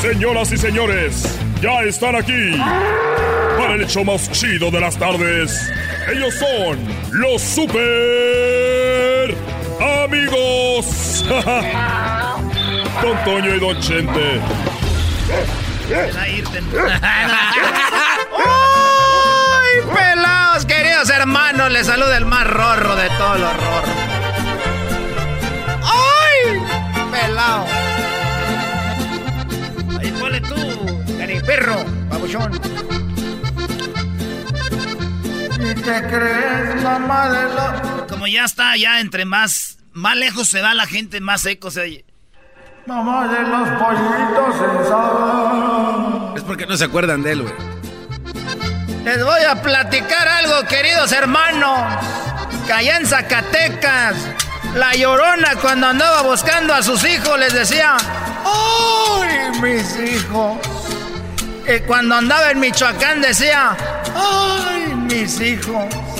Señoras 0.00 0.50
y 0.50 0.56
señores, 0.56 1.22
ya 1.60 1.82
están 1.82 2.16
aquí 2.16 2.56
para 3.58 3.74
el 3.74 3.82
hecho 3.82 4.02
más 4.02 4.30
chido 4.32 4.70
de 4.70 4.80
las 4.80 4.98
tardes. 4.98 5.70
Ellos 6.10 6.34
son 6.34 6.78
los 7.12 7.42
super 7.42 8.79
amigos. 9.80 11.24
Don 13.02 13.24
Toño 13.24 13.54
y 13.54 13.60
Don 13.60 13.80
Chente. 13.80 14.40
¡Ay, 16.22 16.44
pelados, 19.94 20.64
queridos 20.66 21.10
hermanos! 21.10 21.72
Les 21.72 21.86
saluda 21.86 22.16
el 22.16 22.26
más 22.26 22.46
rorro 22.46 22.94
de 22.96 23.08
todos 23.10 23.40
los 23.40 23.56
rorros. 23.56 23.90
¡Ay, 25.82 26.60
pelado! 27.10 27.66
Ahí 29.98 30.12
ponle 30.20 30.40
tú, 30.42 31.02
cariperro, 31.18 31.84
babuchón. 32.08 32.60
¿Y 35.58 35.74
te 35.74 36.02
crees 36.08 36.82
mamá 36.82 37.28
de 37.30 37.54
la... 37.54 37.89
Como 38.20 38.28
ya 38.28 38.44
está, 38.44 38.76
ya 38.76 39.00
entre 39.00 39.24
más, 39.24 39.78
más 39.92 40.14
lejos 40.14 40.46
se 40.46 40.60
va 40.60 40.74
la 40.74 40.86
gente, 40.86 41.20
más 41.20 41.40
seco 41.40 41.70
se 41.70 41.80
oye. 41.80 42.04
Mamá 42.84 43.26
de 43.26 43.40
los 43.40 43.66
pollitos 43.80 44.56
en 46.34 46.36
Es 46.36 46.42
porque 46.42 46.66
no 46.66 46.76
se 46.76 46.84
acuerdan 46.84 47.22
de 47.22 47.32
él, 47.32 47.40
güey. 47.40 47.54
Les 49.04 49.24
voy 49.24 49.42
a 49.44 49.62
platicar 49.62 50.28
algo, 50.28 50.68
queridos 50.68 51.12
hermanos. 51.12 51.80
Que 52.66 52.74
allá 52.74 52.98
en 52.98 53.06
Zacatecas, 53.06 54.16
la 54.74 54.92
llorona 54.94 55.54
cuando 55.62 55.86
andaba 55.86 56.20
buscando 56.20 56.74
a 56.74 56.82
sus 56.82 57.02
hijos 57.06 57.38
les 57.38 57.54
decía, 57.54 57.96
¡Ay, 58.44 59.50
mis 59.62 59.98
hijos! 59.98 60.58
Y 61.66 61.80
cuando 61.86 62.16
andaba 62.16 62.50
en 62.50 62.60
Michoacán 62.60 63.22
decía, 63.22 63.74
¡Ay, 64.14 64.94
mis 65.08 65.40
hijos! 65.40 66.19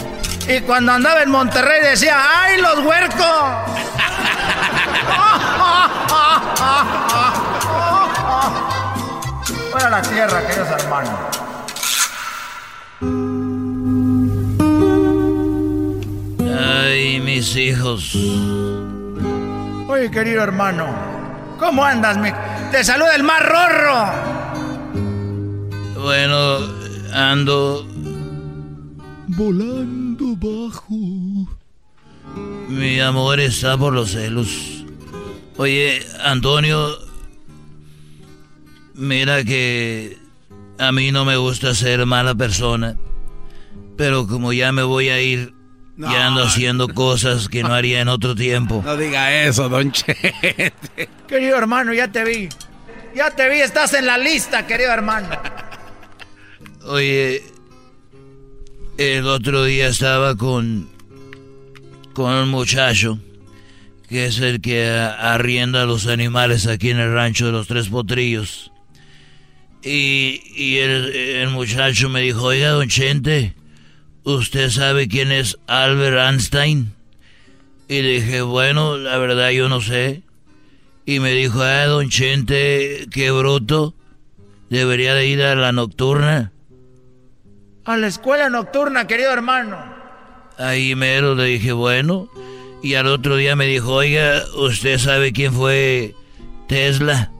Y 0.50 0.60
cuando 0.62 0.90
andaba 0.90 1.22
en 1.22 1.30
Monterrey 1.30 1.80
decía, 1.80 2.16
¡Ay, 2.18 2.60
los 2.60 2.80
huercos! 2.80 3.16
Fuera 9.70 9.90
la 9.90 10.02
tierra, 10.02 10.44
queridos 10.44 10.68
hermanos. 10.70 11.12
Ay, 16.58 17.20
mis 17.20 17.54
hijos. 17.54 18.16
Oye, 19.86 20.10
querido 20.10 20.42
hermano. 20.42 20.92
¿Cómo 21.60 21.84
andas, 21.84 22.16
mi? 22.16 22.32
Te 22.72 22.82
saluda 22.82 23.14
el 23.14 23.22
más 23.22 23.40
rorro. 23.40 24.10
Bueno, 25.94 26.58
ando 27.14 27.86
Volando 29.36 30.34
bajo. 30.36 31.46
Mi 32.68 32.98
amor 32.98 33.38
está 33.38 33.78
por 33.78 33.92
los 33.92 34.10
celos. 34.10 34.84
Oye, 35.56 36.04
Antonio, 36.24 36.88
mira 38.94 39.44
que 39.44 40.18
a 40.78 40.90
mí 40.90 41.12
no 41.12 41.24
me 41.24 41.36
gusta 41.36 41.74
ser 41.74 42.04
mala 42.06 42.34
persona, 42.34 42.96
pero 43.96 44.26
como 44.26 44.52
ya 44.52 44.72
me 44.72 44.82
voy 44.82 45.10
a 45.10 45.20
ir, 45.20 45.54
ya 45.96 46.26
ando 46.26 46.42
haciendo 46.42 46.88
cosas 46.88 47.48
que 47.48 47.62
no 47.62 47.72
haría 47.72 48.00
en 48.00 48.08
otro 48.08 48.34
tiempo. 48.34 48.82
No 48.84 48.96
diga 48.96 49.44
eso, 49.44 49.68
don 49.68 49.92
Chete. 49.92 50.72
Querido 51.28 51.56
hermano, 51.56 51.94
ya 51.94 52.10
te 52.10 52.24
vi. 52.24 52.48
Ya 53.14 53.30
te 53.30 53.48
vi, 53.48 53.60
estás 53.60 53.94
en 53.94 54.06
la 54.06 54.18
lista, 54.18 54.66
querido 54.66 54.90
hermano. 54.90 55.28
Oye, 56.84 57.44
el 59.00 59.26
otro 59.26 59.64
día 59.64 59.88
estaba 59.88 60.36
con 60.36 60.90
con 62.12 62.34
un 62.34 62.50
muchacho 62.50 63.18
que 64.10 64.26
es 64.26 64.40
el 64.40 64.60
que 64.60 64.90
arrienda 64.90 65.86
los 65.86 66.06
animales 66.06 66.66
aquí 66.66 66.90
en 66.90 66.98
el 66.98 67.14
rancho 67.14 67.46
de 67.46 67.52
los 67.52 67.66
Tres 67.66 67.88
Potrillos. 67.88 68.72
Y, 69.82 70.42
y 70.54 70.78
el, 70.78 71.48
muchacho 71.48 72.10
me 72.10 72.20
dijo, 72.20 72.42
oiga, 72.42 72.70
don 72.70 72.88
Chente, 72.88 73.54
¿usted 74.24 74.68
sabe 74.68 75.08
quién 75.08 75.32
es 75.32 75.56
Albert 75.66 76.18
Einstein? 76.18 76.92
Y 77.88 78.02
dije, 78.02 78.42
bueno, 78.42 78.98
la 78.98 79.16
verdad 79.16 79.50
yo 79.50 79.68
no 79.68 79.80
sé. 79.80 80.22
Y 81.06 81.20
me 81.20 81.30
dijo, 81.30 81.62
ah, 81.62 81.86
don 81.86 82.10
Chente, 82.10 83.06
qué 83.12 83.30
bruto. 83.30 83.94
Debería 84.68 85.14
de 85.14 85.26
ir 85.26 85.42
a 85.42 85.54
la 85.54 85.72
nocturna. 85.72 86.52
A 87.90 87.96
la 87.96 88.06
escuela 88.06 88.48
nocturna, 88.48 89.08
querido 89.08 89.32
hermano. 89.32 89.76
Ahí 90.58 90.94
mero 90.94 91.34
le 91.34 91.46
dije, 91.46 91.72
bueno. 91.72 92.28
Y 92.84 92.94
al 92.94 93.08
otro 93.08 93.34
día 93.34 93.56
me 93.56 93.66
dijo, 93.66 93.94
oiga, 93.94 94.44
¿usted 94.54 94.96
sabe 94.96 95.32
quién 95.32 95.52
fue 95.52 96.14
Tesla? 96.68 97.32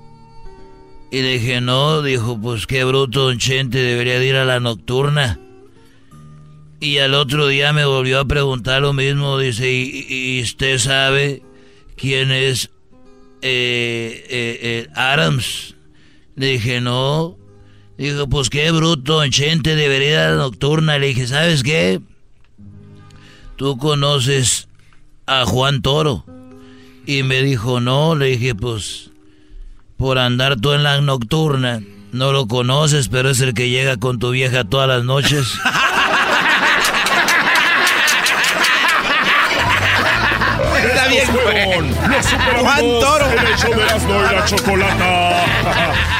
Y 1.13 1.23
le 1.23 1.35
dije, 1.35 1.61
no, 1.61 2.03
dijo, 2.03 2.37
pues 2.37 2.67
qué 2.67 2.83
bruto, 2.83 3.27
don 3.27 3.39
Chente, 3.39 3.79
debería 3.79 4.19
de 4.19 4.27
ir 4.27 4.35
a 4.35 4.45
la 4.45 4.59
nocturna. 4.59 5.39
Y 6.81 6.99
al 6.99 7.15
otro 7.15 7.47
día 7.47 7.73
me 7.73 7.85
volvió 7.85 8.19
a 8.19 8.25
preguntar 8.25 8.83
lo 8.83 8.93
mismo, 8.93 9.39
dice, 9.39 9.71
¿y, 9.71 10.43
usted 10.43 10.79
sabe 10.79 11.45
quién 11.95 12.33
es 12.33 12.71
eh, 13.41 14.27
eh, 14.29 14.59
eh, 14.63 14.89
Adams? 14.97 15.77
Le 16.35 16.47
dije, 16.47 16.81
no. 16.81 17.40
Dijo, 18.01 18.27
pues 18.31 18.49
qué 18.49 18.71
bruto, 18.71 19.27
Chente, 19.29 19.77
debería 19.77 20.09
ir 20.09 20.17
a 20.17 20.31
la 20.31 20.37
nocturna. 20.37 20.97
Le 20.97 21.09
dije, 21.09 21.27
¿sabes 21.27 21.63
qué? 21.63 22.01
Tú 23.57 23.77
conoces 23.77 24.69
a 25.27 25.45
Juan 25.45 25.83
Toro. 25.83 26.25
Y 27.05 27.25
me 27.25 27.43
dijo, 27.43 27.79
no. 27.79 28.15
Le 28.15 28.25
dije, 28.29 28.55
pues, 28.55 29.11
por 29.99 30.19
andar 30.19 30.59
tú 30.59 30.73
en 30.73 30.83
la 30.83 30.99
nocturna. 31.03 31.83
No 32.11 32.33
lo 32.33 32.49
conoces, 32.49 33.11
pero 33.11 33.29
es 33.29 33.43
el 33.43 33.53
que 33.53 33.69
llega 33.69 33.99
con 33.99 34.19
tu 34.19 34.31
vieja 34.31 34.65
todas 34.65 34.89
las 34.89 35.05
noches. 35.05 35.47
Está 40.83 41.07
bien, 41.09 41.29
Los 41.91 42.63
Juan 42.63 42.81
Toro. 42.81 43.27
El 43.27 43.47
hecho 43.47 43.69
de 43.69 43.85
las 43.85 44.03
y 44.03 44.35
la 44.35 44.45
chocolata. 44.47 46.20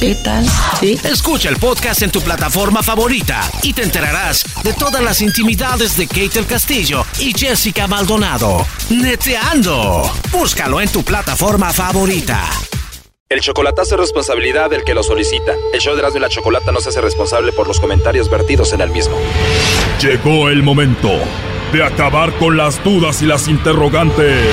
¿Qué 0.00 0.14
tal? 0.14 0.46
¿Sí? 0.78 0.96
Escucha 1.02 1.48
el 1.48 1.56
podcast 1.56 2.02
en 2.02 2.10
tu 2.12 2.20
plataforma 2.20 2.82
favorita 2.84 3.40
y 3.62 3.72
te 3.72 3.82
enterarás 3.82 4.44
de 4.62 4.72
todas 4.72 5.02
las 5.02 5.20
intimidades 5.20 5.96
de 5.96 6.06
Kate 6.06 6.38
el 6.38 6.46
Castillo 6.46 7.04
y 7.18 7.32
Jessica 7.36 7.88
Maldonado. 7.88 8.64
Neteando. 8.90 10.02
Búscalo 10.30 10.80
en 10.80 10.88
tu 10.90 11.02
plataforma 11.02 11.72
favorita. 11.72 12.48
El 13.28 13.40
chocolatazo 13.40 13.96
es 13.96 14.00
responsabilidad 14.00 14.70
del 14.70 14.84
que 14.84 14.94
lo 14.94 15.02
solicita. 15.02 15.52
El 15.72 15.80
show 15.80 15.94
de 15.94 16.00
Erasmo 16.00 16.18
y 16.18 16.22
la 16.22 16.28
Chocolata 16.28 16.70
no 16.70 16.80
se 16.80 16.90
hace 16.90 17.00
responsable 17.00 17.52
por 17.52 17.66
los 17.66 17.80
comentarios 17.80 18.30
vertidos 18.30 18.72
en 18.72 18.80
el 18.80 18.90
mismo. 18.90 19.16
Llegó 20.00 20.48
el 20.48 20.62
momento 20.62 21.10
de 21.72 21.84
acabar 21.84 22.32
con 22.38 22.56
las 22.56 22.82
dudas 22.84 23.20
y 23.20 23.26
las 23.26 23.48
interrogantes. 23.48 24.46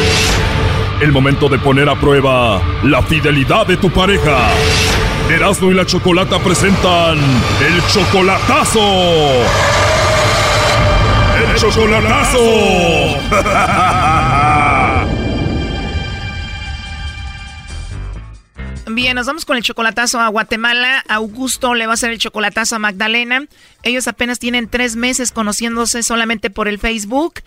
El 1.02 1.12
momento 1.12 1.50
de 1.50 1.60
poner 1.60 1.90
a 1.90 1.96
prueba 1.96 2.62
la 2.84 3.04
fidelidad 3.04 3.68
de 3.68 3.76
tu 3.76 3.90
pareja. 3.92 4.50
Erasmo 5.30 5.70
y 5.72 5.74
la 5.74 5.86
Chocolata 5.86 6.40
presentan 6.40 7.18
El 7.62 7.86
Chocolatazo. 7.88 8.80
¡El 11.38 11.56
Chocolatazo! 11.58 12.40
Bien, 18.88 19.16
nos 19.16 19.26
vamos 19.26 19.44
con 19.44 19.58
el 19.58 19.64
chocolatazo 19.64 20.22
a 20.22 20.30
Guatemala. 20.30 21.04
Augusto 21.10 21.74
le 21.74 21.88
va 21.88 21.94
a 21.94 21.96
hacer 21.96 22.12
el 22.12 22.20
chocolatazo 22.20 22.78
a 22.78 22.80
Magdalena. 22.80 23.46
Ellos 23.84 24.08
apenas 24.08 24.40
tienen 24.40 24.70
tres 24.70 24.96
meses 24.96 25.34
conociéndose 25.34 26.04
solamente 26.04 26.50
por 26.50 26.70
el 26.70 26.80
Facebook. 26.80 27.42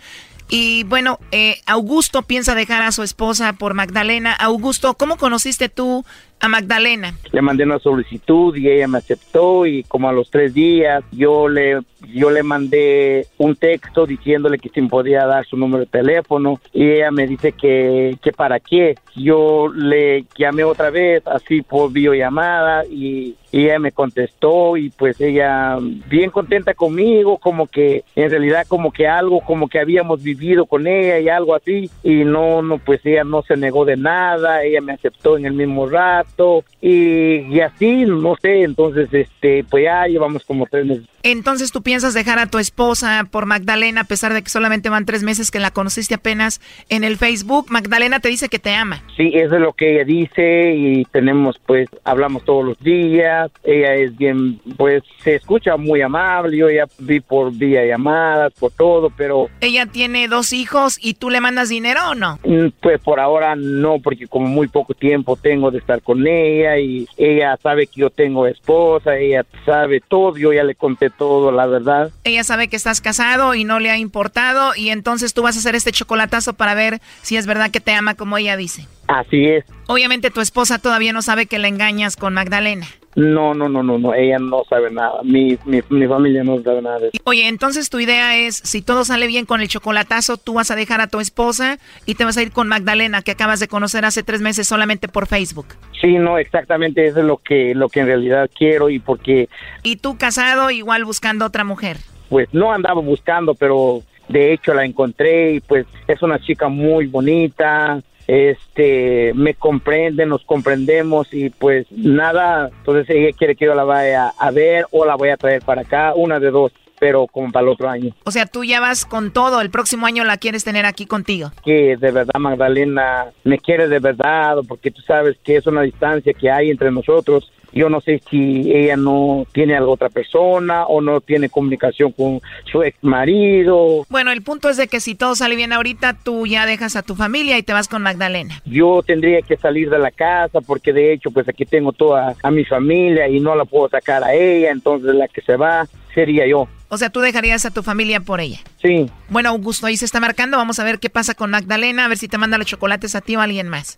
Y 0.49 0.83
bueno, 0.85 1.19
eh, 1.31 1.57
Augusto 1.67 2.23
piensa 2.23 2.55
dejar 2.55 2.81
a 2.81 2.91
su 2.91 3.03
esposa 3.03 3.53
por 3.53 3.75
Magdalena. 3.75 4.33
Augusto, 4.33 4.95
¿cómo 4.95 5.17
conociste 5.17 5.69
tú 5.69 6.03
a 6.39 6.47
Magdalena? 6.47 7.13
Le 7.31 7.41
mandé 7.41 7.65
una 7.65 7.79
solicitud 7.79 8.55
y 8.55 8.67
ella 8.69 8.87
me 8.87 8.97
aceptó 8.97 9.65
y 9.65 9.83
como 9.83 10.09
a 10.09 10.13
los 10.13 10.31
tres 10.31 10.53
días 10.53 11.03
yo 11.11 11.47
le 11.47 11.81
yo 12.13 12.31
le 12.31 12.43
mandé 12.43 13.27
un 13.37 13.57
texto 13.57 14.05
diciéndole 14.05 14.57
que 14.57 14.69
si 14.69 14.81
me 14.81 14.87
podía 14.87 15.25
dar 15.25 15.45
su 15.45 15.57
número 15.57 15.83
de 15.83 15.91
teléfono 15.91 16.61
y 16.71 16.89
ella 16.89 17.11
me 17.11 17.27
dice 17.27 17.51
que, 17.51 18.17
que 18.21 18.31
para 18.31 18.59
qué. 18.59 18.95
Yo 19.15 19.67
le 19.73 20.25
llamé 20.37 20.63
otra 20.63 20.89
vez 20.89 21.21
así 21.27 21.61
por 21.61 21.91
videollamada 21.91 22.85
y, 22.85 23.35
y 23.51 23.65
ella 23.65 23.79
me 23.79 23.91
contestó 23.91 24.77
y 24.77 24.89
pues 24.91 25.19
ella 25.19 25.77
bien 26.07 26.31
contenta 26.31 26.73
conmigo, 26.73 27.37
como 27.37 27.67
que 27.67 28.05
en 28.15 28.29
realidad 28.31 28.65
como 28.67 28.91
que 28.91 29.07
algo 29.07 29.41
como 29.41 29.67
que 29.67 29.79
habíamos 29.79 30.23
vivido 30.23 30.38
con 30.67 30.87
ella 30.87 31.19
y 31.19 31.29
algo 31.29 31.55
así 31.55 31.89
y 32.03 32.23
no, 32.23 32.61
no 32.61 32.77
pues 32.77 33.01
ella 33.05 33.23
no 33.23 33.41
se 33.43 33.55
negó 33.57 33.85
de 33.85 33.97
nada, 33.97 34.63
ella 34.63 34.81
me 34.81 34.93
aceptó 34.93 35.37
en 35.37 35.45
el 35.45 35.53
mismo 35.53 35.87
rato 35.87 36.63
y, 36.81 37.41
y 37.53 37.59
así, 37.61 38.05
no 38.05 38.35
sé, 38.41 38.63
entonces 38.63 39.09
este 39.13 39.63
pues 39.69 39.83
ya 39.83 40.07
llevamos 40.07 40.43
como 40.45 40.65
tres 40.65 40.85
meses. 40.85 41.05
Entonces 41.23 41.71
tú 41.71 41.81
piensas 41.83 42.13
dejar 42.13 42.39
a 42.39 42.47
tu 42.47 42.59
esposa 42.59 43.27
por 43.29 43.45
Magdalena 43.45 44.01
a 44.01 44.05
pesar 44.05 44.33
de 44.33 44.41
que 44.41 44.49
solamente 44.49 44.89
van 44.89 45.05
tres 45.05 45.23
meses 45.23 45.51
que 45.51 45.59
la 45.59 45.71
conociste 45.71 46.15
apenas 46.15 46.61
en 46.87 47.03
el 47.03 47.17
Facebook. 47.17 47.67
Magdalena 47.69 48.19
te 48.21 48.29
dice 48.29 48.47
que 48.47 48.59
te 48.59 48.73
ama. 48.73 49.03
Sí, 49.17 49.31
eso 49.33 49.55
es 49.55 49.61
lo 49.61 49.73
que 49.73 49.95
ella 49.95 50.05
dice 50.05 50.73
y 50.75 51.03
tenemos 51.05 51.59
pues, 51.65 51.89
hablamos 52.05 52.45
todos 52.45 52.63
los 52.63 52.79
días. 52.79 53.51
Ella 53.63 53.95
es 53.95 54.17
bien, 54.17 54.59
pues 54.77 55.03
se 55.23 55.35
escucha 55.35 55.75
muy 55.75 56.01
amable. 56.01 56.55
Yo 56.55 56.69
ya 56.69 56.85
vi 56.99 57.19
por 57.19 57.51
vía 57.51 57.85
llamadas, 57.85 58.53
por 58.53 58.71
todo, 58.71 59.09
pero... 59.09 59.49
Ella 59.59 59.85
tiene 59.85 60.28
dos 60.29 60.53
hijos 60.53 60.97
y 61.01 61.15
tú 61.15 61.29
le 61.29 61.41
mandas 61.41 61.69
dinero 61.69 62.11
o 62.11 62.15
no? 62.15 62.39
Mm, 62.43 62.67
pues 62.81 62.99
por 63.01 63.19
ahora 63.19 63.55
no, 63.55 63.99
porque 63.99 64.27
como 64.27 64.47
muy 64.47 64.67
poco 64.67 64.93
tiempo 64.93 65.35
tengo 65.35 65.71
de 65.71 65.79
estar 65.79 66.01
con 66.01 66.25
ella 66.25 66.77
y 66.77 67.07
ella 67.17 67.57
sabe 67.61 67.87
que 67.87 68.01
yo 68.01 68.09
tengo 68.09 68.47
esposa, 68.47 69.17
ella 69.17 69.45
sabe 69.65 70.01
todo, 70.01 70.37
yo 70.37 70.53
ya 70.53 70.63
le 70.63 70.75
conté 70.75 71.09
todo, 71.09 71.51
la 71.51 71.65
verdad. 71.65 72.11
Ella 72.23 72.43
sabe 72.43 72.67
que 72.67 72.75
estás 72.75 73.01
casado 73.01 73.55
y 73.55 73.63
no 73.63 73.79
le 73.79 73.89
ha 73.89 73.97
importado 73.97 74.75
y 74.75 74.89
entonces 74.89 75.33
tú 75.33 75.41
vas 75.41 75.55
a 75.55 75.59
hacer 75.59 75.75
este 75.75 75.91
chocolatazo 75.91 76.53
para 76.53 76.73
ver 76.75 77.01
si 77.21 77.37
es 77.37 77.45
verdad 77.45 77.71
que 77.71 77.79
te 77.79 77.93
ama 77.93 78.15
como 78.15 78.37
ella 78.37 78.57
dice. 78.57 78.87
Así 79.07 79.45
es. 79.45 79.65
Obviamente 79.87 80.29
tu 80.29 80.39
esposa 80.39 80.77
todavía 80.77 81.13
no 81.13 81.23
sabe 81.23 81.47
que 81.47 81.57
la 81.57 81.67
engañas 81.67 82.15
con 82.15 82.33
Magdalena. 82.33 82.85
No, 83.19 83.53
no, 83.53 83.67
no, 83.67 83.83
no, 83.83 83.97
no, 83.99 84.13
ella 84.13 84.39
no 84.39 84.63
sabe 84.69 84.89
nada, 84.91 85.21
mi, 85.23 85.57
mi, 85.65 85.81
mi 85.89 86.07
familia 86.07 86.41
no 86.41 86.63
sabe 86.63 86.81
nada 86.81 86.99
de 86.99 87.07
eso. 87.09 87.17
Oye, 87.25 87.49
entonces 87.49 87.89
tu 87.89 87.99
idea 87.99 88.37
es, 88.37 88.55
si 88.55 88.81
todo 88.81 89.03
sale 89.03 89.27
bien 89.27 89.45
con 89.45 89.59
el 89.59 89.67
chocolatazo, 89.67 90.37
tú 90.37 90.53
vas 90.53 90.71
a 90.71 90.77
dejar 90.77 91.01
a 91.01 91.07
tu 91.07 91.19
esposa 91.19 91.79
y 92.05 92.15
te 92.15 92.23
vas 92.23 92.37
a 92.37 92.43
ir 92.43 92.53
con 92.53 92.69
Magdalena, 92.69 93.21
que 93.21 93.31
acabas 93.31 93.59
de 93.59 93.67
conocer 93.67 94.05
hace 94.05 94.23
tres 94.23 94.39
meses 94.39 94.67
solamente 94.67 95.09
por 95.09 95.27
Facebook. 95.27 95.65
Sí, 95.99 96.13
no, 96.13 96.37
exactamente, 96.37 97.05
eso 97.05 97.19
es 97.19 97.25
lo 97.25 97.37
que, 97.37 97.75
lo 97.75 97.89
que 97.89 97.99
en 97.99 98.05
realidad 98.05 98.49
quiero 98.57 98.89
y 98.89 98.99
porque... 98.99 99.49
¿Y 99.83 99.97
tú 99.97 100.17
casado 100.17 100.71
igual 100.71 101.03
buscando 101.03 101.45
otra 101.45 101.65
mujer? 101.65 101.97
Pues 102.29 102.47
no 102.53 102.71
andaba 102.71 103.01
buscando, 103.01 103.53
pero 103.53 104.01
de 104.29 104.53
hecho 104.53 104.73
la 104.73 104.85
encontré 104.85 105.55
y 105.55 105.59
pues 105.59 105.87
es 106.07 106.21
una 106.21 106.39
chica 106.39 106.69
muy 106.69 107.07
bonita, 107.07 108.01
este 108.29 109.33
me 109.33 109.55
comprende, 109.55 110.25
nos 110.27 110.43
comprendemos 110.43 111.33
y 111.33 111.49
pues 111.49 111.87
nada, 111.89 112.69
entonces 112.77 113.09
ella 113.09 113.35
quiere 113.35 113.55
que 113.55 113.65
yo 113.65 113.73
la 113.73 113.83
vaya 113.83 114.29
a 114.37 114.51
ver 114.51 114.85
o 114.91 115.03
la 115.03 115.15
voy 115.15 115.29
a 115.29 115.37
traer 115.37 115.63
para 115.63 115.81
acá, 115.81 116.13
una 116.15 116.39
de 116.39 116.51
dos 116.51 116.71
pero 116.99 117.27
como 117.27 117.51
para 117.51 117.63
el 117.63 117.69
otro 117.69 117.89
año. 117.89 118.13
O 118.25 118.31
sea, 118.31 118.45
tú 118.45 118.65
ya 118.65 118.81
vas 118.81 119.05
con 119.05 119.31
todo, 119.31 119.61
el 119.61 119.69
próximo 119.69 120.05
año 120.05 120.25
la 120.25 120.35
quieres 120.35 120.65
tener 120.65 120.85
aquí 120.85 121.05
contigo. 121.05 121.51
Que 121.63 121.95
de 121.95 122.11
verdad 122.11 122.37
Magdalena 122.37 123.27
me 123.45 123.57
quiere 123.57 123.87
de 123.87 123.99
verdad, 123.99 124.57
porque 124.67 124.91
tú 124.91 125.01
sabes 125.01 125.37
que 125.41 125.55
es 125.55 125.65
una 125.65 125.81
distancia 125.81 126.33
que 126.33 126.51
hay 126.51 126.69
entre 126.69 126.91
nosotros 126.91 127.49
yo 127.71 127.89
no 127.89 128.01
sé 128.01 128.21
si 128.29 128.71
ella 128.71 128.97
no 128.97 129.45
tiene 129.51 129.75
a 129.75 129.83
otra 129.83 130.09
persona 130.09 130.85
o 130.85 131.01
no 131.01 131.21
tiene 131.21 131.49
comunicación 131.49 132.11
con 132.11 132.41
su 132.71 132.83
ex 132.83 132.97
marido. 133.01 134.05
Bueno, 134.09 134.31
el 134.31 134.41
punto 134.41 134.69
es 134.69 134.77
de 134.77 134.87
que 134.87 134.99
si 134.99 135.15
todo 135.15 135.35
sale 135.35 135.55
bien 135.55 135.73
ahorita, 135.73 136.13
tú 136.23 136.45
ya 136.45 136.65
dejas 136.65 136.95
a 136.95 137.03
tu 137.03 137.15
familia 137.15 137.57
y 137.57 137.63
te 137.63 137.73
vas 137.73 137.87
con 137.87 138.01
Magdalena. 138.01 138.61
Yo 138.65 139.01
tendría 139.05 139.41
que 139.41 139.57
salir 139.57 139.89
de 139.89 139.99
la 139.99 140.11
casa 140.11 140.61
porque 140.61 140.93
de 140.93 141.13
hecho 141.13 141.31
pues 141.31 141.47
aquí 141.47 141.65
tengo 141.65 141.91
toda 141.91 142.35
a 142.41 142.51
mi 142.51 142.65
familia 142.65 143.27
y 143.27 143.39
no 143.39 143.55
la 143.55 143.65
puedo 143.65 143.89
sacar 143.89 144.23
a 144.23 144.33
ella, 144.33 144.71
entonces 144.71 145.15
la 145.15 145.27
que 145.27 145.41
se 145.41 145.55
va 145.55 145.87
sería 146.13 146.47
yo. 146.47 146.67
O 146.89 146.97
sea, 146.97 147.11
tú 147.11 147.19
dejarías 147.19 147.65
a 147.65 147.71
tu 147.71 147.83
familia 147.83 148.19
por 148.19 148.41
ella. 148.41 148.59
Sí. 148.81 149.09
Bueno, 149.29 149.49
Augusto, 149.49 149.85
ahí 149.85 149.95
se 149.95 150.05
está 150.05 150.19
marcando. 150.19 150.57
Vamos 150.57 150.79
a 150.79 150.83
ver 150.83 150.99
qué 150.99 151.09
pasa 151.09 151.35
con 151.35 151.51
Magdalena, 151.51 152.05
a 152.05 152.07
ver 152.07 152.17
si 152.17 152.27
te 152.27 152.39
manda 152.39 152.57
los 152.57 152.65
chocolates 152.65 153.15
a 153.15 153.21
ti 153.21 153.35
o 153.35 153.41
a 153.41 153.43
alguien 153.43 153.69
más. 153.69 153.97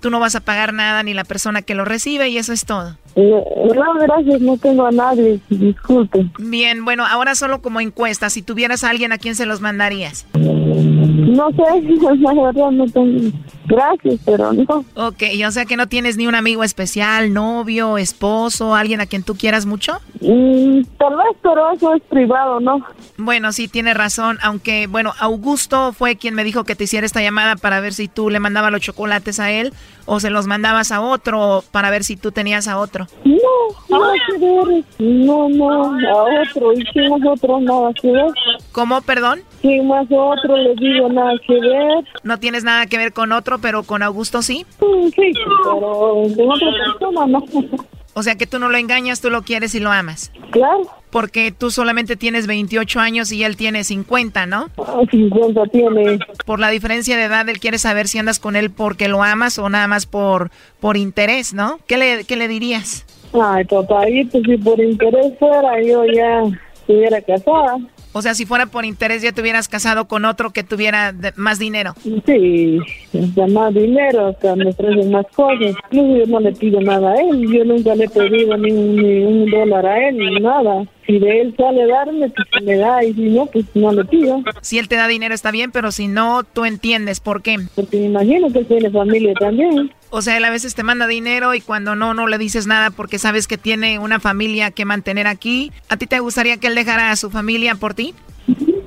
Tú 0.00 0.10
no 0.10 0.20
vas 0.20 0.34
a 0.34 0.40
pagar 0.40 0.72
nada 0.72 1.02
ni 1.02 1.14
la 1.14 1.24
persona 1.24 1.62
que 1.62 1.74
lo 1.74 1.84
recibe 1.84 2.28
y 2.28 2.38
eso 2.38 2.52
es 2.52 2.64
todo. 2.64 2.96
No, 3.18 3.94
gracias, 4.00 4.40
no 4.40 4.56
tengo 4.58 4.86
a 4.86 4.92
nadie, 4.92 5.40
disculpe. 5.48 6.30
Bien, 6.38 6.84
bueno, 6.84 7.04
ahora 7.04 7.34
solo 7.34 7.60
como 7.60 7.80
encuesta, 7.80 8.30
si 8.30 8.42
tuvieras 8.42 8.84
a 8.84 8.90
alguien, 8.90 9.12
¿a 9.12 9.18
quién 9.18 9.34
se 9.34 9.44
los 9.44 9.60
mandarías? 9.60 10.24
No 10.34 11.50
sé, 11.50 11.82
la 12.20 12.32
verdad 12.32 12.70
no 12.70 12.86
tengo. 12.86 13.30
Gracias, 13.66 14.20
pero 14.24 14.52
no. 14.52 14.84
Ok, 14.94 15.22
o 15.46 15.50
sea 15.50 15.66
que 15.66 15.76
no 15.76 15.88
tienes 15.88 16.16
ni 16.16 16.26
un 16.26 16.34
amigo 16.34 16.64
especial, 16.64 17.34
novio, 17.34 17.98
esposo, 17.98 18.74
alguien 18.74 19.00
a 19.00 19.06
quien 19.06 19.24
tú 19.24 19.34
quieras 19.34 19.66
mucho? 19.66 19.98
Mm, 20.20 20.82
tal 20.96 21.16
vez, 21.16 21.36
pero 21.42 21.72
eso 21.72 21.94
es 21.94 22.02
privado, 22.04 22.60
¿no? 22.60 22.82
Bueno, 23.16 23.52
sí, 23.52 23.68
tiene 23.68 23.94
razón, 23.94 24.38
aunque, 24.42 24.86
bueno, 24.86 25.12
Augusto 25.18 25.92
fue 25.92 26.16
quien 26.16 26.34
me 26.34 26.44
dijo 26.44 26.64
que 26.64 26.76
te 26.76 26.84
hiciera 26.84 27.04
esta 27.04 27.20
llamada 27.20 27.56
para 27.56 27.80
ver 27.80 27.94
si 27.94 28.06
tú 28.06 28.30
le 28.30 28.38
mandabas 28.38 28.70
los 28.70 28.80
chocolates 28.80 29.40
a 29.40 29.50
él 29.50 29.72
o 30.06 30.20
se 30.20 30.30
los 30.30 30.46
mandabas 30.46 30.92
a 30.92 31.00
otro 31.00 31.64
para 31.72 31.90
ver 31.90 32.04
si 32.04 32.16
tú 32.16 32.32
tenías 32.32 32.68
a 32.68 32.78
otro. 32.78 33.06
No, 33.24 33.98
nada 33.98 34.12
que 34.26 34.38
ver. 34.38 34.84
No, 34.98 35.48
no, 35.48 35.84
a 35.84 36.42
otro. 36.42 36.72
¿Y 36.72 36.82
es 36.82 37.26
otro? 37.26 37.60
Nada 37.60 37.92
que 38.00 38.10
ver. 38.10 38.30
¿Cómo, 38.72 39.00
perdón? 39.02 39.40
¿Quién 39.60 39.88
más 39.88 40.06
otro? 40.10 40.56
Le 40.56 40.74
digo 40.76 41.08
nada 41.08 41.32
que 41.46 41.54
ver. 41.54 42.04
No 42.22 42.38
tienes 42.38 42.64
nada 42.64 42.86
que 42.86 42.98
ver 42.98 43.12
con 43.12 43.32
otro, 43.32 43.58
pero 43.58 43.82
con 43.82 44.02
Augusto 44.02 44.42
sí. 44.42 44.64
Sí, 44.78 45.32
pero 45.64 46.22
con 46.36 46.50
otra 46.50 46.68
persona 46.84 47.26
no. 47.26 47.44
O 48.18 48.22
sea 48.24 48.34
que 48.34 48.48
tú 48.48 48.58
no 48.58 48.68
lo 48.68 48.76
engañas, 48.76 49.20
tú 49.20 49.30
lo 49.30 49.42
quieres 49.42 49.76
y 49.76 49.78
lo 49.78 49.92
amas. 49.92 50.32
Claro. 50.50 50.88
Porque 51.10 51.52
tú 51.52 51.70
solamente 51.70 52.16
tienes 52.16 52.48
28 52.48 52.98
años 52.98 53.30
y 53.30 53.44
él 53.44 53.56
tiene 53.56 53.84
50, 53.84 54.44
¿no? 54.46 54.70
Ah, 54.76 55.02
50 55.08 55.66
tiene. 55.66 56.18
Por 56.44 56.58
la 56.58 56.68
diferencia 56.70 57.16
de 57.16 57.22
edad, 57.22 57.48
él 57.48 57.60
quiere 57.60 57.78
saber 57.78 58.08
si 58.08 58.18
andas 58.18 58.40
con 58.40 58.56
él 58.56 58.70
porque 58.72 59.06
lo 59.06 59.22
amas 59.22 59.60
o 59.60 59.68
nada 59.68 59.86
más 59.86 60.06
por, 60.06 60.50
por 60.80 60.96
interés, 60.96 61.54
¿no? 61.54 61.78
¿Qué 61.86 61.96
le, 61.96 62.24
qué 62.24 62.34
le 62.34 62.48
dirías? 62.48 63.06
Ay, 63.40 63.64
papayito, 63.66 64.40
si 64.40 64.56
por 64.56 64.80
interés 64.80 65.38
fuera, 65.38 65.80
yo 65.80 66.04
ya 66.06 66.42
estuviera 66.74 67.20
casada. 67.20 67.76
O 68.12 68.22
sea, 68.22 68.34
si 68.34 68.46
fuera 68.46 68.66
por 68.66 68.84
interés 68.84 69.22
ya 69.22 69.32
te 69.32 69.40
hubieras 69.42 69.68
casado 69.68 70.06
con 70.08 70.24
otro 70.24 70.50
que 70.50 70.64
tuviera 70.64 71.12
de- 71.12 71.32
más 71.36 71.58
dinero. 71.58 71.94
Sí, 72.26 72.78
hasta 73.22 73.46
más 73.48 73.74
dinero, 73.74 74.28
hasta 74.28 74.56
me 74.56 74.70
ofrecen 74.70 75.10
más 75.10 75.26
cosas. 75.34 75.74
Incluso 75.90 76.16
yo 76.18 76.26
no 76.26 76.40
le 76.40 76.52
pido 76.52 76.80
nada 76.80 77.12
a 77.12 77.20
él, 77.20 77.46
yo 77.52 77.64
nunca 77.64 77.94
le 77.94 78.04
he 78.04 78.08
pedido 78.08 78.56
ni, 78.56 78.72
un- 78.72 78.96
ni 78.96 79.24
un 79.24 79.50
dólar 79.50 79.86
a 79.86 80.08
él, 80.08 80.16
ni 80.16 80.40
nada. 80.40 80.84
Si 81.06 81.18
de 81.18 81.40
él 81.40 81.54
sale 81.56 81.86
darme, 81.86 82.28
pues 82.30 82.64
me 82.64 82.76
da, 82.76 83.02
y 83.04 83.14
si 83.14 83.22
no, 83.30 83.46
pues 83.46 83.64
no 83.74 83.92
le 83.92 84.04
pido. 84.04 84.42
Si 84.62 84.78
él 84.78 84.88
te 84.88 84.96
da 84.96 85.06
dinero 85.08 85.34
está 85.34 85.50
bien, 85.50 85.70
pero 85.70 85.90
si 85.92 86.06
no, 86.08 86.42
tú 86.44 86.64
entiendes 86.64 87.20
por 87.20 87.42
qué. 87.42 87.56
Porque 87.74 87.96
me 87.98 88.06
imagino 88.06 88.50
que 88.52 88.58
él 88.60 88.66
tiene 88.66 88.90
familia 88.90 89.32
también. 89.34 89.90
O 90.10 90.22
sea, 90.22 90.36
él 90.36 90.44
a 90.44 90.50
veces 90.50 90.74
te 90.74 90.82
manda 90.82 91.06
dinero 91.06 91.54
y 91.54 91.60
cuando 91.60 91.94
no, 91.94 92.14
no 92.14 92.26
le 92.26 92.38
dices 92.38 92.66
nada 92.66 92.90
porque 92.90 93.18
sabes 93.18 93.46
que 93.46 93.58
tiene 93.58 93.98
una 93.98 94.20
familia 94.20 94.70
que 94.70 94.84
mantener 94.84 95.26
aquí. 95.26 95.70
¿A 95.88 95.96
ti 95.96 96.06
te 96.06 96.18
gustaría 96.20 96.56
que 96.56 96.68
él 96.68 96.74
dejara 96.74 97.10
a 97.10 97.16
su 97.16 97.30
familia 97.30 97.74
por 97.74 97.94
ti? 97.94 98.14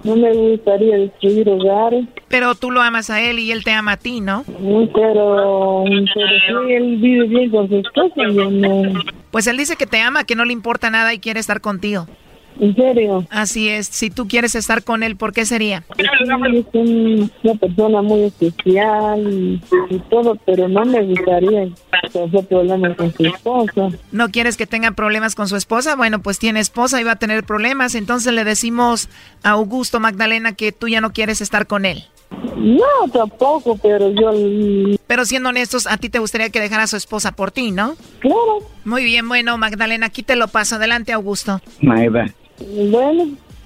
No 0.04 0.16
me 0.16 0.34
gustaría 0.34 0.98
destruir 0.98 1.48
hogares. 1.48 2.06
Pero 2.28 2.56
tú 2.56 2.72
lo 2.72 2.82
amas 2.82 3.12
a 3.12 3.22
él 3.22 3.38
y 3.38 3.52
él 3.52 3.64
te 3.64 3.72
ama 3.72 3.94
a 3.94 3.98
ti, 3.98 4.20
¿no? 4.20 4.44
Mm, 4.48 4.88
Pero, 4.96 5.84
pero 5.86 6.66
sí, 6.68 6.74
él 6.74 6.98
vive 7.00 7.28
bien 7.28 7.52
con 7.52 7.68
su 7.70 7.76
esposa, 7.78 8.24
no. 8.28 9.00
Pues 9.30 9.46
él 9.46 9.58
dice 9.58 9.76
que 9.76 9.86
te 9.86 10.02
ama, 10.02 10.24
que 10.24 10.36
no 10.36 10.44
le 10.44 10.54
importa 10.54 10.90
nada 10.90 11.14
y 11.14 11.20
quiere 11.20 11.40
estar 11.40 11.62
contigo. 11.62 12.08
¿En 12.60 12.76
serio? 12.76 13.26
Así 13.30 13.70
es. 13.70 13.88
Si 13.88 14.10
tú 14.10 14.28
quieres 14.28 14.54
estar 14.56 14.84
con 14.84 15.04
él, 15.04 15.16
¿por 15.16 15.34
qué 15.34 15.46
sería? 15.46 15.84
Sí, 15.98 16.04
es 16.04 16.66
un- 16.74 17.32
una 17.44 17.56
persona 17.56 18.02
muy 18.02 18.22
especial 18.24 19.22
y, 19.32 19.62
y 19.90 20.00
todo, 20.10 20.36
pero 20.46 20.68
no 20.68 20.86
me 20.86 21.02
gustaría 21.04 21.70
tener 22.14 22.46
problemas 22.48 22.96
con 22.98 23.14
su 23.14 23.26
esposa. 23.26 23.90
¿No 24.12 24.30
quieres 24.30 24.58
que 24.58 24.68
tenga 24.68 24.92
problemas 24.92 25.36
con 25.36 25.48
su 25.48 25.56
esposa? 25.56 25.96
Bueno, 25.96 26.22
pues 26.22 26.40
tiene 26.40 26.60
esposa 26.60 27.00
y 27.00 27.04
va 27.04 27.14
a 27.14 27.16
tener 27.18 27.44
problemas. 27.44 27.96
Entonces 27.96 28.34
le 28.34 28.44
decimos 28.44 29.10
a 29.44 29.52
Augusto 29.52 30.00
Magdalena 30.00 30.54
que 30.54 30.72
tú 30.72 30.88
ya 30.88 31.02
no 31.02 31.14
quieres 31.14 31.42
estar 31.42 31.68
con 31.68 31.86
él. 31.86 32.04
No, 32.56 33.10
tampoco, 33.12 33.78
pero 33.78 34.12
yo... 34.12 34.98
Pero 35.08 35.26
siendo 35.26 35.50
honestos, 35.50 35.88
a 35.88 35.98
ti 35.98 36.10
te 36.10 36.20
gustaría 36.20 36.50
que 36.50 36.60
dejara 36.60 36.84
a 36.84 36.88
su 36.88 36.96
esposa 36.98 37.32
por 37.34 37.52
ti, 37.52 37.72
¿no? 37.72 37.96
Claro. 38.20 38.60
Muy 38.86 39.04
bien, 39.04 39.28
bueno, 39.28 39.58
Magdalena, 39.58 40.08
aquí 40.08 40.24
te 40.24 40.36
lo 40.36 40.48
paso. 40.48 40.76
Adelante, 40.76 41.12
Augusto. 41.12 41.62
Maeva, 41.82 42.26
Bueno, 42.90 43.30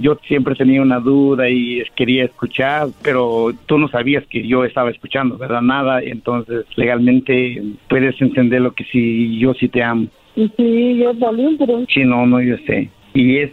yo 0.00 0.18
siempre 0.26 0.54
tenía 0.54 0.82
una 0.82 1.00
duda 1.00 1.48
y 1.48 1.82
quería 1.94 2.24
escuchar, 2.24 2.88
pero 3.02 3.52
tú 3.66 3.78
no 3.78 3.88
sabías 3.88 4.24
que 4.26 4.46
yo 4.46 4.64
estaba 4.64 4.90
escuchando, 4.90 5.38
¿verdad? 5.38 5.62
Nada, 5.62 6.02
entonces 6.02 6.66
legalmente 6.76 7.62
puedes 7.88 8.20
entender 8.20 8.60
lo 8.60 8.72
que 8.72 8.84
sí, 8.84 9.38
yo 9.38 9.54
sí 9.54 9.68
te 9.68 9.82
amo. 9.82 10.08
Y 10.36 10.50
sí, 10.56 10.96
yo 10.98 11.14
también, 11.14 11.56
pero... 11.58 11.84
Sí, 11.88 12.04
no, 12.04 12.26
no, 12.26 12.40
yo 12.40 12.56
sé. 12.66 12.90
Y 13.14 13.36
es 13.38 13.52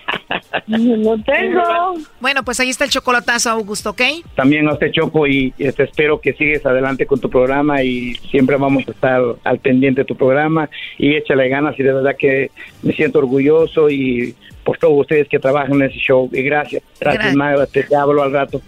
No 0.67 1.21
tengo. 1.23 1.61
Bueno, 2.19 2.43
pues 2.43 2.59
ahí 2.59 2.69
está 2.69 2.83
el 2.85 2.89
chocolatazo, 2.89 3.49
Augusto, 3.49 3.91
¿ok? 3.91 4.01
También 4.35 4.67
a 4.67 4.73
usted, 4.73 4.91
Choco, 4.91 5.27
y 5.27 5.53
este, 5.57 5.83
espero 5.83 6.19
que 6.19 6.33
sigues 6.33 6.65
adelante 6.65 7.05
con 7.05 7.19
tu 7.19 7.29
programa 7.29 7.83
y 7.83 8.13
siempre 8.29 8.57
vamos 8.57 8.87
a 8.87 8.91
estar 8.91 9.21
al 9.43 9.59
pendiente 9.59 10.01
de 10.01 10.05
tu 10.05 10.15
programa 10.15 10.69
y 10.97 11.15
échale 11.15 11.49
ganas 11.49 11.79
y 11.79 11.83
de 11.83 11.93
verdad 11.93 12.15
que 12.17 12.51
me 12.83 12.93
siento 12.93 13.19
orgulloso 13.19 13.89
y 13.89 14.35
por 14.63 14.77
todos 14.77 15.01
ustedes 15.01 15.27
que 15.27 15.39
trabajan 15.39 15.73
en 15.73 15.83
ese 15.83 15.99
show. 15.99 16.29
Y 16.31 16.41
gracias. 16.43 16.83
Gracias, 16.99 17.35
Magda. 17.35 17.65
Te, 17.67 17.85
hablo 17.95 18.23
al 18.23 18.31
rato. 18.31 18.61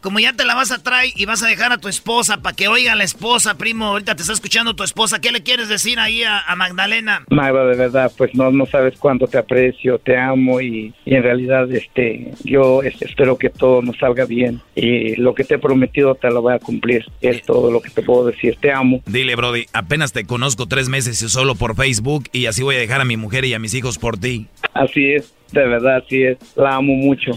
Como 0.00 0.20
ya 0.20 0.32
te 0.32 0.44
la 0.44 0.54
vas 0.54 0.70
a 0.70 0.82
traer 0.82 1.12
y 1.16 1.26
vas 1.26 1.42
a 1.42 1.48
dejar 1.48 1.72
a 1.72 1.78
tu 1.78 1.88
esposa 1.88 2.40
para 2.40 2.54
que 2.54 2.68
oiga 2.68 2.92
a 2.92 2.96
la 2.96 3.04
esposa, 3.04 3.56
primo, 3.58 3.86
ahorita 3.86 4.14
te 4.14 4.22
está 4.22 4.32
escuchando 4.32 4.74
tu 4.74 4.84
esposa, 4.84 5.20
¿qué 5.20 5.32
le 5.32 5.42
quieres 5.42 5.68
decir 5.68 5.98
ahí 5.98 6.22
a, 6.22 6.54
Magdalena? 6.56 7.24
Magda, 7.30 7.64
de 7.66 7.76
verdad, 7.76 8.12
pues 8.16 8.34
no, 8.34 8.50
no 8.50 8.66
sabes 8.66 8.94
cuánto 8.98 9.26
te 9.26 9.38
aprecio, 9.38 9.98
te 9.98 10.16
amo 10.16 10.60
y, 10.60 10.94
en 11.04 11.22
realidad 11.22 11.70
este 11.72 12.32
yo 12.44 12.82
espero 12.82 13.36
que 13.38 13.50
todo 13.50 13.82
nos 13.82 13.96
salga 13.98 14.24
bien 14.24 14.60
y 14.74 15.16
lo 15.16 15.34
que 15.34 15.44
te 15.44 15.54
he 15.54 15.58
prometido 15.58 16.14
te 16.14 16.30
lo 16.30 16.42
voy 16.42 16.54
a 16.54 16.58
cumplir. 16.58 17.04
Es 17.20 17.42
todo 17.42 17.70
lo 17.70 17.80
que 17.80 17.90
te 17.90 18.02
puedo 18.02 18.26
decir. 18.26 18.56
Te 18.60 18.72
amo. 18.72 19.02
Dile, 19.06 19.34
Brody, 19.36 19.66
apenas 19.72 20.12
te 20.12 20.24
conozco 20.24 20.66
tres 20.66 20.88
meses 20.88 21.20
y 21.22 21.28
solo 21.28 21.54
por 21.54 21.74
Facebook 21.74 22.24
y 22.32 22.46
así 22.46 22.62
voy 22.62 22.76
a 22.76 22.78
dejar 22.78 23.00
a 23.00 23.04
mi 23.04 23.16
mujer 23.16 23.44
y 23.44 23.54
a 23.54 23.58
mis 23.58 23.74
hijos 23.74 23.98
por 23.98 24.18
ti. 24.18 24.46
Así 24.88 25.12
es, 25.12 25.34
de 25.52 25.66
verdad, 25.66 25.96
así 26.04 26.22
es. 26.22 26.38
La 26.56 26.76
amo 26.76 26.94
mucho. 26.94 27.32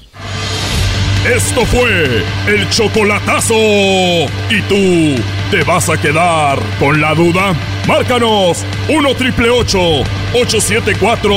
Esto 1.25 1.65
fue 1.65 2.23
el 2.47 2.69
chocolatazo. 2.69 3.55
¿Y 3.55 4.61
tú 4.67 5.21
te 5.51 5.63
vas 5.63 5.87
a 5.89 5.97
quedar 6.01 6.57
con 6.79 6.99
la 6.99 7.13
duda? 7.13 7.53
Márcanos 7.87 8.65
1 8.89 9.15
triple 9.15 9.49
874 9.51 11.29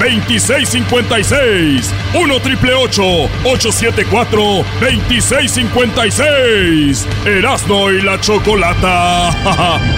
2656. 0.00 1.94
1 2.14 2.40
triple 2.40 2.74
874 2.74 4.42
2656. 4.80 7.06
Erasno 7.24 7.92
y 7.92 8.02
la 8.02 8.20
chocolata. 8.20 9.30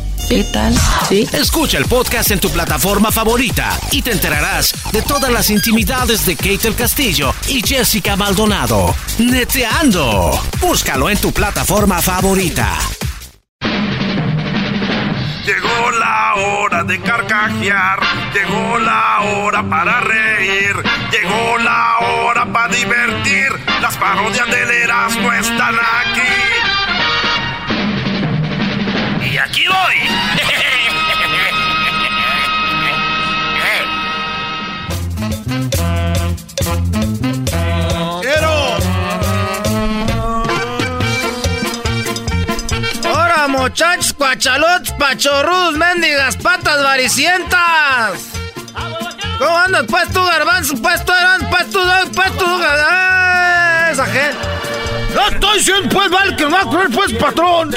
¿Qué 0.29 0.43
tal? 0.45 0.73
¿Sí? 1.09 1.27
Escucha 1.33 1.77
el 1.77 1.85
podcast 1.85 2.31
en 2.31 2.39
tu 2.39 2.49
plataforma 2.49 3.11
favorita 3.11 3.77
y 3.91 4.01
te 4.01 4.11
enterarás 4.11 4.73
de 4.93 5.01
todas 5.01 5.31
las 5.31 5.49
intimidades 5.49 6.25
de 6.25 6.35
Kate 6.35 6.67
el 6.67 6.75
Castillo 6.75 7.33
y 7.47 7.61
Jessica 7.61 8.15
Maldonado. 8.15 8.95
Neteando. 9.19 10.31
Búscalo 10.59 11.09
en 11.09 11.17
tu 11.19 11.31
plataforma 11.33 12.01
favorita. 12.01 12.77
Llegó 15.45 15.91
la 15.99 16.33
hora 16.35 16.83
de 16.83 17.01
carcajear, 17.01 17.99
llegó 18.33 18.77
la 18.77 19.21
hora 19.21 19.67
para 19.67 19.99
reír, 20.01 20.75
llegó 21.11 21.57
la 21.57 21.97
hora 21.99 22.45
para 22.53 22.73
divertir. 22.73 23.49
Las 23.81 23.97
parodias 23.97 24.47
del 24.49 24.69
Erasmo 24.69 25.33
están 25.33 25.75
aquí 25.75 26.20
aquí 29.51 29.65
voy. 29.67 29.95
¡Quiero! 38.21 38.77
¡Ahora, 43.13 43.47
muchachos, 43.47 44.13
cuachalotes, 44.13 44.93
pachorrus, 44.93 45.73
mendigas, 45.77 46.37
patas 46.37 46.81
varicientas! 46.83 48.29
¿Cómo 49.37 49.57
andas, 49.57 49.85
pues 49.89 50.07
tú, 50.13 50.23
garbanzo? 50.23 50.75
Pues 50.81 51.03
tú, 51.03 51.13
pues 51.49 51.69
tú, 51.71 51.79
pues 52.15 52.37
tú, 52.37 52.45
esa 53.91 54.05
gente. 54.05 54.37
No 55.13 55.27
estoy 55.27 55.57
diciendo, 55.57 55.89
pues, 55.91 56.09
vale, 56.09 56.35
que 56.35 56.43
no 56.43 56.51
va 56.51 56.61
a 56.61 56.69
creer, 56.69 56.89
pues, 56.93 57.13
patrón. 57.13 57.75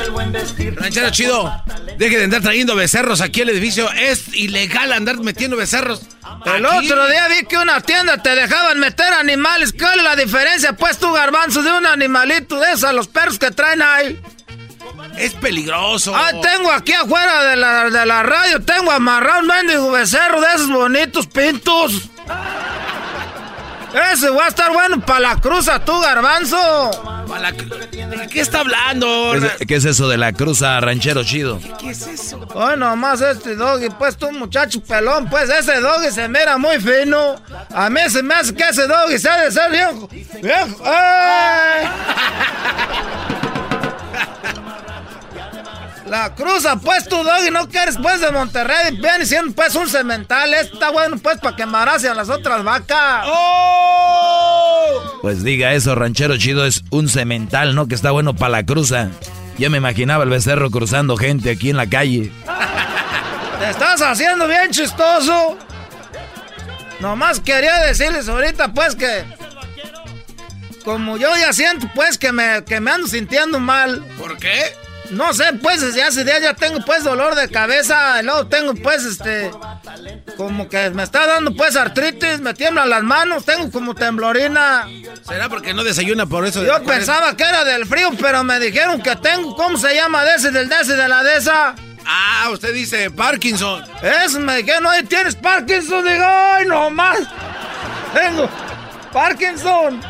Ranchero 0.76 1.10
chido, 1.10 1.62
deje 1.98 2.18
de 2.18 2.24
andar 2.24 2.42
trayendo 2.42 2.76
becerros 2.76 3.20
aquí 3.20 3.42
al 3.42 3.50
edificio. 3.50 3.90
Es 3.92 4.34
ilegal 4.34 4.92
andar 4.92 5.18
metiendo 5.18 5.56
becerros. 5.56 6.02
El 6.46 6.66
otro 6.66 7.08
día 7.08 7.28
vi 7.28 7.46
que 7.46 7.56
una 7.56 7.80
tienda 7.80 8.18
te 8.22 8.34
dejaban 8.34 8.78
meter 8.78 9.12
animales. 9.14 9.74
¿Cuál 9.78 9.98
es 9.98 10.04
la 10.04 10.16
diferencia, 10.16 10.74
pues, 10.74 10.98
tú, 10.98 11.12
garbanzo, 11.12 11.62
de 11.62 11.72
un 11.72 11.86
animalito 11.86 12.58
de 12.58 12.72
esos, 12.72 12.92
los 12.92 13.08
perros 13.08 13.38
que 13.38 13.50
traen 13.50 13.82
ahí? 13.82 14.20
Es 15.18 15.32
peligroso. 15.34 16.14
Ah, 16.14 16.32
tengo 16.42 16.70
aquí 16.70 16.92
afuera 16.92 17.44
de 17.44 17.56
la, 17.56 17.90
de 17.90 18.06
la 18.06 18.22
radio, 18.22 18.60
tengo 18.62 18.90
amarrado 18.90 19.40
un 19.40 19.46
mendigo 19.46 19.90
becerro 19.90 20.40
de 20.40 20.46
esos 20.54 20.70
bonitos 20.70 21.26
pintos. 21.26 21.92
Ese 24.12 24.28
va 24.30 24.46
a 24.46 24.48
estar 24.48 24.72
bueno 24.72 25.00
para 25.00 25.20
la 25.20 25.40
cruza, 25.40 25.78
tú, 25.84 26.00
garbanzo. 26.00 26.90
¿De 27.94 28.26
qué 28.28 28.40
está 28.40 28.60
hablando? 28.60 29.34
¿Qué 29.66 29.76
es, 29.76 29.84
eso 29.84 30.08
de 30.08 30.16
la 30.16 30.32
cruza, 30.32 30.80
ranchero 30.80 31.22
chido? 31.22 31.60
¿Qué, 31.78 31.90
es 31.90 32.06
eso? 32.06 32.38
Bueno, 32.38 32.88
nomás 32.88 33.20
este 33.20 33.54
doggy, 33.54 33.88
pues 33.90 34.16
tú, 34.16 34.32
muchacho 34.32 34.80
pelón, 34.82 35.28
pues 35.30 35.48
ese 35.48 35.80
doggy 35.80 36.10
se 36.10 36.28
mira 36.28 36.58
muy 36.58 36.80
fino. 36.80 37.36
A 37.72 37.88
mí 37.88 38.00
se 38.08 38.22
me 38.22 38.34
hace 38.34 38.54
que 38.54 38.68
ese 38.68 38.86
doggy 38.86 39.18
se 39.18 39.30
de 39.30 39.52
ser 39.52 39.70
viejo. 39.70 40.08
¡Viejo! 40.42 40.82
¡Ay! 40.84 41.88
La 46.06 46.34
cruza, 46.34 46.76
pues 46.76 47.08
tu 47.08 47.16
doggy, 47.16 47.50
no 47.50 47.68
quieres 47.68 47.96
pues 47.96 48.20
de 48.20 48.30
Monterrey, 48.30 48.98
viene 49.00 49.24
siendo 49.24 49.52
pues 49.52 49.74
un 49.74 49.88
cemental, 49.88 50.52
está 50.52 50.90
bueno 50.90 51.16
pues 51.16 51.38
para 51.38 51.56
que 51.56 51.62
embarasen 51.62 52.14
las 52.16 52.28
otras 52.28 52.62
vacas. 52.62 53.24
¡Oh! 53.26 55.18
Pues 55.22 55.42
diga 55.42 55.72
eso, 55.72 55.94
ranchero 55.94 56.36
chido, 56.36 56.66
es 56.66 56.84
un 56.90 57.08
cemental, 57.08 57.74
¿no? 57.74 57.88
Que 57.88 57.94
está 57.94 58.10
bueno 58.10 58.34
para 58.34 58.50
la 58.50 58.66
cruza. 58.66 59.08
Ya 59.56 59.70
me 59.70 59.78
imaginaba 59.78 60.24
el 60.24 60.30
becerro 60.30 60.70
cruzando 60.70 61.16
gente 61.16 61.50
aquí 61.50 61.70
en 61.70 61.78
la 61.78 61.88
calle. 61.88 62.30
Te 63.58 63.70
estás 63.70 64.02
haciendo 64.02 64.46
bien 64.46 64.70
chistoso. 64.70 65.56
Nomás 67.00 67.40
quería 67.40 67.78
decirles 67.78 68.28
ahorita 68.28 68.74
pues 68.74 68.94
que... 68.94 69.24
Como 70.84 71.16
yo 71.16 71.34
ya 71.36 71.54
siento 71.54 71.88
pues 71.94 72.18
que 72.18 72.30
me, 72.30 72.62
que 72.64 72.78
me 72.80 72.90
ando 72.90 73.06
sintiendo 73.06 73.58
mal. 73.58 74.04
¿Por 74.18 74.36
qué? 74.36 74.83
No 75.10 75.34
sé, 75.34 75.44
pues 75.62 75.80
desde 75.80 76.02
hace 76.02 76.24
días 76.24 76.40
ya 76.40 76.54
tengo 76.54 76.80
pues 76.84 77.04
dolor 77.04 77.34
de 77.34 77.48
cabeza, 77.48 78.20
y 78.20 78.24
luego 78.24 78.46
tengo 78.46 78.74
pues 78.74 79.04
este 79.04 79.50
como 80.36 80.68
que 80.68 80.90
me 80.90 81.02
está 81.02 81.26
dando 81.26 81.54
pues 81.54 81.76
artritis, 81.76 82.40
me 82.40 82.54
tiemblan 82.54 82.88
las 82.88 83.02
manos, 83.02 83.44
tengo 83.44 83.70
como 83.70 83.94
temblorina. 83.94 84.88
¿Será 85.26 85.48
porque 85.48 85.74
no 85.74 85.84
desayuna 85.84 86.26
por 86.26 86.46
eso? 86.46 86.64
Yo 86.64 86.82
pensaba 86.84 87.36
que 87.36 87.44
era 87.44 87.64
del 87.64 87.86
frío, 87.86 88.10
pero 88.20 88.42
me 88.44 88.58
dijeron 88.58 89.00
que 89.02 89.14
tengo, 89.16 89.54
¿cómo 89.56 89.76
se 89.78 89.94
llama? 89.94 90.24
De 90.24 90.34
ese, 90.34 90.50
del 90.50 90.68
de 90.68 90.76
ese, 90.80 90.96
de 90.96 91.08
la 91.08 91.22
de 91.22 91.36
esa. 91.36 91.74
Ah, 92.06 92.48
usted 92.52 92.74
dice 92.74 93.10
Parkinson. 93.10 93.84
Eso 94.02 94.40
me 94.40 94.56
dijeron, 94.56 94.86
¿tienes 95.08 95.36
Parkinson? 95.36 96.04
Digo, 96.04 96.24
ay, 96.26 96.66
no 96.66 96.90
más. 96.90 97.20
Tengo 98.14 98.48
Parkinson. 99.12 100.02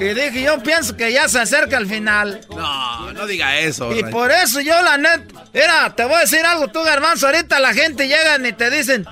Y 0.00 0.14
dije, 0.14 0.42
yo 0.42 0.62
pienso 0.62 0.96
que 0.96 1.12
ya 1.12 1.28
se 1.28 1.40
acerca 1.40 1.76
el 1.76 1.86
final. 1.86 2.40
No, 2.48 3.12
no 3.12 3.26
diga 3.26 3.58
eso. 3.58 3.94
Y 3.94 4.02
por 4.04 4.32
eso 4.32 4.60
yo, 4.60 4.80
la 4.80 4.96
net. 4.96 5.30
Mira, 5.52 5.94
te 5.94 6.04
voy 6.04 6.14
a 6.14 6.20
decir 6.20 6.44
algo, 6.44 6.68
tú, 6.68 6.82
Garbanzo. 6.82 7.26
Ahorita 7.26 7.60
la 7.60 7.74
gente 7.74 8.08
llega 8.08 8.38
y 8.48 8.52
te 8.54 8.70
dicen, 8.70 9.06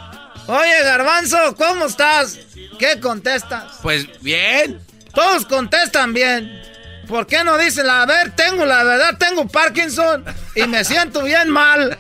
oye, 0.46 0.82
Garbanzo, 0.82 1.54
¿cómo 1.56 1.86
estás? 1.86 2.38
¿Qué 2.78 2.98
contestas? 3.00 3.64
Pues 3.82 4.06
bien. 4.22 4.80
Todos 5.12 5.44
contestan 5.44 6.14
bien. 6.14 6.62
¿Por 7.06 7.26
qué 7.26 7.44
no 7.44 7.58
dicen, 7.58 7.88
a 7.88 8.06
ver, 8.06 8.32
tengo 8.36 8.64
la 8.66 8.84
verdad, 8.84 9.16
tengo 9.18 9.48
Parkinson 9.48 10.24
y 10.54 10.66
me 10.66 10.84
siento 10.84 11.22
bien 11.22 11.48
mal? 11.50 11.98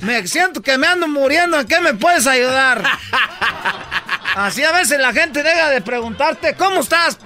Me 0.00 0.26
siento 0.26 0.62
que 0.62 0.78
me 0.78 0.86
ando 0.86 1.06
muriendo. 1.06 1.60
¿En 1.60 1.66
qué 1.66 1.80
me 1.80 1.94
puedes 1.94 2.26
ayudar? 2.26 2.82
Así 4.36 4.62
a 4.62 4.72
veces 4.72 4.98
la 4.98 5.12
gente 5.12 5.42
deja 5.42 5.68
de 5.68 5.80
preguntarte, 5.80 6.54
¿cómo 6.54 6.80
estás? 6.80 7.18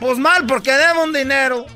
Pues 0.00 0.18
mal 0.18 0.46
porque 0.46 0.72
debo 0.72 1.04
un 1.04 1.12
dinero. 1.12 1.66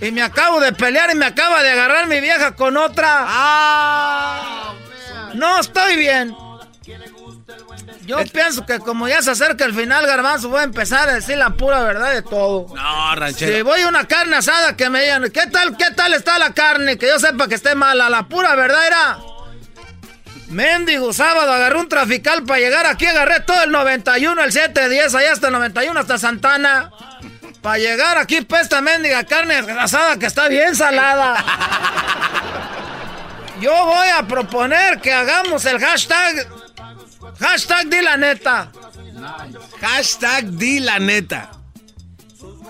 Y 0.00 0.10
me 0.10 0.22
acabo 0.22 0.60
de 0.60 0.72
pelear 0.72 1.10
y 1.10 1.14
me 1.14 1.26
acaba 1.26 1.62
de 1.62 1.70
agarrar 1.70 2.06
mi 2.06 2.20
vieja 2.20 2.54
con 2.54 2.76
otra. 2.76 3.24
Ah, 3.26 4.72
no, 5.34 5.60
estoy 5.60 5.96
bien. 5.96 6.34
Yo 8.06 8.18
pienso 8.32 8.64
que 8.64 8.78
como 8.78 9.08
ya 9.08 9.20
se 9.20 9.32
acerca 9.32 9.64
el 9.64 9.74
final, 9.74 10.06
Garbanzo, 10.06 10.48
voy 10.48 10.60
a 10.60 10.64
empezar 10.64 11.08
a 11.08 11.14
decir 11.14 11.36
la 11.36 11.50
pura 11.50 11.82
verdad 11.82 12.12
de 12.12 12.22
todo. 12.22 12.66
No, 12.74 13.14
ranchero. 13.16 13.56
Si 13.56 13.62
voy 13.62 13.80
a 13.80 13.88
una 13.88 14.06
carne 14.06 14.36
asada 14.36 14.76
que 14.76 14.88
me 14.88 15.02
digan, 15.02 15.24
¿qué 15.30 15.46
tal, 15.48 15.76
qué 15.76 15.90
tal 15.90 16.14
está 16.14 16.38
la 16.38 16.54
carne? 16.54 16.96
Que 16.96 17.08
yo 17.08 17.18
sepa 17.18 17.48
que 17.48 17.56
esté 17.56 17.74
mala. 17.74 18.08
La 18.08 18.28
pura 18.28 18.54
verdad 18.54 18.86
era... 18.86 19.18
Mendigo, 20.48 21.12
sábado 21.12 21.50
agarré 21.50 21.76
un 21.76 21.88
trafical 21.88 22.44
para 22.44 22.60
llegar 22.60 22.86
aquí, 22.86 23.04
agarré 23.04 23.40
todo 23.40 23.64
el 23.64 23.72
91, 23.72 24.44
el 24.44 24.52
710, 24.52 25.14
allá 25.16 25.32
hasta 25.32 25.48
el 25.48 25.52
91, 25.54 25.98
hasta 25.98 26.18
Santana. 26.18 26.92
Para 27.66 27.78
llegar 27.78 28.16
aquí, 28.16 28.42
pues 28.42 28.62
esta 28.62 28.80
mendiga 28.80 29.24
carne 29.24 29.56
asada 29.56 30.16
que 30.20 30.26
está 30.26 30.46
bien 30.46 30.76
salada. 30.76 31.34
Yo 33.60 33.72
voy 33.86 34.08
a 34.16 34.22
proponer 34.22 35.00
que 35.00 35.12
hagamos 35.12 35.64
el 35.64 35.80
hashtag. 35.80 36.46
Hashtag 37.40 37.88
di 37.88 38.02
la 38.02 38.16
neta. 38.18 38.70
Hashtag 39.80 40.44
di 40.44 40.78
la 40.78 41.00
neta. 41.00 41.50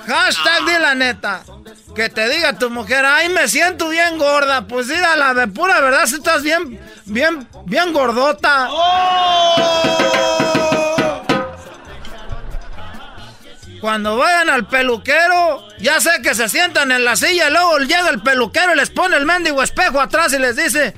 Hashtag 0.06 0.64
di 0.64 0.78
la 0.78 0.94
neta. 0.94 1.42
Que 1.94 2.08
te 2.08 2.26
diga 2.30 2.54
tu 2.54 2.70
mujer, 2.70 3.04
ay, 3.04 3.28
me 3.28 3.48
siento 3.48 3.90
bien 3.90 4.16
gorda. 4.16 4.66
Pues 4.66 4.88
dígala 4.88 5.34
de 5.34 5.46
pura 5.46 5.78
verdad, 5.78 6.06
si 6.06 6.14
estás 6.14 6.42
bien, 6.42 6.80
bien, 7.04 7.46
bien 7.66 7.92
gordota. 7.92 8.70
Cuando 13.86 14.16
vayan 14.16 14.50
al 14.50 14.66
peluquero, 14.66 15.62
ya 15.78 16.00
sé 16.00 16.10
que 16.20 16.34
se 16.34 16.48
sientan 16.48 16.90
en 16.90 17.04
la 17.04 17.14
silla, 17.14 17.50
luego 17.50 17.78
llega 17.78 18.08
el 18.08 18.20
peluquero 18.20 18.74
y 18.74 18.76
les 18.78 18.90
pone 18.90 19.16
el 19.16 19.24
mendigo 19.24 19.62
espejo 19.62 20.00
atrás 20.00 20.32
y 20.32 20.40
les 20.40 20.56
dice, 20.56 20.92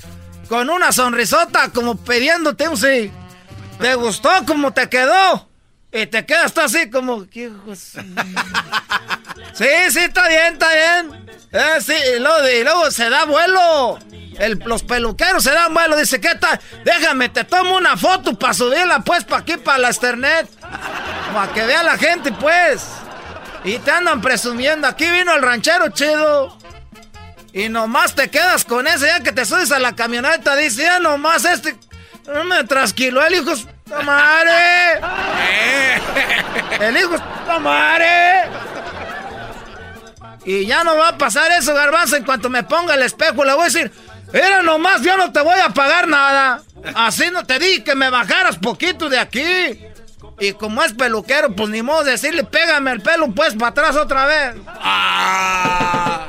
con 0.49 0.71
una 0.71 0.91
sonrisota, 0.91 1.69
como 1.69 2.03
pidiéndote 2.03 2.67
un 2.67 2.79
sí. 2.79 3.13
¿Te 3.79 3.95
gustó 3.95 4.31
como 4.47 4.73
te 4.73 4.89
quedó? 4.89 5.48
Y 5.93 6.07
te 6.07 6.27
quedas 6.27 6.57
así 6.59 6.91
como... 6.91 7.25
Sí, 9.55 9.67
sí, 9.91 9.99
está 9.99 10.29
bien, 10.29 10.53
está 10.53 10.69
bien. 10.73 11.29
Eh, 11.51 11.81
sí, 11.81 11.95
y 12.17 12.21
luego, 12.21 12.91
se 12.91 13.09
da 13.09 13.25
vuelo. 13.25 13.99
los 14.67 14.83
peluqueros 14.83 15.43
se 15.43 15.51
dan 15.51 15.73
vuelo. 15.73 15.97
Dice, 15.97 16.21
¿qué 16.21 16.35
tal? 16.35 16.61
Déjame, 16.85 17.29
te 17.31 17.45
tomo 17.45 17.77
una 17.77 17.97
foto 17.97 18.39
para 18.39 18.55
subirla 18.55 19.01
pues 19.01 19.25
para 19.25 19.43
aquí, 19.43 19.57
para 19.57 19.79
la 19.79 19.91
Ethernet. 19.91 20.49
Para 21.33 21.53
que 21.53 21.65
vea 21.65 21.83
la 21.83 21.97
gente 21.97 22.33
pues. 22.33 22.87
Y 23.65 23.79
te 23.79 23.91
andan 23.91 24.21
presumiendo. 24.21 24.87
Aquí 24.87 25.11
vino 25.11 25.35
el 25.35 25.43
ranchero 25.43 25.89
chido. 25.89 26.57
Y 27.53 27.69
nomás 27.69 28.15
te 28.15 28.29
quedas 28.29 28.65
con 28.65 28.87
ese. 28.87 29.07
Ya 29.07 29.21
que 29.21 29.33
te 29.33 29.45
subes 29.45 29.73
a 29.73 29.79
la 29.79 29.97
camioneta, 29.97 30.55
dice, 30.55 30.83
ya 30.83 31.01
nomás 31.01 31.45
este... 31.45 31.77
No 32.33 32.45
me 32.45 32.65
trasquiló 32.65 33.25
el 33.27 33.35
hijo 33.35 33.55
de 33.55 34.03
madre. 34.05 35.01
El 36.81 36.97
hijo 36.97 37.13
de 37.13 37.59
madre. 37.59 38.51
Y 40.45 40.67
ya 40.67 40.85
no 40.85 40.97
va 40.97 41.09
a 41.09 41.19
pasar 41.19 41.51
eso, 41.53 41.75
garbanzo. 41.75 42.17
En 42.17 42.25
cuanto 42.25 42.51
me 42.51 42.63
ponga 42.63 42.95
el 42.95 43.03
espejo, 43.03 43.45
le 43.45 43.53
voy 43.53 43.63
a 43.63 43.65
decir: 43.65 43.93
Era 44.33 44.63
nomás, 44.63 45.03
yo 45.03 45.17
no 45.17 45.33
te 45.33 45.41
voy 45.41 45.59
a 45.59 45.71
pagar 45.71 46.07
nada. 46.07 46.63
Así 46.95 47.31
no 47.31 47.45
te 47.45 47.59
di 47.59 47.83
que 47.83 47.95
me 47.95 48.11
bajaras 48.11 48.57
poquito 48.59 49.09
de 49.09 49.19
aquí. 49.19 49.81
Y 50.41 50.53
como 50.53 50.83
es 50.85 50.93
peluquero, 50.93 51.55
pues 51.55 51.71
ni 51.71 51.83
modo 51.83 52.05
decirle: 52.05 52.45
Pégame 52.45 52.93
el 52.93 53.01
pelo, 53.01 53.29
pues 53.33 53.55
para 53.55 53.71
atrás 53.71 53.97
otra 53.97 54.27
vez. 54.27 54.55
Ah. 54.67 56.27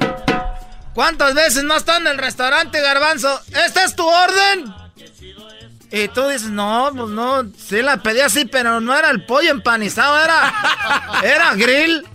¿Cuántas 0.93 1.33
veces 1.33 1.63
no 1.63 1.75
está 1.75 1.97
en 1.97 2.07
el 2.07 2.17
restaurante, 2.17 2.81
garbanzo? 2.81 3.41
¿Esta 3.65 3.83
es 3.83 3.95
tu 3.95 4.05
orden? 4.05 4.78
Y 5.91 6.07
tú 6.09 6.27
dices, 6.27 6.49
no, 6.49 6.91
pues 6.95 7.09
no, 7.09 7.43
sí 7.57 7.81
la 7.81 7.97
pedí 7.97 8.19
así, 8.19 8.45
pero 8.45 8.79
no 8.79 8.95
era 8.95 9.09
el 9.09 9.25
pollo 9.25 9.49
empanizado, 9.49 10.23
era, 10.23 10.53
era 11.23 11.55
grill. 11.55 12.05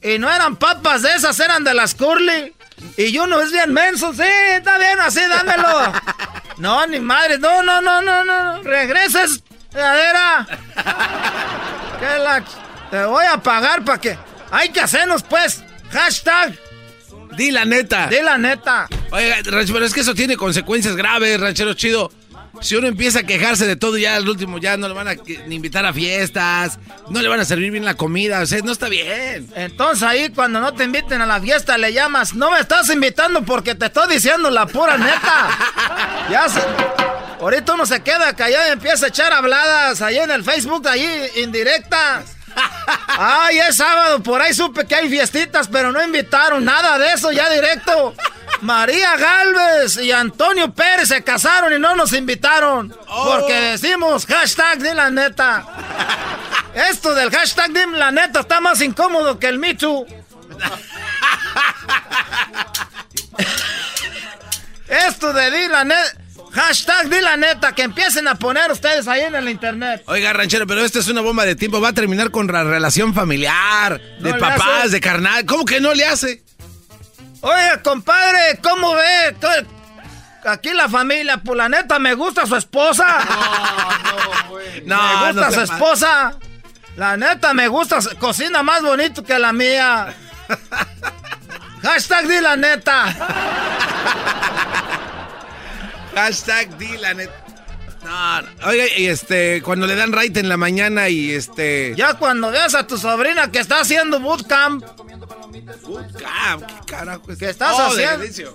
Y 0.00 0.18
no 0.18 0.32
eran 0.32 0.56
papas 0.56 1.02
de 1.02 1.14
esas, 1.14 1.38
eran 1.40 1.64
de 1.64 1.74
las 1.74 1.94
curly. 1.94 2.54
Y 2.96 3.16
uno 3.18 3.40
es 3.40 3.52
bien 3.52 3.72
menso, 3.72 4.12
sí, 4.14 4.22
está 4.52 4.78
bien, 4.78 4.98
así, 5.00 5.20
dámelo. 5.28 5.92
No, 6.58 6.86
ni 6.86 7.00
madre, 7.00 7.38
no, 7.38 7.62
no, 7.62 7.80
no, 7.80 8.00
no, 8.00 8.24
no, 8.24 8.62
regreses, 8.62 9.42
cadera. 9.72 10.46
Que 11.98 12.18
la... 12.18 12.44
Te 12.90 13.04
voy 13.06 13.24
a 13.24 13.38
pagar 13.38 13.84
para 13.84 14.00
que... 14.00 14.16
Hay 14.50 14.68
que 14.68 14.80
hacernos, 14.80 15.22
pues, 15.22 15.64
hashtag. 15.90 16.56
Di 17.36 17.50
la 17.50 17.64
neta. 17.64 18.06
Di 18.06 18.20
la 18.22 18.38
neta. 18.38 18.86
Oiga, 19.10 19.36
pero 19.42 19.84
es 19.84 19.92
que 19.92 20.00
eso 20.00 20.14
tiene 20.14 20.36
consecuencias 20.36 20.94
graves, 20.94 21.40
ranchero 21.40 21.74
chido. 21.74 22.12
Si 22.60 22.76
uno 22.76 22.86
empieza 22.86 23.20
a 23.20 23.22
quejarse 23.24 23.66
de 23.66 23.76
todo, 23.76 23.98
ya 23.98 24.16
al 24.16 24.28
último 24.28 24.58
ya 24.58 24.76
no 24.76 24.88
le 24.88 24.94
van 24.94 25.08
a 25.08 25.14
invitar 25.48 25.84
a 25.84 25.92
fiestas, 25.92 26.78
no 27.10 27.20
le 27.20 27.28
van 27.28 27.40
a 27.40 27.44
servir 27.44 27.70
bien 27.70 27.84
la 27.84 27.94
comida, 27.94 28.40
o 28.40 28.46
sea, 28.46 28.60
no 28.62 28.72
está 28.72 28.88
bien. 28.88 29.48
Entonces 29.54 30.02
ahí 30.02 30.30
cuando 30.30 30.60
no 30.60 30.72
te 30.72 30.84
inviten 30.84 31.20
a 31.20 31.26
la 31.26 31.40
fiesta 31.40 31.76
le 31.76 31.92
llamas, 31.92 32.34
no 32.34 32.50
me 32.50 32.60
estás 32.60 32.88
invitando 32.90 33.42
porque 33.42 33.74
te 33.74 33.86
estoy 33.86 34.14
diciendo 34.14 34.50
la 34.50 34.66
pura 34.66 34.96
neta. 34.96 36.26
ya 36.30 36.48
se... 36.48 36.60
Ahorita 37.40 37.74
uno 37.74 37.84
se 37.84 38.02
queda 38.02 38.34
callado 38.34 38.68
y 38.68 38.72
empieza 38.72 39.06
a 39.06 39.08
echar 39.08 39.32
habladas 39.32 40.00
ahí 40.00 40.16
en 40.16 40.30
el 40.30 40.42
Facebook, 40.42 40.88
ahí 40.88 41.06
indirectas. 41.36 42.36
Ay, 43.06 43.58
es 43.58 43.76
sábado, 43.76 44.22
por 44.22 44.40
ahí 44.40 44.54
supe 44.54 44.86
que 44.86 44.94
hay 44.94 45.08
fiestitas, 45.08 45.68
pero 45.68 45.92
no 45.92 46.02
invitaron 46.02 46.64
nada 46.64 46.98
de 46.98 47.12
eso 47.12 47.32
ya 47.32 47.50
directo. 47.50 48.14
María 48.60 49.16
Galvez 49.16 49.98
y 49.98 50.12
Antonio 50.12 50.72
Pérez 50.72 51.08
se 51.08 51.22
casaron 51.22 51.72
y 51.72 51.78
no 51.78 51.94
nos 51.94 52.12
invitaron. 52.12 52.94
Porque 53.06 53.54
decimos 53.54 54.26
hashtag 54.26 54.78
de 54.78 54.94
la 54.94 55.10
neta. 55.10 55.66
Esto 56.90 57.14
del 57.14 57.30
hashtag 57.30 57.72
de 57.72 57.86
la 57.86 58.10
neta 58.10 58.40
está 58.40 58.60
más 58.60 58.80
incómodo 58.80 59.38
que 59.38 59.46
el 59.46 59.58
Me 59.58 59.76
Esto 64.88 65.32
de 65.32 65.50
di 65.50 65.68
la 65.68 65.84
neta. 65.84 66.24
Hashtag 66.52 67.08
di 67.08 67.20
la 67.20 67.36
neta, 67.36 67.72
que 67.74 67.82
empiecen 67.82 68.28
a 68.28 68.36
poner 68.36 68.70
ustedes 68.70 69.08
ahí 69.08 69.22
en 69.22 69.34
el 69.34 69.48
internet. 69.48 70.04
Oiga, 70.06 70.32
ranchero, 70.32 70.68
pero 70.68 70.84
esto 70.84 71.00
es 71.00 71.08
una 71.08 71.20
bomba 71.20 71.44
de 71.44 71.56
tiempo. 71.56 71.80
Va 71.80 71.88
a 71.88 71.92
terminar 71.92 72.30
con 72.30 72.46
la 72.46 72.62
relación 72.62 73.12
familiar, 73.12 74.00
de 74.20 74.34
papás, 74.34 74.92
de 74.92 75.00
carnal. 75.00 75.44
¿Cómo 75.46 75.64
que 75.64 75.80
no 75.80 75.92
le 75.94 76.06
hace? 76.06 76.44
Oye, 77.44 77.82
compadre, 77.82 78.58
¿cómo 78.62 78.94
ve? 78.94 79.36
Aquí 80.46 80.70
la 80.72 80.88
familia, 80.88 81.36
pues 81.36 81.58
la 81.58 81.68
neta, 81.68 81.98
me 81.98 82.14
gusta 82.14 82.46
su 82.46 82.56
esposa. 82.56 83.18
No, 84.86 84.96
no, 84.96 85.26
Me 85.26 85.32
gusta 85.32 85.50
su 85.50 85.60
esposa. 85.60 86.38
La 86.96 87.18
neta, 87.18 87.52
me 87.52 87.68
gusta, 87.68 87.98
cocina 88.18 88.62
más 88.62 88.80
bonito 88.82 89.22
que 89.22 89.38
la 89.38 89.52
mía. 89.52 90.14
Hashtag 91.82 92.28
di 92.28 92.40
la 92.40 92.56
neta. 92.56 93.04
Hashtag 96.14 96.78
di 96.78 96.96
la 96.96 97.12
neta. 97.12 97.34
No, 98.04 98.68
oiga, 98.68 98.84
y 98.96 99.06
este, 99.06 99.60
cuando 99.62 99.86
le 99.86 99.96
dan 99.96 100.12
right 100.12 100.34
en 100.38 100.48
la 100.48 100.56
mañana 100.56 101.10
y 101.10 101.32
este. 101.32 101.94
Ya 101.94 102.14
cuando 102.14 102.50
veas 102.50 102.74
a 102.74 102.86
tu 102.86 102.96
sobrina 102.96 103.50
que 103.50 103.58
está 103.58 103.80
haciendo 103.80 104.18
bootcamp 104.20 104.82
¿Qué 105.54 106.86
carajo 106.86 107.22
¿Qué 107.38 107.50
estás 107.50 107.74
oh, 107.74 107.86
haciendo? 107.86 108.54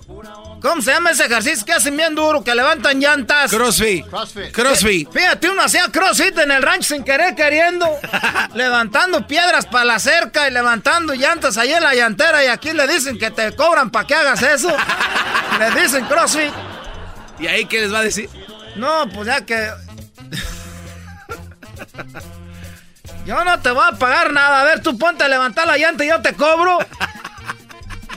¿Cómo 0.60 0.82
se 0.82 0.92
llama 0.92 1.10
ese 1.10 1.24
ejercicio 1.24 1.64
que 1.64 1.72
hacen 1.72 1.96
bien 1.96 2.14
duro? 2.14 2.44
Que 2.44 2.54
levantan 2.54 3.00
llantas. 3.00 3.50
Crossfit. 3.50 4.04
Crossfit. 4.52 5.10
Fíjate, 5.10 5.48
uno 5.48 5.62
hacía 5.62 5.90
crossfit 5.90 6.36
en 6.38 6.50
el 6.50 6.62
rancho 6.62 6.94
sin 6.94 7.02
querer 7.02 7.34
queriendo. 7.34 7.86
levantando 8.54 9.26
piedras 9.26 9.66
para 9.66 9.84
la 9.84 9.98
cerca 9.98 10.48
y 10.48 10.52
levantando 10.52 11.14
llantas 11.14 11.56
ahí 11.56 11.72
en 11.72 11.82
la 11.82 11.94
llantera. 11.94 12.44
Y 12.44 12.48
aquí 12.48 12.72
le 12.72 12.86
dicen 12.86 13.18
que 13.18 13.30
te 13.30 13.52
cobran 13.56 13.90
para 13.90 14.06
que 14.06 14.14
hagas 14.14 14.42
eso. 14.42 14.68
le 15.58 15.80
dicen 15.80 16.04
crossfit. 16.04 16.52
¿Y 17.38 17.46
ahí 17.46 17.64
qué 17.64 17.80
les 17.80 17.92
va 17.92 18.00
a 18.00 18.02
decir? 18.02 18.28
No, 18.76 19.08
pues 19.08 19.26
ya 19.26 19.44
que. 19.46 19.70
Yo 23.26 23.44
no 23.44 23.60
te 23.60 23.70
voy 23.70 23.84
a 23.86 23.92
pagar 23.96 24.32
nada. 24.32 24.60
A 24.60 24.64
ver, 24.64 24.82
tú 24.82 24.96
ponte 24.98 25.24
a 25.24 25.28
levantar 25.28 25.66
la 25.66 25.76
llanta 25.76 26.04
y 26.04 26.08
yo 26.08 26.20
te 26.20 26.34
cobro. 26.34 26.78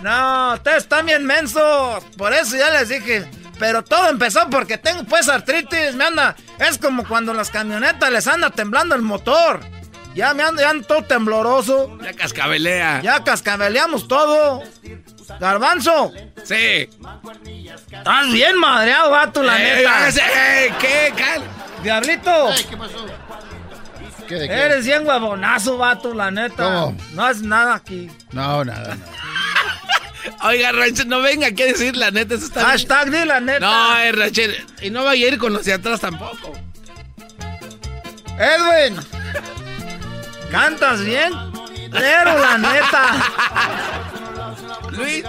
No, 0.01 0.54
ustedes 0.56 0.78
están 0.84 1.06
bien 1.06 1.26
mensos. 1.26 2.04
Por 2.18 2.34
eso 2.34 2.58
ya 2.58 2.70
les 2.72 2.89
dije. 2.89 3.30
Pero 3.60 3.84
todo 3.84 4.10
empezó 4.10 4.49
porque 4.49 4.78
tengo 4.78 5.04
pues 5.04 5.30
artritis. 5.30 5.95
Me 5.95 6.06
anda. 6.06 6.36
Es 6.60 6.78
como 6.78 7.08
cuando 7.08 7.34
las 7.34 7.49
camionetas 7.49 8.12
les 8.12 8.28
anda 8.28 8.49
temblando 8.49 8.95
el 8.95 9.01
motor. 9.01 9.60
Ya 10.16 10.34
me 10.34 10.43
ando, 10.43 10.62
ya 10.62 10.70
ando 10.72 10.86
todo 10.86 11.04
tembloroso. 11.04 11.97
Ya 12.04 12.14
cascabelea. 12.14 13.01
Ya 13.01 13.24
cascabeleamos 13.24 14.08
todo. 14.08 14.62
Garbanzo. 15.39 16.12
Sí. 16.43 16.89
Estás 17.91 18.32
bien 18.32 18.58
madreado, 18.60 19.10
vato, 19.12 19.41
la 19.43 19.58
Eh, 19.62 19.76
neta. 19.78 19.97
hágase, 19.97 20.22
eh, 20.22 20.74
¿Qué? 20.80 21.14
Cal- 21.18 21.43
Diablito. 21.82 22.49
¿Qué 22.70 22.78
pasó? 22.78 23.06
¿Qué 24.34 24.40
de 24.40 24.48
qué? 24.48 24.54
Eres 24.54 24.86
bien 24.86 25.08
huevonazo, 25.08 25.78
vato, 25.78 26.14
la 26.14 26.32
neta. 26.32 26.64
¿Cómo? 26.64 26.98
No 27.14 27.24
haces 27.26 27.44
nada 27.44 27.76
aquí. 27.76 28.10
No, 28.32 28.66
nada. 28.66 28.98
Oiga, 30.44 30.72
Rancher, 30.72 31.06
no 31.06 31.22
venga 31.22 31.48
aquí 31.48 31.62
a 31.64 31.66
decir 31.68 31.96
la 31.96 32.10
neta. 32.10 32.36
Eso 32.36 32.46
está 32.46 32.66
Hashtag 32.66 33.12
di 33.12 33.26
la 33.26 33.40
neta. 33.40 33.60
No, 33.60 33.98
eh, 33.98 34.12
Rancher. 34.12 34.66
Y 34.82 34.90
no 34.90 35.04
vaya 35.04 35.26
a 35.26 35.30
ir 35.30 35.38
con 35.38 35.54
los 35.54 35.66
de 35.66 35.74
atrás 35.74 36.00
tampoco. 36.00 36.54
Edwin. 38.40 39.00
Cantas 40.50 41.04
bien. 41.04 41.32
Pero 41.92 42.38
la 42.40 42.58
neta. 42.58 43.04
Luis. 44.92 45.24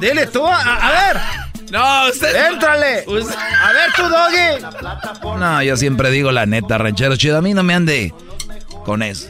Dile 0.00 0.26
tú, 0.26 0.46
a, 0.46 0.58
a 0.60 1.12
ver. 1.12 1.49
No, 1.70 2.08
usted. 2.08 2.34
Éntrale. 2.52 3.04
Usted- 3.06 3.34
A 3.36 3.72
ver 3.72 3.92
tú, 3.94 4.02
Doggy. 4.08 5.38
No, 5.38 5.62
yo 5.62 5.76
siempre 5.76 6.10
digo 6.10 6.32
la 6.32 6.46
neta, 6.46 6.78
ranchero 6.78 7.16
chido. 7.16 7.38
A 7.38 7.42
mí 7.42 7.54
no 7.54 7.62
me 7.62 7.74
ande 7.74 8.12
con 8.84 9.02
eso. 9.02 9.28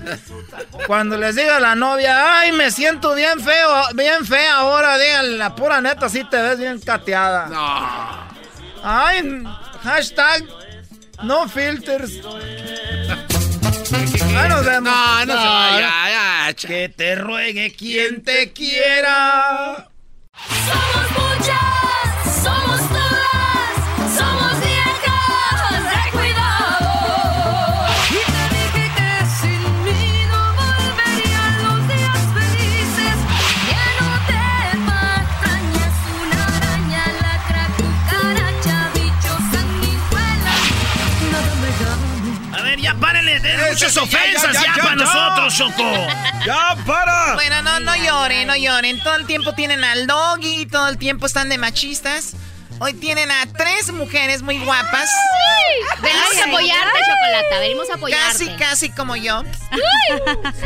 Cuando 0.87 1.17
les 1.17 1.37
diga 1.37 1.61
la 1.61 1.75
novia, 1.75 2.41
ay, 2.41 2.53
me 2.53 2.71
siento 2.71 3.15
bien 3.15 3.41
feo, 3.41 3.69
bien 3.95 4.25
fea 4.25 4.57
ahora, 4.57 4.97
digan 4.99 5.39
la 5.39 5.55
pura 5.55 5.81
neta, 5.81 6.09
sí 6.09 6.25
te 6.31 6.41
ves 6.41 6.59
bien 6.59 6.79
cateada. 6.81 7.47
No. 7.49 8.31
Ay, 8.83 9.43
hashtag 9.83 10.45
no 11.23 11.49
filters. 11.49 12.13
Ahí 14.37 14.49
nos 14.49 14.65
vemos. 14.65 14.93
No, 14.93 15.27
no 15.27 15.33
se 15.33 15.49
vaya, 15.49 15.91
ya, 16.09 16.55
cha. 16.55 16.69
Que 16.69 16.89
te 16.89 17.15
ruegue 17.17 17.75
quien 17.77 18.23
te 18.23 18.53
quiera. 18.53 19.89
Somos 20.49 21.11
muchas, 21.39 22.10
somos 22.43 23.00
muchas 43.71 43.97
ofensas 43.97 44.53
ya, 44.55 44.61
ya, 44.61 44.61
ya, 44.61 44.77
ya, 44.77 44.83
para 44.83 44.97
ya. 44.97 45.05
nosotros, 45.05 45.55
Choco. 45.57 46.07
¡Ya, 46.47 46.77
para! 46.87 47.35
Bueno, 47.35 47.63
no, 47.63 47.81
no 47.81 47.97
lloren, 47.97 48.47
no 48.47 48.57
lloren. 48.57 49.01
Todo 49.03 49.17
el 49.17 49.27
tiempo 49.27 49.53
tienen 49.55 49.85
al 49.85 50.07
doggy, 50.07 50.67
todo 50.67 50.89
el 50.89 50.99
tiempo 50.99 51.27
están 51.27 51.49
de 51.49 51.59
machistas. 51.59 52.35
Hoy 52.83 52.95
tienen 52.95 53.31
a 53.31 53.45
tres 53.59 53.93
mujeres 53.93 54.41
muy 54.41 54.59
guapas. 54.59 55.11
Venimos 56.01 56.29
Ay, 56.33 56.41
a 56.41 56.45
apoyarte, 56.47 56.97
ay. 56.97 57.03
Chocolata. 57.05 57.61
Venimos 57.61 57.91
a 57.91 57.95
apoyarte. 57.95 58.47
Casi, 58.47 58.57
casi 58.57 58.91
como 58.91 59.17
yo. 59.17 59.43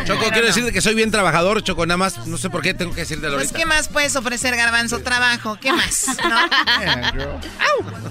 Choco, 0.06 0.24
quiero 0.30 0.46
decirte 0.46 0.70
que 0.72 0.80
soy 0.80 0.94
bien 0.94 1.10
trabajador, 1.10 1.64
Choco. 1.64 1.86
Nada 1.86 1.96
más, 1.98 2.24
no 2.28 2.38
sé 2.38 2.50
por 2.50 2.62
qué 2.62 2.72
tengo 2.72 2.94
que 2.94 3.00
decirte 3.00 3.22
Pues, 3.26 3.34
ahorita. 3.34 3.58
¿qué 3.58 3.66
más 3.66 3.88
puedes 3.88 4.14
ofrecer, 4.14 4.54
Garbanzo? 4.54 5.00
Trabajo, 5.00 5.58
¿qué 5.60 5.72
más? 5.72 6.06
¿No? 6.28 7.40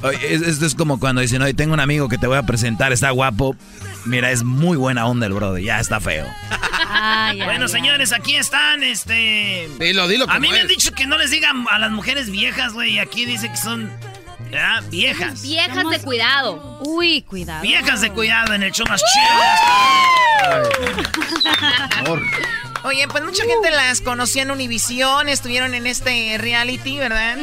Oye, 0.10 0.34
esto 0.36 0.66
es 0.66 0.76
como 0.76 1.00
cuando 1.00 1.22
dicen, 1.22 1.42
oye, 1.42 1.54
tengo 1.54 1.74
un 1.74 1.80
amigo 1.80 2.10
que 2.10 2.18
te 2.18 2.28
voy 2.28 2.38
a 2.38 2.44
presentar, 2.44 2.92
está 2.92 3.10
guapo. 3.12 3.56
Mira, 4.06 4.32
es 4.32 4.44
muy 4.44 4.78
buena 4.78 5.06
onda 5.06 5.28
el 5.28 5.34
brother, 5.34 5.64
ya 5.64 5.80
está 5.80 6.00
feo. 6.00 6.28
bueno, 7.46 7.68
señores, 7.68 8.12
aquí 8.12 8.36
están, 8.36 8.84
este... 8.84 9.70
Dilo, 9.80 10.08
dilo 10.08 10.30
A 10.30 10.40
mí 10.40 10.50
me 10.50 10.60
han 10.60 10.68
dicho 10.68 10.92
que 10.92 11.08
no 11.08 11.18
les 11.18 11.32
digan 11.32 11.66
a 11.70 11.80
las 11.80 11.92
mujeres 11.92 12.30
viejas, 12.30 12.74
güey, 12.74 12.94
y 12.94 13.00
aquí 13.00 13.26
dice 13.26 13.50
que 13.50 13.58
son... 13.58 13.92
¿verdad? 14.52 14.84
Viejas. 14.90 15.42
Viejas 15.42 15.90
de 15.90 16.00
cuidado. 16.00 16.80
Uy, 16.82 17.24
cuidado. 17.24 17.62
Viejas 17.62 18.02
de 18.02 18.12
cuidado 18.12 18.54
en 18.54 18.64
el 18.64 18.72
show 18.72 18.86
más 18.88 19.02
chido. 19.02 19.26
Oye, 22.84 23.08
pues 23.08 23.24
mucha 23.24 23.44
gente 23.46 23.72
las 23.72 24.02
conoció 24.02 24.42
en 24.42 24.52
Univisión, 24.52 25.30
estuvieron 25.30 25.74
en 25.74 25.88
este 25.88 26.36
reality, 26.38 26.98
¿verdad? 26.98 27.38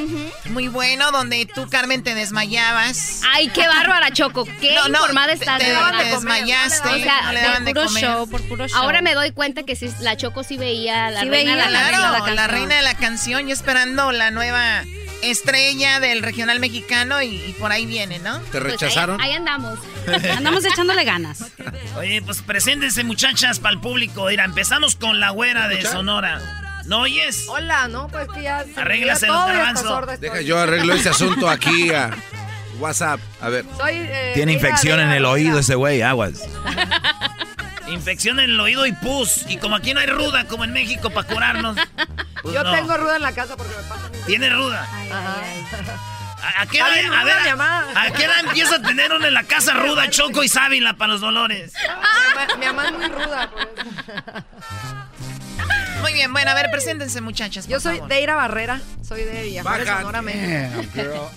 Muy 0.50 0.68
bueno, 0.68 1.10
donde 1.12 1.46
tú, 1.46 1.66
Carmen, 1.70 2.02
te 2.02 2.14
desmayabas. 2.14 3.22
Ay, 3.32 3.48
qué 3.48 3.66
bárbara, 3.66 4.10
Choco. 4.12 4.44
Qué 4.60 4.74
No, 4.74 4.88
no, 4.88 4.98
informada 4.98 5.28
te- 5.28 5.32
estás, 5.34 5.58
te 5.58 5.64
de 5.64 5.72
verdad. 5.72 5.86
de 5.86 5.92
comer, 5.96 6.10
desmayaste, 6.12 6.88
O 6.88 6.98
sea, 6.98 7.22
no 7.22 7.32
le 7.32 7.40
daban 7.40 7.64
de 7.64 7.72
puro 7.72 7.86
comer. 7.86 8.04
show, 8.04 8.28
por 8.28 8.42
puro 8.48 8.68
show. 8.68 8.78
Ahora 8.78 9.00
me 9.00 9.14
doy 9.14 9.30
cuenta 9.32 9.62
que 9.62 9.76
sí, 9.76 9.90
la 10.00 10.16
Choco 10.16 10.44
sí 10.44 10.56
veía 10.58 11.10
la 11.10 11.20
Sí 11.20 11.28
reina 11.30 11.54
veía, 11.54 11.66
de 11.66 11.72
la, 11.72 11.88
claro, 11.88 11.90
canción, 11.92 12.12
la, 12.12 12.18
canción. 12.42 12.50
reina 12.50 12.76
de 12.76 12.82
la 12.82 12.94
canción, 12.94 13.46
yo 13.46 13.52
esperando 13.54 14.12
la 14.12 14.30
nueva 14.30 14.84
estrella 15.22 16.00
del 16.00 16.22
regional 16.22 16.60
mexicano 16.60 17.22
y, 17.22 17.36
y 17.36 17.56
por 17.58 17.72
ahí 17.72 17.86
viene, 17.86 18.18
¿no? 18.18 18.38
¿Te 18.52 18.60
rechazaron? 18.60 19.16
Pues 19.16 19.26
Ahí, 19.26 19.32
ahí 19.32 19.36
andamos. 19.36 19.78
Andamos 20.36 20.64
echándole 20.64 21.04
ganas. 21.04 21.44
Oye, 21.96 22.22
pues 22.22 22.42
preséntense 22.42 23.04
muchachas 23.04 23.60
para 23.60 23.74
el 23.74 23.80
público. 23.80 24.26
Mira, 24.26 24.44
empezamos 24.44 24.96
con 24.96 25.20
la 25.20 25.30
güera 25.30 25.68
de 25.68 25.82
Sonora. 25.82 26.40
¿No 26.86 27.02
oyes? 27.02 27.46
Hola, 27.48 27.88
no, 27.88 28.08
pues 28.08 28.26
que 28.34 28.42
ya 28.42 28.64
se 28.64 28.80
Arréglase 28.80 29.26
los 29.26 29.36
garbanzos. 29.46 30.20
Deja, 30.20 30.40
yo 30.40 30.58
arreglo 30.58 30.94
este 30.94 31.10
asunto 31.10 31.48
aquí 31.48 31.92
a 31.92 32.10
WhatsApp. 32.78 33.20
A 33.40 33.48
ver. 33.48 33.64
Soy, 33.76 33.94
eh, 33.96 34.32
Tiene 34.34 34.52
infección 34.54 34.98
en 34.98 35.10
el 35.10 35.24
oído 35.24 35.58
ese 35.58 35.74
güey, 35.74 36.02
aguas. 36.02 36.42
Infección 37.90 38.40
en 38.40 38.50
el 38.50 38.60
oído 38.60 38.86
y 38.86 38.92
pus. 38.92 39.44
Y 39.48 39.56
como 39.58 39.76
aquí 39.76 39.92
no 39.94 40.00
hay 40.00 40.06
ruda, 40.06 40.44
como 40.46 40.64
en 40.64 40.72
México, 40.72 41.10
para 41.10 41.26
curarnos. 41.26 41.76
pues 42.42 42.54
Yo 42.54 42.62
no. 42.64 42.72
tengo 42.72 42.96
ruda 42.96 43.16
en 43.16 43.22
la 43.22 43.32
casa 43.32 43.56
porque 43.56 43.74
me 43.76 43.82
pasa. 43.88 44.10
Tiene 44.26 44.50
ruda. 44.50 44.82
Ajá. 45.12 45.36
¿A, 46.42 46.62
a 46.62 46.66
qué 46.66 46.78
edad, 46.78 46.88
a 46.88 47.24
ver, 47.24 48.12
qué 48.16 48.24
edad 48.24 48.40
empieza 48.40 48.76
a 48.76 48.82
tener 48.82 49.12
uno 49.12 49.26
en 49.26 49.34
la 49.34 49.44
casa 49.44 49.74
ruda, 49.74 50.08
choco 50.08 50.42
y 50.42 50.48
sábila 50.48 50.94
para 50.94 51.12
los 51.12 51.20
dolores? 51.20 51.74
Mi 51.78 51.86
mamá- 52.34 52.56
Mi 52.58 52.66
mamá 52.66 52.86
es 52.86 52.92
muy 52.92 53.06
ruda. 53.08 53.50
por 53.50 53.60
eso. 53.62 53.70
Muy 56.00 56.14
bien, 56.14 56.32
bueno, 56.32 56.50
a 56.50 56.54
ver, 56.54 56.70
preséntense, 56.70 57.20
muchachas. 57.20 57.68
Yo 57.68 57.78
soy 57.78 58.00
Deira 58.08 58.34
Barrera, 58.34 58.80
soy 59.06 59.22
de 59.24 59.60
Baja. 59.62 59.98
Sonora, 59.98 60.22
México. 60.22 60.80
Eso. 60.86 61.30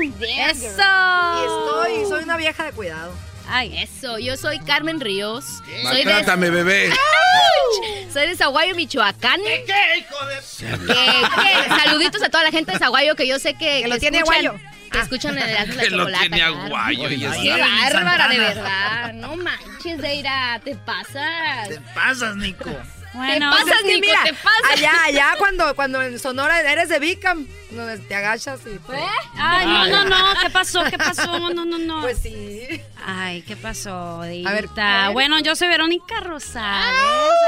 Y 0.00 0.62
estoy, 0.62 2.08
soy 2.08 2.22
una 2.22 2.36
vieja 2.36 2.62
de 2.64 2.70
cuidado. 2.70 3.12
Ay, 3.48 3.76
eso. 3.78 4.18
Yo 4.18 4.36
soy 4.36 4.58
Carmen 4.60 5.00
Ríos. 5.00 5.44
Soy 5.82 6.04
de, 6.04 6.50
bebé. 6.50 6.90
¡Auch! 6.90 8.12
soy 8.12 8.28
de 8.28 8.36
Zaguayo, 8.36 8.74
Michoacán. 8.74 9.40
¿Qué, 9.42 9.64
hijo 9.98 10.26
de...? 10.26 10.86
Que- 10.86 11.82
saluditos 11.84 12.22
a 12.22 12.28
toda 12.28 12.44
la 12.44 12.50
gente 12.50 12.72
de 12.72 12.78
Zaguayo 12.78 13.14
que 13.16 13.26
yo 13.26 13.38
sé 13.38 13.54
que, 13.54 13.82
Que 13.82 13.88
lo 13.88 13.98
tiene 13.98 14.18
escuchan, 14.18 14.46
aguayo. 14.46 14.64
que 14.92 14.98
escuchan 15.00 15.36
el 15.38 15.48
Erasmo 15.50 15.72
y 15.74 15.76
la 15.76 15.82
Que 15.82 15.90
lo 15.90 15.98
chocolate. 15.98 16.28
tiene 16.28 16.42
aguayo. 16.42 17.10
y 17.10 17.18
Qué 17.20 17.60
bárbara, 17.60 18.28
de 18.28 18.38
verdad. 18.38 19.12
No 19.14 19.36
manches, 19.36 19.98
Deira, 20.00 20.60
te 20.64 20.74
pasas. 20.76 21.68
Te 21.68 21.80
pasas, 21.94 22.36
Nico. 22.36 22.70
Bueno, 23.14 23.50
Pues 23.50 23.62
pasas, 23.64 23.76
es 23.80 23.82
que 23.86 23.94
Nico, 23.94 24.06
mira, 24.06 24.20
te 24.24 24.32
pasas. 24.34 24.72
allá, 24.72 24.92
allá 25.04 25.26
cuando, 25.38 25.74
cuando 25.76 26.02
en 26.02 26.18
Sonora 26.18 26.60
eres 26.60 26.88
de 26.88 26.98
Vicam, 26.98 27.46
donde 27.70 27.98
te 27.98 28.14
agachas 28.14 28.60
y... 28.66 28.78
pues, 28.80 29.00
Ay, 29.36 29.66
no, 29.66 29.86
no, 29.86 30.04
no, 30.06 30.40
¿qué 30.42 30.50
pasó? 30.50 30.82
¿Qué 30.90 30.98
pasó? 30.98 31.38
No, 31.50 31.64
no, 31.64 31.78
no. 31.78 32.00
Pues 32.02 32.18
sí. 32.18 32.80
Ay, 33.06 33.42
¿qué 33.42 33.56
pasó? 33.56 34.20
A 34.22 34.26
ver, 34.26 34.68
a 34.76 35.04
ver. 35.06 35.12
Bueno, 35.12 35.38
yo 35.40 35.54
soy 35.54 35.68
Verónica 35.68 36.18
Rosales. 36.20 37.00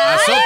Azó- 0.05 0.41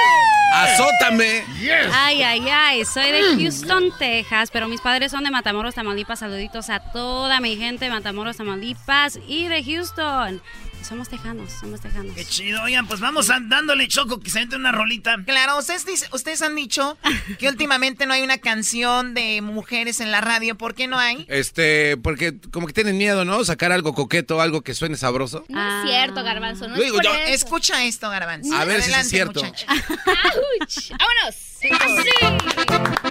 azótame. 0.55 1.45
Ay, 1.93 2.23
ay, 2.23 2.49
ay, 2.49 2.85
soy 2.85 3.11
de 3.13 3.23
Houston, 3.43 3.93
Texas, 3.99 4.51
pero 4.51 4.69
mis 4.69 4.81
padres 4.81 5.11
son 5.13 5.25
de 5.25 5.31
Matamoros, 5.31 5.75
Tamaulipas. 5.75 6.19
Saluditos 6.21 6.71
a 6.71 6.81
toda 6.93 7.41
mi 7.41 7.57
gente 7.57 7.85
de 7.87 7.91
Matamoros, 7.91 8.37
Tamaulipas 8.37 9.19
y 9.29 9.47
de 9.49 9.63
Houston. 9.65 10.43
Somos 10.87 11.09
tejanos, 11.09 11.53
somos 11.53 11.81
tejanos. 11.81 12.15
Qué 12.17 12.25
chido. 12.25 12.63
Oigan, 12.63 12.87
pues 12.89 12.99
vamos 13.01 13.31
a- 13.31 13.39
dándole 13.41 13.87
choco 13.87 14.19
que 14.19 14.29
se 14.31 14.41
entre 14.41 14.59
una 14.59 14.73
rolita. 14.73 15.17
Claro, 15.25 15.57
ustedes, 15.59 15.87
dice- 15.87 16.09
ustedes 16.13 16.43
han 16.43 16.57
dicho 16.57 16.99
que 17.39 17.49
últimamente 17.49 18.07
no 18.07 18.15
hay 18.15 18.23
una 18.23 18.39
canción 18.39 19.15
de 19.15 19.41
mujeres 19.41 20.01
en 20.01 20.11
la 20.11 20.21
radio. 20.21 20.57
¿Por 20.57 20.75
qué 20.75 20.89
no 20.89 20.99
hay? 20.99 21.27
Este, 21.29 21.97
porque 21.97 22.35
como 22.51 22.67
que 22.67 22.73
tienen 22.73 22.99
miedo, 22.99 23.25
¿no? 23.25 23.45
Sacar 23.45 23.71
algo 23.71 23.95
coqueto, 23.95 24.41
algo 24.41 24.63
que 24.63 24.75
suene 24.75 24.97
sabroso. 24.97 25.45
No 25.49 25.83
es 25.85 25.89
cierto, 25.91 26.25
Garbanzo, 26.25 26.67
no 26.67 26.75
Digo, 26.75 26.87
es 26.87 26.93
por 26.93 27.05
yo- 27.05 27.15
eso. 27.15 27.33
Escucha 27.35 27.85
esto, 27.85 28.11
Garbanzo. 28.11 28.53
A 28.55 28.65
ver 28.65 28.83
si 28.83 28.91
es 28.91 28.97
Adelante, 28.97 29.11
cierto. 29.11 29.45
muchacha. 29.45 29.67
¡Auch! 29.73 30.91
¡Vámonos! 30.99 31.37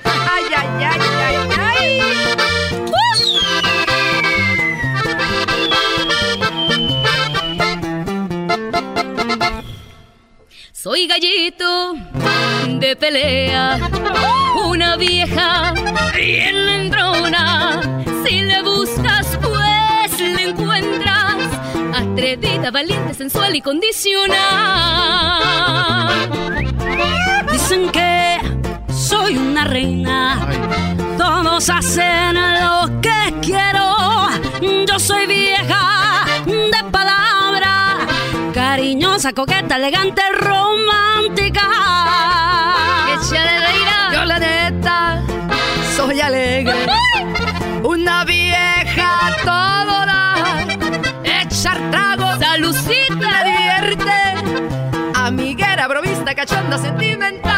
Ay, 0.04 0.44
ay, 0.56 0.84
ay, 0.84 1.00
ay, 1.22 1.36
ay. 1.60 2.00
Soy 10.82 11.08
gallito 11.08 11.94
de 12.80 12.96
pelea, 12.96 13.78
una 14.66 14.96
vieja 14.96 15.74
bien 16.16 16.56
entrona. 16.70 17.82
Si 18.24 18.42
le 18.44 18.62
buscas, 18.62 19.28
pues 19.42 20.18
le 20.22 20.52
encuentras. 20.52 21.36
Atrevida, 21.94 22.72
valiente, 22.72 23.14
sensual 23.14 23.58
y 23.58 23.62
condicional. 23.62 24.30
Dicen 27.52 27.90
que 27.92 28.38
soy 28.94 29.36
una 29.36 29.66
reina, 29.66 30.48
todo 31.18 31.44
todos 31.44 31.70
hacen 31.70 32.36
lo 32.36 33.02
que 33.02 33.34
quiero. 33.42 33.98
Yo 34.88 34.98
soy 34.98 35.28
vieja 35.28 36.26
de 36.46 36.92
cariñosa, 39.20 39.34
coqueta, 39.34 39.76
elegante, 39.76 40.22
romántica. 40.34 41.62
Yo 44.14 44.26
la 44.26 44.40
neta 44.40 45.22
soy 45.96 46.22
alegre. 46.22 46.86
Una 47.84 48.24
vieja 48.24 49.36
todo 49.44 50.06
da. 50.06 50.66
Echar 51.24 51.78
trago. 51.92 52.40
Salucita. 52.40 53.16
Me 53.16 53.44
divierte. 53.44 54.18
Amiguera, 55.16 55.88
brovista, 55.88 56.34
cachonda, 56.34 56.78
sentimental. 56.78 57.50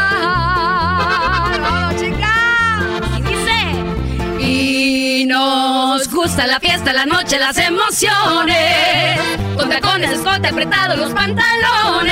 Y 5.22 5.26
nos 5.26 6.08
gusta 6.08 6.48
la 6.48 6.58
fiesta, 6.58 6.92
la 6.92 7.06
noche, 7.06 7.38
las 7.38 7.56
emociones. 7.56 9.20
Con 9.56 9.68
tacones, 9.68 10.10
escote 10.10 10.48
apretado, 10.48 10.96
los 10.96 11.12
pantalones. 11.12 12.10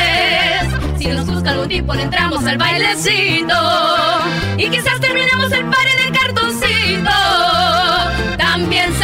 Si 0.96 1.08
nos 1.08 1.26
busca 1.26 1.50
algún 1.50 1.68
tipo, 1.68 1.92
le 1.92 2.02
entramos 2.02 2.46
al 2.46 2.56
bailecito. 2.56 3.56
Y 4.56 4.70
quizás 4.70 5.00
terminamos 5.00 5.50
el 5.50 5.64
party 5.64 6.04
del 6.04 6.18
cartoncito. 6.20 7.10
También 8.38 8.94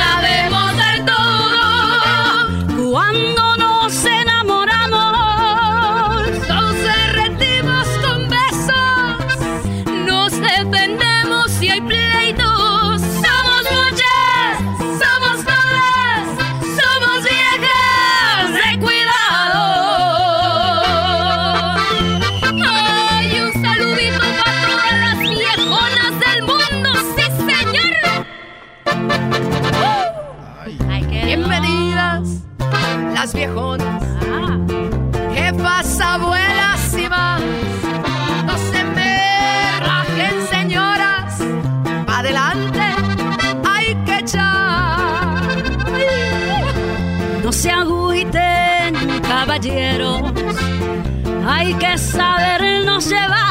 cheval. 53.08 53.45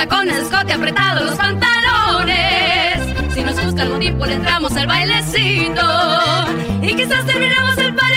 Tacones, 0.00 0.38
escote 0.38 0.72
apretado, 0.72 1.26
los 1.26 1.34
pantalones. 1.34 3.34
Si 3.34 3.42
nos 3.42 3.62
busca 3.62 3.82
algún 3.82 4.00
tipo, 4.00 4.24
le 4.24 4.34
entramos 4.34 4.72
al 4.72 4.86
bailecito. 4.86 5.82
Y 6.80 6.94
quizás 6.94 7.26
terminamos 7.26 7.76
el 7.76 7.94
party 7.94 8.09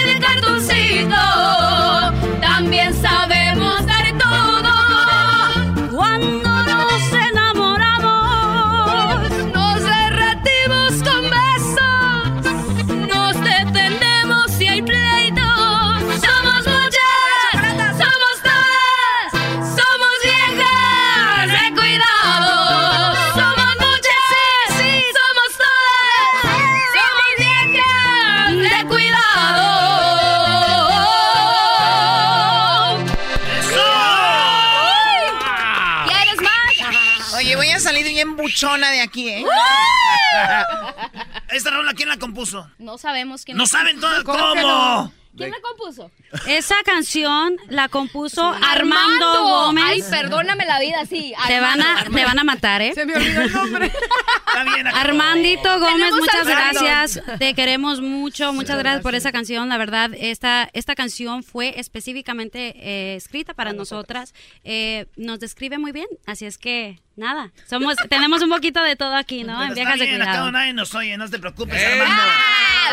buchona 38.74 38.91
de 38.91 39.01
aquí, 39.01 39.30
¿eh? 39.30 39.45
¿Esta 41.49 41.69
rola 41.69 41.93
quién 41.93 42.09
la 42.09 42.17
compuso? 42.17 42.69
No 42.80 42.97
sabemos 42.97 43.45
quién 43.45 43.57
No 43.57 43.63
la 43.63 43.67
saben 43.67 43.99
todo-. 43.99 44.24
¿cómo? 44.24 45.13
¿Quién 45.36 45.49
la 45.51 45.57
compuso? 45.61 46.11
Esa 46.47 46.75
canción 46.86 47.57
la 47.67 47.89
compuso 47.89 48.43
Armando, 48.43 48.69
Armando. 48.69 49.43
Gómez. 49.43 49.84
Ay, 49.86 50.03
perdóname 50.09 50.65
la 50.65 50.79
vida, 50.79 51.05
sí. 51.05 51.34
Te 51.47 51.59
van 51.59 51.81
a, 51.81 51.93
Armando. 51.93 52.17
te 52.17 52.25
van 52.25 52.39
a 52.39 52.43
matar, 52.43 52.81
¿eh? 52.81 52.93
Se 52.93 53.05
me 53.05 53.15
olvidó 53.15 53.41
el 53.41 53.51
nombre. 53.51 53.91
Armandito 54.93 55.79
Gómez, 55.79 56.11
muchas 56.13 56.47
gracias. 56.47 57.21
Te 57.39 57.53
queremos 57.53 58.01
mucho. 58.01 58.53
Muchas 58.53 58.77
gracias 58.77 59.01
por 59.01 59.15
esa 59.15 59.31
canción. 59.31 59.69
La 59.69 59.77
verdad, 59.77 60.11
esta, 60.17 60.69
esta 60.73 60.95
canción 60.95 61.43
fue 61.43 61.79
específicamente 61.79 62.75
eh, 62.77 63.15
escrita 63.15 63.53
para 63.53 63.73
nosotras. 63.73 64.34
Eh, 64.63 65.07
nos 65.15 65.39
describe 65.39 65.77
muy 65.77 65.91
bien. 65.91 66.07
Así 66.25 66.45
es 66.45 66.57
que, 66.57 66.99
nada. 67.15 67.51
Somos, 67.67 67.95
tenemos 68.09 68.41
un 68.43 68.49
poquito 68.49 68.81
de 68.84 68.95
todo 68.95 69.15
aquí, 69.15 69.43
¿no? 69.43 69.63
En 69.63 69.73
Viejas 69.73 69.97
de 69.97 70.05
bien, 70.05 70.21
acá 70.21 70.31
Cuidado. 70.31 70.51
nadie 70.51 70.73
nos 70.73 70.93
oye, 70.93 71.17
no 71.17 71.29
te 71.29 71.39
preocupes, 71.39 71.84
Armando. 71.84 72.21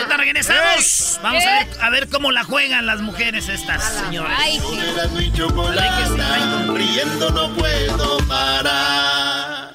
Ahorita 0.00 0.16
regresamos. 0.16 1.20
Vamos 1.22 1.44
a 1.44 1.58
ver, 1.58 1.66
a 1.78 1.90
ver 1.90 2.08
cómo 2.08 2.32
la 2.32 2.42
juegan 2.42 2.86
las 2.86 3.02
mujeres 3.02 3.50
estas, 3.50 3.82
señoras. 4.02 4.32
Ay, 4.40 4.58
chocolate, 5.34 6.72
riendo 6.72 7.28
no 7.30 7.54
puedo 7.54 8.16
parar. 8.26 9.74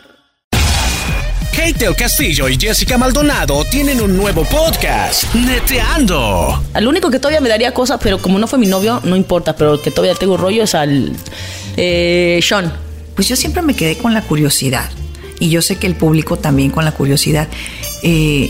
Kate 1.56 1.86
el 1.86 1.96
Castillo 1.96 2.50
y 2.50 2.58
Jessica 2.60 2.98
Maldonado 2.98 3.64
tienen 3.66 4.02
un 4.02 4.18
nuevo 4.18 4.44
podcast, 4.46 5.32
Neteando. 5.36 6.64
Al 6.74 6.88
único 6.88 7.12
que 7.12 7.20
todavía 7.20 7.40
me 7.40 7.50
daría 7.50 7.72
cosas, 7.72 8.00
pero 8.02 8.18
como 8.18 8.40
no 8.40 8.48
fue 8.48 8.58
mi 8.58 8.66
novio, 8.66 9.02
no 9.04 9.16
importa, 9.16 9.56
pero 9.56 9.76
el 9.76 9.82
que 9.82 9.92
todavía 9.92 10.16
tengo 10.16 10.38
rollo 10.38 10.64
es 10.64 10.74
al 10.74 11.16
eh, 11.78 12.40
Sean. 12.42 12.74
Pues 13.16 13.28
yo 13.28 13.36
siempre 13.36 13.62
me 13.62 13.76
quedé 13.76 13.96
con 13.96 14.16
la 14.16 14.24
curiosidad. 14.24 14.90
Y 15.40 15.52
yo 15.52 15.62
sé 15.62 15.78
que 15.78 15.86
el 15.86 15.96
público 15.96 16.38
también 16.38 16.72
con 16.72 16.84
la 16.84 16.94
curiosidad. 16.94 17.48
Eh, 18.02 18.50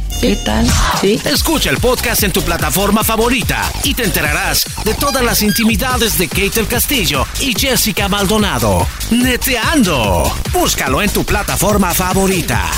¿Qué 0.21 0.35
tal? 0.35 0.67
Sí. 1.01 1.19
Escucha 1.25 1.71
el 1.71 1.77
podcast 1.77 2.21
en 2.21 2.31
tu 2.31 2.43
plataforma 2.43 3.03
favorita 3.03 3.63
y 3.83 3.95
te 3.95 4.03
enterarás 4.03 4.65
de 4.85 4.93
todas 4.93 5.23
las 5.23 5.41
intimidades 5.41 6.15
de 6.19 6.27
Kate 6.27 6.59
el 6.59 6.67
Castillo 6.67 7.25
y 7.39 7.59
Jessica 7.59 8.07
Maldonado. 8.07 8.87
Neteando. 9.09 10.31
Búscalo 10.53 11.01
en 11.01 11.09
tu 11.09 11.23
plataforma 11.23 11.91
favorita. 11.95 12.69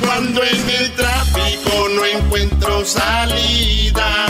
Cuando 0.00 0.42
en 0.42 0.70
el 0.70 0.90
tráfico 0.92 1.88
no 1.94 2.06
encuentro 2.06 2.86
salida, 2.86 4.24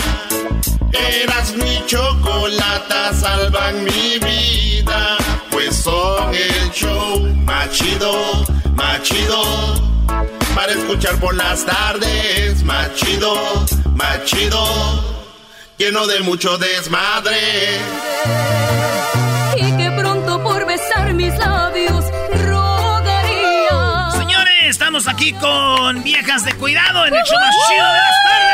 eras 1.23 1.55
mi 1.55 1.81
chocolata, 1.87 3.15
salvan 3.15 3.85
mi 3.85 4.19
vida, 4.19 5.17
pues 5.53 5.77
son 5.77 6.35
el 6.35 6.73
show 6.73 7.21
machido, 7.45 8.45
machido. 8.75 9.90
Para 10.55 10.73
escuchar 10.73 11.19
por 11.19 11.35
las 11.35 11.65
tardes. 11.65 12.63
Más 12.65 12.95
chido, 12.95 13.35
más 13.95 14.25
chido, 14.25 15.33
lleno 15.77 16.07
de 16.07 16.21
mucho 16.21 16.59
desmadre. 16.59 17.79
Y 19.57 19.77
que 19.77 19.91
pronto 19.99 20.43
por 20.43 20.67
besar 20.67 21.13
mis 21.15 21.37
labios 21.39 22.05
rogaría. 22.45 24.11
Señores, 24.13 24.65
estamos 24.69 25.09
aquí 25.09 25.33
con 25.35 26.03
viejas 26.03 26.45
de 26.45 26.53
cuidado 26.55 27.07
en 27.07 27.15
el 27.15 27.25
show 27.25 27.39
más 27.39 27.55
chido 27.69 27.87
de 27.87 27.99
las 27.99 28.23
tardes. 28.25 28.51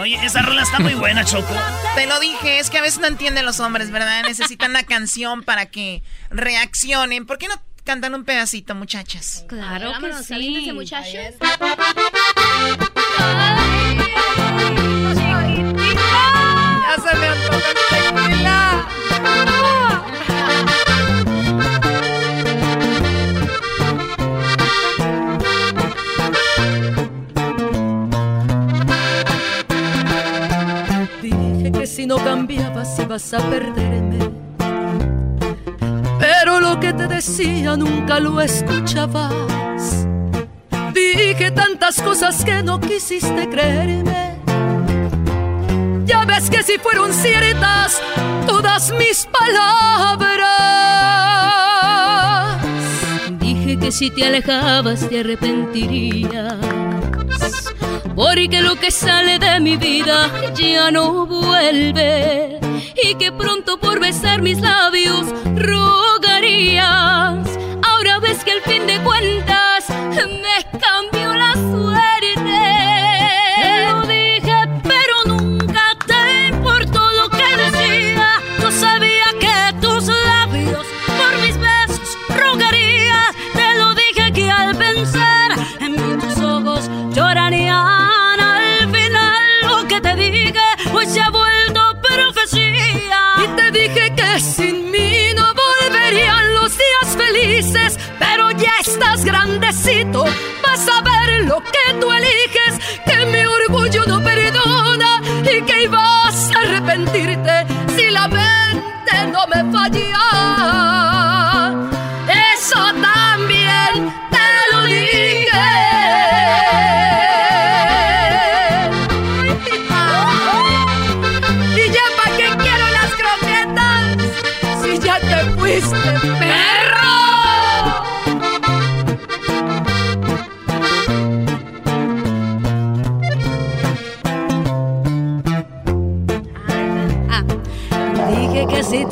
Oye, 0.00 0.18
esa 0.24 0.40
rola 0.40 0.62
está 0.62 0.78
muy 0.78 0.94
buena, 0.94 1.26
Choco. 1.26 1.54
Te 1.94 2.06
lo 2.06 2.18
dije, 2.20 2.58
es 2.58 2.70
que 2.70 2.78
a 2.78 2.80
veces 2.80 3.00
no 3.00 3.06
entienden 3.06 3.44
los 3.44 3.60
hombres, 3.60 3.90
¿verdad? 3.90 4.22
Necesitan 4.22 4.70
una 4.70 4.84
canción 4.84 5.42
para 5.42 5.66
que 5.66 6.02
reaccionen. 6.30 7.26
¿Por 7.26 7.36
qué 7.36 7.48
no 7.48 7.60
cantan 7.84 8.14
un 8.14 8.24
pedacito, 8.24 8.74
muchachas? 8.74 9.44
Claro 9.48 9.88
que 9.88 9.92
Vámonos, 9.92 10.26
sí. 10.26 10.34
alíndense, 10.34 10.72
muchachos. 10.72 11.14
Ya 16.82 16.96
se 17.02 17.16
me 17.18 17.26
antoja 17.26 17.68
mi 17.74 17.82
tequila. 17.90 18.60
Dije 31.22 31.72
que 31.72 31.86
si 31.86 32.06
no 32.06 32.16
cambiabas 32.16 32.98
ibas 32.98 33.32
a 33.34 33.38
perderme. 33.50 34.39
Pero 36.20 36.60
lo 36.60 36.78
que 36.78 36.92
te 36.92 37.06
decía 37.06 37.76
nunca 37.76 38.20
lo 38.20 38.40
escuchabas. 38.40 40.06
Dije 40.92 41.50
tantas 41.50 42.00
cosas 42.02 42.44
que 42.44 42.62
no 42.62 42.78
quisiste 42.78 43.48
creerme. 43.48 44.38
Ya 46.04 46.24
ves 46.26 46.50
que 46.50 46.62
si 46.62 46.78
fueron 46.78 47.12
ciertas 47.14 48.02
todas 48.46 48.92
mis 48.92 49.26
palabras. 49.26 50.50
Dije 53.38 53.78
que 53.78 53.90
si 53.90 54.10
te 54.10 54.26
alejabas 54.26 55.08
te 55.08 55.20
arrepentirías. 55.20 56.56
Porque 58.14 58.60
lo 58.60 58.76
que 58.76 58.90
sale 58.90 59.38
de 59.38 59.60
mi 59.60 59.76
vida 59.76 60.30
ya 60.54 60.90
no 60.90 61.26
vuelve. 61.26 62.69
Y 63.02 63.14
que 63.14 63.32
pronto 63.32 63.78
por 63.78 63.98
besar 64.00 64.42
mis 64.42 64.60
labios 64.60 65.26
rogarías. 65.56 67.46
Ahora 67.82 68.18
ves 68.20 68.44
que 68.44 68.52
al 68.52 68.60
fin 68.60 68.86
de 68.86 68.98
cuentas 69.02 69.49
grandecito, 99.90 100.24
vas 100.62 100.88
a 100.88 101.02
ver 101.02 101.44
lo 101.46 101.60
que 101.60 101.94
tú 102.00 102.10
eliges. 102.12 102.78
Que 103.04 103.26
mi 103.26 103.44
orgullo 103.44 104.04
no 104.06 104.22
perdona 104.22 105.22
y 105.42 105.62
que 105.62 105.84
ibas 105.84 106.50
a 106.54 106.60
arrepentirte 106.60 107.66
si 107.96 108.10
la 108.10 108.28
mente 108.28 109.26
no 109.32 109.46
me 109.46 109.72
falla. 109.72 110.99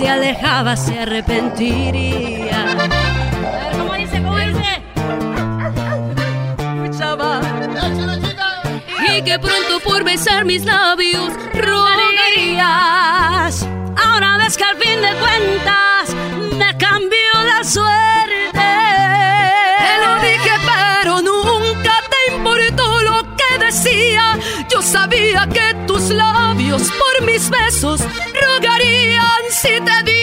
Alejabas 0.08 0.86
se 0.86 0.98
arrepentiría. 0.98 2.88
¿Cómo 3.78 3.94
dice? 3.94 4.22
¿Cómo 4.22 4.38
dice? 4.38 4.82
Chava. 6.98 7.40
Y 9.10 9.22
que 9.22 9.38
pronto 9.38 9.80
por 9.84 10.02
besar 10.04 10.44
mis 10.44 10.64
labios 10.64 11.32
rogarías. 11.54 13.66
Ahora 13.96 14.36
ves 14.38 14.56
que 14.56 14.64
al 14.64 14.76
fin 14.76 15.00
de 15.00 15.14
cuentas 15.18 16.14
me 16.56 16.76
cambió 16.76 17.44
la 17.46 17.62
suerte. 17.64 18.52
Te 18.52 19.98
lo 20.04 20.16
dije, 20.20 20.50
pero 20.66 21.22
nunca 21.22 22.02
te 22.10 22.32
importó 22.34 23.02
lo 23.02 23.22
que 23.36 23.58
decía. 23.64 24.36
Yo 24.68 24.82
sabía 24.82 25.48
que 25.48 25.74
tus 25.86 26.10
labios 26.10 26.90
por 26.92 27.22
mis 27.26 27.48
besos 27.50 28.00
rogarían. 28.00 28.77
Si 29.60 30.17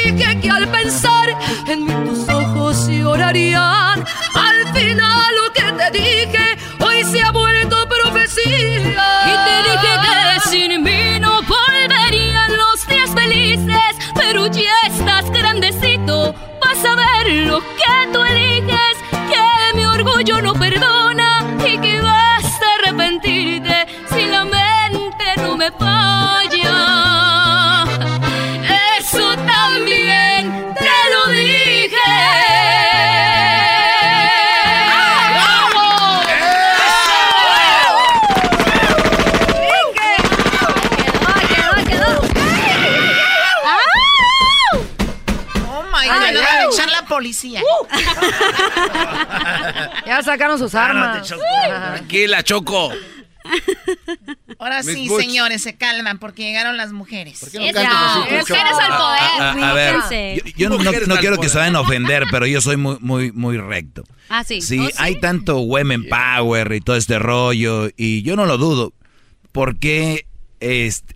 Ya 50.05 50.21
sacaron 50.23 50.57
sus 50.59 50.75
armas. 50.75 51.27
Tranquila, 51.27 52.43
Choco. 52.43 52.91
Ahora 54.57 54.81
Miss 54.81 54.95
sí, 54.95 55.07
Butch. 55.07 55.21
señores, 55.23 55.61
se 55.61 55.75
calman 55.75 56.17
porque 56.17 56.41
llegaron 56.43 56.77
las 56.77 56.91
mujeres. 56.91 57.39
¿Por 57.39 57.51
qué 57.51 57.59
no 57.59 57.65
cantas 57.73 57.93
así, 57.95 58.13
tú, 58.17 58.23
Mujeres 58.23 58.45
Choco? 58.47 58.79
al 58.79 58.97
poder, 58.97 59.21
A, 59.39 59.51
a- 59.51 59.69
a 59.69 59.73
ver, 59.73 59.95
yo, 60.35 60.41
yo 60.57 60.69
no, 60.69 60.77
quiero 61.19 61.37
que 61.39 61.49
se 61.49 61.57
vayan 61.57 61.75
a 61.75 61.81
ofender, 61.81 62.23
pero 62.31 62.47
yo 62.47 62.59
soy 62.61 62.77
muy, 62.77 62.97
muy, 63.01 63.31
muy 63.31 63.57
recto. 63.57 64.03
Ah, 64.29 64.43
sí. 64.43 64.61
Sí, 64.61 64.79
¿Oh, 64.79 64.89
hay 64.97 65.19
tanto 65.19 65.59
women 65.59 66.07
power 66.09 66.71
y 66.73 66.81
todo 66.81 66.95
este 66.95 67.19
rollo, 67.19 67.89
y 67.97 68.23
yo 68.23 68.35
no 68.35 68.45
lo 68.47 68.57
dudo, 68.57 68.93
porque 69.51 70.25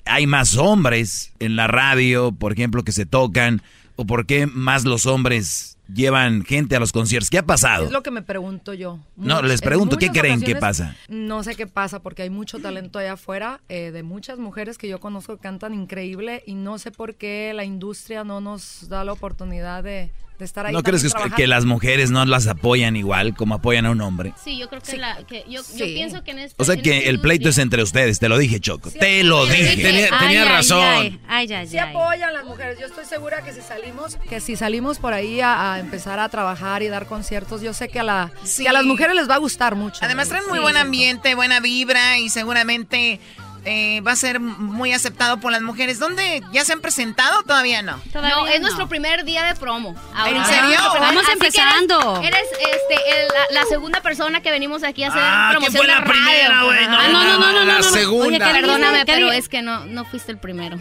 hay 0.05 0.27
más 0.27 0.55
hombres 0.57 1.33
en 1.39 1.55
la 1.55 1.65
radio, 1.67 2.31
por 2.31 2.53
ejemplo, 2.53 2.83
que 2.83 2.91
se 2.91 3.07
tocan, 3.07 3.63
o 3.95 4.05
por 4.05 4.27
qué 4.27 4.45
más 4.45 4.85
los 4.85 5.07
hombres 5.07 5.68
llevan 5.93 6.43
gente 6.43 6.75
a 6.75 6.79
los 6.79 6.91
conciertos. 6.91 7.29
¿Qué 7.29 7.37
ha 7.37 7.45
pasado? 7.45 7.85
Es 7.85 7.91
lo 7.91 8.03
que 8.03 8.11
me 8.11 8.21
pregunto 8.21 8.73
yo. 8.73 8.99
No, 9.15 9.41
Much- 9.41 9.47
les 9.47 9.61
pregunto, 9.61 9.97
¿qué 9.97 10.09
creen 10.09 10.41
que 10.41 10.55
pasa? 10.55 10.95
No 11.07 11.43
sé 11.43 11.55
qué 11.55 11.67
pasa 11.67 11.99
porque 12.01 12.23
hay 12.23 12.29
mucho 12.29 12.59
talento 12.59 12.99
allá 12.99 13.13
afuera 13.13 13.61
eh, 13.69 13.91
de 13.91 14.03
muchas 14.03 14.37
mujeres 14.39 14.77
que 14.77 14.87
yo 14.87 14.99
conozco 14.99 15.35
que 15.35 15.41
cantan 15.41 15.73
increíble 15.73 16.43
y 16.45 16.53
no 16.55 16.77
sé 16.79 16.91
por 16.91 17.15
qué 17.15 17.51
la 17.55 17.63
industria 17.63 18.23
no 18.23 18.41
nos 18.41 18.87
da 18.89 19.03
la 19.03 19.13
oportunidad 19.13 19.83
de, 19.83 20.11
de 20.39 20.45
estar 20.45 20.65
ahí. 20.65 20.73
¿No 20.73 20.81
crees 20.81 21.03
que, 21.03 21.29
que 21.35 21.45
las 21.47 21.65
mujeres 21.65 22.09
no 22.11 22.25
las 22.25 22.47
apoyan 22.47 22.95
igual 22.95 23.35
como 23.35 23.55
apoyan 23.55 23.85
a 23.85 23.91
un 23.91 24.01
hombre? 24.01 24.33
Sí, 24.43 24.57
yo 24.57 24.69
creo 24.69 24.81
que, 24.81 24.97
la, 24.97 25.17
que 25.27 25.43
yo, 25.47 25.61
yo 25.61 25.63
Sí. 25.63 25.93
pienso 25.93 26.23
que 26.23 26.31
en 26.31 26.39
este 26.39 26.55
O 26.61 26.65
sea 26.65 26.75
en 26.75 26.81
que 26.81 26.97
este 26.97 27.09
el 27.09 27.19
pleito 27.19 27.49
es 27.49 27.57
entre 27.57 27.83
ustedes, 27.83 28.19
te 28.19 28.29
lo 28.29 28.37
dije, 28.37 28.59
Choco. 28.59 28.89
Te 28.89 29.23
lo 29.23 29.45
dije. 29.45 30.09
Ay, 30.11 30.19
tenía 30.19 30.43
ay, 30.43 30.49
razón. 30.49 30.79
ay, 30.81 31.19
Ay, 31.27 31.53
ay, 31.53 31.67
Sí 31.67 31.77
ay. 31.77 31.89
apoyan 31.89 32.33
las 32.33 32.45
mujeres. 32.45 32.79
Yo 32.79 32.85
estoy 32.87 33.05
segura 33.05 33.41
que 33.43 33.53
si 33.53 33.61
salimos, 33.61 34.15
que 34.29 34.39
si 34.39 34.55
salimos 34.55 34.97
por 34.97 35.13
ahí 35.13 35.41
a, 35.41 35.73
a 35.73 35.79
empezar 35.79 36.19
a 36.19 36.29
trabajar 36.29 36.81
y 36.83 36.87
dar 36.87 37.05
conciertos, 37.05 37.61
yo 37.61 37.73
sé 37.73 37.89
que 37.89 37.99
a 37.99 38.03
la 38.03 38.31
Sí. 38.43 38.63
que 38.63 38.69
a 38.69 38.73
las 38.73 38.85
mujeres 38.85 39.15
les 39.15 39.29
va 39.29 39.35
a 39.35 39.39
gustar 39.39 39.75
mucho. 39.75 39.99
Además 40.01 40.29
traen 40.29 40.45
muy 40.47 40.59
Sí. 40.59 40.63
buen 40.63 40.77
ambiente, 40.77 41.35
buena 41.35 41.59
vibra 41.59 42.17
y 42.17 42.29
seguramente 42.29 43.19
eh, 43.65 44.01
va 44.01 44.11
a 44.13 44.15
ser 44.15 44.39
muy 44.39 44.93
aceptado 44.93 45.39
por 45.39 45.51
las 45.51 45.61
mujeres. 45.61 45.99
¿Dónde 45.99 46.41
ya 46.51 46.63
se 46.65 46.73
han 46.73 46.81
presentado? 46.81 47.43
Todavía 47.43 47.81
no. 47.81 47.99
no, 48.13 48.47
es 48.47 48.61
nuestro 48.61 48.87
primer 48.87 49.25
día 49.25 49.43
de 49.45 49.55
promo. 49.55 49.95
¿En 50.25 50.45
serio? 50.45 50.79
Vamos 50.99 51.23
Así 51.23 51.33
empezando. 51.33 52.21
Eres, 52.23 52.33
eres, 52.59 52.77
este, 52.81 52.95
el- 53.21 53.27
la, 53.53 53.61
la 53.61 53.65
segunda 53.67 54.01
persona 54.01 54.41
que 54.41 54.51
venimos 54.51 54.83
aquí 54.83 55.03
a 55.03 55.09
hacer 55.09 55.21
Ah, 55.23 55.49
promoción 55.51 55.85
¿quién 55.85 55.85
fue 55.85 55.95
de 55.95 55.99
la 55.99 56.05
radio. 56.05 56.23
primera, 56.25 56.63
güey? 56.63 56.87
No, 56.87 56.97
Ah, 56.99 57.07
no, 57.09 57.23
no, 57.23 57.37
no, 57.39 57.51
no, 57.53 57.65
la 57.65 57.83
segunda. 57.83 58.27
Oye, 58.27 58.37
¿qué 58.39 58.59
perdóname, 58.61 59.05
pero 59.05 59.31
es 59.31 59.49
que 59.49 59.61
no, 59.61 59.85
no 59.85 60.05
fuiste 60.05 60.31
el 60.31 60.37
primero. 60.37 60.77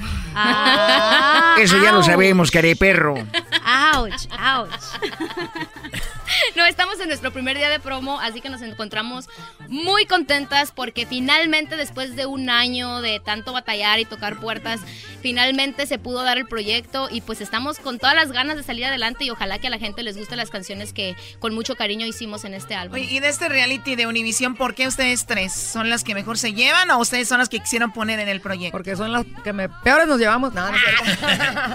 Eso 1.59 1.77
ya 1.83 1.93
lo 1.93 2.03
sabemos, 2.03 2.51
perro. 2.77 3.15
Ouch, 3.95 4.27
ouch. 4.33 4.71
No, 6.57 6.65
estamos 6.65 6.99
en 7.01 7.09
nuestro 7.09 7.33
primer 7.33 7.57
día 7.57 7.69
de 7.69 7.81
promo, 7.81 8.21
así 8.21 8.41
que 8.41 8.49
nos 8.49 8.63
encontramos 8.63 9.29
muy 9.69 10.07
contentas 10.07 10.73
porque 10.73 11.07
finalmente 11.07 11.77
después 11.77 12.17
de 12.17 12.27
un 12.27 12.51
año 12.51 13.01
de 13.01 13.21
tanto 13.21 13.53
batallar 13.53 14.01
y 14.01 14.05
tocar 14.05 14.39
puertas, 14.41 14.81
finalmente 15.21 15.87
se 15.87 15.99
pudo 15.99 16.23
dar 16.23 16.39
el 16.39 16.47
proyecto 16.47 17.09
y 17.11 17.21
pues 17.21 17.41
estamos 17.41 17.79
con 17.79 17.99
todas 17.99 18.15
las 18.15 18.33
ganas 18.33 18.57
de 18.57 18.63
salir 18.63 18.87
adelante 18.87 19.25
y 19.25 19.31
ojalá 19.31 19.59
que 19.59 19.69
a 19.69 19.71
la 19.71 19.79
gente 19.79 20.03
les 20.03 20.17
guste 20.17 20.37
las 20.37 20.51
canciones 20.51 20.93
que 20.93 21.17
con 21.39 21.55
mucho 21.55 21.77
cariño 21.77 22.07
hicimos 22.07 22.45
en 22.45 22.55
este 22.55 22.75
álbum. 22.75 22.99
Y 22.99 23.21
de 23.21 23.29
este 23.29 23.49
reality 23.49 23.97
de 23.97 24.07
Univision, 24.07 24.55
¿por 24.55 24.75
qué 24.75 24.87
ustedes 24.87 25.27
tres? 25.27 25.53
¿Son 25.53 25.91
las 25.91 26.05
que 26.05 26.15
mejor 26.15 26.39
se 26.39 26.53
llevan 26.53 26.91
o 26.91 26.99
ustedes 26.99 27.29
son 27.29 27.39
las 27.39 27.49
que 27.49 27.61
quisieron 27.61 27.93
poner 27.93 28.19
en 28.21 28.29
el 28.29 28.41
proyecto? 28.41 28.73
Porque 28.73 28.97
son 28.97 29.13
las 29.13 29.25
que 29.45 29.53
me, 29.53 29.69
peores 29.69 30.07
nos 30.07 30.19
llevamos. 30.19 30.53
No, 30.55 30.69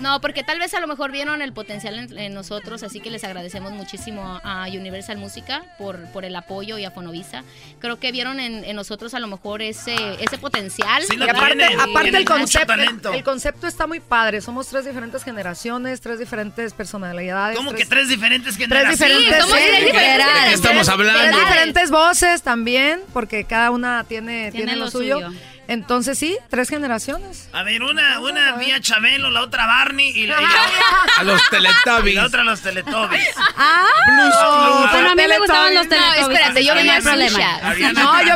no 0.02 0.20
porque 0.22 0.44
tal 0.44 0.60
vez 0.60 0.74
a 0.74 0.80
lo 0.80 0.88
mejor 0.88 1.12
vieron 1.12 1.42
el 1.42 1.54
potencial 1.54 1.98
en, 2.00 2.18
en 2.18 2.34
nosotros, 2.34 2.84
así 2.84 3.00
que 3.00 3.12
les 3.12 3.24
agradecemos 3.24 3.72
muchísimo 3.72 4.42
a 4.44 4.66
Universal 4.68 5.18
Música 5.18 5.64
por, 5.78 6.00
por 6.12 6.26
el 6.26 6.36
apoyo 6.36 6.78
y 6.78 6.86
a 6.86 6.92
Fonovisa. 6.92 7.44
Creo 7.80 8.00
que 8.00 8.12
vieron 8.12 8.40
en, 8.40 8.64
en 8.64 8.76
nosotros 8.76 9.14
a 9.14 9.20
lo 9.20 9.28
mejor 9.28 9.62
ese, 9.62 9.96
ese 10.24 10.38
potencial. 10.38 11.04
y 11.10 11.24
aparte, 11.30 11.66
aparte 11.80 12.10
el 12.18 12.26
concepto, 12.26 12.68
talento. 12.68 13.14
el 13.14 13.24
concepto 13.24 13.68
está 13.68 13.88
muy 13.88 14.00
padre. 14.00 14.42
Somos 14.42 14.68
tres 14.68 14.86
diferentes 14.86 15.24
generaciones, 15.24 16.02
tres 16.02 16.20
diferentes 16.20 16.74
personalidades. 16.74 17.56
¿Cómo 17.58 17.74
que 17.74 17.86
tres 17.86 18.08
diferentes 18.10 18.56
Tres 18.56 18.68
generaciones? 18.68 18.98
diferentes, 19.18 19.42
somos 19.44 19.58
sí, 19.60 19.66
tres 19.68 19.86
diferentes 19.86 20.26
tres- 20.26 20.44
¿De 20.44 20.48
qué 20.50 20.54
estamos 20.56 20.90
hablando? 20.90 21.20
Tres 21.22 21.36
diferentes 21.46 21.92
voces 21.92 22.42
también, 22.42 23.02
porque 23.14 23.46
cada 23.46 23.72
una 23.72 24.04
tiene, 24.04 24.52
Tiene 24.52 24.66
tiene, 24.66 24.76
lo, 24.76 24.86
lo 24.86 24.92
suyo. 24.92 25.16
suyo. 25.28 25.40
Entonces 25.68 26.20
sí, 26.20 26.38
tres 26.50 26.70
generaciones. 26.70 27.48
A 27.54 27.64
ver, 27.64 27.82
una, 27.84 28.20
una 28.20 28.54
vía 28.58 28.82
Chabelo, 28.82 29.32
la 29.32 29.42
otra 29.42 29.66
Barney 29.66 30.10
y 30.10 30.28
la, 30.28 30.40
y 30.42 30.44
la- 30.44 30.50
A 31.20 31.24
los 31.24 31.40
y 31.42 31.50
Teletubbies. 31.50 32.16
la 32.16 32.26
otra 32.26 32.44
los 32.44 32.60
Teletubbies. 32.62 33.30
Ah, 33.58 33.86
Blues 34.08 34.36
Clues. 34.36 34.92
Bueno, 34.92 35.12
a 35.12 35.16
mí 35.16 35.24
me 35.28 35.38
gustaban 35.40 35.74
los 35.74 35.84
No, 35.86 35.90
Teletubbies. 35.90 36.22
espérate, 36.28 36.66
yo 36.66 36.74
no 36.74 36.78
venía 36.78 37.00
problema. 37.02 37.56
Ariana 37.64 38.04
No, 38.04 38.22
yo 38.26 38.36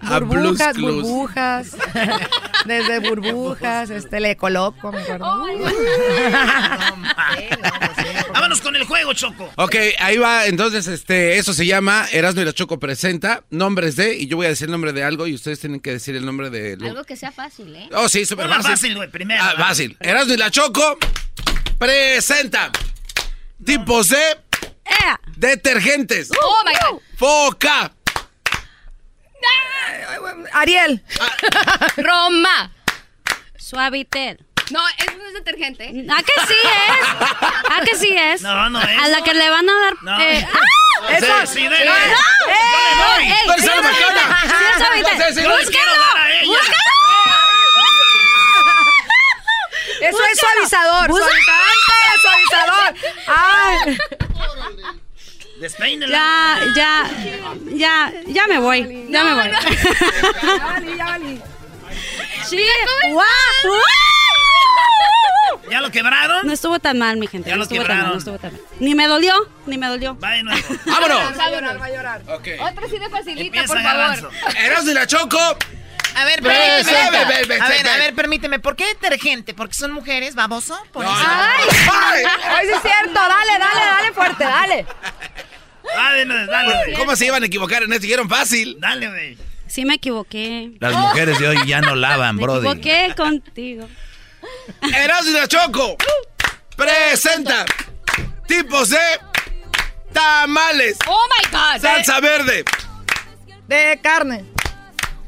A 0.00 0.18
Blues 0.18 0.28
burbujas, 0.42 0.78
burbujas. 0.78 1.76
Desde 2.64 2.98
burbujas, 3.08 3.90
este 3.90 4.20
le 4.20 4.36
coloco, 4.36 4.92
me 4.92 5.00
acuerdo. 5.02 5.44
Vámonos 8.32 8.60
con 8.60 8.74
el 8.76 8.84
juego, 8.84 9.12
Choco. 9.14 9.50
Ok, 9.56 9.74
ahí 9.98 10.16
va. 10.18 10.46
Entonces, 10.46 10.86
este, 10.86 11.38
eso 11.38 11.52
se 11.52 11.66
llama 11.66 12.06
Erasmo 12.12 12.40
y 12.42 12.44
la 12.44 12.52
Choco 12.52 12.78
presenta 12.78 13.44
nombres 13.50 13.96
de, 13.96 14.16
y 14.16 14.26
yo 14.26 14.36
voy 14.36 14.46
a 14.46 14.50
decir 14.50 14.66
el 14.66 14.72
nombre 14.72 14.92
de 14.92 15.04
algo 15.04 15.26
y 15.26 15.34
ustedes 15.34 15.60
tienen 15.60 15.80
que 15.80 15.90
decir 15.92 16.16
el 16.16 16.24
nombre 16.24 16.50
de. 16.50 16.76
lo- 16.76 16.86
Algo 16.88 17.04
que 17.04 17.16
sea 17.16 17.32
fácil, 17.32 17.74
¿eh? 17.76 17.88
Oh, 17.94 18.08
sí, 18.08 18.24
súper 18.24 18.48
fácil. 18.48 18.62
fácil, 18.70 18.94
güey, 18.96 19.10
primero. 19.10 19.42
Ah, 19.44 19.54
fácil. 19.56 19.96
Erasmo 20.00 20.34
y 20.34 20.36
la 20.36 20.50
Choco 20.50 20.98
presenta 21.78 22.70
tipos 23.64 24.08
de 24.08 24.18
detergentes. 25.36 26.30
Oh 26.42 26.64
my 26.64 26.72
God. 26.92 27.00
Foca. 27.16 27.92
Ariel. 30.52 31.02
Roma. 31.96 32.72
Suavitel. 33.56 34.44
No, 34.70 34.80
eso 34.88 35.12
no 35.18 35.26
es 35.26 35.34
detergente. 35.34 35.84
¿A 35.84 36.22
que 36.22 36.32
sí 36.46 36.54
es? 36.64 37.08
¿A 37.70 37.80
que 37.84 37.94
sí 37.96 38.16
es? 38.16 38.42
No, 38.42 38.70
no 38.70 38.80
es. 38.80 39.02
A 39.02 39.08
la 39.08 39.22
que 39.22 39.34
le 39.34 39.50
van 39.50 39.68
a 39.68 39.72
dar... 39.72 39.94
No. 40.02 40.20
eh, 40.20 40.46
¡ah! 40.52 41.08
Esa. 41.10 41.46
Sí, 41.46 41.54
sí, 41.54 41.68
dele. 41.68 41.84
¡No! 41.84 41.92
Le 41.92 43.02
doy. 43.02 43.24
¡Ey! 43.24 43.62
Suavitel. 43.62 45.16
Sí, 45.28 45.34
sí, 45.34 45.42
Yo 45.42 45.48
le 45.48 45.54
a 45.54 46.32
ella. 46.32 46.58
Eso 50.00 50.18
es 50.24 50.38
suavizador. 50.38 51.10
Suavizante, 51.10 51.94
suavizador. 52.22 52.94
Ay. 53.26 53.98
Despeínela. 55.62 56.18
Ya, 56.18 56.58
ya, 56.74 57.10
ya, 57.70 58.12
ya 58.26 58.46
me 58.48 58.58
voy. 58.58 59.06
Ya 59.08 59.22
me 59.22 59.34
voy. 59.34 59.48
Ya 60.42 60.64
valí, 60.64 60.96
ya 60.96 61.04
valí. 61.04 61.40
Sí. 62.44 62.60
¿Ya 65.70 65.80
lo 65.80 65.92
quebraron? 65.92 66.44
No 66.44 66.52
estuvo 66.52 66.80
tan 66.80 66.98
mal, 66.98 67.16
mi 67.16 67.28
gente. 67.28 67.48
Ya 67.48 67.54
no 67.54 67.58
lo 67.58 67.62
estuvo 67.62 67.78
tan 67.78 67.88
mal, 67.88 67.96
quebraron. 67.96 68.12
no 68.12 68.18
estuvo 68.18 68.38
tan 68.38 68.52
mal. 68.52 68.60
Ni 68.80 68.96
me 68.96 69.06
dolió, 69.06 69.34
ni 69.66 69.78
me 69.78 69.86
dolió. 69.86 70.18
Va 70.18 70.32
de 70.32 70.42
nuevo. 70.42 70.66
¡Vámonos! 70.84 71.38
Va 71.38 71.44
a 71.44 71.50
llorar, 71.50 71.80
va 71.80 71.84
a 71.86 71.90
llorar. 71.90 72.22
Ok. 72.26 72.48
Otra 72.60 72.88
sí 72.88 72.98
de 72.98 73.08
facilita, 73.08 73.60
Empieza, 73.60 73.66
por 73.68 73.82
favor. 73.82 74.32
Erasmo 74.58 74.90
y 74.90 74.94
la 74.94 75.06
Choco. 75.06 75.38
A 76.14 76.24
ver, 76.24 76.42
Ve, 76.42 76.50
permíteme. 76.50 76.98
A 76.98 77.68
ver, 77.68 77.84
ve. 77.84 77.90
a 77.90 77.96
ver, 77.98 78.14
permíteme. 78.14 78.58
¿Por 78.58 78.74
qué 78.74 78.86
detergente? 78.86 79.54
¿Porque 79.54 79.74
son 79.74 79.92
mujeres, 79.92 80.34
baboso? 80.34 80.76
Por 80.92 81.04
eso. 81.04 81.14
Ay, 81.16 82.24
ay, 82.44 82.66
sí 82.66 82.72
es 82.74 82.82
cierto. 82.82 83.14
Dale, 83.14 83.58
dale, 83.58 83.80
dale 83.86 84.12
fuerte, 84.12 84.44
dale. 84.44 84.86
Dale, 85.94 86.24
no, 86.26 86.46
dale, 86.46 86.74
güey. 86.84 86.94
¿Cómo 86.96 87.16
se 87.16 87.26
iban 87.26 87.42
a 87.42 87.46
equivocar 87.46 87.82
en 87.82 87.92
esto? 87.92 88.02
Dijeron 88.02 88.28
fácil. 88.28 88.76
Dale, 88.80 89.08
güey. 89.08 89.38
Sí 89.66 89.84
me 89.84 89.94
equivoqué. 89.94 90.72
Las 90.80 90.92
mujeres 90.94 91.38
de 91.38 91.48
hoy 91.48 91.66
ya 91.66 91.80
no 91.80 91.94
lavan, 91.94 92.36
Me 92.36 92.42
brody. 92.42 92.66
equivoqué 92.68 93.14
contigo. 93.16 93.88
Erasmo 94.94 95.38
y 95.42 95.48
Choco 95.48 95.96
presenta 96.76 97.64
tipos 98.46 98.90
de 98.90 98.98
tamales. 100.12 100.98
Oh 101.06 101.26
my 101.38 101.50
God. 101.50 101.80
Salsa 101.80 102.20
verde. 102.20 102.64
De 103.68 103.98
carne. 104.02 104.44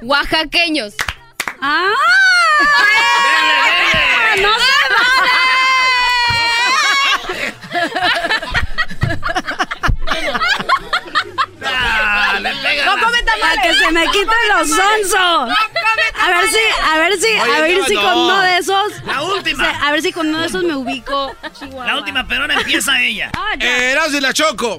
Oaxaqueños. 0.02 0.94
¡Ah! 1.60 1.86
¡No 4.42 4.48
se 4.58 4.64
Pégala. 11.64 12.84
No 12.84 13.04
come 13.04 13.18
Para 13.40 13.62
que 13.62 13.74
se 13.74 13.90
me 13.92 14.06
quiten 14.08 14.48
los 14.48 14.68
sonsos. 14.68 15.58
A 16.20 16.28
ver 16.28 16.48
si, 16.48 16.58
a 16.82 16.98
ver 16.98 17.18
si, 17.20 17.38
a 17.38 17.60
ver 17.60 17.78
no, 17.78 17.86
si 17.86 17.94
con 17.94 18.18
uno 18.18 18.40
de 18.40 18.58
esos. 18.58 19.04
La 19.04 19.22
última. 19.22 19.70
a 19.70 19.92
ver 19.92 20.02
si 20.02 20.12
con 20.12 20.28
uno 20.28 20.40
de 20.40 20.46
esos 20.46 20.62
me 20.62 20.74
ubico. 20.74 21.34
Chihuahua. 21.58 21.86
La 21.86 21.96
última, 21.96 22.26
pero 22.26 22.42
ahora 22.42 22.54
empieza 22.54 23.00
ella. 23.00 23.30
Ah, 23.36 23.54
y 23.56 24.20
la 24.20 24.32
Choco 24.32 24.78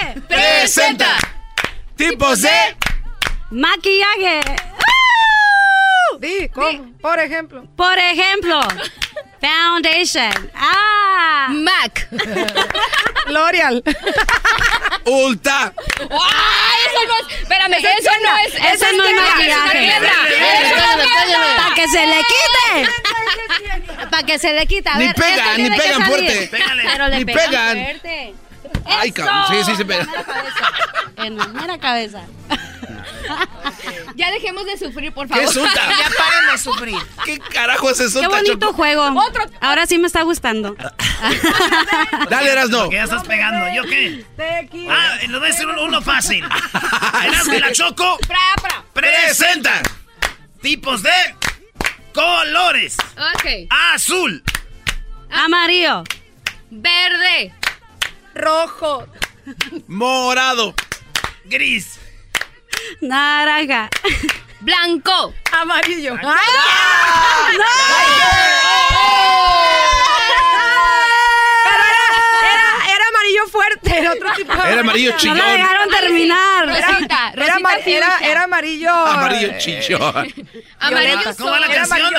Eh, 0.00 0.20
presenta 0.28 1.16
tipos 1.96 2.42
de 2.42 2.76
Maquillaje. 3.50 4.40
Di, 6.18 6.48
¿cómo? 6.48 6.92
Por 7.00 7.18
ejemplo. 7.18 7.64
Por 7.76 7.98
ejemplo, 7.98 8.60
foundation. 9.48 10.32
Ah. 10.54 11.48
Mac. 11.50 12.08
L'Oreal. 13.28 13.82
Ulta. 15.04 15.72
¡Ay, 15.98 16.80
eso 16.88 17.00
no 17.08 17.14
es! 17.18 17.40
Espérame, 17.42 17.74
eso 17.74 18.10
no 18.22 18.36
es. 18.38 18.54
Eso 18.54 18.86
no 18.96 19.04
es 19.04 19.14
maquillaje. 19.14 19.92
Para 21.56 21.74
que 21.74 21.88
se 21.88 22.06
le 22.06 22.16
quite. 22.32 24.06
Para 24.10 24.22
que 24.26 24.38
se 24.38 24.52
le 24.54 24.66
quite. 24.66 24.88
A 24.88 24.96
Ni 24.96 25.06
ver, 25.06 25.14
pegan, 25.14 25.38
esto 25.38 25.50
ni 25.50 25.56
tiene 25.56 25.76
que 25.76 25.82
pegan 25.82 26.00
salir. 26.00 26.08
fuerte. 26.26 26.50
Pero 26.92 27.08
le 27.08 27.18
Ni 27.18 27.24
pegan, 27.24 27.50
pegan. 27.50 27.74
fuerte. 27.76 28.34
Ay, 28.86 29.08
¡Eso! 29.08 29.14
cabrón. 29.24 29.44
Sí, 29.64 29.70
sí, 29.70 29.76
se 29.76 29.84
pega. 29.84 30.02
En 30.04 30.08
la 30.16 30.24
cabeza. 30.24 30.70
En 31.18 31.36
la 31.38 31.46
mera 31.48 31.78
cabeza. 31.78 32.20
Ya 34.16 34.30
dejemos 34.30 34.64
de 34.66 34.78
sufrir, 34.78 35.12
por 35.12 35.26
¿Qué 35.26 35.34
favor. 35.34 35.48
es 35.50 35.56
Ulta? 35.56 35.88
Ya 35.98 36.10
paren 36.16 36.52
de 36.52 36.58
sufrir. 36.58 36.98
¿Qué 37.24 37.38
carajo 37.38 37.90
es 37.90 38.00
eso? 38.00 38.20
Qué 38.20 38.28
bonito 38.28 38.72
juego. 38.72 39.10
Ahora 39.60 39.86
sí 39.86 39.98
me 39.98 40.06
está 40.06 40.22
gustando. 40.22 40.76
Dale, 42.30 42.50
Erasmo. 42.52 42.88
Que 42.90 42.96
ya 42.96 43.04
estás 43.04 43.24
pegando. 43.24 43.74
¿Yo 43.74 43.82
qué? 43.88 44.24
Tequila. 44.36 44.94
Ah, 44.96 45.16
les 45.20 45.30
voy 45.30 45.42
a 45.42 45.46
decir 45.46 45.66
uno, 45.66 46.00
fácil. 46.02 46.44
Erasmo 47.24 47.54
y 47.54 47.58
la 47.60 47.72
Choco 47.72 48.18
Pra, 48.26 48.38
pra. 48.60 48.84
presenta 48.92 49.82
tipos 50.62 51.02
de 51.02 51.10
colores. 52.12 52.96
Ok. 53.34 53.46
Azul, 53.92 54.42
Amarillo. 55.30 56.04
Verde. 56.70 57.52
Rojo. 58.34 59.06
Morado. 59.88 60.74
Gris. 61.44 61.98
Naranja. 63.00 63.88
Blanco. 64.60 65.34
Amarillo. 65.52 66.16
Pero 71.64 71.82
era, 71.84 72.04
era, 72.52 72.94
era 72.94 73.04
amarillo 73.08 73.46
fuerte, 73.50 73.98
era 73.98 74.12
otro 74.12 74.32
tipo 74.36 74.54
de 74.54 74.72
Era 74.72 74.80
amarillo 74.80 75.10
No 75.12 75.16
chillón. 75.18 75.38
la 75.38 75.44
dejaron 75.52 75.88
terminar. 75.90 76.68
Era, 76.68 76.88
Rosita, 76.88 77.32
era, 77.32 77.36
Rosita 77.36 77.56
amar- 77.56 77.80
era, 77.86 78.10
fuchsia. 78.10 78.30
era 78.30 78.42
amarillo. 78.44 78.90
Amarillo 78.94 79.58
chillón. 79.58 80.34
Amarillo. 80.80 81.18
¿Cómo 81.38 81.50
va 81.50 81.60
la 81.60 81.68
canción? 81.68 82.12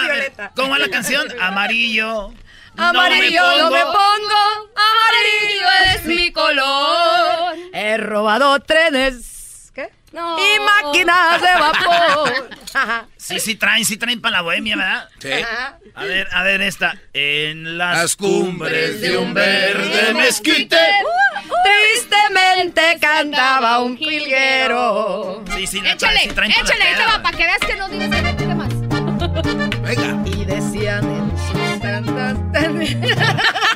¿Cómo 0.55 0.69
va 0.69 0.79
la 0.79 0.89
canción? 0.89 1.27
Amarillo. 1.41 2.33
Amarillo, 2.77 3.41
no 3.57 3.71
me 3.71 3.79
no 3.79 3.85
pongo. 3.85 3.85
me 3.85 3.85
pongo. 3.85 4.71
Amarillo 4.75 5.67
es 5.95 6.05
mi 6.05 6.31
color. 6.31 7.55
He 7.73 7.97
robado 7.97 8.59
trenes. 8.59 9.34
Y 10.15 10.59
máquinas 10.59 11.41
de 11.41 11.59
vapor. 11.59 12.49
Sí, 13.17 13.39
sí 13.39 13.55
traen, 13.55 13.85
sí 13.85 13.95
traen 13.97 14.21
para 14.21 14.33
la 14.33 14.41
bohemia, 14.41 14.75
¿verdad? 14.75 15.09
Sí. 15.19 15.29
A 15.95 16.03
ver, 16.03 16.27
a 16.31 16.43
ver 16.43 16.61
esta. 16.61 16.95
En 17.13 17.77
las, 17.77 17.97
Las 17.97 18.15
cumbres 18.17 18.99
de 19.01 19.17
un 19.17 19.33
verde 19.33 20.13
mezquite. 20.13 20.77
Tristemente 21.63 22.97
cantaba 22.99 23.79
un 23.79 23.97
jilguero. 23.97 25.43
Sí, 25.55 25.67
sí, 25.67 25.81
la 25.81 25.95
traen, 25.95 26.17
Échale, 26.17 26.19
sí 26.19 26.35
traen 26.35 26.51
échale, 26.51 27.05
va, 27.07 27.23
para 27.23 27.37
que 27.37 27.45
veas 27.45 27.59
que 27.59 27.75
no 27.75 27.89
digas 27.89 28.09
que 28.09 28.21
no 28.21 28.35
tiene 28.35 28.55
más. 28.55 29.81
Venga. 29.81 30.29
Y 30.29 30.45
decían 30.45 31.03
en 31.05 31.31
sus 31.37 31.81
tantas. 31.81 32.37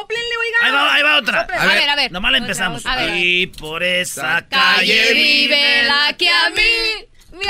Soplenle, 0.00 0.36
oiga. 0.40 0.58
Ahí 0.62 0.72
va, 0.72 0.94
ahí 0.94 1.02
va 1.02 1.16
otra. 1.18 1.40
A 1.58 1.66
ver, 1.66 1.88
a 1.88 1.96
ver. 1.96 2.12
Nomás 2.12 2.32
la 2.32 2.38
empezamos. 2.38 2.82
Y 3.14 3.46
por 3.48 3.82
esa 3.82 4.46
Calle 4.48 4.96
calle 4.96 5.12
vive 5.14 5.82
la 5.84 6.12
que 6.16 6.28
a 6.30 6.50
mí 6.50 7.06
me 7.32 7.44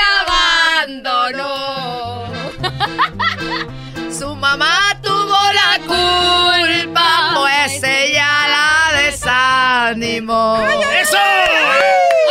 abandonó. 1.11 2.27
Su 4.19 4.35
mamá 4.35 4.99
tuvo 5.03 5.39
la 5.53 5.79
culpa, 5.87 7.33
pues 7.37 7.83
ella 7.83 8.49
la 8.49 9.01
desanimó. 9.03 10.59
¡Eso! 11.01 11.17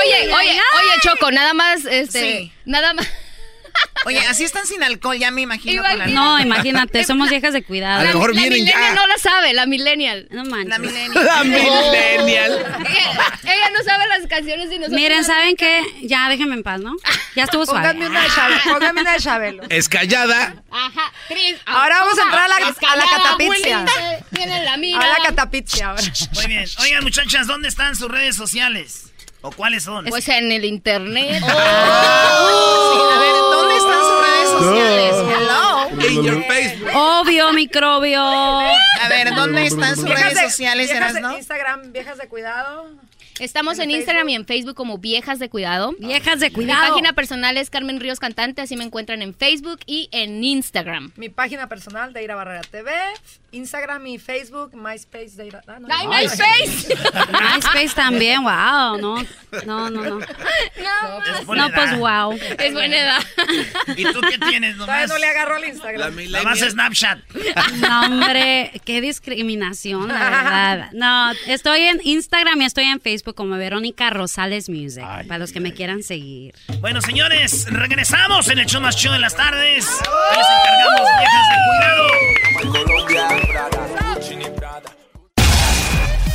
Oye, 0.05 0.33
oye, 0.33 0.33
oye, 0.33 0.93
Choco, 1.01 1.31
nada 1.31 1.53
más, 1.53 1.85
este, 1.85 2.19
Sí. 2.19 2.51
nada 2.65 2.93
más. 2.93 3.07
Oye, 4.05 4.19
así 4.27 4.43
están 4.43 4.65
sin 4.65 4.81
alcohol, 4.83 5.17
ya 5.17 5.29
me 5.31 5.41
imagino. 5.41 5.81
Con 5.83 5.97
la- 5.99 6.07
No, 6.07 6.39
imagínate, 6.39 7.03
somos 7.03 7.29
viejas 7.29 7.53
de 7.53 7.59
A 7.59 7.63
cuidado. 7.63 8.03
lo 8.05 8.13
mejor 8.13 8.35
la 8.35 8.41
vienen 8.41 8.59
millennial 8.63 8.95
ya. 8.95 9.01
no 9.01 9.07
la 9.07 9.17
sabe, 9.17 9.53
la 9.53 9.65
millennial. 9.65 10.27
No 10.31 10.45
manches. 10.45 10.69
La 10.69 10.79
millennial. 10.79 11.25
La 11.25 11.43
millennial. 11.43 12.51
Ella, 12.89 13.39
ella 13.43 13.69
no 13.77 13.83
sabe 13.83 14.07
las 14.07 14.27
canciones 14.27 14.65
y 14.67 14.75
nosotros. 14.79 14.91
Miren, 14.91 15.23
¿saben 15.23 15.55
qué? 15.55 15.81
Ya 16.03 16.29
déjenme 16.29 16.55
en 16.55 16.63
paz, 16.63 16.79
¿no? 16.79 16.95
Ya 17.35 17.43
estuvo 17.43 17.65
suave. 17.65 17.87
Pónganme 17.87 18.07
una 18.09 18.21
de 18.23 18.29
Chabelo. 18.29 18.61
Pónganme 18.73 19.01
una 19.01 19.13
de 19.13 19.19
Chabelo. 19.19 19.63
Escallada. 19.69 20.55
Ajá. 20.71 21.11
Tris- 21.27 21.57
Ahora 21.65 21.99
vamos 21.99 22.17
a 22.19 22.21
entrar 22.23 22.43
a 22.45 22.47
la- 22.47 22.55
a 22.55 22.59
la 22.61 22.69
Escalada, 22.69 23.09
catapixia. 23.17 23.77
abuelita, 23.79 24.25
Tiene 24.33 24.63
la 24.63 24.77
mira. 24.77 24.99
Ahora 24.99 25.17
catapizia 25.25 25.89
ahora. 25.89 26.03
Muy 26.35 26.47
bien. 26.47 26.65
Oigan, 26.81 27.03
muchachas, 27.03 27.47
¿dónde 27.47 27.67
están 27.67 27.95
sus 27.95 28.09
redes 28.09 28.35
sociales? 28.35 29.08
¿O 29.41 29.51
cuáles 29.51 29.83
son? 29.83 30.05
Pues 30.05 30.27
en 30.27 30.51
el 30.51 30.65
internet. 30.65 31.41
Sí, 31.41 31.45
a 31.49 33.19
ver, 33.19 33.35
¿dónde 33.51 33.77
están 33.77 34.01
sus 34.01 34.21
redes 34.27 34.49
sociales? 34.49 35.15
Hello. 35.15 36.09
In 36.09 36.23
your 36.23 36.43
Facebook. 36.45 36.89
Obvio, 36.93 37.53
microbio. 37.53 38.21
A 38.21 39.07
ver, 39.09 39.33
¿dónde 39.33 39.65
están 39.65 39.95
sus 39.95 40.09
redes 40.09 40.35
de- 40.35 40.41
sociales, 40.49 40.89
viejas 40.89 41.13
de 41.13 41.19
Erasno? 41.19 41.37
Instagram, 41.37 41.91
viejas 41.93 42.17
de 42.17 42.27
cuidado. 42.27 42.89
Estamos 43.39 43.79
en 43.79 43.91
Instagram 43.91 44.29
y 44.29 44.35
en 44.35 44.45
Facebook 44.45 44.75
como 44.75 44.97
Viejas 44.97 45.39
de 45.39 45.49
Cuidado. 45.49 45.95
Viejas 45.99 46.39
de 46.39 46.47
Mi 46.49 46.53
cuidado. 46.55 46.89
página 46.89 47.13
personal 47.13 47.57
es 47.57 47.69
Carmen 47.69 47.99
Ríos 47.99 48.19
Cantante, 48.19 48.61
así 48.61 48.75
me 48.75 48.83
encuentran 48.83 49.21
en 49.21 49.33
Facebook 49.33 49.79
y 49.85 50.09
en 50.11 50.43
Instagram. 50.43 51.11
Mi 51.15 51.29
página 51.29 51.67
personal, 51.67 52.13
Deira 52.13 52.35
Barrera 52.35 52.61
TV. 52.61 52.91
Instagram 53.51 54.05
y 54.05 54.19
Facebook, 54.19 54.75
MySpace, 54.75 55.31
Deira. 55.35 55.63
Ah, 55.67 55.79
no, 55.79 55.87
¡Ay, 55.89 56.05
no. 56.05 56.13
MySpace! 56.13 56.95
MySpace 57.55 57.95
también, 57.95 58.43
wow, 58.43 58.97
no, 58.99 59.15
no, 59.65 59.89
no, 59.89 59.89
no. 59.89 60.19
No, 60.19 60.19
No, 61.55 61.69
pues 61.73 61.97
wow. 61.97 62.33
es 62.59 62.73
buena 62.73 62.95
edad. 62.97 63.23
¿Y 63.97 64.03
tú 64.03 64.21
qué 64.21 64.37
tienes 64.49 64.77
Todavía 64.77 65.07
nomás? 65.07 65.09
no 65.09 65.17
le 65.17 65.25
agarró 65.27 65.57
La 65.57 65.67
Instagram. 65.67 66.15
Nomás 66.31 66.59
Snapchat. 66.59 67.19
No, 67.77 68.01
hombre, 68.05 68.71
qué 68.85 69.01
discriminación, 69.01 70.07
la 70.09 70.19
verdad. 70.19 70.89
No, 70.93 71.31
estoy 71.47 71.81
en 71.81 71.99
Instagram 72.03 72.61
y 72.61 72.65
estoy 72.65 72.83
en 72.85 72.99
Facebook 73.01 73.08
como 73.35 73.57
Verónica 73.57 74.09
Rosales 74.09 74.69
Music, 74.69 75.03
para 75.27 75.39
los 75.39 75.51
que 75.51 75.59
me 75.59 75.73
quieran 75.73 76.03
seguir. 76.03 76.53
Bueno, 76.79 77.01
señores, 77.01 77.65
regresamos 77.69 78.47
en 78.49 78.59
el 78.59 78.65
show 78.65 78.81
más 78.81 78.95
show 78.95 79.11
de 79.11 79.19
las 79.19 79.35
tardes. 79.35 79.87
Ahí 80.31 80.37
les 80.37 80.47
encargamos, 80.59 81.07
viejas 81.19 81.45
de 81.49 81.55
cuidado. 81.67 82.09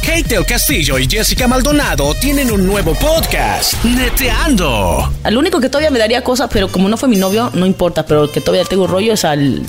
Kate 0.05 0.34
del 0.34 0.44
Castillo 0.44 0.98
y 0.98 1.09
Jessica 1.09 1.48
Maldonado 1.48 2.14
tienen 2.14 2.51
un 2.51 2.66
nuevo 2.66 2.94
podcast, 2.94 3.82
Neteando. 3.84 5.12
Al 5.22 5.36
único 5.36 5.60
que 5.60 5.68
todavía 5.68 5.90
me 5.90 5.98
daría 5.98 6.22
cosas, 6.22 6.51
pero 6.52 6.68
como 6.68 6.88
no 6.88 6.96
fue 6.96 7.09
mi 7.09 7.16
novio, 7.16 7.51
no 7.55 7.66
importa, 7.66 8.05
pero 8.05 8.24
el 8.24 8.30
que 8.30 8.40
todavía 8.40 8.64
tengo 8.64 8.86
rollo 8.86 9.14
es 9.14 9.24
al 9.24 9.62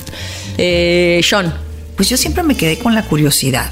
eh, 0.57 1.21
Sean. 1.23 1.53
Pues 1.95 2.09
yo 2.09 2.17
siempre 2.17 2.43
me 2.43 2.57
quedé 2.57 2.77
con 2.77 2.93
la 2.93 3.03
curiosidad. 3.03 3.71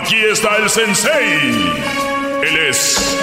Aquí 0.00 0.16
está 0.16 0.56
el 0.56 0.68
sensei. 0.68 1.38
Él 2.42 2.56
es 2.68 3.16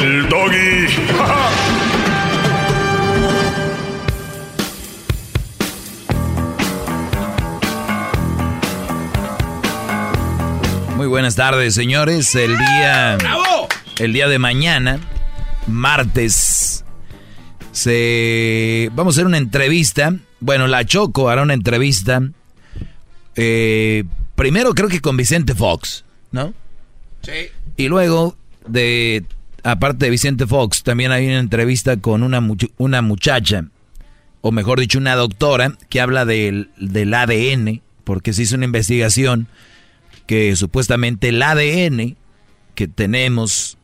el 0.00 0.28
doggy. 0.28 0.88
Muy 10.96 11.06
buenas 11.06 11.36
tardes, 11.36 11.74
señores. 11.74 12.34
El 12.34 12.58
día. 12.58 13.18
El 13.98 14.12
día 14.12 14.26
de 14.26 14.38
mañana, 14.40 14.98
martes, 15.66 16.84
se. 17.72 18.90
Vamos 18.94 19.14
a 19.14 19.16
hacer 19.16 19.26
una 19.26 19.38
entrevista. 19.38 20.14
Bueno, 20.40 20.66
la 20.66 20.84
Choco 20.84 21.28
hará 21.28 21.42
una 21.42 21.54
entrevista. 21.54 22.20
eh, 23.36 24.04
primero 24.38 24.72
creo 24.74 24.88
que 24.88 25.00
con 25.02 25.18
Vicente 25.18 25.54
Fox, 25.54 26.04
¿no? 26.32 26.54
Sí. 27.22 27.32
Y 27.76 27.88
luego, 27.88 28.38
de. 28.66 29.24
Aparte 29.64 30.06
de 30.06 30.10
Vicente 30.10 30.46
Fox, 30.46 30.82
también 30.82 31.10
hay 31.12 31.26
una 31.26 31.40
entrevista 31.40 31.98
con 31.98 32.22
una, 32.22 32.40
much- 32.40 32.70
una 32.78 33.02
muchacha, 33.02 33.66
o 34.40 34.52
mejor 34.52 34.80
dicho, 34.80 34.98
una 34.98 35.14
doctora, 35.16 35.76
que 35.90 36.00
habla 36.00 36.24
del, 36.24 36.70
del 36.78 37.12
ADN, 37.12 37.82
porque 38.04 38.32
se 38.32 38.42
hizo 38.42 38.54
una 38.56 38.64
investigación 38.64 39.48
que 40.26 40.54
supuestamente 40.56 41.28
el 41.30 41.42
ADN 41.42 42.16
que 42.74 42.86
tenemos 42.88 43.76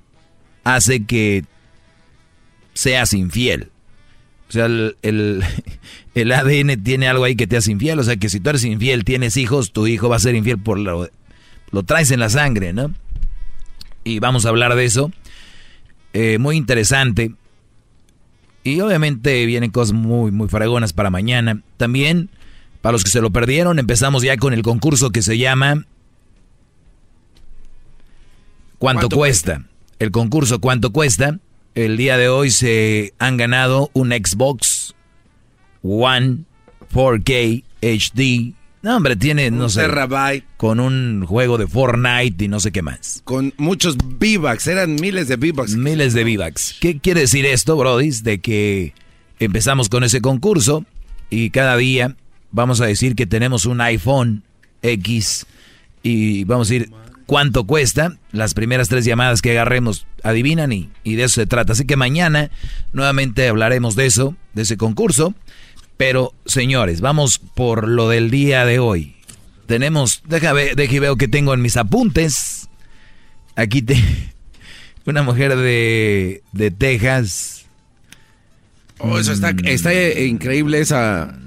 hace 0.62 1.04
que 1.04 1.44
seas 2.72 3.12
infiel. 3.12 3.70
O 4.48 4.52
sea, 4.52 4.66
el, 4.66 4.96
el, 5.02 5.42
el 6.14 6.32
ADN 6.32 6.82
tiene 6.82 7.08
algo 7.08 7.24
ahí 7.24 7.36
que 7.36 7.46
te 7.46 7.56
hace 7.56 7.72
infiel. 7.72 7.98
O 7.98 8.04
sea, 8.04 8.16
que 8.16 8.28
si 8.28 8.40
tú 8.40 8.50
eres 8.50 8.64
infiel, 8.64 9.04
tienes 9.04 9.36
hijos, 9.36 9.72
tu 9.72 9.86
hijo 9.86 10.08
va 10.08 10.16
a 10.16 10.20
ser 10.20 10.34
infiel 10.34 10.58
por 10.58 10.78
lo, 10.78 11.08
lo 11.70 11.82
traes 11.82 12.10
en 12.10 12.20
la 12.20 12.30
sangre, 12.30 12.72
¿no? 12.72 12.92
Y 14.04 14.20
vamos 14.20 14.46
a 14.46 14.50
hablar 14.50 14.74
de 14.74 14.84
eso. 14.84 15.10
Eh, 16.12 16.38
muy 16.38 16.56
interesante. 16.56 17.32
Y 18.62 18.80
obviamente 18.80 19.44
vienen 19.44 19.70
cosas 19.70 19.92
muy, 19.92 20.30
muy 20.30 20.48
fregonas 20.48 20.92
para 20.92 21.10
mañana. 21.10 21.60
También, 21.76 22.30
para 22.80 22.92
los 22.92 23.04
que 23.04 23.10
se 23.10 23.20
lo 23.20 23.30
perdieron, 23.30 23.78
empezamos 23.78 24.22
ya 24.22 24.36
con 24.36 24.54
el 24.54 24.62
concurso 24.62 25.10
que 25.10 25.20
se 25.20 25.36
llama 25.36 25.84
¿Cuánto, 28.78 29.08
cuesta? 29.08 29.64
El 29.98 30.10
concurso 30.10 30.60
¿Cuánto 30.60 30.92
cuesta? 30.92 31.38
El 31.74 31.96
día 31.96 32.16
de 32.16 32.28
hoy 32.28 32.50
se 32.50 33.14
han 33.18 33.36
ganado 33.36 33.90
un 33.94 34.10
Xbox 34.10 34.93
One 35.84 36.44
4K 36.92 37.62
HD. 37.82 38.54
No, 38.82 38.96
hombre, 38.96 39.16
tiene, 39.16 39.50
no 39.50 39.70
sé, 39.70 39.86
con 40.58 40.78
un 40.78 41.24
juego 41.24 41.56
de 41.56 41.66
Fortnite 41.66 42.44
y 42.44 42.48
no 42.48 42.60
sé 42.60 42.70
qué 42.70 42.82
más. 42.82 43.22
Con 43.24 43.54
muchos 43.56 43.96
V-Bucks, 43.96 44.66
eran 44.66 44.96
miles 44.96 45.28
de 45.28 45.36
V-Bucks. 45.36 45.74
Miles 45.74 46.12
de 46.12 46.22
V-Bucks. 46.24 46.76
¿Qué 46.80 46.98
quiere 46.98 47.20
decir 47.20 47.46
esto, 47.46 47.76
Brody? 47.76 48.10
De 48.22 48.40
que 48.40 48.92
empezamos 49.38 49.88
con 49.88 50.04
ese 50.04 50.20
concurso 50.20 50.84
y 51.30 51.48
cada 51.48 51.78
día 51.78 52.16
vamos 52.50 52.82
a 52.82 52.86
decir 52.86 53.14
que 53.14 53.26
tenemos 53.26 53.64
un 53.64 53.80
iPhone 53.80 54.42
X 54.82 55.46
y 56.02 56.44
vamos 56.44 56.70
a 56.70 56.74
decir 56.74 56.90
cuánto 57.24 57.64
cuesta. 57.64 58.18
Las 58.32 58.52
primeras 58.52 58.90
tres 58.90 59.06
llamadas 59.06 59.40
que 59.40 59.52
agarremos 59.52 60.06
adivinan 60.22 60.72
y, 60.72 60.90
y 61.04 61.14
de 61.14 61.24
eso 61.24 61.36
se 61.36 61.46
trata. 61.46 61.72
Así 61.72 61.86
que 61.86 61.96
mañana 61.96 62.50
nuevamente 62.92 63.48
hablaremos 63.48 63.96
de 63.96 64.04
eso, 64.04 64.36
de 64.52 64.62
ese 64.62 64.76
concurso. 64.76 65.34
Pero, 65.96 66.32
señores, 66.44 67.00
vamos 67.00 67.38
por 67.38 67.88
lo 67.88 68.08
del 68.08 68.30
día 68.30 68.64
de 68.64 68.78
hoy. 68.78 69.14
Tenemos, 69.66 70.22
déjame, 70.26 70.74
déjame 70.74 71.00
veo 71.00 71.16
que 71.16 71.28
tengo 71.28 71.54
en 71.54 71.62
mis 71.62 71.76
apuntes. 71.76 72.68
Aquí 73.56 73.82
te, 73.82 73.96
una 75.06 75.22
mujer 75.22 75.56
de, 75.56 76.42
de 76.52 76.70
Texas. 76.70 77.66
Oh, 78.98 79.18
eso 79.18 79.32
está, 79.32 79.54
está 79.64 79.92
increíble 80.20 80.80
esa, 80.80 81.38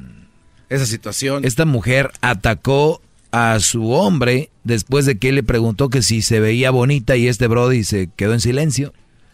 esa 0.69 0.85
situación. 0.85 1.45
Esta 1.45 1.65
mujer 1.65 2.11
atacó 2.21 3.01
a 3.31 3.59
su 3.59 3.91
hombre 3.91 4.49
después 4.63 5.05
de 5.05 5.17
que 5.17 5.29
él 5.29 5.35
le 5.35 5.43
preguntó 5.43 5.89
que 5.89 6.01
si 6.01 6.21
se 6.21 6.39
veía 6.39 6.71
bonita 6.71 7.15
y 7.15 7.27
este 7.27 7.47
Brody 7.47 7.83
se 7.83 8.09
quedó 8.15 8.33
en 8.33 8.41
silencio. 8.41 8.93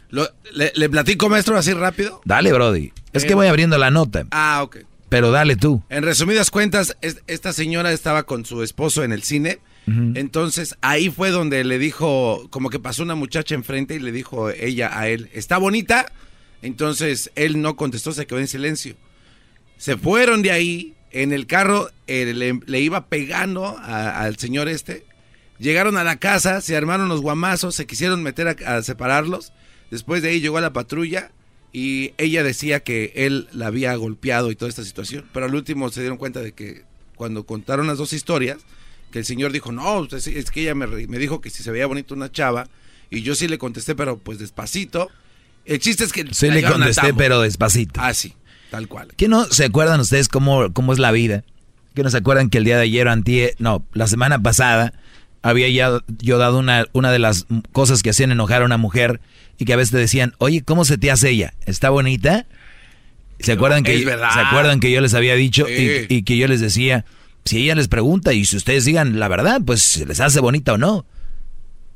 le, 0.10 0.72
¿Le 0.76 0.90
platico, 0.90 1.30
maestro, 1.30 1.58
así 1.58 1.74
rápido? 1.74 2.22
Dale, 2.26 2.52
Brody. 2.54 2.92
Es 3.14 3.26
que 3.26 3.36
voy 3.36 3.48
abriendo 3.48 3.78
la 3.78 3.92
nota. 3.92 4.26
Ah, 4.32 4.62
ok. 4.64 4.78
Pero 5.14 5.30
dale 5.30 5.56
tú. 5.56 5.84
En 5.92 6.02
resumidas 6.02 6.50
cuentas, 6.50 6.98
esta 7.28 7.54
señora 7.54 7.92
estaba 7.92 8.24
con 8.24 8.46
su 8.46 8.64
esposo 8.64 9.04
en 9.04 9.12
el 9.12 9.22
cine. 9.22 9.60
Entonces 9.86 10.76
ahí 10.82 11.12
fue 11.12 11.30
donde 11.30 11.64
le 11.64 11.78
dijo, 11.78 12.48
como 12.50 12.72
que 12.72 12.80
pasó 12.80 13.04
una 13.04 13.14
muchacha 13.14 13.54
enfrente 13.54 13.94
y 13.94 14.00
le 14.00 14.12
dijo 14.12 14.50
ella 14.50 14.98
a 14.98 15.10
él, 15.10 15.30
¿está 15.32 15.60
bonita? 15.60 16.12
Entonces 16.64 17.30
él 17.36 17.62
no 17.62 17.76
contestó, 17.76 18.12
se 18.12 18.26
quedó 18.26 18.40
en 18.40 18.48
silencio. 18.48 18.96
Se 19.78 19.98
fueron 19.98 20.42
de 20.42 20.50
ahí, 20.50 20.96
en 21.12 21.32
el 21.32 21.46
carro 21.46 21.92
eh, 22.08 22.34
le, 22.66 22.80
iba 22.80 23.06
pegando 23.06 23.78
al 23.78 24.38
señor 24.38 24.68
este. 24.68 25.06
Llegaron 25.60 25.96
a 25.96 26.04
la 26.04 26.16
casa, 26.16 26.60
se 26.60 26.76
armaron 26.76 27.08
los 27.08 27.22
guamazos, 27.22 27.76
se 27.76 27.86
quisieron 27.86 28.24
meter 28.24 28.58
a 28.66 28.82
separarlos. 28.82 29.54
Después 29.92 30.24
de 30.24 30.30
ahí 30.30 30.42
llegó 30.42 30.58
a 30.58 30.62
la 30.62 30.74
patrulla 30.74 31.30
y 31.74 32.14
ella 32.20 32.44
decía 32.44 32.82
que 32.82 33.12
él 33.16 33.48
la 33.52 33.68
había 33.68 33.96
golpeado 33.96 34.52
y 34.52 34.56
toda 34.56 34.70
esta 34.70 34.84
situación. 34.84 35.26
Pero 35.34 35.48
al 35.48 35.56
último 35.56 35.90
se 35.90 36.02
dieron 36.02 36.20
cuenta 36.20 36.40
de 36.40 36.52
que 36.52 36.84
cuando 37.16 37.46
contaron 37.46 37.88
las 37.88 37.98
dos 37.98 38.14
historias, 38.14 38.60
que 39.12 39.20
el 39.20 39.26
señor 39.26 39.52
dijo, 39.52 39.72
no, 39.72 40.06
es 40.06 40.52
que 40.52 40.62
ella 40.62 40.76
me, 40.76 40.86
me 40.86 41.18
dijo 41.18 41.42
que 41.42 41.50
si 41.50 41.64
se 41.64 41.72
veía 41.72 41.88
bonito 41.88 42.14
una 42.14 42.32
chava, 42.32 42.68
y 43.10 43.24
yo 43.24 43.34
sí 43.36 43.48
le 43.48 43.58
contesté, 43.58 43.96
pero 43.96 44.18
pues 44.18 44.38
despacito. 44.40 45.10
El 45.66 45.80
chiste 45.80 46.04
es 46.04 46.14
que... 46.14 46.26
Sí 46.32 46.50
le 46.52 46.64
contesté, 46.64 47.14
pero 47.14 47.42
despacito. 47.42 48.00
Ah, 48.04 48.14
sí, 48.14 48.36
tal 48.70 48.88
cual. 48.88 49.10
¿Qué 49.16 49.28
no 49.28 49.46
se 49.46 49.66
acuerdan 49.66 50.00
ustedes 50.00 50.28
cómo, 50.28 50.72
cómo 50.74 50.94
es 50.94 51.00
la 51.00 51.12
vida? 51.12 51.44
¿Que 51.96 52.04
no 52.04 52.10
se 52.10 52.18
acuerdan 52.18 52.50
que 52.50 52.60
el 52.60 52.66
día 52.66 52.78
de 52.78 52.84
ayer 52.84 53.08
o 53.08 53.12
antier, 53.12 53.56
no, 53.60 53.86
la 53.94 54.08
semana 54.08 54.42
pasada, 54.42 54.94
había 55.42 55.70
ya 55.70 56.02
yo 56.20 56.38
dado 56.38 56.60
una, 56.60 56.86
una 56.94 57.12
de 57.12 57.20
las 57.20 57.46
cosas 57.72 58.02
que 58.04 58.10
hacían 58.10 58.32
enojar 58.32 58.62
a 58.62 58.66
una 58.66 58.78
mujer 58.78 59.22
y 59.64 59.66
que 59.66 59.72
a 59.72 59.78
veces 59.78 59.92
te 59.92 59.98
decían, 59.98 60.34
oye, 60.40 60.62
¿cómo 60.62 60.84
se 60.84 60.98
te 60.98 61.10
hace 61.10 61.30
ella? 61.30 61.54
¿Está 61.66 61.90
bonita? 61.90 62.48
¿Se 63.40 63.54
acuerdan, 63.54 63.84
que, 63.84 63.98
¿se 63.98 64.12
acuerdan 64.12 64.82
que 64.82 64.92
yo 64.92 65.00
les 65.00 65.14
había 65.14 65.36
dicho 65.36 65.66
y, 65.70 66.24
que 66.24 66.38
yo 66.38 66.50
les 66.50 66.60
decía, 66.60 67.06
si 67.46 67.64
ella 67.64 67.76
les 67.76 67.88
pregunta 67.88 68.34
y 68.34 68.44
si 68.46 68.58
ustedes 68.58 68.84
digan 68.84 69.20
la 69.20 69.30
verdad, 69.30 69.62
pues 69.66 69.82
se 69.82 70.06
les 70.06 70.20
hace 70.20 70.42
bonita 70.42 70.74
o 70.74 70.78
no? 70.78 71.06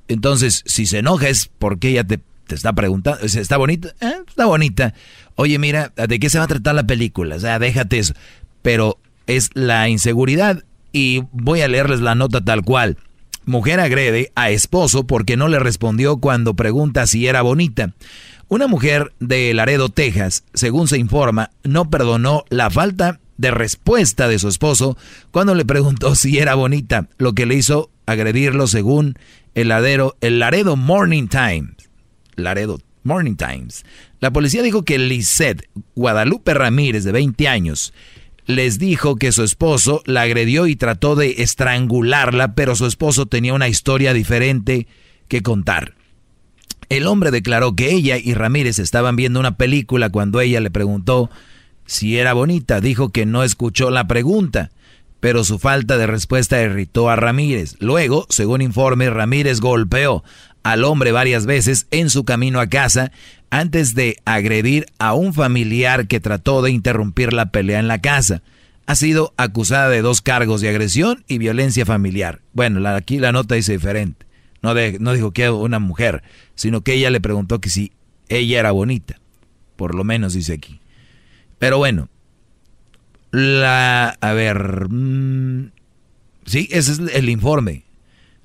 Entonces, 0.07 0.63
si 0.65 0.85
se 0.85 0.99
enoja 0.99 1.27
es 1.27 1.49
porque 1.59 1.89
ella 1.89 2.05
te, 2.05 2.21
te 2.47 2.55
está 2.55 2.71
preguntando, 2.71 3.19
¿está 3.21 3.57
bonita? 3.57 3.89
Eh, 3.99 4.13
está 4.25 4.45
bonita. 4.45 4.93
Oye, 5.35 5.59
mira, 5.59 5.91
¿de 5.95 6.19
qué 6.19 6.29
se 6.29 6.37
va 6.37 6.45
a 6.45 6.47
tratar 6.47 6.73
la 6.73 6.87
película? 6.87 7.35
O 7.35 7.39
sea, 7.41 7.59
déjate 7.59 7.99
eso. 7.99 8.13
Pero 8.61 8.97
es 9.25 9.49
la 9.55 9.89
inseguridad 9.89 10.63
y 10.93 11.23
voy 11.33 11.59
a 11.61 11.67
leerles 11.67 11.99
la 11.99 12.15
nota 12.15 12.39
tal 12.39 12.63
cual. 12.63 12.97
Mujer 13.47 13.79
agrede 13.79 14.33
a 14.35 14.49
esposo 14.49 15.07
porque 15.07 15.37
no 15.37 15.47
le 15.47 15.57
respondió 15.57 16.17
cuando 16.17 16.53
pregunta 16.53 17.07
si 17.07 17.27
era 17.27 17.41
bonita. 17.41 17.93
Una 18.49 18.67
mujer 18.67 19.13
de 19.21 19.53
Laredo, 19.53 19.87
Texas, 19.87 20.43
según 20.53 20.89
se 20.89 20.97
informa, 20.97 21.51
no 21.63 21.89
perdonó 21.89 22.43
la 22.49 22.69
falta 22.69 23.21
de 23.37 23.51
respuesta 23.51 24.27
de 24.27 24.37
su 24.37 24.49
esposo 24.49 24.97
cuando 25.31 25.55
le 25.55 25.63
preguntó 25.63 26.13
si 26.13 26.39
era 26.39 26.55
bonita, 26.55 27.07
lo 27.17 27.31
que 27.31 27.45
le 27.45 27.55
hizo 27.55 27.89
agredirlo 28.05 28.67
según 28.67 29.17
el, 29.55 29.71
el 30.19 30.39
Laredo 30.39 30.75
Morning 30.75 31.29
Times. 31.29 31.89
Laredo 32.35 32.79
Morning 33.03 33.35
Times. 33.35 33.85
La 34.19 34.31
policía 34.31 34.61
dijo 34.61 34.83
que 34.83 34.97
Lisette 34.97 35.69
Guadalupe 35.95 36.53
Ramírez, 36.53 37.05
de 37.05 37.13
20 37.13 37.47
años, 37.47 37.93
les 38.47 38.79
dijo 38.79 39.17
que 39.17 39.33
su 39.33 39.43
esposo 39.43 40.01
la 40.05 40.21
agredió 40.21 40.67
y 40.67 40.75
trató 40.75 41.15
de 41.15 41.35
estrangularla, 41.43 42.55
pero 42.55 42.75
su 42.75 42.85
esposo 42.85 43.25
tenía 43.25 43.53
una 43.53 43.67
historia 43.67 44.13
diferente 44.13 44.87
que 45.27 45.43
contar. 45.43 45.95
El 46.89 47.05
hombre 47.05 47.31
declaró 47.31 47.75
que 47.75 47.91
ella 47.91 48.17
y 48.17 48.33
Ramírez 48.33 48.79
estaban 48.79 49.17
viendo 49.17 49.41
una 49.41 49.57
película 49.57 50.09
cuando 50.09 50.39
ella 50.39 50.61
le 50.61 50.71
preguntó 50.71 51.29
si 51.85 52.17
era 52.17 52.31
bonita. 52.31 52.79
Dijo 52.79 53.09
que 53.09 53.25
no 53.25 53.43
escuchó 53.43 53.91
la 53.91 54.07
pregunta, 54.07 54.71
pero 55.19 55.43
su 55.43 55.59
falta 55.59 55.97
de 55.97 56.07
respuesta 56.07 56.61
irritó 56.61 57.09
a 57.09 57.17
Ramírez. 57.17 57.75
Luego, 57.79 58.25
según 58.29 58.61
informe, 58.61 59.09
Ramírez 59.09 59.59
golpeó 59.59 60.23
al 60.63 60.83
hombre 60.83 61.11
varias 61.11 61.45
veces 61.45 61.87
en 61.91 62.09
su 62.09 62.25
camino 62.25 62.59
a 62.59 62.67
casa 62.67 63.11
antes 63.49 63.95
de 63.95 64.17
agredir 64.25 64.85
a 64.99 65.13
un 65.13 65.33
familiar 65.33 66.07
que 66.07 66.19
trató 66.19 66.61
de 66.61 66.71
interrumpir 66.71 67.33
la 67.33 67.51
pelea 67.51 67.79
en 67.79 67.87
la 67.87 68.01
casa. 68.01 68.41
Ha 68.85 68.95
sido 68.95 69.33
acusada 69.37 69.89
de 69.89 70.01
dos 70.01 70.21
cargos 70.21 70.61
de 70.61 70.69
agresión 70.69 71.23
y 71.27 71.37
violencia 71.37 71.85
familiar. 71.85 72.41
Bueno, 72.53 72.87
aquí 72.89 73.19
la 73.19 73.31
nota 73.31 73.55
dice 73.55 73.73
diferente. 73.73 74.25
No, 74.61 75.13
dijo 75.13 75.31
que 75.31 75.49
una 75.49 75.79
mujer, 75.79 76.23
sino 76.55 76.81
que 76.81 76.93
ella 76.93 77.09
le 77.09 77.21
preguntó 77.21 77.59
que 77.61 77.69
si 77.69 77.91
ella 78.29 78.59
era 78.59 78.71
bonita. 78.71 79.19
Por 79.75 79.95
lo 79.95 80.03
menos 80.03 80.33
dice 80.33 80.53
aquí. 80.53 80.81
Pero 81.59 81.77
bueno, 81.77 82.09
la... 83.31 84.17
A 84.19 84.33
ver... 84.33 84.87
Mm, 84.89 85.71
sí, 86.45 86.67
ese 86.71 86.93
es 86.93 86.99
el 87.13 87.29
informe. 87.29 87.86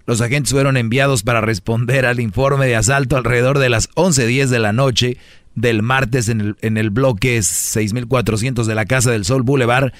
Los 0.07 0.21
agentes 0.21 0.53
fueron 0.53 0.77
enviados 0.77 1.23
para 1.23 1.41
responder 1.41 2.07
al 2.07 2.21
informe 2.21 2.67
de 2.67 2.77
asalto 2.77 3.17
alrededor 3.17 3.59
de 3.59 3.69
las 3.69 3.89
11.10 3.91 4.47
de 4.49 4.59
la 4.59 4.73
noche 4.73 5.17
del 5.55 5.83
martes 5.83 6.29
en 6.29 6.41
el, 6.41 6.57
en 6.61 6.77
el 6.77 6.91
bloque 6.91 7.41
6400 7.43 8.67
de 8.67 8.75
la 8.75 8.85
Casa 8.87 9.11
del 9.11 9.25
Sol 9.25 9.43
Boulevard. 9.43 9.93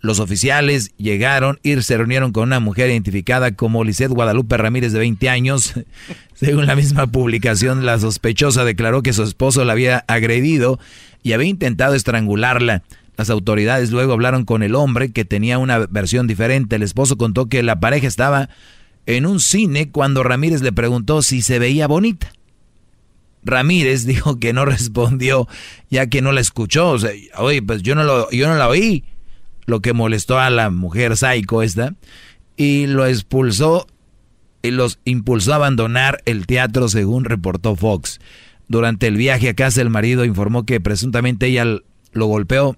Los 0.00 0.18
oficiales 0.18 0.92
llegaron 0.96 1.60
y 1.62 1.80
se 1.80 1.96
reunieron 1.96 2.32
con 2.32 2.44
una 2.44 2.58
mujer 2.58 2.90
identificada 2.90 3.54
como 3.54 3.84
Lisette 3.84 4.10
Guadalupe 4.10 4.56
Ramírez 4.56 4.92
de 4.92 4.98
20 4.98 5.28
años. 5.28 5.74
Según 6.34 6.66
la 6.66 6.74
misma 6.74 7.06
publicación, 7.06 7.86
la 7.86 7.98
sospechosa 8.00 8.64
declaró 8.64 9.02
que 9.02 9.12
su 9.12 9.22
esposo 9.22 9.64
la 9.64 9.74
había 9.74 9.98
agredido 10.08 10.80
y 11.22 11.34
había 11.34 11.48
intentado 11.48 11.94
estrangularla. 11.94 12.82
Las 13.16 13.30
autoridades 13.30 13.92
luego 13.92 14.14
hablaron 14.14 14.44
con 14.44 14.64
el 14.64 14.74
hombre 14.74 15.12
que 15.12 15.24
tenía 15.24 15.58
una 15.58 15.78
versión 15.86 16.26
diferente. 16.26 16.76
El 16.76 16.82
esposo 16.82 17.16
contó 17.16 17.46
que 17.46 17.62
la 17.62 17.78
pareja 17.78 18.08
estaba 18.08 18.48
en 19.06 19.26
un 19.26 19.40
cine 19.40 19.90
cuando 19.90 20.22
Ramírez 20.22 20.62
le 20.62 20.72
preguntó 20.72 21.22
si 21.22 21.42
se 21.42 21.58
veía 21.58 21.86
bonita. 21.86 22.32
Ramírez 23.44 24.06
dijo 24.06 24.38
que 24.38 24.52
no 24.52 24.64
respondió 24.64 25.48
ya 25.90 26.06
que 26.06 26.22
no 26.22 26.32
la 26.32 26.40
escuchó. 26.40 26.90
O 26.90 26.98
sea, 26.98 27.10
oye, 27.38 27.62
pues 27.62 27.82
yo 27.82 27.94
no, 27.94 28.04
lo, 28.04 28.30
yo 28.30 28.48
no 28.48 28.56
la 28.56 28.68
oí. 28.68 29.04
Lo 29.64 29.80
que 29.80 29.92
molestó 29.92 30.38
a 30.38 30.50
la 30.50 30.70
mujer 30.70 31.16
psycho 31.16 31.62
esta. 31.62 31.94
Y 32.56 32.86
lo 32.86 33.06
expulsó 33.06 33.86
y 34.62 34.70
los 34.70 35.00
impulsó 35.04 35.52
a 35.52 35.56
abandonar 35.56 36.22
el 36.24 36.46
teatro 36.46 36.88
según 36.88 37.24
reportó 37.24 37.76
Fox. 37.76 38.20
Durante 38.68 39.08
el 39.08 39.16
viaje 39.16 39.48
a 39.48 39.54
casa 39.54 39.82
el 39.82 39.90
marido 39.90 40.24
informó 40.24 40.64
que 40.64 40.80
presuntamente 40.80 41.46
ella 41.46 41.64
lo 42.12 42.26
golpeó 42.26 42.76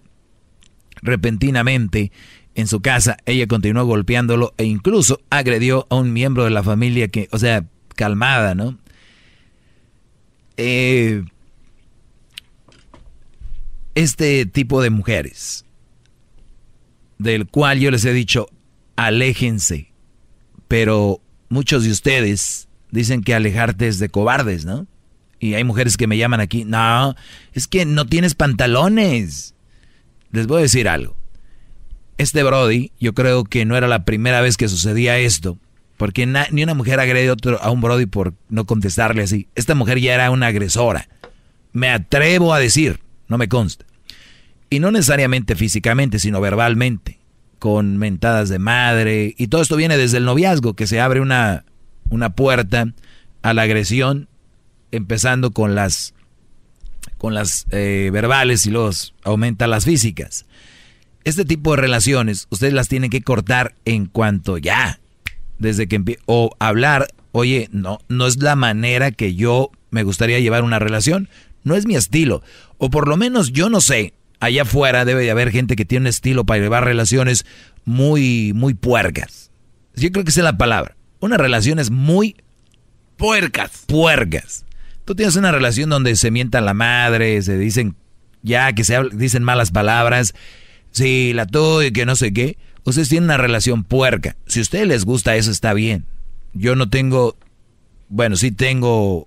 repentinamente 1.03 2.11
en 2.55 2.69
su 2.69 2.81
casa, 2.81 3.17
ella 3.27 3.47
continuó 3.47 3.85
golpeándolo 3.85 4.55
e 4.59 4.65
incluso 4.65 5.21
agredió 5.31 5.87
a 5.91 5.97
un 5.97 6.13
miembro 6.13 6.45
de 6.45 6.51
la 6.51 6.63
familia 6.63 7.09
que, 7.09 7.29
o 7.33 7.39
sea, 7.39 7.65
calmada, 7.97 8.55
¿no? 8.55 8.79
eh, 10.57 11.25
este 13.95 14.47
tipo 14.47 14.83
de 14.83 14.91
mujeres, 14.91 15.65
del 17.19 17.47
cual 17.47 17.81
yo 17.81 17.91
les 17.91 18.05
he 18.05 18.13
dicho, 18.13 18.49
aléjense, 18.97 19.93
pero 20.69 21.21
muchos 21.49 21.85
de 21.85 21.91
ustedes 21.91 22.69
dicen 22.91 23.23
que 23.23 23.35
alejarte 23.35 23.89
es 23.89 23.99
de 23.99 24.09
cobardes, 24.09 24.65
¿no? 24.65 24.87
Y 25.39 25.55
hay 25.55 25.65
mujeres 25.65 25.97
que 25.97 26.07
me 26.07 26.17
llaman 26.17 26.41
aquí, 26.41 26.65
no, 26.65 27.15
es 27.53 27.69
que 27.69 27.85
no 27.85 28.07
tienes 28.07 28.35
pantalones. 28.35 29.55
Les 30.31 30.47
voy 30.47 30.61
a 30.61 30.63
decir 30.63 30.89
algo. 30.89 31.17
Este 32.17 32.43
Brody, 32.43 32.93
yo 33.01 33.13
creo 33.13 33.45
que 33.45 33.65
no 33.65 33.77
era 33.77 33.89
la 33.89 34.05
primera 34.05 34.41
vez 34.41 34.57
que 34.57 34.69
sucedía 34.69 35.19
esto, 35.19 35.59
porque 35.97 36.27
ni 36.27 36.63
una 36.63 36.75
mujer 36.75 37.01
agrede 37.01 37.35
a 37.61 37.71
un 37.71 37.81
Brody 37.81 38.07
por 38.07 38.35
no 38.49 38.67
contestarle 38.67 39.23
así. 39.23 39.49
Esta 39.55 39.75
mujer 39.75 39.99
ya 40.01 40.15
era 40.15 40.31
una 40.31 40.49
agresora. 40.49 41.09
Me 41.73 41.91
atrevo 41.91 42.55
a 42.55 42.59
decir, 42.59 43.01
no 43.29 43.39
me 43.39 43.49
consta. 43.49 43.85
Y 44.71 44.81
no 44.81 44.91
necesariamente 44.91 45.57
físicamente, 45.57 46.19
sino 46.19 46.41
verbalmente, 46.41 47.19
con 47.59 47.97
mentadas 47.99 48.49
de 48.49 48.59
madre. 48.59 49.35
Y 49.37 49.49
todo 49.49 49.63
esto 49.63 49.77
viene 49.77 49.97
desde 49.97 50.19
el 50.19 50.25
noviazgo, 50.25 50.75
que 50.75 50.87
se 50.87 51.01
abre 51.01 51.21
una, 51.21 51.65
una 52.11 52.31
puerta 52.31 52.93
a 53.43 53.55
la 53.55 53.63
agresión, 53.63 54.29
empezando 54.91 55.51
con 55.51 55.75
las, 55.75 56.15
con 57.19 57.35
las 57.35 57.67
eh, 57.71 58.11
verbales 58.13 58.67
y 58.67 58.71
luego 58.71 58.91
aumenta 59.23 59.67
las 59.67 59.85
físicas. 59.85 60.47
Este 61.25 61.45
tipo 61.45 61.71
de 61.71 61.79
relaciones, 61.79 62.47
ustedes 62.51 62.75
las 62.75 62.89
tienen 62.89 63.11
que 63.11 63.23
cortar 63.23 63.75
en 63.85 64.07
cuanto 64.07 64.59
ya, 64.59 65.01
desde 65.59 65.87
que 65.89 65.97
empiece, 65.97 66.21
o 66.27 66.51
hablar, 66.59 67.09
oye, 67.33 67.69
no, 67.73 67.99
no 68.09 68.27
es 68.27 68.43
la 68.43 68.57
manera 68.57 69.11
que 69.11 69.35
yo 69.35 69.71
me 69.91 70.03
gustaría 70.03 70.41
llevar 70.41 70.65
una 70.65 70.79
relación, 70.79 71.29
no 71.63 71.77
es 71.77 71.87
mi 71.87 71.97
estilo, 71.97 72.43
o 72.77 72.91
por 72.91 73.09
lo 73.09 73.17
menos 73.17 73.53
yo 73.53 73.71
no 73.71 73.81
sé, 73.81 74.13
allá 74.39 74.63
afuera 74.63 75.07
debe 75.07 75.23
de 75.23 75.31
haber 75.31 75.51
gente 75.51 75.77
que 75.77 75.87
tiene 75.87 76.05
un 76.05 76.09
estilo 76.09 76.45
para 76.45 76.61
llevar 76.61 76.85
relaciones 76.85 77.47
muy, 77.87 78.53
muy 78.55 78.75
puercas. 78.75 79.51
Yo 79.97 80.11
creo 80.13 80.25
que 80.25 80.31
esa 80.31 80.41
es 80.41 80.45
la 80.45 80.59
palabra. 80.59 80.97
Una 81.21 81.39
relación 81.39 81.79
es 81.79 81.91
muy 81.91 82.37
puercas. 83.17 83.85
Puercas. 83.87 84.65
Tú 85.05 85.15
tienes 85.15 85.37
una 85.37 85.53
relación 85.53 85.89
donde 85.89 86.17
se 86.17 86.31
mientan 86.31 86.67
la 86.67 86.75
madre, 86.75 87.41
se 87.43 87.57
dicen 87.57 87.97
ya 88.43 88.73
que 88.75 88.85
se 88.85 88.99
dicen 89.13 89.43
malas 89.43 89.71
palabras, 89.71 90.35
si 90.95 91.33
la 91.33 91.47
tuya 91.47 91.91
que 91.91 92.07
no 92.07 92.17
sé 92.17 92.33
qué. 92.33 92.57
Ustedes 92.85 93.09
tienen 93.09 93.25
una 93.25 93.37
relación 93.37 93.83
puerca. 93.83 94.37
Si 94.47 94.61
a 94.61 94.63
ustedes 94.63 94.87
les 94.87 95.05
gusta 95.05 95.37
eso, 95.37 95.51
está 95.51 95.75
bien. 95.75 96.07
Yo 96.53 96.77
no 96.77 96.89
tengo, 96.89 97.37
bueno, 98.09 98.37
sí 98.37 98.53
tengo 98.53 99.27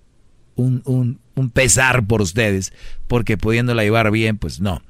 un, 0.55 0.81
un, 0.85 1.19
un 1.35 1.49
pesar 1.49 2.05
por 2.05 2.21
ustedes, 2.21 2.71
porque 3.07 3.37
pudiéndola 3.37 3.83
llevar 3.83 4.11
bien, 4.11 4.37
pues 4.37 4.59
no. 4.59 4.81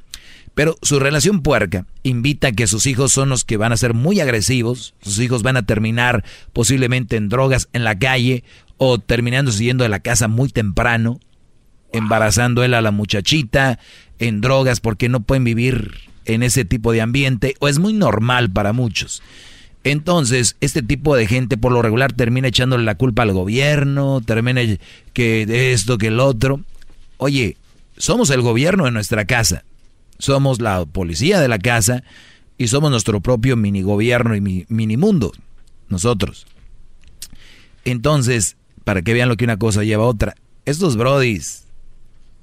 Pero 0.54 0.76
su 0.82 1.00
relación 1.00 1.44
puerca 1.44 1.86
invita 2.04 2.50
a 2.50 2.52
que 2.52 2.68
sus 2.68 2.88
hijos 2.88 3.12
son 3.12 3.30
los 3.30 3.46
que 3.46 3.58
van 3.58 3.72
a 3.72 3.78
ser 3.78 3.94
muy 3.94 4.20
agresivos, 4.20 4.96
sus 5.02 5.20
hijos 5.20 5.44
van 5.44 5.56
a 5.56 5.66
terminar 5.66 6.24
posiblemente 6.52 7.16
en 7.16 7.30
drogas 7.30 7.70
en 7.74 7.84
la 7.84 7.98
calle 7.98 8.44
o 8.78 8.98
terminando 8.98 9.52
siguiendo 9.52 9.84
de 9.84 9.90
la 9.90 10.00
casa 10.00 10.28
muy 10.28 10.50
temprano, 10.50 11.20
embarazando 11.94 12.64
él 12.64 12.74
a 12.74 12.82
la 12.82 12.92
muchachita, 12.92 13.80
en 14.20 14.42
drogas 14.42 14.80
porque 14.80 15.10
no 15.10 15.22
pueden 15.22 15.44
vivir 15.44 16.08
en 16.28 16.44
ese 16.44 16.64
tipo 16.64 16.92
de 16.92 17.02
ambiente 17.02 17.56
o 17.60 17.68
es 17.68 17.80
muy 17.80 17.94
normal 17.94 18.52
para 18.52 18.74
muchos. 18.74 19.24
Entonces, 19.84 20.56
este 20.62 20.84
tipo 20.84 21.16
de 21.16 21.26
gente 21.28 21.58
por 21.58 21.72
lo 21.72 21.82
regular 21.82 22.14
termina 22.14 22.50
echándole 22.50 22.84
la 22.84 22.96
culpa 22.96 23.24
al 23.24 23.32
gobierno, 23.32 24.22
termina 24.24 24.62
que 25.14 25.72
esto, 25.74 25.98
que 25.98 26.08
el 26.08 26.20
otro. 26.20 26.62
Oye, 27.18 27.58
somos 27.98 28.30
el 28.30 28.42
gobierno 28.42 28.86
de 28.86 28.92
nuestra 28.92 29.26
casa 29.26 29.64
somos 30.20 30.62
la 30.62 30.86
policía 30.86 31.40
de 31.40 31.48
la 31.48 31.60
casa 31.60 32.04
y 32.58 32.68
somos 32.68 32.92
nuestro 32.92 33.22
propio 33.22 33.56
mini 33.56 33.82
gobierno 33.82 34.36
y 34.36 34.66
mini 34.68 34.98
mundo, 34.98 35.32
nosotros. 35.90 36.48
Entonces, 37.86 38.58
para 38.84 39.02
que 39.02 39.14
vean 39.14 39.30
lo 39.30 39.38
que 39.38 39.46
una 39.46 39.58
cosa 39.58 39.84
lleva 39.84 40.04
a 40.04 40.08
otra, 40.08 40.36
estos 40.66 40.98
brodis 40.98 41.66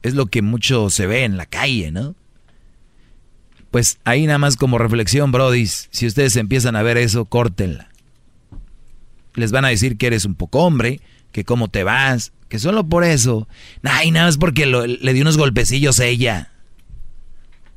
es 0.03 0.15
lo 0.15 0.27
que 0.27 0.43
mucho 0.43 0.91
se 0.91 1.07
ve 1.07 1.25
en 1.25 1.37
la 1.37 1.47
calle, 1.47 1.91
¿no? 1.91 2.15
Pues 3.75 3.99
ahí 4.05 4.25
nada 4.25 4.39
más 4.39 4.57
como 4.57 4.79
reflexión, 4.79 5.33
brodis, 5.33 5.89
si 5.91 6.07
ustedes 6.07 6.37
empiezan 6.37 6.77
a 6.77 6.85
ver 6.85 6.97
eso, 6.97 7.25
córtenla. 7.25 7.89
Les 9.35 9.51
van 9.51 9.65
a 9.65 9.69
decir 9.71 9.99
que 9.99 10.07
eres 10.07 10.25
un 10.25 10.37
poco 10.37 10.61
hombre, 10.61 11.01
que 11.33 11.43
cómo 11.43 11.67
te 11.67 11.83
vas, 11.83 12.33
que 12.49 12.61
solo 12.61 12.89
por 12.89 13.03
eso. 13.03 13.49
Ay, 13.83 14.13
nada 14.13 14.27
más 14.27 14.39
porque 14.39 14.67
le 14.67 15.13
dio 15.13 15.23
unos 15.23 15.37
golpecillos 15.37 15.99
a 15.99 16.05
ella. 16.05 16.53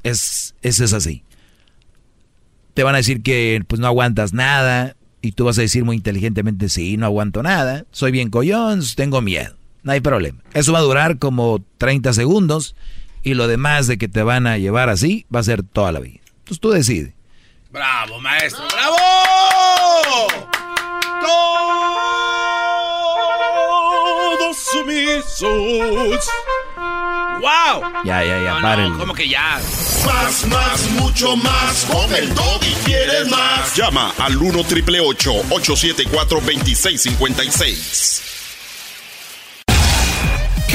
Es, 0.03 0.53
eso 0.61 0.83
es 0.83 0.93
así. 0.93 1.23
Te 2.75 2.83
van 2.83 2.93
a 2.93 2.99
decir 2.99 3.23
que 3.23 3.63
pues 3.67 3.81
no 3.81 3.87
aguantas 3.87 4.33
nada 4.33 4.95
y 5.23 5.31
tú 5.31 5.45
vas 5.45 5.57
a 5.57 5.61
decir 5.61 5.83
muy 5.83 5.95
inteligentemente, 5.95 6.69
sí, 6.69 6.95
no 6.97 7.07
aguanto 7.07 7.41
nada, 7.41 7.87
soy 7.89 8.11
bien 8.11 8.29
collón, 8.29 8.83
tengo 8.95 9.23
miedo, 9.23 9.57
no 9.81 9.93
hay 9.93 10.01
problema. 10.01 10.43
Eso 10.53 10.73
va 10.73 10.77
a 10.77 10.83
durar 10.83 11.17
como 11.17 11.65
30 11.79 12.13
segundos 12.13 12.75
y 13.27 13.33
lo 13.33 13.47
demás 13.49 13.87
de 13.87 13.97
que 13.97 14.07
te 14.07 14.23
van 14.23 14.47
a 14.47 14.57
llevar 14.57 14.87
así 14.87 15.25
va 15.33 15.41
a 15.41 15.43
ser 15.43 15.61
toda 15.61 15.91
la 15.91 15.99
vida. 15.99 16.21
Entonces 16.39 16.61
tú 16.61 16.69
decides. 16.69 17.11
Bravo, 17.71 18.21
maestro, 18.21 18.63
bravo. 18.71 18.95
Todos 24.39 24.57
sumisos. 24.71 26.29
¡Wow! 27.41 27.81
Ya, 28.05 28.23
ya, 28.23 28.41
ya, 28.41 28.59
paren. 28.61 28.97
¿Cómo 28.97 29.13
que 29.13 29.27
ya? 29.27 29.59
Más, 30.05 30.45
más, 30.47 30.89
mucho 30.91 31.35
más. 31.35 31.83
Con 31.91 32.15
el 32.15 32.31
y 32.61 32.73
quieres 32.85 33.27
más. 33.27 33.75
Llama 33.75 34.13
al 34.19 34.37
1 34.37 34.63
triple 34.63 35.01
874 35.01 36.39
2656. 36.39 38.36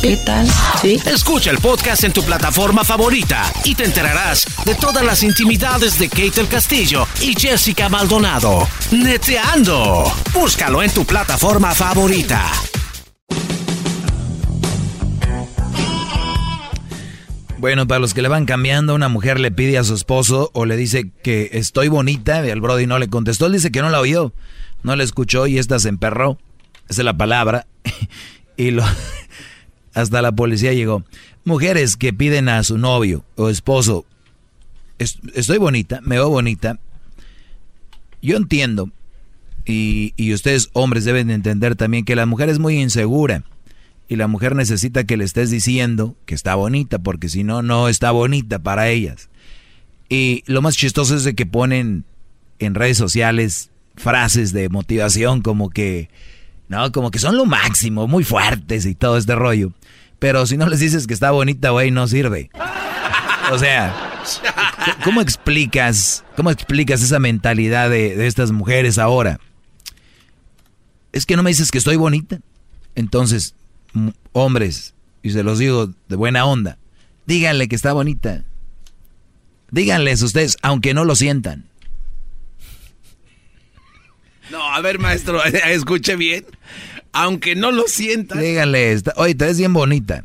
¿Qué 0.00 0.16
tal? 0.16 0.46
¿Sí? 0.80 0.96
Escucha 1.06 1.50
el 1.50 1.58
podcast 1.58 2.04
en 2.04 2.12
tu 2.12 2.22
plataforma 2.22 2.84
favorita 2.84 3.42
y 3.64 3.74
te 3.74 3.84
enterarás 3.84 4.46
de 4.64 4.76
todas 4.76 5.04
las 5.04 5.24
intimidades 5.24 5.98
de 5.98 6.08
Kate 6.08 6.40
el 6.40 6.46
Castillo 6.46 7.04
y 7.20 7.34
Jessica 7.34 7.88
Maldonado. 7.88 8.68
Neteando. 8.92 10.04
Búscalo 10.32 10.84
en 10.84 10.92
tu 10.92 11.04
plataforma 11.04 11.74
favorita. 11.74 12.48
Bueno, 17.58 17.88
para 17.88 17.98
los 17.98 18.14
que 18.14 18.22
le 18.22 18.28
van 18.28 18.46
cambiando, 18.46 18.94
una 18.94 19.08
mujer 19.08 19.40
le 19.40 19.50
pide 19.50 19.78
a 19.78 19.84
su 19.84 19.94
esposo 19.94 20.52
o 20.54 20.64
le 20.64 20.76
dice 20.76 21.10
que 21.24 21.50
estoy 21.54 21.88
bonita, 21.88 22.46
y 22.46 22.50
el 22.50 22.60
Brody 22.60 22.86
no 22.86 23.00
le 23.00 23.08
contestó, 23.08 23.46
él 23.46 23.54
dice 23.54 23.72
que 23.72 23.82
no 23.82 23.90
la 23.90 23.98
oyó, 23.98 24.32
no 24.84 24.94
la 24.94 25.02
escuchó 25.02 25.48
y 25.48 25.58
esta 25.58 25.80
se 25.80 25.88
emperró, 25.88 26.38
esa 26.88 27.00
es 27.00 27.04
la 27.04 27.16
palabra, 27.16 27.66
y 28.56 28.70
lo, 28.70 28.84
hasta 29.98 30.22
la 30.22 30.32
policía 30.32 30.72
llegó. 30.72 31.02
Mujeres 31.44 31.96
que 31.96 32.12
piden 32.12 32.48
a 32.48 32.62
su 32.62 32.78
novio 32.78 33.24
o 33.36 33.48
esposo, 33.48 34.06
estoy 34.98 35.58
bonita, 35.58 36.00
me 36.02 36.16
veo 36.16 36.28
bonita. 36.28 36.78
Yo 38.22 38.36
entiendo, 38.36 38.90
y, 39.64 40.14
y 40.16 40.32
ustedes 40.34 40.70
hombres 40.72 41.04
deben 41.04 41.30
entender 41.30 41.74
también 41.74 42.04
que 42.04 42.16
la 42.16 42.26
mujer 42.26 42.48
es 42.48 42.58
muy 42.58 42.80
insegura. 42.80 43.42
Y 44.10 44.16
la 44.16 44.28
mujer 44.28 44.54
necesita 44.54 45.04
que 45.04 45.16
le 45.16 45.24
estés 45.24 45.50
diciendo 45.50 46.16
que 46.24 46.34
está 46.34 46.54
bonita, 46.54 46.98
porque 46.98 47.28
si 47.28 47.44
no, 47.44 47.62
no 47.62 47.88
está 47.88 48.10
bonita 48.10 48.58
para 48.60 48.88
ellas. 48.88 49.28
Y 50.08 50.44
lo 50.46 50.62
más 50.62 50.76
chistoso 50.76 51.16
es 51.16 51.24
de 51.24 51.34
que 51.34 51.44
ponen 51.44 52.04
en 52.58 52.74
redes 52.74 52.96
sociales 52.96 53.70
frases 53.96 54.52
de 54.52 54.68
motivación 54.68 55.42
como 55.42 55.70
que, 55.70 56.08
no, 56.68 56.92
como 56.92 57.10
que 57.10 57.18
son 57.18 57.36
lo 57.36 57.44
máximo, 57.44 58.06
muy 58.06 58.24
fuertes 58.24 58.86
y 58.86 58.94
todo 58.94 59.16
este 59.16 59.34
rollo. 59.34 59.72
Pero 60.18 60.46
si 60.46 60.56
no 60.56 60.68
les 60.68 60.80
dices 60.80 61.06
que 61.06 61.14
está 61.14 61.30
bonita, 61.30 61.70
güey, 61.70 61.90
no 61.90 62.06
sirve. 62.08 62.50
O 63.50 63.58
sea, 63.58 63.94
¿Cómo 65.04 65.20
explicas, 65.20 66.24
cómo 66.36 66.50
explicas 66.50 67.02
esa 67.02 67.18
mentalidad 67.18 67.90
de, 67.90 68.16
de 68.16 68.26
estas 68.26 68.50
mujeres 68.52 68.98
ahora? 68.98 69.38
Es 71.12 71.26
que 71.26 71.36
no 71.36 71.42
me 71.42 71.50
dices 71.50 71.70
que 71.70 71.78
estoy 71.78 71.96
bonita. 71.96 72.40
Entonces, 72.94 73.54
hombres, 74.32 74.94
y 75.22 75.30
se 75.30 75.42
los 75.42 75.58
digo 75.58 75.90
de 76.08 76.16
buena 76.16 76.44
onda, 76.44 76.78
díganle 77.26 77.68
que 77.68 77.76
está 77.76 77.92
bonita. 77.92 78.44
Díganles 79.70 80.22
ustedes, 80.22 80.56
aunque 80.62 80.94
no 80.94 81.04
lo 81.04 81.14
sientan. 81.14 81.64
No, 84.50 84.62
a 84.62 84.80
ver, 84.80 84.98
maestro, 84.98 85.42
escuche 85.66 86.16
bien. 86.16 86.44
Aunque 87.12 87.54
no 87.54 87.72
lo 87.72 87.84
sientas. 87.88 88.38
Díganle, 88.38 88.92
está- 88.92 89.14
oye, 89.16 89.34
te 89.34 89.46
ves 89.46 89.58
bien 89.58 89.72
bonita. 89.72 90.24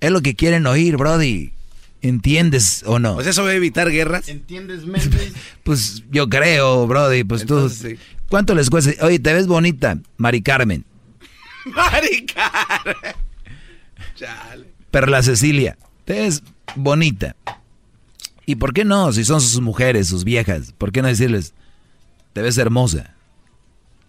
Es 0.00 0.10
lo 0.10 0.20
que 0.22 0.34
quieren 0.34 0.66
oír, 0.66 0.96
Brody. 0.96 1.52
¿Entiendes 2.02 2.82
o 2.86 2.98
no? 2.98 3.14
Pues 3.16 3.26
eso 3.26 3.44
va 3.44 3.50
a 3.50 3.54
evitar 3.54 3.90
guerras. 3.90 4.28
¿Entiendes, 4.28 4.86
Méndez? 4.86 5.32
Pues 5.62 6.02
yo 6.10 6.28
creo, 6.28 6.86
Brody, 6.86 7.24
pues 7.24 7.42
Entonces, 7.42 7.98
tú... 7.98 8.02
¿Cuánto 8.28 8.54
les 8.54 8.70
cuesta? 8.70 9.04
Oye, 9.04 9.18
te 9.18 9.32
ves 9.34 9.46
bonita, 9.46 9.98
Mari 10.16 10.40
Carmen. 10.42 10.84
Maricar. 11.66 12.96
Chale. 14.16 14.66
Perla 14.90 15.22
Cecilia, 15.22 15.76
te 16.04 16.14
ves 16.14 16.42
bonita. 16.74 17.36
¿Y 18.46 18.56
por 18.56 18.72
qué 18.72 18.84
no? 18.84 19.12
Si 19.12 19.24
son 19.24 19.40
sus 19.40 19.60
mujeres, 19.60 20.08
sus 20.08 20.24
viejas, 20.24 20.72
¿por 20.76 20.90
qué 20.92 21.02
no 21.02 21.08
decirles, 21.08 21.52
te 22.32 22.42
ves 22.42 22.56
hermosa? 22.58 23.14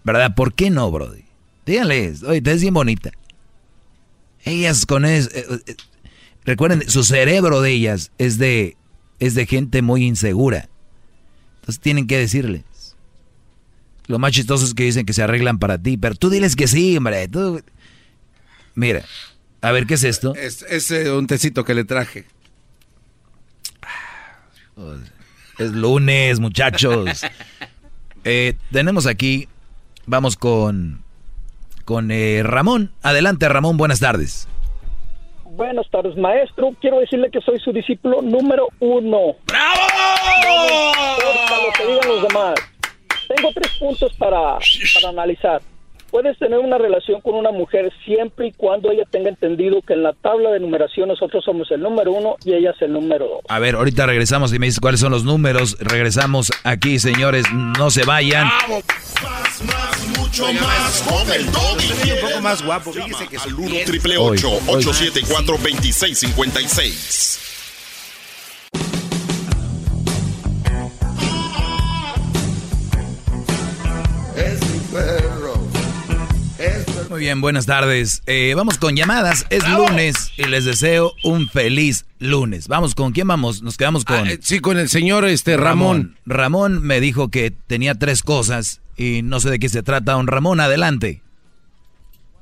¿Verdad? 0.03 0.33
¿Por 0.35 0.53
qué 0.53 0.69
no, 0.69 0.89
Brody? 0.91 1.23
Díganles, 1.65 2.23
oye, 2.23 2.41
te 2.41 2.51
ves 2.51 2.61
bien 2.61 2.73
bonita. 2.73 3.11
Ellas 4.43 4.85
con 4.85 5.05
eso... 5.05 5.29
recuerden, 6.45 6.89
su 6.89 7.03
cerebro 7.03 7.61
de 7.61 7.71
ellas 7.71 8.11
es 8.17 8.37
de, 8.39 8.75
es 9.19 9.35
de 9.35 9.45
gente 9.45 9.81
muy 9.81 10.03
insegura. 10.05 10.69
Entonces 11.59 11.79
tienen 11.79 12.07
que 12.07 12.17
decirles. 12.17 12.63
Lo 14.07 14.17
más 14.17 14.31
chistoso 14.31 14.65
es 14.65 14.73
que 14.73 14.83
dicen 14.83 15.05
que 15.05 15.13
se 15.13 15.21
arreglan 15.21 15.59
para 15.59 15.77
ti, 15.77 15.97
pero 15.97 16.15
tú 16.15 16.29
diles 16.31 16.55
que 16.55 16.67
sí, 16.67 16.97
hombre. 16.97 17.27
tú- 17.27 17.61
Mira, 18.73 19.05
a 19.61 19.71
ver, 19.71 19.85
¿qué 19.85 19.93
es 19.93 20.03
esto? 20.03 20.33
Es, 20.35 20.63
es, 20.63 20.89
eh, 20.89 21.11
un 21.11 21.27
tecito 21.27 21.63
que 21.63 21.75
le 21.75 21.83
traje. 21.85 22.25
Es 25.59 25.71
lunes, 25.71 26.39
muchachos. 26.39 27.21
Eh, 28.23 28.53
tenemos 28.71 29.07
aquí, 29.07 29.47
vamos 30.11 30.35
con, 30.35 31.03
con 31.85 32.11
eh, 32.11 32.43
Ramón. 32.43 32.91
Adelante, 33.01 33.49
Ramón, 33.49 33.77
buenas 33.77 33.99
tardes. 33.99 34.47
Buenas 35.45 35.89
tardes, 35.89 36.15
maestro. 36.17 36.71
Quiero 36.79 36.99
decirle 36.99 37.31
que 37.31 37.41
soy 37.41 37.59
su 37.59 37.71
discípulo 37.71 38.21
número 38.21 38.67
uno. 38.79 39.35
¡Bravo! 39.47 39.81
No 40.43 40.63
me 40.63 41.11
importa 41.15 41.55
lo 41.65 41.73
que 41.73 41.87
digan 41.87 42.09
los 42.09 42.27
demás. 42.27 42.53
Tengo 43.35 43.49
tres 43.53 43.71
puntos 43.79 44.13
para, 44.17 44.57
para 44.59 45.09
analizar. 45.09 45.61
Puedes 46.11 46.37
tener 46.37 46.59
una 46.59 46.77
relación 46.77 47.21
con 47.21 47.35
una 47.35 47.51
mujer 47.51 47.91
siempre 48.05 48.47
y 48.47 48.51
cuando 48.51 48.91
ella 48.91 49.03
tenga 49.09 49.29
entendido 49.29 49.81
que 49.81 49.93
en 49.93 50.03
la 50.03 50.11
tabla 50.13 50.51
de 50.51 50.59
numeración 50.59 51.07
nosotros 51.07 51.43
somos 51.45 51.71
el 51.71 51.79
número 51.81 52.11
uno 52.11 52.35
y 52.43 52.53
ella 52.53 52.71
es 52.75 52.81
el 52.81 52.91
número 52.91 53.27
dos. 53.27 53.39
A 53.47 53.59
ver, 53.59 53.75
ahorita 53.75 54.05
regresamos 54.05 54.53
y 54.53 54.59
me 54.59 54.65
dices 54.65 54.81
cuáles 54.81 54.99
son 54.99 55.11
los 55.11 55.23
números. 55.23 55.77
Regresamos 55.79 56.51
aquí, 56.65 56.99
señores, 56.99 57.45
no 57.53 57.89
se 57.91 58.03
vayan. 58.03 58.49
Mucho 60.19 60.51
más 60.53 61.01
con 61.03 61.31
el 61.33 61.45
doggy. 61.51 62.11
Un 62.11 62.19
poco 62.29 62.41
más 62.41 62.61
guapo, 62.65 62.91
fíjese 62.91 63.27
que 63.27 63.37
Al 63.37 63.49
su 63.49 63.61
1 63.61 63.69
piel- 63.69 63.85
triple 63.85 64.17
Hoy, 64.17 64.37
874 64.37 65.57
2656. 65.57 67.39
Es 74.35 74.59
mi 74.69 74.79
perro. 74.91 75.40
Muy 77.11 77.19
bien, 77.19 77.41
buenas 77.41 77.65
tardes. 77.65 78.23
Eh, 78.25 78.53
vamos 78.55 78.77
con 78.77 78.95
llamadas. 78.95 79.45
Es 79.49 79.67
lunes 79.69 80.31
y 80.37 80.45
les 80.45 80.63
deseo 80.63 81.11
un 81.25 81.49
feliz 81.49 82.05
lunes. 82.19 82.69
Vamos, 82.69 82.95
¿con 82.95 83.11
quién 83.11 83.27
vamos? 83.27 83.61
Nos 83.61 83.75
quedamos 83.75 84.05
con... 84.05 84.15
Ah, 84.15 84.31
eh, 84.31 84.37
sí, 84.39 84.61
con 84.61 84.79
el 84.79 84.87
señor 84.87 85.25
este 85.25 85.57
Ramón. 85.57 86.15
Ramón 86.25 86.81
me 86.81 87.01
dijo 87.01 87.27
que 87.27 87.51
tenía 87.51 87.95
tres 87.95 88.23
cosas 88.23 88.81
y 88.95 89.23
no 89.23 89.41
sé 89.41 89.49
de 89.49 89.59
qué 89.59 89.67
se 89.67 89.83
trata. 89.83 90.13
Don 90.13 90.25
Ramón, 90.25 90.61
adelante. 90.61 91.21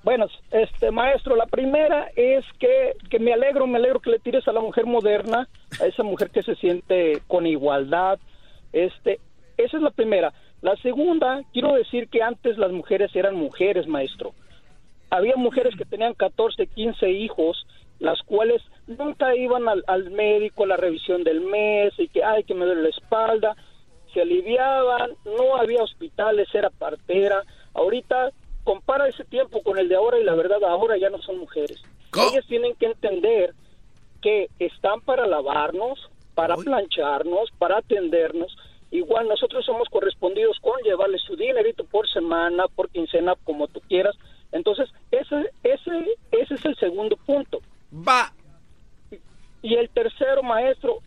Bueno, 0.03 0.27
este 0.51 0.91
maestro, 0.91 1.35
la 1.35 1.47
primera 1.47 2.11
es 2.15 2.45
que, 2.59 2.93
que 3.09 3.17
me 3.17 3.33
alegro, 3.33 3.65
me 3.65 3.79
alegro 3.79 3.99
que 3.99 4.11
le 4.11 4.19
tires 4.19 4.47
a 4.47 4.51
la 4.51 4.61
mujer 4.61 4.85
moderna, 4.85 5.49
a 5.81 5.85
esa 5.87 6.03
mujer 6.03 6.29
que 6.29 6.43
se 6.43 6.53
siente 6.53 7.23
con 7.25 7.47
igualdad. 7.47 8.19
Este, 8.71 9.19
esa 9.57 9.77
es 9.77 9.81
la 9.81 9.89
primera. 9.89 10.31
La 10.61 10.75
segunda, 10.83 11.41
quiero 11.53 11.73
decir 11.73 12.07
que 12.07 12.21
antes 12.21 12.59
las 12.59 12.71
mujeres 12.71 13.15
eran 13.15 13.33
mujeres, 13.33 13.87
maestro. 13.87 14.35
Había 15.09 15.35
mujeres 15.35 15.75
que 15.75 15.85
tenían 15.85 16.13
14, 16.13 16.67
15 16.67 17.09
hijos, 17.09 17.65
las 17.99 18.21
cuales 18.23 18.61
nunca 18.87 19.35
iban 19.35 19.67
al, 19.67 19.83
al 19.87 20.11
médico 20.11 20.63
a 20.63 20.67
la 20.67 20.77
revisión 20.77 21.23
del 21.23 21.41
mes 21.41 21.93
y 21.97 22.07
que, 22.07 22.23
ay, 22.23 22.43
que 22.43 22.53
me 22.53 22.65
duele 22.65 22.83
la 22.83 22.89
espalda. 22.89 23.55
Se 24.13 24.21
aliviaban, 24.21 25.11
no 25.25 25.55
había 25.55 25.83
hospitales, 25.83 26.47
era 26.53 26.69
partera. 26.69 27.43
Ahorita 27.73 28.31
compara 28.63 29.07
ese 29.07 29.23
tiempo 29.25 29.61
con 29.63 29.77
el 29.77 29.89
de 29.89 29.95
ahora 29.95 30.19
y 30.19 30.23
la 30.23 30.35
verdad 30.35 30.63
ahora 30.63 30.97
ya 30.97 31.09
no 31.09 31.19
son 31.19 31.37
mujeres. 31.39 31.81
Ellas 32.31 32.45
tienen 32.47 32.75
que 32.75 32.87
entender 32.87 33.53
que 34.21 34.49
están 34.59 35.01
para 35.01 35.27
lavarnos, 35.27 36.09
para 36.35 36.55
plancharnos, 36.55 37.51
para 37.57 37.77
atendernos. 37.77 38.55
Igual 38.91 39.27
nosotros 39.27 39.65
somos 39.65 39.87
correspondidos 39.89 40.57
con 40.59 40.81
llevarles 40.81 41.21
su 41.21 41.35
dinerito 41.35 41.83
por 41.83 42.09
semana, 42.09 42.65
por 42.75 42.89
quincena, 42.89 43.35
como 43.43 43.67
tú 43.67 43.81
quieras. 43.87 44.15
Entonces, 44.51 44.89
ese, 45.11 45.35
ese, 45.63 46.05
ese 46.31 46.53
es 46.55 46.65
el 46.65 46.75
segundo 46.77 47.15
punto. 47.17 47.61
Va. 47.93 48.33
Y 49.61 49.75
el 49.75 49.89
tercero, 49.89 50.41
maestro, 50.43 50.99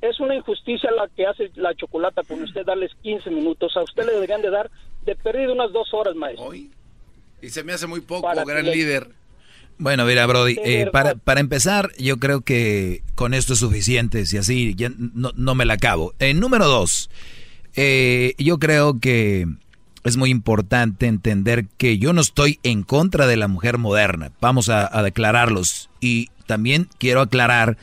es 0.00 0.18
una 0.18 0.34
injusticia 0.34 0.90
la 0.90 1.08
que 1.14 1.26
hace 1.26 1.50
la 1.54 1.74
chocolata 1.74 2.22
con 2.22 2.42
usted 2.42 2.64
darles 2.64 2.90
15 3.02 3.30
minutos. 3.30 3.76
A 3.76 3.82
usted 3.82 4.04
le 4.06 4.12
deberían 4.14 4.42
de 4.42 4.50
dar 4.50 4.70
de 5.04 5.14
perdido 5.14 5.52
unas 5.52 5.72
dos 5.72 5.92
horas, 5.94 6.14
maestro. 6.16 6.52
Y 6.54 6.70
se 7.50 7.62
me 7.64 7.72
hace 7.72 7.86
muy 7.86 8.00
poco, 8.00 8.22
Para 8.22 8.44
gran 8.44 8.64
le- 8.64 8.74
líder. 8.74 9.08
Bueno, 9.78 10.04
mira, 10.04 10.26
Brody, 10.26 10.56
eh, 10.64 10.88
para, 10.92 11.14
para 11.16 11.40
empezar, 11.40 11.90
yo 11.98 12.18
creo 12.18 12.42
que 12.42 13.02
con 13.16 13.34
esto 13.34 13.54
es 13.54 13.58
suficiente, 13.58 14.26
si 14.26 14.36
así 14.38 14.74
ya 14.76 14.90
no, 14.96 15.32
no 15.34 15.54
me 15.54 15.64
la 15.64 15.74
acabo. 15.74 16.14
Eh, 16.20 16.34
número 16.34 16.66
dos, 16.68 17.10
eh, 17.74 18.34
yo 18.38 18.58
creo 18.58 19.00
que 19.00 19.46
es 20.04 20.16
muy 20.16 20.30
importante 20.30 21.06
entender 21.06 21.66
que 21.78 21.98
yo 21.98 22.12
no 22.12 22.20
estoy 22.20 22.58
en 22.62 22.82
contra 22.82 23.26
de 23.26 23.36
la 23.36 23.48
mujer 23.48 23.78
moderna. 23.78 24.32
Vamos 24.40 24.68
a, 24.68 25.02
declararlos. 25.02 25.90
Y 26.00 26.30
también 26.46 26.88
quiero 26.98 27.20
aclarar 27.20 27.76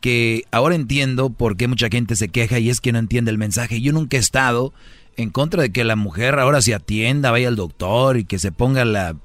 que 0.00 0.44
ahora 0.50 0.74
entiendo 0.74 1.30
por 1.30 1.56
qué 1.56 1.68
mucha 1.68 1.88
gente 1.88 2.16
se 2.16 2.28
queja 2.28 2.58
y 2.58 2.70
es 2.70 2.80
que 2.80 2.92
no 2.92 2.98
entiende 2.98 3.30
el 3.30 3.38
mensaje. 3.38 3.80
Yo 3.80 3.92
nunca 3.92 4.16
he 4.16 4.20
estado 4.20 4.72
en 5.16 5.30
contra 5.30 5.62
de 5.62 5.70
que 5.70 5.84
la 5.84 5.96
mujer 5.96 6.38
ahora 6.38 6.62
se 6.62 6.74
atienda, 6.74 7.30
vaya 7.30 7.48
al 7.48 7.56
doctor 7.56 8.16
y 8.16 8.24
que 8.24 8.38
se 8.38 8.52
ponga 8.52 8.84
la 8.84 9.16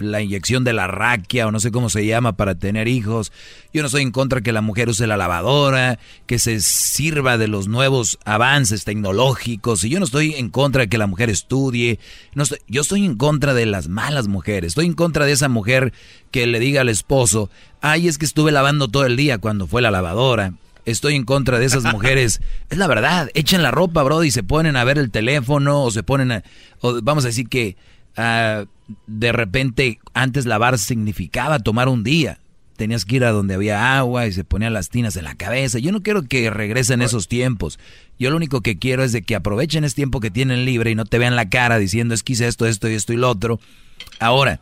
la 0.00 0.20
inyección 0.20 0.64
de 0.64 0.72
la 0.72 0.86
raquia 0.86 1.46
o 1.46 1.50
no 1.50 1.60
sé 1.60 1.70
cómo 1.70 1.90
se 1.90 2.04
llama 2.06 2.32
para 2.36 2.54
tener 2.54 2.88
hijos. 2.88 3.32
Yo 3.72 3.82
no 3.82 3.86
estoy 3.86 4.02
en 4.02 4.10
contra 4.10 4.40
que 4.40 4.52
la 4.52 4.60
mujer 4.60 4.88
use 4.88 5.06
la 5.06 5.16
lavadora, 5.16 5.98
que 6.26 6.38
se 6.38 6.60
sirva 6.60 7.38
de 7.38 7.48
los 7.48 7.68
nuevos 7.68 8.18
avances 8.24 8.84
tecnológicos. 8.84 9.84
Y 9.84 9.90
yo 9.90 9.98
no 9.98 10.04
estoy 10.04 10.34
en 10.34 10.48
contra 10.50 10.82
de 10.82 10.88
que 10.88 10.98
la 10.98 11.06
mujer 11.06 11.30
estudie. 11.30 11.98
No 12.34 12.42
estoy- 12.42 12.58
yo 12.68 12.80
estoy 12.82 13.04
en 13.04 13.16
contra 13.16 13.54
de 13.54 13.66
las 13.66 13.88
malas 13.88 14.28
mujeres. 14.28 14.68
Estoy 14.68 14.86
en 14.86 14.94
contra 14.94 15.24
de 15.26 15.32
esa 15.32 15.48
mujer 15.48 15.92
que 16.30 16.46
le 16.46 16.58
diga 16.60 16.80
al 16.80 16.88
esposo, 16.88 17.50
ay, 17.80 18.08
es 18.08 18.18
que 18.18 18.24
estuve 18.26 18.52
lavando 18.52 18.88
todo 18.88 19.04
el 19.06 19.16
día 19.16 19.38
cuando 19.38 19.66
fue 19.66 19.82
la 19.82 19.90
lavadora. 19.90 20.54
Estoy 20.86 21.14
en 21.14 21.24
contra 21.24 21.58
de 21.58 21.66
esas 21.66 21.84
mujeres. 21.84 22.40
Es 22.70 22.78
la 22.78 22.86
verdad, 22.86 23.28
echen 23.34 23.62
la 23.62 23.70
ropa, 23.70 24.02
bro, 24.02 24.24
y 24.24 24.30
se 24.30 24.42
ponen 24.42 24.76
a 24.76 24.84
ver 24.84 24.96
el 24.98 25.10
teléfono 25.10 25.82
o 25.84 25.90
se 25.90 26.02
ponen 26.02 26.32
a... 26.32 26.42
O 26.80 27.00
vamos 27.02 27.24
a 27.24 27.28
decir 27.28 27.48
que 27.48 27.76
ah, 28.16 28.64
de 29.06 29.32
repente 29.32 29.98
antes 30.14 30.46
lavar 30.46 30.78
significaba 30.78 31.58
tomar 31.58 31.88
un 31.88 32.02
día. 32.04 32.38
Tenías 32.76 33.04
que 33.04 33.16
ir 33.16 33.24
a 33.24 33.30
donde 33.32 33.54
había 33.54 33.98
agua 33.98 34.26
y 34.26 34.32
se 34.32 34.42
ponían 34.42 34.72
las 34.72 34.88
tinas 34.88 35.14
en 35.16 35.24
la 35.24 35.34
cabeza. 35.34 35.78
Yo 35.78 35.92
no 35.92 36.02
quiero 36.02 36.22
que 36.22 36.48
regresen 36.48 37.02
esos 37.02 37.28
tiempos. 37.28 37.78
Yo 38.18 38.30
lo 38.30 38.36
único 38.36 38.62
que 38.62 38.78
quiero 38.78 39.04
es 39.04 39.12
de 39.12 39.20
que 39.22 39.34
aprovechen 39.34 39.84
ese 39.84 39.96
tiempo 39.96 40.20
que 40.20 40.30
tienen 40.30 40.64
libre 40.64 40.90
y 40.90 40.94
no 40.94 41.04
te 41.04 41.18
vean 41.18 41.36
la 41.36 41.50
cara 41.50 41.78
diciendo 41.78 42.14
es 42.14 42.22
que 42.22 42.32
hice 42.32 42.46
esto, 42.48 42.66
esto 42.66 42.88
y 42.88 42.94
esto 42.94 43.12
y 43.12 43.16
lo 43.16 43.28
otro. 43.28 43.60
Ahora, 44.18 44.60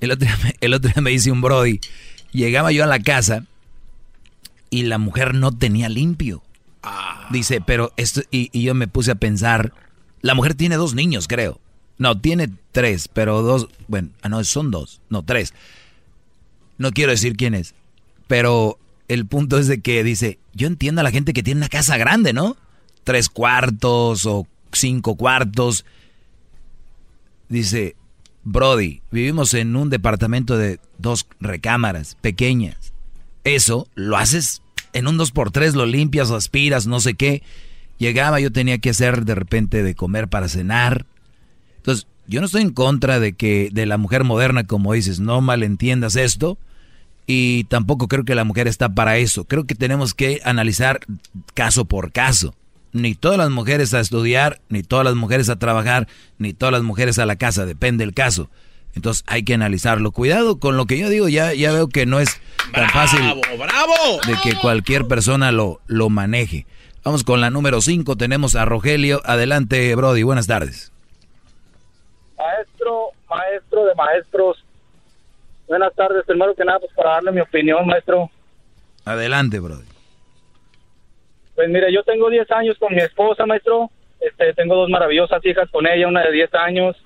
el 0.00 0.10
otro, 0.10 0.26
día 0.26 0.36
me- 0.42 0.54
el 0.60 0.74
otro 0.74 0.90
día 0.92 1.00
me 1.00 1.10
dice 1.10 1.30
un 1.30 1.40
Brody, 1.42 1.78
llegaba 2.32 2.72
yo 2.72 2.82
a 2.82 2.88
la 2.88 2.98
casa 2.98 3.44
y 4.68 4.82
la 4.82 4.98
mujer 4.98 5.34
no 5.34 5.56
tenía 5.56 5.88
limpio. 5.88 6.42
Dice, 7.30 7.60
pero 7.60 7.92
esto, 7.96 8.22
y, 8.32 8.48
y 8.52 8.62
yo 8.62 8.74
me 8.74 8.88
puse 8.88 9.12
a 9.12 9.14
pensar, 9.16 9.72
la 10.22 10.34
mujer 10.34 10.54
tiene 10.54 10.74
dos 10.76 10.94
niños, 10.94 11.28
creo. 11.28 11.60
No, 12.00 12.18
tiene 12.18 12.48
tres, 12.72 13.08
pero 13.08 13.42
dos, 13.42 13.68
bueno, 13.86 14.08
ah, 14.22 14.30
no, 14.30 14.42
son 14.42 14.70
dos, 14.70 15.02
no, 15.10 15.22
tres. 15.22 15.52
No 16.78 16.92
quiero 16.92 17.10
decir 17.10 17.36
quién 17.36 17.54
es, 17.54 17.74
pero 18.26 18.78
el 19.06 19.26
punto 19.26 19.58
es 19.58 19.66
de 19.66 19.82
que 19.82 20.02
dice, 20.02 20.38
yo 20.54 20.66
entiendo 20.66 21.02
a 21.02 21.04
la 21.04 21.10
gente 21.10 21.34
que 21.34 21.42
tiene 21.42 21.58
una 21.58 21.68
casa 21.68 21.98
grande, 21.98 22.32
¿no? 22.32 22.56
Tres 23.04 23.28
cuartos 23.28 24.24
o 24.24 24.46
cinco 24.72 25.16
cuartos. 25.16 25.84
Dice, 27.50 27.96
Brody, 28.44 29.02
vivimos 29.10 29.52
en 29.52 29.76
un 29.76 29.90
departamento 29.90 30.56
de 30.56 30.80
dos 30.96 31.26
recámaras 31.38 32.16
pequeñas. 32.22 32.94
Eso 33.44 33.88
lo 33.94 34.16
haces 34.16 34.62
en 34.94 35.06
un 35.06 35.18
dos 35.18 35.32
por 35.32 35.50
tres, 35.50 35.74
lo 35.74 35.84
limpias, 35.84 36.30
aspiras, 36.30 36.86
no 36.86 36.98
sé 36.98 37.12
qué. 37.12 37.42
Llegaba, 37.98 38.40
yo 38.40 38.50
tenía 38.50 38.78
que 38.78 38.88
hacer 38.88 39.26
de 39.26 39.34
repente 39.34 39.82
de 39.82 39.94
comer 39.94 40.28
para 40.28 40.48
cenar. 40.48 41.04
Entonces, 41.80 42.06
yo 42.26 42.40
no 42.40 42.46
estoy 42.46 42.62
en 42.62 42.70
contra 42.70 43.18
de 43.18 43.32
que 43.32 43.70
de 43.72 43.86
la 43.86 43.96
mujer 43.96 44.24
moderna, 44.24 44.64
como 44.64 44.92
dices, 44.92 45.18
no 45.18 45.40
malentiendas 45.40 46.14
esto. 46.14 46.58
Y 47.26 47.64
tampoco 47.64 48.08
creo 48.08 48.24
que 48.24 48.34
la 48.34 48.44
mujer 48.44 48.68
está 48.68 48.88
para 48.88 49.16
eso. 49.16 49.44
Creo 49.44 49.64
que 49.64 49.74
tenemos 49.74 50.14
que 50.14 50.40
analizar 50.44 51.00
caso 51.54 51.84
por 51.86 52.12
caso. 52.12 52.54
Ni 52.92 53.14
todas 53.14 53.38
las 53.38 53.50
mujeres 53.50 53.94
a 53.94 54.00
estudiar, 54.00 54.60
ni 54.68 54.82
todas 54.82 55.04
las 55.04 55.14
mujeres 55.14 55.48
a 55.48 55.58
trabajar, 55.58 56.08
ni 56.38 56.52
todas 56.52 56.72
las 56.72 56.82
mujeres 56.82 57.18
a 57.18 57.26
la 57.26 57.36
casa, 57.36 57.66
depende 57.66 58.04
del 58.04 58.14
caso. 58.14 58.50
Entonces 58.94 59.24
hay 59.26 59.44
que 59.44 59.54
analizarlo. 59.54 60.10
Cuidado 60.10 60.58
con 60.58 60.76
lo 60.76 60.86
que 60.86 60.98
yo 60.98 61.08
digo, 61.08 61.28
ya, 61.28 61.54
ya 61.54 61.72
veo 61.72 61.88
que 61.88 62.04
no 62.04 62.20
es 62.20 62.40
tan 62.72 62.90
fácil 62.90 63.20
bravo. 63.56 64.20
de 64.26 64.36
que 64.42 64.56
cualquier 64.56 65.06
persona 65.06 65.52
lo, 65.52 65.80
lo 65.86 66.10
maneje. 66.10 66.66
Vamos 67.04 67.24
con 67.24 67.40
la 67.40 67.50
número 67.50 67.80
5, 67.80 68.16
tenemos 68.16 68.56
a 68.56 68.64
Rogelio. 68.64 69.22
Adelante, 69.24 69.94
Brody, 69.94 70.22
buenas 70.22 70.46
tardes. 70.46 70.89
Maestro, 72.40 73.10
maestro 73.28 73.84
de 73.84 73.94
maestros. 73.94 74.64
Buenas 75.68 75.94
tardes, 75.94 76.24
primero 76.24 76.54
que 76.54 76.64
nada, 76.64 76.78
pues 76.80 76.92
para 76.94 77.10
darle 77.10 77.32
mi 77.32 77.40
opinión, 77.40 77.86
maestro. 77.86 78.30
Adelante, 79.04 79.60
Brody. 79.60 79.84
Pues 81.54 81.68
mire, 81.68 81.92
yo 81.92 82.02
tengo 82.02 82.30
10 82.30 82.50
años 82.52 82.78
con 82.78 82.94
mi 82.94 83.02
esposa, 83.02 83.44
maestro. 83.44 83.90
Este, 84.20 84.54
tengo 84.54 84.74
dos 84.74 84.88
maravillosas 84.88 85.44
hijas 85.44 85.68
con 85.70 85.86
ella, 85.86 86.08
una 86.08 86.22
de 86.22 86.32
10 86.32 86.54
años. 86.54 86.96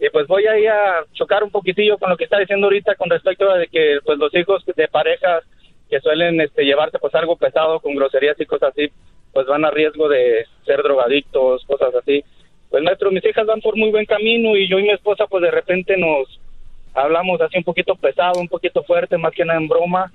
Y 0.00 0.08
pues 0.10 0.26
voy 0.26 0.46
ahí 0.46 0.66
a 0.66 1.04
chocar 1.12 1.44
un 1.44 1.50
poquitillo 1.50 1.96
con 1.98 2.10
lo 2.10 2.16
que 2.16 2.24
está 2.24 2.38
diciendo 2.38 2.66
ahorita 2.66 2.96
con 2.96 3.10
respecto 3.10 3.48
a 3.50 3.58
de 3.58 3.68
que 3.68 3.98
pues 4.04 4.18
los 4.18 4.34
hijos 4.34 4.64
de 4.64 4.88
parejas 4.88 5.44
que 5.88 6.00
suelen 6.00 6.40
este, 6.40 6.64
llevarse 6.64 6.98
pues 6.98 7.14
algo 7.14 7.36
pesado 7.36 7.80
con 7.80 7.94
groserías 7.94 8.40
y 8.40 8.46
cosas 8.46 8.70
así, 8.70 8.90
pues 9.32 9.46
van 9.46 9.64
a 9.64 9.70
riesgo 9.70 10.08
de 10.08 10.46
ser 10.64 10.82
drogadictos, 10.82 11.64
cosas 11.66 11.94
así. 11.94 12.24
Pues 12.70 12.82
maestro, 12.84 13.10
mis 13.10 13.24
hijas 13.24 13.46
van 13.46 13.60
por 13.60 13.76
muy 13.76 13.90
buen 13.90 14.06
camino 14.06 14.56
y 14.56 14.68
yo 14.68 14.78
y 14.78 14.82
mi 14.84 14.90
esposa 14.90 15.26
pues 15.28 15.42
de 15.42 15.50
repente 15.50 15.96
nos 15.96 16.38
hablamos 16.94 17.40
así 17.40 17.58
un 17.58 17.64
poquito 17.64 17.94
pesado, 17.96 18.40
un 18.40 18.48
poquito 18.48 18.82
fuerte, 18.84 19.18
más 19.18 19.32
que 19.34 19.44
nada 19.44 19.58
en 19.58 19.68
broma. 19.68 20.12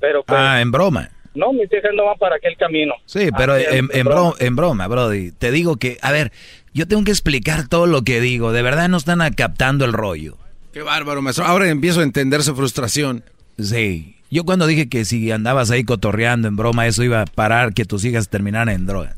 Pero 0.00 0.22
pues, 0.22 0.38
Ah, 0.40 0.60
en 0.60 0.70
broma. 0.70 1.10
no, 1.34 1.52
mis 1.52 1.70
hijas 1.72 1.90
no 1.94 2.06
van 2.06 2.16
para 2.18 2.36
aquel 2.36 2.56
camino. 2.56 2.94
Sí, 3.06 3.28
pero 3.36 3.56
en, 3.56 3.88
en 3.92 4.06
bro- 4.06 4.34
en 4.38 4.56
broma, 4.56 4.86
Brody. 4.88 5.32
Te 5.32 5.50
digo 5.50 5.76
que, 5.76 5.98
a 6.00 6.10
ver, 6.12 6.32
yo 6.72 6.86
tengo 6.88 7.04
que 7.04 7.10
explicar 7.10 7.68
todo 7.68 7.86
lo 7.86 8.02
que 8.02 8.20
digo. 8.20 8.52
De 8.52 8.62
verdad 8.62 8.88
no 8.88 8.96
están 8.96 9.20
captando 9.34 9.84
el 9.84 9.92
rollo. 9.92 10.36
Qué 10.72 10.82
bárbaro, 10.82 11.20
maestro. 11.22 11.44
Ahora 11.44 11.68
empiezo 11.68 12.00
a 12.00 12.04
entender 12.04 12.42
su 12.42 12.54
frustración. 12.54 13.24
Sí. 13.58 14.16
Yo 14.30 14.44
cuando 14.44 14.68
dije 14.68 14.88
que 14.88 15.04
si 15.04 15.30
andabas 15.32 15.72
ahí 15.72 15.82
cotorreando 15.82 16.46
en 16.46 16.54
broma, 16.56 16.86
eso 16.86 17.02
iba 17.02 17.22
a 17.22 17.24
parar 17.26 17.74
que 17.74 17.84
tus 17.84 18.04
hijas 18.04 18.28
terminaran 18.28 18.68
en 18.68 18.86
drogas. 18.86 19.16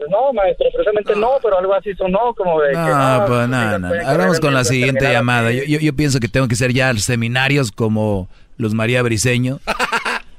Pues 0.00 0.10
no, 0.10 0.32
maestro, 0.32 0.66
precisamente 0.72 1.14
no, 1.14 1.32
pero 1.42 1.58
algo 1.58 1.74
así 1.74 1.94
sonó 1.94 2.32
como 2.34 2.58
de 2.62 2.70
que... 2.70 2.76
No, 2.78 3.18
no, 3.18 3.26
pues 3.26 3.40
tus 3.40 3.48
no, 3.50 3.78
no. 3.78 3.88
pueden 3.88 4.06
Hablamos 4.06 4.26
correr 4.38 4.40
con 4.40 4.54
la 4.54 4.64
siguiente 4.64 5.12
llamada. 5.12 5.52
Yo, 5.52 5.62
yo, 5.64 5.78
yo 5.78 5.94
pienso 5.94 6.20
que 6.20 6.28
tengo 6.28 6.48
que 6.48 6.56
ser 6.56 6.72
ya 6.72 6.94
seminarios 6.94 7.70
como 7.70 8.26
los 8.56 8.72
María 8.72 9.02
Briseño. 9.02 9.60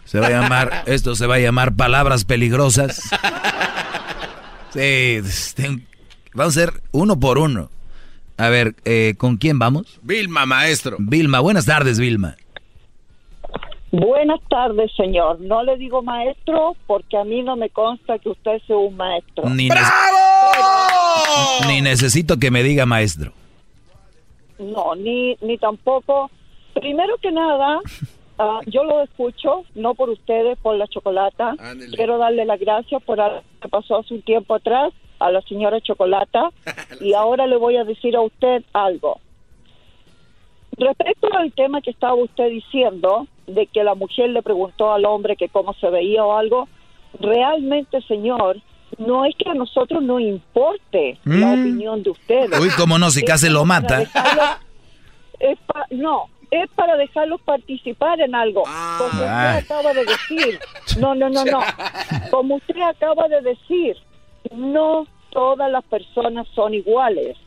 Se 0.05 0.19
va 0.19 0.27
a 0.27 0.29
llamar, 0.31 0.81
esto 0.87 1.13
se 1.13 1.27
va 1.27 1.35
a 1.35 1.39
llamar 1.39 1.75
palabras 1.75 2.25
peligrosas. 2.25 3.03
Sí, 4.73 5.19
vamos 6.33 6.57
a 6.57 6.59
ser 6.59 6.81
uno 6.91 7.19
por 7.19 7.37
uno. 7.37 7.69
A 8.37 8.49
ver, 8.49 8.73
eh, 8.83 9.13
¿con 9.15 9.37
quién 9.37 9.59
vamos? 9.59 9.99
Vilma, 10.01 10.47
maestro. 10.47 10.97
Vilma, 10.97 11.39
buenas 11.39 11.65
tardes, 11.65 11.99
Vilma. 11.99 12.35
Buenas 13.91 14.39
tardes, 14.49 14.91
señor. 14.95 15.41
No 15.41 15.63
le 15.63 15.75
digo 15.77 16.01
maestro 16.01 16.75
porque 16.87 17.17
a 17.17 17.23
mí 17.25 17.41
no 17.43 17.57
me 17.57 17.69
consta 17.69 18.17
que 18.19 18.29
usted 18.29 18.61
sea 18.65 18.77
un 18.77 18.95
maestro. 18.95 19.49
Ni, 19.49 19.67
ne- 19.67 19.75
ni 21.67 21.81
necesito 21.81 22.37
que 22.37 22.51
me 22.51 22.63
diga 22.63 22.85
maestro. 22.85 23.33
No, 24.59 24.95
ni, 24.95 25.35
ni 25.41 25.57
tampoco. 25.57 26.31
Primero 26.73 27.17
que 27.17 27.31
nada, 27.33 27.79
ah, 28.39 28.59
yo 28.67 28.85
lo 28.85 29.01
escucho, 29.01 29.65
no 29.75 29.93
por 29.93 30.09
ustedes, 30.09 30.57
por 30.59 30.75
la 30.77 30.87
chocolata. 30.87 31.55
Quiero 31.93 32.17
darle 32.17 32.45
las 32.45 32.59
gracias 32.61 33.03
por 33.03 33.19
algo 33.19 33.41
que 33.61 33.67
pasó 33.67 33.97
hace 33.97 34.13
un 34.13 34.21
tiempo 34.21 34.55
atrás 34.55 34.93
a 35.19 35.31
la 35.31 35.41
señora 35.41 35.81
Chocolata. 35.81 36.49
y 37.01 37.13
ahora 37.13 37.45
le 37.45 37.57
voy 37.57 37.75
a 37.75 37.83
decir 37.83 38.15
a 38.15 38.21
usted 38.21 38.63
algo. 38.71 39.19
Respecto 40.77 41.27
al 41.33 41.51
tema 41.51 41.81
que 41.81 41.91
estaba 41.91 42.15
usted 42.15 42.49
diciendo, 42.49 43.27
de 43.53 43.67
que 43.67 43.83
la 43.83 43.95
mujer 43.95 44.29
le 44.29 44.41
preguntó 44.41 44.91
al 44.93 45.05
hombre 45.05 45.35
que 45.35 45.49
cómo 45.49 45.73
se 45.75 45.89
veía 45.89 46.23
o 46.25 46.35
algo, 46.37 46.67
realmente, 47.19 48.01
señor, 48.03 48.57
no 48.97 49.25
es 49.25 49.35
que 49.35 49.49
a 49.49 49.53
nosotros 49.53 50.01
no 50.03 50.19
importe 50.19 51.17
la 51.23 51.47
Mm. 51.47 51.59
opinión 51.61 52.03
de 52.03 52.09
ustedes. 52.11 52.59
Uy, 52.59 52.69
cómo 52.77 52.97
no, 52.99 53.09
si 53.09 53.23
casi 53.23 53.49
lo 53.49 53.65
mata. 53.65 54.01
es 55.39 55.57
pa- 55.65 55.87
no, 55.91 56.25
es 56.51 56.69
para 56.75 56.95
dejarlos 56.97 57.41
participar 57.41 58.19
en 58.21 58.35
algo. 58.35 58.63
Como 58.97 59.05
usted 59.11 59.25
acaba 59.27 59.93
de 59.93 60.05
decir. 60.05 60.59
No, 60.99 61.15
no, 61.15 61.29
no, 61.29 61.45
no. 61.45 61.59
Como 62.31 62.55
usted 62.55 62.79
acaba 62.81 63.27
de 63.27 63.41
decir, 63.41 63.95
no 64.53 65.07
todas 65.31 65.71
las 65.71 65.83
personas 65.85 66.47
son 66.53 66.73
iguales. 66.73 67.37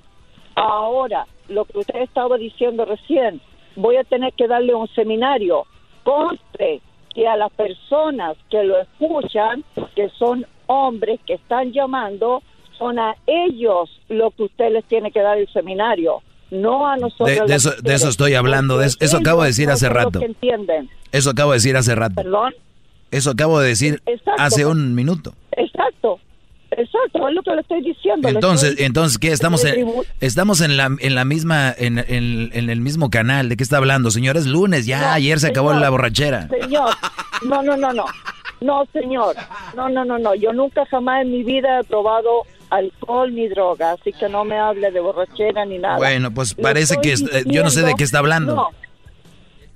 Ahora, 0.56 1.26
lo 1.48 1.64
que 1.66 1.78
usted 1.78 2.00
estaba 2.00 2.36
diciendo 2.38 2.84
recién, 2.86 3.40
voy 3.76 3.96
a 3.96 4.04
tener 4.04 4.32
que 4.32 4.46
darle 4.48 4.74
un 4.74 4.88
seminario. 4.94 5.66
Conste 6.04 6.80
que 7.14 7.26
a 7.26 7.36
las 7.36 7.52
personas 7.52 8.36
que 8.50 8.62
lo 8.64 8.80
escuchan, 8.80 9.64
que 9.94 10.08
son 10.10 10.46
hombres 10.66 11.20
que 11.26 11.34
están 11.34 11.72
llamando, 11.72 12.42
son 12.78 12.98
a 12.98 13.14
ellos 13.26 13.90
lo 14.08 14.30
que 14.30 14.44
usted 14.44 14.72
les 14.72 14.84
tiene 14.84 15.10
que 15.10 15.20
dar 15.20 15.38
el 15.38 15.48
seminario, 15.52 16.22
no 16.50 16.86
a 16.86 16.96
nosotros. 16.96 17.28
De, 17.28 17.46
de 17.46 17.54
eso, 17.54 17.70
de 17.80 17.94
eso 17.94 18.08
estoy 18.08 18.34
hablando. 18.34 18.78
De 18.78 18.86
eso, 18.86 18.98
eso 19.00 19.16
acabo 19.18 19.42
de 19.42 19.48
decir 19.48 19.70
hace 19.70 19.88
rato. 19.88 20.20
Eso 21.12 21.30
acabo 21.30 21.52
de 21.52 21.56
decir 21.56 21.76
hace 21.76 21.94
rato. 21.94 22.14
Perdón. 22.16 22.54
Eso 23.10 23.30
acabo 23.30 23.60
de 23.60 23.68
decir 23.68 24.02
Exacto. 24.06 24.42
hace 24.42 24.66
un 24.66 24.94
minuto. 24.94 25.34
Exacto. 25.52 26.18
Exacto, 26.76 27.28
es 27.28 27.34
lo 27.34 27.42
que 27.42 27.50
le 27.54 27.60
estoy 27.60 27.82
diciendo. 27.82 28.28
Entonces, 28.28 28.70
estoy- 28.70 28.86
entonces 28.86 29.18
¿qué? 29.18 29.28
Estamos 29.32 29.64
en, 29.64 29.86
estamos 30.20 30.60
en 30.60 30.76
la, 30.76 30.90
en 30.98 31.14
la 31.14 31.24
misma, 31.24 31.72
en, 31.76 31.98
en- 31.98 32.50
en 32.52 32.70
el 32.70 32.80
mismo 32.80 33.10
canal. 33.10 33.48
¿De 33.48 33.56
qué 33.56 33.62
está 33.62 33.76
hablando, 33.76 34.10
señor? 34.10 34.36
Es 34.36 34.46
lunes, 34.46 34.86
ya, 34.86 35.00
No, 35.00 35.08
ayer 35.10 35.38
se 35.40 35.48
acabó 35.48 35.72
la 35.72 35.90
borrachera. 35.90 36.48
Señor, 36.48 36.90
no, 37.46 37.62
no, 37.62 37.76
no, 37.76 37.92
no. 37.92 38.04
No, 38.60 38.84
señor. 38.92 39.36
No, 39.76 39.88
no, 39.88 40.04
no, 40.04 40.18
no. 40.18 40.34
Yo 40.34 40.52
nunca 40.52 40.86
jamás 40.86 41.22
en 41.22 41.32
mi 41.32 41.42
vida 41.42 41.80
he 41.80 41.84
probado 41.84 42.42
alcohol 42.70 43.32
ni 43.34 43.46
droga, 43.48 43.92
así 43.92 44.12
que 44.12 44.28
no 44.28 44.44
me 44.44 44.56
hable 44.58 44.90
de 44.90 44.98
borrachera 45.00 45.64
ni 45.66 45.78
nada. 45.78 45.96
Bueno, 45.98 46.32
pues 46.32 46.54
parece 46.54 46.96
que 47.02 47.12
eh, 47.12 47.44
yo 47.46 47.62
no 47.62 47.70
sé 47.70 47.82
de 47.82 47.94
qué 47.94 48.04
está 48.04 48.18
hablando. 48.20 48.54
No. 48.56 48.68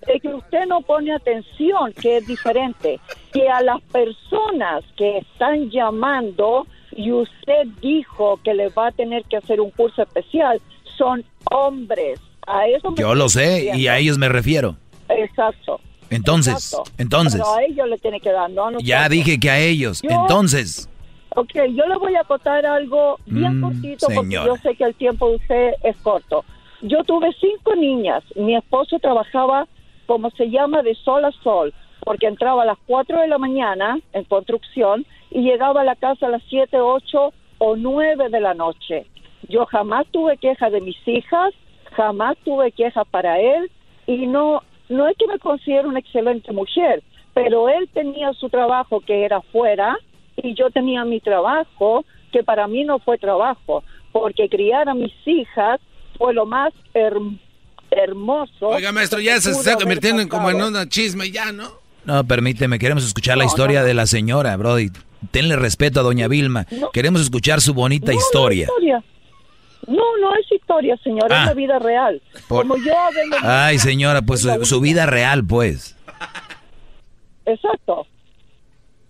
Es 0.06 0.22
que 0.22 0.28
usted 0.28 0.64
no 0.66 0.80
pone 0.80 1.12
atención, 1.12 1.92
que 2.00 2.16
es 2.18 2.26
diferente. 2.26 2.98
Que 3.32 3.48
a 3.50 3.60
las 3.60 3.82
personas 3.82 4.82
que 4.96 5.18
están 5.18 5.68
llamando 5.70 6.66
y 6.98 7.12
usted 7.12 7.66
dijo 7.80 8.40
que 8.42 8.52
les 8.54 8.72
va 8.76 8.88
a 8.88 8.92
tener 8.92 9.22
que 9.24 9.36
hacer 9.36 9.60
un 9.60 9.70
curso 9.70 10.02
especial, 10.02 10.60
son 10.96 11.24
hombres. 11.50 12.18
A 12.46 12.66
eso 12.66 12.90
me 12.90 12.96
Yo 13.00 13.14
lo 13.14 13.28
sé 13.28 13.44
y 13.44 13.54
refiriendo. 13.66 13.90
a 13.92 13.98
ellos 13.98 14.18
me 14.18 14.28
refiero. 14.28 14.76
Exacto. 15.08 15.80
Entonces, 16.10 16.54
Exacto. 16.72 16.90
entonces, 16.98 17.40
Pero 17.40 17.54
a 17.54 17.62
ellos 17.62 17.88
le 17.88 17.98
tiene 17.98 18.20
que 18.20 18.32
dar, 18.32 18.50
no 18.50 18.66
a 18.66 18.72
ya 18.82 19.08
dije 19.08 19.38
que 19.38 19.48
a 19.50 19.60
ellos. 19.60 20.02
Yo- 20.02 20.10
Entonces, 20.10 20.88
Ok, 21.36 21.52
yo 21.54 21.86
le 21.86 21.96
voy 21.98 22.16
a 22.16 22.24
contar 22.24 22.64
algo 22.66 23.18
bien 23.26 23.58
Mm, 23.58 23.60
cortito 23.60 24.06
porque 24.06 24.30
señora. 24.30 24.46
yo 24.46 24.56
sé 24.56 24.74
que 24.74 24.82
el 24.84 24.94
tiempo 24.96 25.28
de 25.28 25.36
usted 25.36 25.70
es 25.84 25.96
corto. 25.98 26.44
Yo 26.80 27.04
tuve 27.04 27.28
cinco 27.38 27.76
niñas. 27.76 28.24
Mi 28.34 28.56
esposo 28.56 28.98
trabajaba, 28.98 29.68
como 30.06 30.30
se 30.30 30.50
llama, 30.50 30.82
de 30.82 30.94
sol 30.96 31.24
a 31.26 31.30
sol, 31.44 31.72
porque 32.00 32.26
entraba 32.26 32.62
a 32.62 32.66
las 32.66 32.78
4 32.86 33.20
de 33.20 33.28
la 33.28 33.38
mañana 33.38 33.98
en 34.14 34.24
construcción 34.24 35.04
y 35.30 35.40
llegaba 35.42 35.80
a 35.82 35.84
la 35.84 35.96
casa 35.96 36.26
a 36.26 36.30
las 36.30 36.42
7, 36.48 36.78
8 36.80 37.32
o 37.58 37.76
9 37.76 38.28
de 38.30 38.40
la 38.40 38.54
noche. 38.54 39.06
Yo 39.48 39.66
jamás 39.66 40.06
tuve 40.10 40.36
queja 40.36 40.70
de 40.70 40.80
mis 40.80 40.96
hijas, 41.06 41.52
jamás 41.96 42.36
tuve 42.44 42.72
quejas 42.72 43.06
para 43.10 43.40
él 43.40 43.70
y 44.06 44.26
no, 44.26 44.62
no 44.88 45.08
es 45.08 45.16
que 45.18 45.26
me 45.26 45.38
considero 45.38 45.88
una 45.88 45.98
excelente 46.00 46.52
mujer, 46.52 47.02
pero 47.34 47.68
él 47.68 47.88
tenía 47.92 48.32
su 48.34 48.48
trabajo 48.48 49.00
que 49.00 49.24
era 49.24 49.40
fuera 49.52 49.96
y 50.36 50.54
yo 50.54 50.70
tenía 50.70 51.04
mi 51.04 51.20
trabajo 51.20 52.04
que 52.32 52.42
para 52.42 52.66
mí 52.68 52.84
no 52.84 52.98
fue 52.98 53.16
trabajo, 53.18 53.82
porque 54.12 54.48
criar 54.48 54.88
a 54.88 54.94
mis 54.94 55.12
hijas 55.26 55.80
fue 56.18 56.34
lo 56.34 56.44
más 56.46 56.72
herm- 56.94 57.38
hermoso. 57.90 58.68
Oiga, 58.68 58.92
maestro, 58.92 59.18
ya 59.20 59.40
se 59.40 59.50
está 59.52 59.76
convirtiendo 59.76 60.20
en 60.22 60.28
como 60.28 60.50
en 60.50 60.60
una 60.62 60.88
chisme, 60.88 61.30
ya, 61.30 61.52
¿no? 61.52 61.68
No, 62.04 62.24
permíteme, 62.24 62.78
queremos 62.78 63.04
escuchar 63.04 63.36
la 63.38 63.44
historia 63.44 63.82
de 63.82 63.94
la 63.94 64.06
señora, 64.06 64.56
Brody. 64.56 64.88
Tenle 65.30 65.56
respeto 65.56 66.00
a 66.00 66.02
doña 66.02 66.28
Vilma. 66.28 66.66
Queremos 66.92 67.20
escuchar 67.20 67.60
su 67.60 67.74
bonita 67.74 68.12
No, 68.12 68.18
historia. 68.18 68.66
No, 68.68 68.72
historia. 68.74 69.04
no, 69.86 70.16
no 70.20 70.34
es 70.36 70.50
historia, 70.52 70.96
señor, 71.02 71.32
Ah. 71.32 71.40
es 71.42 71.46
la 71.48 71.54
vida 71.54 71.78
real. 71.78 72.22
Por- 72.48 72.66
Como 72.68 72.76
yo 72.76 72.94
vengo... 73.14 73.36
Ay, 73.42 73.78
señora, 73.78 74.22
pues 74.22 74.40
su, 74.42 74.64
su 74.64 74.80
vida 74.80 75.06
real, 75.06 75.44
pues. 75.44 75.96
Exacto. 77.46 78.06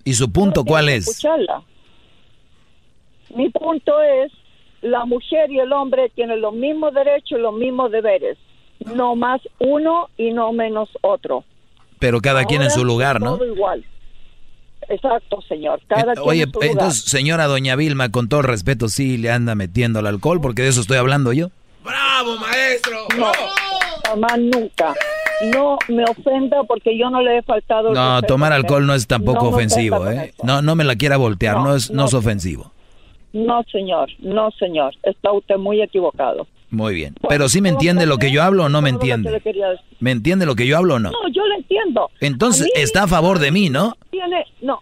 ¿Y 0.04 0.14
su 0.14 0.30
punto 0.32 0.64
cuál 0.64 0.88
es? 0.88 1.08
Escucharla. 1.08 1.62
Mi 3.34 3.50
punto 3.50 4.00
es, 4.02 4.32
la 4.80 5.04
mujer 5.04 5.50
y 5.50 5.58
el 5.58 5.72
hombre 5.72 6.10
tienen 6.14 6.40
los 6.40 6.54
mismos 6.54 6.94
derechos 6.94 7.38
y 7.38 7.42
los 7.42 7.54
mismos 7.54 7.90
deberes. 7.90 8.38
No 8.94 9.16
más 9.16 9.40
uno 9.58 10.08
y 10.16 10.30
no 10.32 10.52
menos 10.52 10.88
otro. 11.02 11.44
Pero 11.98 12.20
cada 12.20 12.44
quien 12.44 12.62
en 12.62 12.68
Ahora 12.68 12.74
su 12.80 12.84
lugar, 12.84 13.20
¿no? 13.20 13.36
Todo 13.36 13.52
igual. 13.52 13.84
Exacto, 14.88 15.40
señor. 15.48 15.80
Cada 15.86 16.12
Eh, 16.12 16.16
Oye, 16.22 16.46
lugar. 16.46 16.70
entonces, 16.70 17.04
señora 17.04 17.46
doña 17.46 17.76
Vilma, 17.76 18.10
con 18.10 18.28
todo 18.28 18.42
respeto, 18.42 18.88
sí 18.88 19.16
le 19.18 19.30
anda 19.30 19.54
metiendo 19.54 19.98
al 19.98 20.06
alcohol, 20.06 20.40
porque 20.40 20.62
de 20.62 20.68
eso 20.68 20.80
estoy 20.80 20.96
hablando 20.96 21.32
yo. 21.32 21.50
¡Bravo, 21.84 22.36
maestro! 22.38 22.96
No, 23.18 23.32
jamás 24.06 24.38
nunca. 24.38 24.94
No 25.52 25.78
me 25.88 26.02
ofenda 26.04 26.62
porque 26.64 26.98
yo 26.98 27.10
no 27.10 27.22
le 27.22 27.38
he 27.38 27.42
faltado. 27.42 27.92
No, 27.94 28.14
respeto, 28.16 28.26
tomar 28.34 28.52
alcohol 28.52 28.86
no 28.86 28.94
es 28.94 29.06
tampoco 29.06 29.44
No 29.44 29.50
ofensivo, 29.50 30.08
¿eh? 30.10 30.34
No, 30.42 30.62
no 30.62 30.74
me 30.74 30.84
la 30.84 30.96
quiera 30.96 31.16
voltear, 31.16 31.56
no, 31.56 31.64
No, 31.64 31.76
es, 31.76 31.90
no 31.90 32.02
no. 32.02 32.04
es 32.06 32.14
ofensivo. 32.14 32.72
No, 33.32 33.62
señor, 33.70 34.08
no, 34.18 34.50
señor. 34.58 34.94
Está 35.02 35.30
usted 35.32 35.56
muy 35.56 35.80
equivocado. 35.82 36.46
Muy 36.70 36.94
bien. 36.94 37.14
Pero 37.28 37.48
sí 37.48 37.60
me 37.60 37.70
entiende 37.70 38.06
lo 38.06 38.18
que 38.18 38.30
yo 38.30 38.42
hablo 38.42 38.64
o 38.64 38.68
no 38.68 38.82
me 38.82 38.90
entiende. 38.90 39.42
¿Me 40.00 40.10
entiende 40.10 40.46
lo 40.46 40.54
que 40.54 40.66
yo 40.66 40.76
hablo 40.76 40.94
o 40.94 40.98
no? 40.98 41.10
No, 41.10 41.28
yo 41.32 41.46
lo 41.46 41.54
entiendo. 41.56 42.10
Entonces, 42.20 42.68
A 42.76 42.80
está 42.80 43.04
a 43.04 43.08
favor 43.08 43.38
de 43.38 43.50
mí, 43.50 43.70
¿no? 43.70 43.96
Tiene, 44.10 44.44
no. 44.60 44.80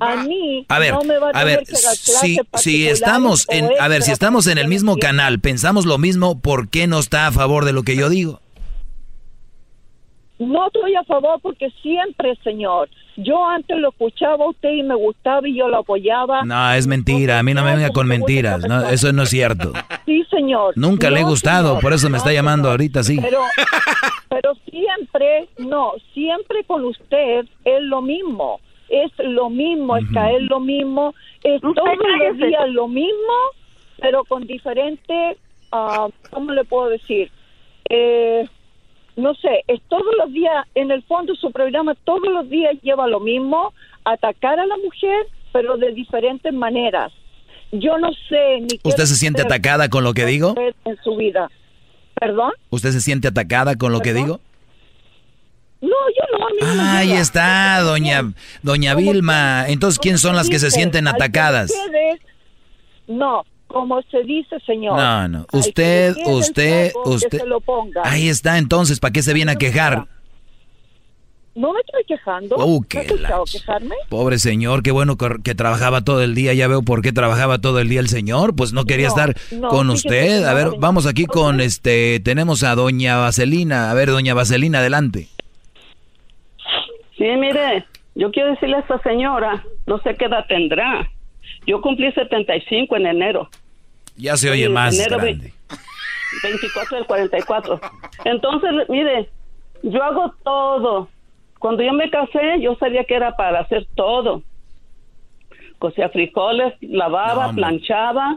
A 0.00 0.16
mí 0.24 0.66
A 0.68 0.80
ver, 0.80 0.92
no 0.92 1.04
me 1.04 1.16
va 1.18 1.30
a, 1.32 1.40
a 1.40 1.44
ver, 1.44 1.64
si, 1.66 2.36
si 2.54 2.88
estamos 2.88 3.46
en, 3.48 3.68
a 3.78 3.86
ver, 3.86 4.02
si 4.02 4.10
estamos 4.10 4.48
en 4.48 4.58
el 4.58 4.66
mismo 4.66 4.96
canal, 4.96 5.38
pensamos 5.38 5.86
lo 5.86 5.98
mismo, 5.98 6.40
¿por 6.40 6.68
qué 6.68 6.88
no 6.88 6.98
está 6.98 7.28
a 7.28 7.32
favor 7.32 7.64
de 7.64 7.72
lo 7.72 7.84
que 7.84 7.94
yo 7.94 8.08
digo? 8.08 8.40
No 10.40 10.66
estoy 10.66 10.96
a 10.96 11.04
favor 11.04 11.40
porque 11.40 11.70
siempre, 11.80 12.36
señor. 12.42 12.90
Yo 13.16 13.46
antes 13.46 13.76
lo 13.78 13.90
escuchaba 13.90 14.44
a 14.44 14.48
usted 14.48 14.70
y 14.70 14.82
me 14.82 14.94
gustaba 14.96 15.46
y 15.48 15.54
yo 15.56 15.68
lo 15.68 15.78
apoyaba. 15.78 16.42
No, 16.44 16.72
es 16.72 16.86
mentira, 16.86 17.38
a 17.38 17.42
mí 17.42 17.54
no 17.54 17.62
me 17.64 17.74
venga 17.74 17.90
con 17.90 18.08
mentiras, 18.08 18.66
no, 18.66 18.88
eso 18.88 19.12
no 19.12 19.22
es 19.22 19.30
cierto. 19.30 19.72
Sí, 20.04 20.24
señor. 20.30 20.72
Nunca 20.76 21.10
le 21.10 21.20
he 21.20 21.22
No, 21.22 21.28
gustado, 21.28 21.68
señor. 21.68 21.82
por 21.82 21.92
eso 21.92 22.10
me 22.10 22.16
está 22.18 22.30
No, 22.30 22.34
llamando 22.34 22.64
señor. 22.64 22.72
ahorita, 22.72 23.02
sí. 23.04 23.18
Pero, 23.20 23.40
pero 24.28 24.54
siempre, 24.70 25.48
no, 25.58 25.92
siempre 26.12 26.64
con 26.64 26.84
usted 26.84 27.44
es 27.64 27.82
lo 27.82 28.02
mismo. 28.02 28.60
Es 28.88 29.10
lo 29.18 29.48
mismo, 29.48 29.96
es 29.96 30.04
caer 30.12 30.42
lo 30.42 30.60
mismo. 30.60 31.14
Es 31.42 31.60
todos 31.60 31.74
los 32.18 32.36
días 32.36 32.68
lo 32.70 32.88
mismo, 32.88 33.32
pero 34.00 34.24
con 34.24 34.46
diferente, 34.46 35.36
ah, 35.72 36.08
¿cómo 36.30 36.52
le 36.52 36.64
puedo 36.64 36.88
decir? 36.90 37.30
Eh, 37.88 38.46
no 39.16 39.34
sé, 39.34 39.64
es 39.68 39.80
todos 39.88 40.14
los 40.18 40.32
días, 40.32 40.66
en 40.74 40.90
el 40.90 41.02
fondo 41.04 41.34
su 41.34 41.52
programa 41.52 41.94
todos 42.04 42.28
los 42.28 42.48
días 42.48 42.74
lleva 42.82 43.06
lo 43.06 43.20
mismo, 43.20 43.72
atacar 44.04 44.58
a 44.58 44.66
la 44.66 44.76
mujer, 44.78 45.26
pero 45.52 45.76
de 45.76 45.92
diferentes 45.92 46.52
maneras. 46.52 47.12
Yo 47.72 47.98
no 47.98 48.10
sé 48.28 48.60
ni 48.60 48.78
¿Usted 48.84 49.04
se 49.04 49.16
siente 49.16 49.42
atacada 49.42 49.88
con 49.88 50.04
lo 50.04 50.14
que 50.14 50.26
digo? 50.26 50.54
en 50.84 50.96
su 51.02 51.16
vida. 51.16 51.50
¿Perdón? 52.14 52.52
¿Usted 52.70 52.90
se 52.90 53.00
siente 53.00 53.28
atacada 53.28 53.76
con 53.76 53.92
lo 53.92 54.00
que 54.00 54.14
digo? 54.14 54.40
No, 55.80 55.90
yo 55.90 56.38
no, 56.38 56.46
a 56.46 56.50
mí 56.50 56.76
no 56.76 56.82
Ahí 56.82 57.12
está, 57.12 57.80
doña, 57.80 58.32
doña 58.62 58.94
Vilma. 58.94 59.66
Entonces, 59.68 59.98
¿quién 59.98 60.18
son 60.18 60.36
las 60.36 60.48
que 60.48 60.58
se 60.58 60.70
sienten 60.70 61.08
atacadas? 61.08 61.72
no, 63.06 63.44
como 63.74 64.00
se 64.10 64.22
dice, 64.22 64.56
señor. 64.64 64.96
No, 64.96 65.28
no. 65.28 65.46
Usted, 65.52 66.14
usted, 66.24 66.92
usted. 67.04 67.38
se 67.40 67.46
lo 67.46 67.60
ponga. 67.60 68.00
Ahí 68.04 68.28
está, 68.28 68.56
entonces, 68.56 69.00
¿para 69.00 69.12
qué 69.12 69.22
se 69.22 69.34
viene 69.34 69.52
a 69.52 69.56
quejar? 69.56 70.06
No 71.56 71.72
me 71.72 71.80
estoy 71.80 72.02
quejando. 72.08 72.56
Oh, 72.58 72.80
¿Me 72.80 72.86
qué 72.88 72.98
ha 72.98 73.02
escuchado 73.02 73.44
la- 73.44 73.52
quejarme? 73.52 73.94
Pobre 74.08 74.38
señor, 74.38 74.82
qué 74.82 74.90
bueno 74.90 75.16
que, 75.16 75.28
que 75.44 75.54
trabajaba 75.54 76.00
todo 76.02 76.20
el 76.22 76.34
día. 76.34 76.52
Ya 76.52 76.66
veo 76.66 76.82
por 76.82 77.00
qué 77.00 77.12
trabajaba 77.12 77.58
todo 77.60 77.78
el 77.78 77.88
día 77.88 78.00
el 78.00 78.08
señor. 78.08 78.56
Pues 78.56 78.72
no 78.72 78.84
quería 78.86 79.06
No, 79.06 79.14
estar 79.14 79.36
no, 79.52 79.68
con 79.68 79.88
usted. 79.90 80.42
A 80.44 80.50
no, 80.50 80.56
ver, 80.56 80.68
vamos 80.80 81.06
aquí 81.06 81.26
con 81.26 81.60
este. 81.60 82.18
Tenemos 82.20 82.64
a 82.64 82.74
doña 82.74 83.18
Vaselina. 83.18 83.90
A 83.90 83.94
ver, 83.94 84.08
doña 84.10 84.34
Vaselina, 84.34 84.78
adelante. 84.80 85.28
Sí, 87.16 87.24
mire, 87.38 87.84
yo 88.16 88.32
quiero 88.32 88.50
decirle 88.50 88.76
a 88.76 88.80
esta 88.80 88.98
señora, 89.02 89.64
no 89.86 89.98
sé 89.98 90.16
qué 90.16 90.24
edad 90.24 90.46
tendrá. 90.48 91.08
Yo 91.66 91.80
cumplí 91.80 92.10
75 92.12 92.96
en 92.96 93.06
enero. 93.06 93.48
Ya 94.16 94.36
se 94.36 94.50
oye 94.50 94.68
más 94.68 94.94
enero 94.98 95.18
grande. 95.18 95.52
24 96.42 96.96
del 96.98 97.06
44. 97.06 97.80
Entonces, 98.24 98.70
mire, 98.88 99.28
yo 99.82 100.02
hago 100.02 100.34
todo. 100.42 101.08
Cuando 101.58 101.82
yo 101.82 101.92
me 101.92 102.10
casé, 102.10 102.60
yo 102.60 102.76
sabía 102.76 103.04
que 103.04 103.14
era 103.14 103.36
para 103.36 103.60
hacer 103.60 103.86
todo. 103.94 104.42
Cocía 105.78 106.08
frijoles, 106.08 106.74
lavaba, 106.80 107.52
planchaba. 107.52 108.36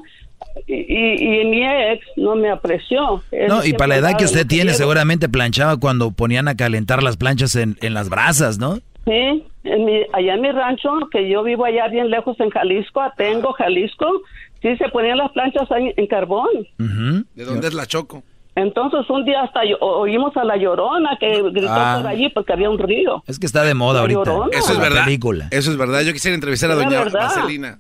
Y, 0.68 0.74
y, 0.76 1.42
y 1.42 1.46
mi 1.46 1.66
ex 1.66 2.06
no 2.16 2.36
me 2.36 2.50
apreció. 2.50 3.24
Él 3.32 3.48
No, 3.48 3.64
y 3.66 3.74
para 3.74 3.88
la 3.90 3.96
edad 3.98 4.18
que 4.18 4.26
usted 4.26 4.46
tiene, 4.46 4.66
quiero. 4.66 4.78
seguramente 4.78 5.30
planchaba 5.30 5.78
cuando 5.78 6.12
ponían 6.12 6.48
a 6.48 6.56
calentar 6.56 7.02
las 7.04 7.18
planchas 7.18 7.56
en, 7.56 7.76
en 7.82 7.94
las 7.94 8.10
brasas, 8.10 8.60
¿no? 8.60 8.76
Sí, 9.06 9.46
en 9.64 9.86
mi, 9.86 10.02
allá 10.14 10.34
en 10.36 10.42
mi 10.42 10.52
rancho, 10.52 10.92
que 11.12 11.30
yo 11.30 11.42
vivo 11.44 11.66
allá 11.66 11.88
bien 11.88 12.10
lejos 12.10 12.40
en 12.40 12.50
Jalisco, 12.50 13.02
Atengo, 13.02 13.54
Jalisco, 13.54 14.22
sí 14.62 14.76
se 14.78 14.90
ponían 14.90 15.18
las 15.18 15.32
planchas 15.32 15.70
ahí 15.72 15.94
en 15.96 16.08
carbón. 16.08 16.48
¿De 16.78 17.46
dónde 17.46 17.68
es 17.68 17.74
la 17.74 17.86
Choco? 17.86 18.24
Entonces 18.56 19.08
un 19.10 19.24
día 19.24 19.44
hasta 19.44 19.60
oímos 19.82 20.36
a 20.36 20.44
la 20.44 20.58
llorona 20.58 21.16
que 21.20 21.44
gritó 21.52 21.68
Ah. 21.70 22.00
por 22.02 22.08
allí 22.10 22.30
porque 22.30 22.54
había 22.54 22.70
un 22.72 22.80
río. 22.80 23.24
Es 23.28 23.38
que 23.38 23.46
está 23.46 23.64
de 23.64 23.76
moda 23.76 23.96
La 23.96 24.00
ahorita. 24.02 24.20
Llorona. 24.20 24.58
Eso 24.58 24.74
es 24.74 24.80
verdad. 24.80 25.06
película. 25.06 25.48
Eso 25.52 25.70
es 25.70 25.78
verdad. 25.78 26.02
Yo 26.02 26.12
quisiera 26.12 26.34
entrevistar 26.34 26.72
a 26.72 26.74
Es 26.74 26.80
doña 26.80 27.00
verdad. 27.04 27.20
Vaselina. 27.22 27.80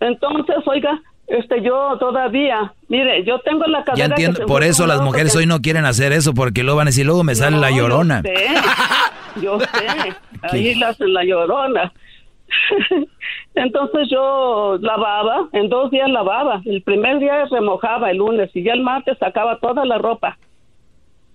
Entonces, 0.00 0.56
oiga, 0.66 1.00
este 1.26 1.62
yo 1.62 1.96
todavía, 1.98 2.72
mire, 2.88 3.24
yo 3.24 3.38
tengo 3.40 3.64
la 3.66 3.80
Ya 3.80 3.84
cadera 3.84 4.06
que 4.08 4.12
entiendo, 4.22 4.36
se 4.38 4.46
por 4.46 4.62
eso 4.62 4.86
las 4.86 5.00
mujeres 5.02 5.32
porque- 5.32 5.38
hoy 5.44 5.46
no 5.46 5.60
quieren 5.60 5.84
hacer 5.84 6.12
eso, 6.12 6.32
porque 6.32 6.62
luego 6.62 6.78
van 6.78 6.86
a 6.88 6.90
decir, 6.90 7.04
luego 7.06 7.22
me 7.24 7.34
sale 7.34 7.58
la 7.58 7.70
llorona. 7.70 8.22
Yo 8.22 8.30
sé, 8.32 9.42
yo 9.42 9.58
sé. 10.50 10.56
ahí 10.56 10.74
la 10.76 11.24
llorona. 11.24 11.92
Entonces 13.54 14.08
yo 14.10 14.78
lavaba, 14.80 15.48
en 15.52 15.68
dos 15.68 15.90
días 15.90 16.08
lavaba. 16.08 16.62
El 16.64 16.82
primer 16.82 17.18
día 17.18 17.44
remojaba 17.50 18.10
el 18.10 18.18
lunes 18.18 18.50
y 18.54 18.62
ya 18.62 18.72
el 18.72 18.82
martes 18.82 19.18
sacaba 19.18 19.58
toda 19.58 19.84
la 19.84 19.98
ropa. 19.98 20.38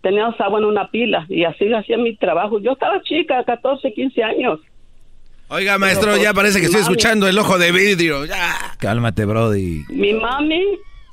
Tenía 0.01 0.27
agua 0.27 0.59
en 0.59 0.65
una 0.65 0.89
pila 0.89 1.25
y 1.29 1.43
así 1.45 1.71
hacía 1.73 1.97
mi 1.97 2.15
trabajo. 2.15 2.59
Yo 2.59 2.73
estaba 2.73 3.01
chica, 3.01 3.43
14, 3.43 3.91
15 3.93 4.23
años. 4.23 4.59
Oiga, 5.47 5.77
maestro, 5.77 6.11
Pero, 6.11 6.23
ya 6.23 6.29
pues, 6.33 6.43
parece 6.43 6.59
que 6.59 6.65
estoy 6.65 6.81
mami. 6.81 6.93
escuchando 6.93 7.27
el 7.27 7.37
ojo 7.37 7.57
de 7.57 7.71
vidrio. 7.71 8.25
Ya. 8.25 8.53
Cálmate, 8.79 9.25
Brody. 9.25 9.83
Mi 9.89 10.13
mami 10.13 10.61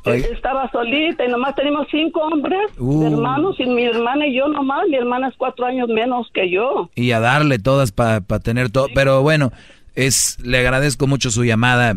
Oiga. 0.04 0.26
estaba 0.28 0.70
solita 0.70 1.24
y 1.24 1.28
nomás 1.28 1.54
tenemos 1.54 1.86
cinco 1.90 2.20
hombres, 2.20 2.70
Uh. 2.78 3.06
hermanos, 3.12 3.56
y 3.60 3.66
mi 3.66 3.84
hermana 3.84 4.26
y 4.26 4.36
yo 4.36 4.48
nomás. 4.48 4.86
Mi 4.88 4.96
hermana 4.96 5.28
es 5.28 5.34
cuatro 5.36 5.66
años 5.66 5.88
menos 5.88 6.28
que 6.32 6.50
yo. 6.50 6.88
Y 6.94 7.12
a 7.12 7.20
darle 7.20 7.58
todas 7.58 7.92
para 7.92 8.20
tener 8.42 8.70
todo. 8.70 8.86
Pero 8.94 9.22
bueno, 9.22 9.52
es 9.94 10.38
le 10.40 10.58
agradezco 10.58 11.06
mucho 11.06 11.30
su 11.30 11.44
llamada, 11.44 11.94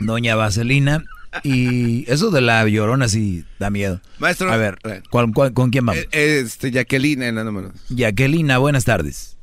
doña 0.00 0.34
Vaselina. 0.36 1.04
Y 1.44 2.10
eso 2.10 2.30
de 2.30 2.40
la 2.40 2.66
llorona 2.66 3.06
sí 3.06 3.44
da 3.58 3.68
miedo. 3.68 4.00
Maestro. 4.18 4.50
A 4.50 4.56
ver, 4.56 4.78
¿cuál- 5.10 5.30
cuál- 5.34 5.52
con 5.52 5.68
quién 5.70 5.84
vamos? 5.84 6.02
Eh, 6.12 6.40
Este, 6.40 6.70
Jacqueline, 6.70 7.22
en 7.22 7.34
la 7.34 7.44
número. 7.44 7.70
Jacquelina, 7.90 8.56
buenas 8.58 8.84
tardes. 8.86 9.36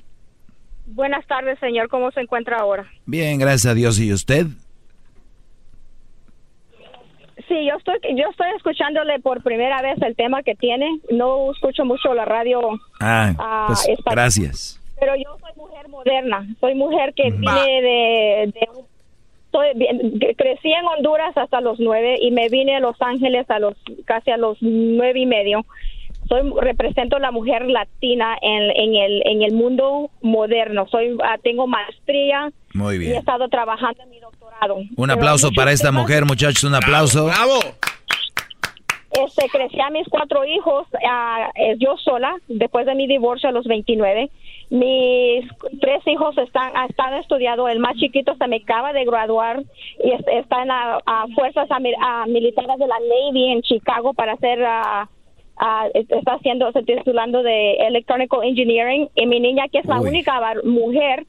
Buenas 0.88 1.26
tardes, 1.28 1.60
señor. 1.60 1.88
¿Cómo 1.90 2.10
se 2.12 2.22
encuentra 2.22 2.58
ahora? 2.58 2.86
Bien, 3.06 3.38
gracias 3.40 3.68
a 3.72 3.76
Dios. 3.76 4.00
¿Y 4.00 4.12
usted? 4.14 4.48
Sí, 7.48 7.54
yo 7.70 7.76
estoy, 7.78 7.96
yo 8.18 8.24
estoy 8.32 8.48
escuchándole 8.58 9.20
por 9.20 9.44
primera 9.44 9.82
vez 9.82 10.02
el 10.02 10.16
tema 10.16 10.42
que 10.42 10.56
tiene. 10.56 10.88
No 11.12 11.52
escucho 11.52 11.86
mucho 11.86 12.14
la 12.16 12.26
radio, 12.26 12.60
Ah, 13.00 13.34
Ah, 13.38 13.66
pues 13.68 13.86
gracias. 14.06 14.82
Pero 15.06 15.16
yo 15.18 15.38
soy 15.40 15.52
mujer 15.56 15.88
moderna. 15.90 16.48
Soy 16.60 16.76
mujer 16.76 17.14
que 17.14 17.30
vine 17.32 17.82
de, 17.82 18.54
soy 19.52 19.68
crecí 20.36 20.72
en 20.72 20.86
Honduras 20.86 21.38
hasta 21.38 21.62
los 21.62 21.80
nueve 21.80 22.18
y 22.20 22.32
me 22.32 22.50
vine 22.50 22.76
a 22.76 22.80
Los 22.80 23.02
Ángeles 23.02 23.50
a 23.50 23.60
los 23.60 23.76
casi 24.06 24.32
a 24.32 24.38
los 24.38 24.58
nueve 24.62 25.20
y 25.20 25.26
medio. 25.26 25.66
Soy 26.28 26.42
represento 26.60 27.20
la 27.20 27.30
mujer 27.32 27.68
latina 27.70 28.36
en, 28.42 28.72
en 28.72 28.96
el 28.96 29.22
en 29.28 29.44
el 29.44 29.54
mundo 29.54 30.10
moderno. 30.22 30.88
Soy 30.90 31.16
ah, 31.24 31.38
tengo 31.44 31.68
maestría 31.68 32.52
Muy 32.74 32.96
y 32.96 33.12
he 33.12 33.18
estado 33.18 33.48
trabajando 33.48 34.02
en 34.02 34.10
mi 34.10 34.20
doctorado. 34.20 34.78
Un 34.98 35.12
aplauso 35.12 35.52
para 35.52 35.72
esta 35.72 35.90
temas- 35.90 36.02
mujer, 36.02 36.26
muchachos, 36.26 36.64
un 36.64 36.74
aplauso. 36.76 37.26
¡Bravo! 37.28 37.60
Este, 39.12 39.48
crecí 39.50 39.80
a 39.80 39.90
mis 39.92 40.06
cuatro 40.10 40.44
hijos, 40.44 40.88
ah, 41.10 41.50
eh, 41.56 41.76
yo 41.80 41.96
sola, 42.04 42.36
después 42.50 42.86
de 42.86 42.96
mi 42.96 43.08
divorcio 43.08 43.48
a 43.48 43.52
los 43.54 43.66
29. 43.66 44.30
Mis 44.70 45.46
tres 45.80 46.06
hijos 46.08 46.38
están, 46.38 46.72
están 46.90 47.14
estudiando. 47.16 47.68
El 47.68 47.80
más 47.80 47.96
chiquito 47.98 48.36
se 48.36 48.48
me 48.48 48.58
acaba 48.58 48.94
de 48.94 49.06
graduar 49.06 49.62
y 50.04 50.12
es- 50.12 50.28
está 50.28 50.64
en 50.64 50.70
las 50.70 51.02
fuerzas 51.36 51.70
ami- 51.70 51.96
ah, 52.02 52.26
militares 52.28 52.78
de 52.80 52.88
la 52.88 52.98
Navy 53.00 53.52
en 53.52 53.62
Chicago 53.62 54.14
para 54.14 54.34
hacer. 54.34 54.64
ah, 54.66 55.08
ah, 55.58 55.88
está 55.94 56.34
haciendo, 56.34 56.72
se 56.72 56.84
titulando 56.84 57.44
de 57.44 57.74
Electronical 57.76 58.42
Engineering. 58.44 59.08
Y 59.16 59.26
mi 59.28 59.40
niña, 59.40 59.68
que 59.72 59.80
es 59.80 59.86
la 59.86 60.02
Uy. 60.02 60.10
única 60.10 60.42
mujer, 60.64 61.26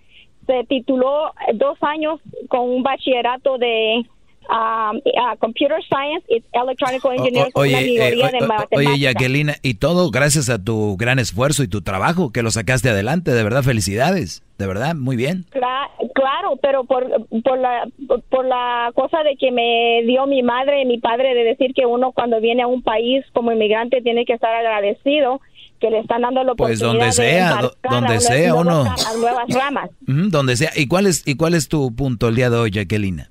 se 0.46 0.64
tituló 0.64 1.32
dos 1.54 1.76
años 1.82 2.20
con 2.48 2.60
un 2.70 2.82
bachillerato 2.82 3.58
de 3.58 4.04
ah, 4.48 4.92
ah, 5.20 5.36
Computer 5.38 5.78
Science 5.88 6.24
y 6.28 6.42
Electronical 6.52 7.12
Engineering 7.12 7.48
O- 7.48 7.52
con 7.52 7.68
una 7.68 7.78
oye, 7.78 7.86
minoría 7.86 8.26
eh, 8.28 8.32
de 8.32 8.38
o- 8.38 8.44
o- 8.44 8.48
matemáticas. 8.48 8.78
oye, 8.78 8.98
Jacqueline, 8.98 9.52
y 9.62 9.74
todo 9.74 10.10
gracias 10.10 10.48
a 10.50 10.62
tu 10.62 10.96
gran 10.96 11.18
esfuerzo 11.18 11.62
y 11.62 11.68
tu 11.68 11.82
trabajo 11.82 12.32
que 12.32 12.42
lo 12.42 12.50
sacaste 12.50 12.88
adelante, 12.90 13.32
de 13.32 13.42
verdad, 13.42 13.62
felicidades, 13.62 14.42
de 14.58 14.66
verdad, 14.66 14.94
muy 14.94 15.16
bien. 15.16 15.44
Cla- 15.50 15.90
Claro, 16.14 16.56
pero 16.62 16.84
por, 16.84 17.04
por, 17.44 17.58
la, 17.58 17.86
por 18.30 18.46
la 18.46 18.90
cosa 18.94 19.22
de 19.22 19.36
que 19.36 19.52
me 19.52 20.02
dio 20.06 20.26
mi 20.26 20.42
madre 20.42 20.80
y 20.82 20.86
mi 20.86 20.98
padre 20.98 21.34
de 21.34 21.44
decir 21.44 21.72
que 21.74 21.84
uno 21.84 22.12
cuando 22.12 22.40
viene 22.40 22.62
a 22.62 22.66
un 22.66 22.82
país 22.82 23.22
como 23.34 23.52
inmigrante 23.52 24.00
tiene 24.00 24.24
que 24.24 24.32
estar 24.32 24.52
agradecido 24.54 25.40
que 25.78 25.90
le 25.90 25.98
están 25.98 26.22
dando 26.22 26.42
la 26.42 26.54
Pues 26.54 26.80
oportunidad 26.82 26.88
donde 26.92 27.06
de 27.06 27.12
sea, 27.12 27.58
a 27.58 27.62
donde 27.90 28.08
unas 28.14 28.24
sea, 28.24 28.48
nuevas 28.48 28.66
uno. 28.66 28.82
a 28.82 29.16
nuevas 29.20 29.48
ramas. 29.50 29.90
Ujú, 30.08 30.30
donde 30.30 30.56
sea. 30.56 30.70
¿Y 30.74 30.86
cuál 30.88 31.06
es 31.06 31.22
y 31.28 31.36
cuál 31.36 31.52
es 31.54 31.68
tu 31.68 31.94
punto 31.94 32.28
el 32.28 32.34
día 32.36 32.48
de 32.48 32.56
hoy, 32.56 32.70
Jacqueline? 32.70 33.24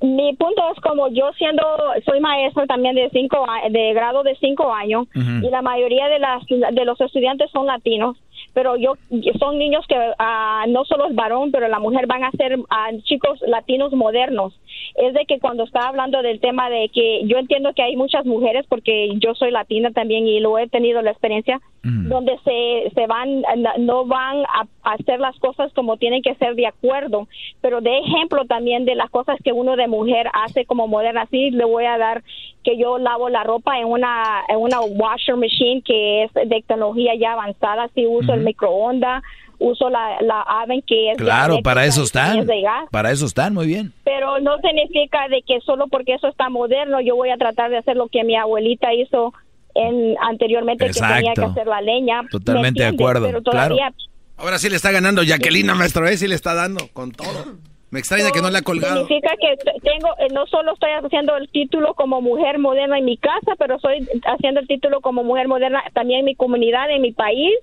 Mi 0.00 0.32
punto 0.36 0.62
es 0.72 0.80
como 0.80 1.08
yo 1.08 1.32
siendo, 1.36 1.62
soy 2.04 2.20
maestra 2.20 2.66
también 2.66 2.94
de 2.94 3.10
cinco, 3.10 3.44
de 3.68 3.92
grado 3.94 4.22
de 4.22 4.36
cinco 4.36 4.72
años 4.72 5.08
y 5.14 5.50
la 5.50 5.60
mayoría 5.60 6.08
de 6.08 6.20
las 6.20 6.44
de 6.46 6.84
los 6.84 7.00
estudiantes 7.00 7.50
son 7.50 7.66
latinos, 7.66 8.16
pero 8.54 8.76
yo 8.76 8.94
son 9.40 9.58
niños 9.58 9.84
que 9.88 9.96
ah, 10.18 10.66
no 10.68 10.84
solo 10.84 11.08
es 11.08 11.14
varón, 11.16 11.50
pero 11.50 11.66
la 11.66 11.80
mujer 11.80 12.06
van 12.06 12.22
a 12.22 12.30
ser 12.32 12.58
ah, 12.70 12.90
chicos 13.02 13.40
latinos 13.46 13.92
modernos. 13.92 14.54
Es 14.94 15.14
de 15.14 15.24
que 15.26 15.38
cuando 15.38 15.64
está 15.64 15.88
hablando 15.88 16.22
del 16.22 16.40
tema 16.40 16.70
de 16.70 16.88
que 16.88 17.22
yo 17.24 17.38
entiendo 17.38 17.72
que 17.74 17.82
hay 17.82 17.96
muchas 17.96 18.24
mujeres 18.26 18.66
porque 18.68 19.10
yo 19.16 19.34
soy 19.34 19.50
latina 19.50 19.90
también 19.92 20.26
y 20.26 20.40
lo 20.40 20.58
he 20.58 20.68
tenido 20.68 21.02
la 21.02 21.10
experiencia 21.10 21.60
donde 21.82 22.36
se, 22.44 22.90
se 22.94 23.06
van 23.06 23.42
no 23.78 24.04
van 24.04 24.42
a, 24.42 24.66
a 24.82 24.92
hacer 24.92 25.20
las 25.20 25.38
cosas 25.38 25.72
como 25.72 25.96
tienen 25.96 26.22
que 26.22 26.34
ser 26.34 26.54
de 26.54 26.66
acuerdo, 26.66 27.28
pero 27.60 27.80
de 27.80 27.98
ejemplo 27.98 28.44
también 28.44 28.84
de 28.84 28.94
las 28.94 29.10
cosas 29.10 29.38
que 29.42 29.52
uno 29.52 29.76
de 29.76 29.86
mujer 29.86 30.28
hace 30.34 30.66
como 30.66 30.86
moderna. 30.86 31.22
Así 31.22 31.50
le 31.50 31.64
voy 31.64 31.84
a 31.84 31.96
dar 31.96 32.22
que 32.64 32.76
yo 32.76 32.98
lavo 32.98 33.28
la 33.28 33.44
ropa 33.44 33.78
en 33.78 33.86
una 33.86 34.42
en 34.48 34.58
una 34.58 34.80
washer 34.80 35.36
machine 35.36 35.82
que 35.82 36.24
es 36.24 36.34
de 36.34 36.46
tecnología 36.46 37.14
ya 37.14 37.32
avanzada, 37.32 37.88
sí 37.94 38.06
uso 38.06 38.34
el 38.34 38.42
microondas, 38.42 39.22
uso 39.58 39.90
la, 39.90 40.20
la 40.22 40.42
oven 40.64 40.82
que 40.86 41.10
es 41.12 41.18
de 41.18 41.24
Claro, 41.24 41.54
eléctrica 41.54 41.62
para 41.74 41.86
eso 41.86 42.02
están. 42.02 42.38
es 42.38 42.46
de 42.46 42.60
gas 42.62 42.84
Para 42.90 43.10
eso 43.10 43.26
están, 43.26 43.54
muy 43.54 43.66
bien. 43.66 43.92
pero 44.04 44.38
no 44.40 44.56
significa 44.58 45.28
de 45.28 45.42
que 45.42 45.60
solo 45.60 45.88
porque 45.88 46.14
eso 46.14 46.28
está 46.28 46.48
moderno 46.48 47.00
yo 47.00 47.16
voy 47.16 47.30
a 47.30 47.36
tratar 47.36 47.70
de 47.70 47.78
hacer 47.78 47.96
lo 47.96 48.08
que 48.08 48.22
mi 48.24 48.36
abuelita 48.36 48.92
hizo 48.94 49.32
en 49.74 50.16
anteriormente 50.20 50.86
que 50.86 50.92
tenía 50.92 51.16
que 51.20 51.26
Exacto. 51.28 51.50
hacer 51.52 51.66
la 51.66 51.80
leña. 51.80 52.22
¿me 52.22 52.28
Totalmente 52.28 52.82
de 52.82 52.88
acuerdo, 52.88 53.26
Pero 53.26 53.42
todavía 53.42 53.92
Ahora 54.36 54.58
sí 54.58 54.70
le 54.70 54.76
está 54.76 54.92
ganando 54.92 55.22
Jacqueline, 55.24 55.66
maestro, 55.76 56.06
¿eh? 56.06 56.16
Sí 56.16 56.28
le 56.28 56.36
está 56.36 56.54
dando 56.54 56.86
con 56.92 57.10
todo. 57.10 57.56
Me 57.90 58.00
extraña 58.00 58.30
que 58.30 58.42
no 58.42 58.50
le 58.50 58.58
ha 58.58 58.62
colgado. 58.62 59.06
significa 59.06 59.30
que 59.40 59.56
tengo 59.80 60.08
eh, 60.18 60.28
no 60.32 60.46
solo 60.46 60.74
estoy 60.74 60.90
haciendo 61.02 61.36
el 61.36 61.48
título 61.48 61.94
como 61.94 62.20
mujer 62.20 62.58
moderna 62.58 62.98
en 62.98 63.04
mi 63.06 63.16
casa, 63.16 63.52
pero 63.58 63.76
estoy 63.76 64.06
haciendo 64.26 64.60
el 64.60 64.66
título 64.66 65.00
como 65.00 65.24
mujer 65.24 65.48
moderna 65.48 65.82
también 65.94 66.20
en 66.20 66.26
mi 66.26 66.34
comunidad, 66.34 66.90
en 66.90 67.00
mi 67.02 67.12
país, 67.12 67.54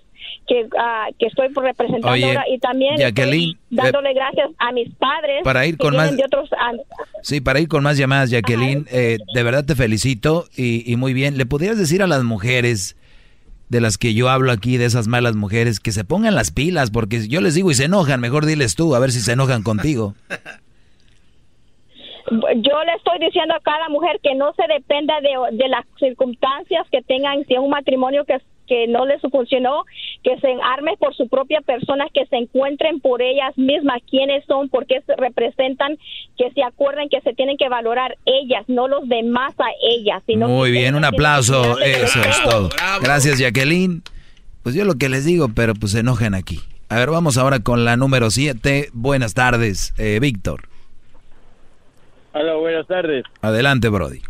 que 0.48 0.68
ah, 0.80 1.08
que 1.20 1.28
estoy 1.28 1.50
representando 1.50 2.10
Oye, 2.10 2.26
ahora 2.26 2.46
y 2.50 2.58
también 2.58 2.94
estoy 2.94 3.06
Jacqueline, 3.12 3.58
dándole 3.70 4.14
gracias 4.14 4.50
a 4.58 4.72
mis 4.72 4.90
padres 4.96 5.42
para 5.44 5.66
ir 5.68 5.78
con 5.78 5.96
más- 5.96 6.16
de 6.18 6.24
otros 6.24 6.50
Sí, 7.22 7.42
para 7.42 7.60
ir 7.60 7.68
con 7.68 7.84
más 7.84 7.98
llamadas, 7.98 8.32
Jacqueline, 8.32 8.88
eh, 8.92 9.18
de 9.34 9.44
verdad 9.44 9.64
te 9.66 9.76
felicito 9.76 10.46
y, 10.56 10.92
y 10.92 10.96
muy 10.96 11.14
bien. 11.14 11.38
¿Le 11.38 11.46
podrías 11.46 11.78
decir 11.78 12.02
a 12.02 12.08
las 12.08 12.24
mujeres 12.24 12.96
de 13.70 13.82
las 13.82 13.98
que 13.98 14.14
yo 14.14 14.30
hablo 14.30 14.52
aquí, 14.52 14.78
de 14.78 14.86
esas 14.86 15.08
malas 15.08 15.36
mujeres, 15.36 15.80
que 15.80 15.92
se 15.92 16.04
pongan 16.04 16.36
las 16.36 16.52
pilas? 16.52 16.92
Porque 16.92 17.28
yo 17.28 17.42
les 17.42 17.56
digo 17.56 17.72
y 17.72 17.76
se 17.76 17.86
enojan, 17.86 18.20
mejor 18.20 18.46
diles 18.46 18.76
tú, 18.76 18.96
a 18.96 19.00
ver 19.00 19.12
si 19.12 19.20
se 19.20 19.34
enojan 19.34 19.64
contigo. 19.64 20.14
yo 22.30 22.84
le 22.84 22.94
estoy 22.98 23.20
diciendo 23.20 23.56
a 23.56 23.60
cada 23.60 23.90
mujer 23.90 24.20
que 24.22 24.36
no 24.36 24.54
se 24.54 24.64
dependa 24.74 25.16
de, 25.22 25.58
de 25.58 25.70
las 25.70 25.86
circunstancias 26.00 26.88
que 26.92 27.02
tengan, 27.02 27.46
si 27.46 27.54
es 27.54 27.60
un 27.60 27.70
matrimonio 27.70 28.26
que, 28.26 28.38
que 28.68 28.88
no 28.88 29.06
les 29.06 29.22
funcionó, 29.22 29.86
que 30.24 30.38
se 30.40 30.56
arme 30.64 30.96
por 30.98 31.16
su 31.16 31.28
propia 31.28 31.62
persona, 31.62 32.06
que 32.14 32.26
se 32.26 32.38
encuentren 32.38 33.00
por 33.00 33.22
ellas 33.22 33.58
mismas 33.58 34.02
quiénes 34.10 34.44
son, 34.46 34.70
por 34.70 34.86
qué 34.86 35.02
se 35.06 35.16
representan, 35.16 35.98
que 36.38 36.52
se 36.52 36.64
acuerden 36.64 37.10
que 37.10 37.22
se 37.22 37.34
tienen 37.34 37.58
que 37.58 37.70
valorar 37.70 38.18
ellas, 38.26 38.64
no 38.68 38.88
los 38.88 39.08
demás 39.08 39.54
a 39.60 39.70
ellas. 39.82 40.24
Sino 40.26 40.48
Muy 40.48 40.72
bien, 40.72 40.96
un 40.96 41.06
aplauso, 41.06 41.80
eso 41.80 42.20
es 42.22 42.44
todo. 42.44 42.70
Gracias, 43.02 43.40
Jacqueline. 43.40 44.02
Pues 44.64 44.74
yo 44.74 44.84
lo 44.84 44.96
que 44.96 45.10
les 45.10 45.26
digo, 45.26 45.50
pero 45.56 45.74
pues 45.76 45.92
se 45.92 46.00
enojan 46.00 46.34
aquí. 46.34 46.60
A 46.90 46.98
ver, 46.98 47.10
vamos 47.10 47.38
ahora 47.38 47.60
con 47.60 47.86
la 47.86 47.98
número 47.98 48.30
7. 48.30 48.90
Buenas 48.94 49.34
tardes, 49.34 49.94
eh, 49.98 50.20
Víctor. 50.20 50.62
Hola, 52.34 52.56
buenas 52.56 52.88
tardes. 52.88 53.24
Adelante, 53.42 53.90
Brody. 53.90 54.22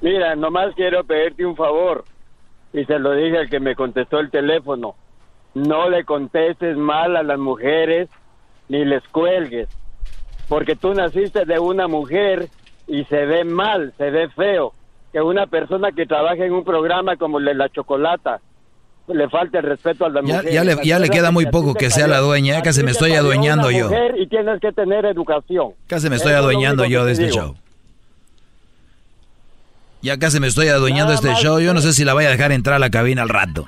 Mira, 0.00 0.34
nomás 0.34 0.74
quiero 0.74 1.04
pedirte 1.04 1.44
un 1.44 1.56
favor. 1.56 2.04
Y 2.72 2.84
se 2.84 2.98
lo 2.98 3.12
dije 3.12 3.38
al 3.38 3.50
que 3.50 3.60
me 3.60 3.74
contestó 3.74 4.20
el 4.20 4.30
teléfono. 4.30 4.94
No 5.54 5.88
le 5.88 6.04
contestes 6.04 6.76
mal 6.76 7.16
a 7.16 7.22
las 7.22 7.38
mujeres 7.38 8.08
ni 8.68 8.84
les 8.84 9.02
cuelgues. 9.08 9.68
Porque 10.48 10.76
tú 10.76 10.94
naciste 10.94 11.44
de 11.44 11.58
una 11.58 11.88
mujer 11.88 12.48
y 12.86 13.04
se 13.04 13.24
ve 13.26 13.44
mal, 13.44 13.92
se 13.98 14.10
ve 14.10 14.28
feo. 14.30 14.72
Que 15.12 15.20
una 15.20 15.46
persona 15.46 15.90
que 15.90 16.06
trabaja 16.06 16.44
en 16.44 16.52
un 16.52 16.64
programa 16.64 17.16
como 17.16 17.38
el 17.38 17.44
de 17.46 17.54
la 17.54 17.68
chocolata 17.68 18.40
le 19.08 19.28
falte 19.28 19.58
el 19.58 19.64
respeto 19.64 20.04
a 20.06 20.08
la 20.08 20.20
Ya, 20.24 20.36
mujer. 20.36 20.52
ya 20.52 20.62
le, 20.64 20.76
ya 20.84 20.98
le 21.00 21.08
queda 21.10 21.32
muy 21.32 21.46
poco 21.46 21.74
que 21.74 21.90
sea 21.90 22.06
la 22.06 22.18
dueña, 22.18 22.54
ya 22.54 22.62
casi 22.62 22.84
me 22.84 22.92
estoy 22.92 23.12
adueñando 23.14 23.72
yo. 23.72 23.90
Y 24.16 24.28
tienes 24.28 24.60
que 24.60 24.70
tener 24.70 25.04
educación. 25.04 25.72
Casi 25.88 26.08
me 26.08 26.14
estoy 26.16 26.30
Eso 26.32 26.40
adueñando 26.42 26.84
yo 26.84 27.04
de 27.04 27.16
te 27.16 27.24
este 27.24 27.24
digo. 27.32 27.46
show. 27.46 27.54
Ya 30.02 30.18
casi 30.18 30.40
me 30.40 30.46
estoy 30.46 30.68
adueñando 30.68 31.10
de 31.10 31.16
este 31.16 31.34
show. 31.42 31.60
Yo 31.60 31.74
no 31.74 31.80
sé 31.80 31.92
si 31.92 32.04
la 32.04 32.14
voy 32.14 32.24
a 32.24 32.30
dejar 32.30 32.52
entrar 32.52 32.76
a 32.76 32.78
la 32.78 32.90
cabina 32.90 33.22
al 33.22 33.28
rato. 33.28 33.66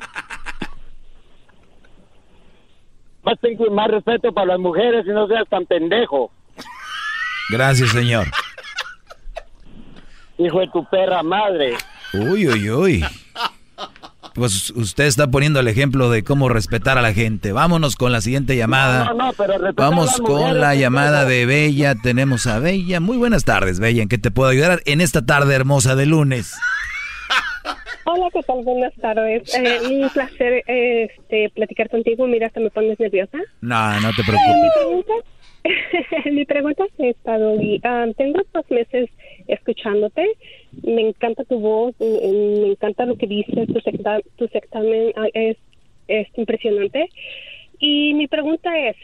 Más 3.23 3.39
ten 3.41 3.57
más 3.73 3.89
respeto 3.89 4.33
para 4.33 4.47
las 4.47 4.59
mujeres 4.59 5.05
y 5.07 5.11
no 5.11 5.27
seas 5.29 5.49
tan 5.49 5.65
pendejo, 5.67 6.31
Gracias, 7.51 7.91
señor. 7.91 8.27
hijo 10.39 10.61
de 10.61 10.69
tu 10.69 10.85
perra 10.89 11.23
madre. 11.23 11.77
Uy, 12.15 12.49
uy, 12.49 12.71
uy. 12.71 13.05
Pues 14.35 14.71
usted 14.71 15.05
está 15.05 15.27
poniendo 15.29 15.61
el 15.61 15.69
ejemplo 15.69 16.11
de 16.11 16.25
cómo 16.25 16.49
respetar 16.49 16.97
a 16.99 17.03
la 17.03 17.13
gente. 17.13 17.53
Vámonos 17.53 17.97
con 17.97 18.13
la 18.13 18.21
siguiente 18.21 18.57
llamada. 18.57 19.05
No, 19.07 19.15
no, 19.15 19.33
pero 19.35 19.55
Vamos 19.75 20.19
con 20.23 20.59
la 20.59 20.75
llamada 20.75 21.25
de 21.27 21.45
Bella. 21.47 21.95
Tenemos 22.03 22.47
a 22.47 22.59
Bella. 22.59 23.01
Muy 23.01 23.19
buenas 23.19 23.45
tardes, 23.45 23.79
Bella. 23.79 24.03
¿En 24.03 24.09
qué 24.09 24.19
te 24.19 24.31
puedo 24.31 24.49
ayudar 24.51 24.81
en 24.87 25.01
esta 25.03 25.25
tarde 25.27 25.55
hermosa 25.55 25.97
de 25.97 26.07
lunes? 26.07 26.57
Hola, 28.05 28.27
¿qué 28.33 28.43
tal? 28.43 28.65
Buenas 28.65 28.95
tardes. 29.01 29.55
Eh, 29.55 29.81
un 30.03 30.09
placer 30.11 30.65
eh, 30.67 31.09
este, 31.17 31.51
platicar 31.55 31.89
contigo. 31.91 32.27
Mira, 32.27 32.47
hasta 32.47 32.61
me 32.61 32.71
pones 32.71 32.99
nerviosa. 32.99 33.39
No, 33.61 34.01
no 34.01 34.11
te 34.13 34.23
Mi 34.23 34.29
preocupes. 34.29 34.73
pregunta, 34.77 35.13
mi 36.33 36.45
pregunta 36.45 36.85
es 36.85 37.17
esta, 37.17 37.39
Doggy. 37.39 37.81
Ah, 37.85 38.07
tengo 38.17 38.41
dos 38.53 38.65
meses 38.71 39.09
escuchándote. 39.48 40.27
Me 40.82 41.09
encanta 41.09 41.44
tu 41.44 41.59
voz, 41.59 41.94
me, 41.98 42.06
me 42.06 42.66
encanta 42.73 43.06
lo 43.06 43.16
que 43.16 43.27
dices, 43.27 43.66
tu, 43.73 43.81
secta, 43.81 44.20
tu 44.36 44.48
sectamen 44.48 45.12
ah, 45.16 45.28
es, 45.35 45.56
es 46.09 46.28
impresionante. 46.36 47.09
Y 47.78 48.14
mi 48.14 48.28
pregunta 48.28 48.70
es, 48.78 48.97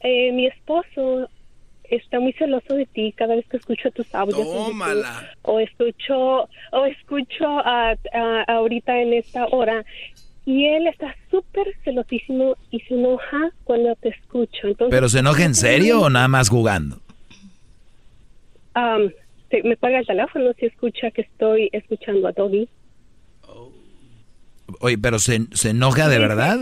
eh, 0.00 0.32
mi 0.32 0.46
esposo 0.46 1.28
está 1.90 2.20
muy 2.20 2.32
celoso 2.32 2.74
de 2.74 2.86
ti 2.86 3.12
cada 3.12 3.36
vez 3.36 3.46
que 3.48 3.56
escucho 3.56 3.90
tus 3.90 4.14
audios. 4.14 4.42
Tómala. 4.42 5.32
O 5.42 5.60
escucho, 5.60 6.48
o 6.72 6.84
escucho 6.86 7.44
ah, 7.44 7.94
ahorita 8.48 9.00
en 9.00 9.14
esta 9.14 9.46
hora 9.46 9.84
y 10.46 10.64
él 10.64 10.86
está 10.86 11.14
súper 11.28 11.66
celosísimo 11.82 12.56
y 12.70 12.78
se 12.80 12.94
enoja 12.94 13.50
cuando 13.64 13.94
te 13.96 14.10
escucho. 14.10 14.68
Entonces, 14.68 14.90
¿Pero 14.90 15.08
se 15.08 15.18
enoja 15.18 15.44
en 15.44 15.56
serio 15.56 16.02
o 16.02 16.08
nada 16.08 16.28
más 16.28 16.48
jugando? 16.48 17.00
Am, 18.74 19.10
me 19.64 19.76
paga 19.76 19.98
el 20.00 20.06
teléfono 20.06 20.52
si 20.58 20.66
escucha 20.66 21.10
que 21.10 21.22
estoy 21.22 21.68
escuchando 21.72 22.26
a 22.28 22.32
Doggy. 22.32 22.68
Oye, 24.80 24.98
¿pero 24.98 25.18
se, 25.18 25.46
se 25.52 25.70
enoja 25.70 26.08
de 26.08 26.18
verdad? 26.18 26.58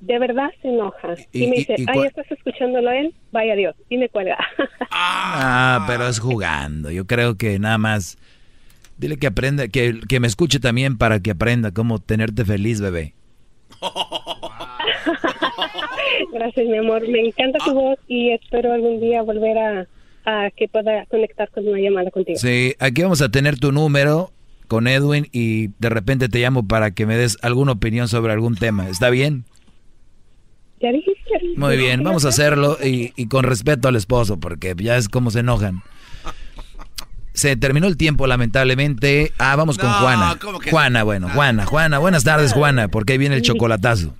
De 0.00 0.18
verdad 0.18 0.50
se 0.60 0.68
enoja. 0.68 1.14
Y, 1.32 1.44
Y- 1.44 1.46
me 1.48 1.56
dice, 1.56 1.74
y 1.78 1.84
ay, 1.88 2.00
¿estás 2.06 2.30
escuchándolo 2.30 2.90
a 2.90 2.96
él? 2.98 3.14
Vaya 3.32 3.54
Dios. 3.56 3.74
Y 3.88 3.96
me 3.98 4.08
cuelga. 4.08 4.38
Ah, 4.96 5.84
pero 5.88 6.06
es 6.06 6.20
jugando. 6.20 6.88
Yo 6.90 7.06
creo 7.06 7.36
que 7.36 7.58
nada 7.58 7.78
más. 7.78 8.16
Dile 8.96 9.16
que 9.16 9.26
aprenda, 9.26 9.66
que, 9.66 9.98
que 10.08 10.20
me 10.20 10.28
escuche 10.28 10.60
también 10.60 10.98
para 10.98 11.18
que 11.18 11.32
aprenda 11.32 11.72
cómo 11.72 11.98
tenerte 11.98 12.44
feliz, 12.44 12.80
bebé. 12.80 13.14
Gracias, 16.32 16.66
mi 16.66 16.78
amor. 16.78 17.08
Me 17.08 17.26
encanta 17.26 17.58
tu 17.64 17.74
voz 17.74 17.98
y 18.06 18.30
espero 18.30 18.72
algún 18.72 19.00
día 19.00 19.22
volver 19.22 19.58
a, 19.58 19.86
a 20.24 20.50
que 20.56 20.68
pueda 20.68 21.04
conectar 21.06 21.50
con 21.50 21.66
una 21.68 21.78
llamada 21.78 22.10
contigo. 22.10 22.38
Sí, 22.38 22.74
aquí 22.78 23.02
vamos 23.02 23.20
a 23.22 23.28
tener 23.30 23.58
tu 23.58 23.72
número 23.72 24.32
con 24.68 24.86
Edwin 24.88 25.28
y 25.32 25.68
de 25.78 25.88
repente 25.90 26.28
te 26.28 26.38
llamo 26.40 26.66
para 26.66 26.90
que 26.92 27.06
me 27.06 27.16
des 27.16 27.36
alguna 27.42 27.72
opinión 27.72 28.08
sobre 28.08 28.32
algún 28.32 28.54
tema. 28.56 28.88
¿Está 28.88 29.10
bien? 29.10 29.44
Ya 30.80 30.90
dijiste. 30.92 31.20
Muy 31.56 31.76
bien, 31.76 32.02
vamos 32.02 32.24
a 32.24 32.28
hacerlo 32.28 32.78
y, 32.82 33.12
y 33.16 33.26
con 33.28 33.44
respeto 33.44 33.88
al 33.88 33.96
esposo, 33.96 34.38
porque 34.40 34.74
ya 34.78 34.96
es 34.96 35.08
como 35.08 35.30
se 35.30 35.40
enojan. 35.40 35.82
Se 37.32 37.56
terminó 37.56 37.86
el 37.88 37.96
tiempo, 37.96 38.26
lamentablemente. 38.26 39.32
Ah, 39.38 39.56
vamos 39.56 39.76
con 39.76 39.88
No, 39.90 39.96
Juana. 39.98 40.38
¿cómo 40.40 40.58
que 40.60 40.70
Juana, 40.70 41.00
no? 41.00 41.04
bueno, 41.06 41.28
Juana, 41.30 41.66
Juana. 41.66 41.98
Buenas 41.98 42.22
tardes, 42.24 42.52
Juana, 42.52 42.88
porque 42.88 43.12
ahí 43.14 43.18
viene 43.18 43.34
el 43.36 43.42
chocolatazo. 43.42 44.14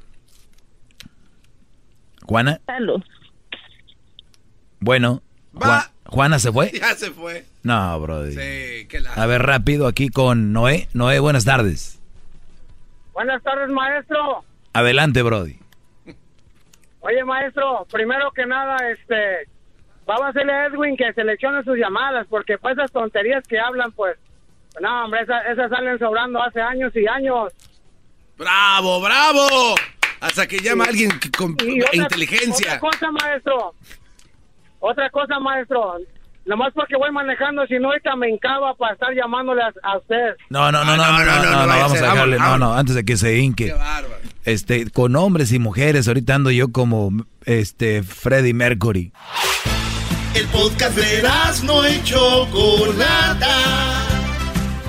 Juana, 2.24 2.60
Salud. 2.66 3.02
bueno. 4.80 5.22
¿Juana 6.06 6.38
se 6.38 6.52
fue? 6.52 6.70
Ya 6.80 6.94
se 6.94 7.10
fue. 7.10 7.44
No, 7.62 7.98
brody. 8.00 8.32
Sí, 8.32 8.86
qué 8.88 9.00
la... 9.00 9.12
A 9.14 9.26
ver, 9.26 9.42
rápido, 9.42 9.86
aquí 9.86 10.08
con 10.08 10.52
Noé. 10.52 10.88
Noé, 10.92 11.18
buenas 11.20 11.44
tardes. 11.44 11.98
Buenas 13.12 13.42
tardes, 13.42 13.68
maestro. 13.70 14.44
Adelante, 14.72 15.22
brody. 15.22 15.58
Oye, 17.00 17.22
maestro, 17.24 17.86
primero 17.90 18.30
que 18.32 18.46
nada, 18.46 18.76
este, 18.90 19.48
vamos 20.06 20.24
a 20.24 20.28
hacerle 20.28 20.52
a 20.52 20.66
Edwin 20.66 20.96
que 20.96 21.12
seleccione 21.12 21.62
sus 21.62 21.76
llamadas, 21.76 22.26
porque 22.28 22.56
pues 22.58 22.76
esas 22.78 22.90
tonterías 22.90 23.46
que 23.46 23.58
hablan, 23.60 23.92
pues, 23.92 24.16
no, 24.80 25.04
hombre, 25.04 25.20
esas, 25.22 25.44
esas 25.46 25.70
salen 25.70 25.98
sobrando 25.98 26.42
hace 26.42 26.60
años 26.62 26.92
y 26.96 27.06
años. 27.06 27.52
¡Bravo, 28.38 29.00
bravo! 29.02 29.74
Hasta 30.20 30.46
que 30.46 30.58
llama 30.58 30.84
alguien 30.84 31.10
que- 31.20 31.30
con 31.30 31.54
Y 31.62 31.82
otra- 31.82 31.94
inteligencia. 32.02 32.66
Otra 32.76 32.80
cosa, 32.80 33.10
maestro. 33.12 33.74
Otra 34.86 35.08
cosa, 35.08 35.40
maestro. 35.40 35.96
Nomás 36.44 36.74
porque 36.74 36.94
voy 36.96 37.10
manejando, 37.10 37.66
si 37.66 37.78
no, 37.78 37.88
ahorita 37.88 38.16
me 38.16 38.28
encaba 38.28 38.74
para 38.74 38.92
estar 38.92 39.14
llamándole 39.14 39.62
a, 39.62 39.72
a 39.82 39.96
usted. 39.96 40.36
No, 40.50 40.70
no, 40.70 40.84
no, 40.84 40.94
no, 40.94 41.10
no, 41.10 41.24
no, 41.24 41.42
no, 41.42 41.66
no, 41.66 41.66
vamos 41.66 42.02
a 42.02 42.04
dejarle, 42.04 42.38
no, 42.38 42.58
no, 42.58 42.74
antes 42.74 42.94
de 42.94 43.02
que 43.02 43.16
se 43.16 43.38
hinque. 43.38 43.74
Este, 44.44 44.90
con 44.90 45.16
hombres 45.16 45.52
y 45.52 45.58
mujeres, 45.58 46.06
ahorita 46.06 46.34
ando 46.34 46.50
yo 46.50 46.70
como, 46.70 47.12
este, 47.46 48.02
Freddie 48.02 48.52
Mercury. 48.52 49.10
El 50.34 50.46
podcast 50.48 50.98
de 50.98 51.22
no 51.64 51.88
y 51.88 52.02
Chocolata. 52.02 53.48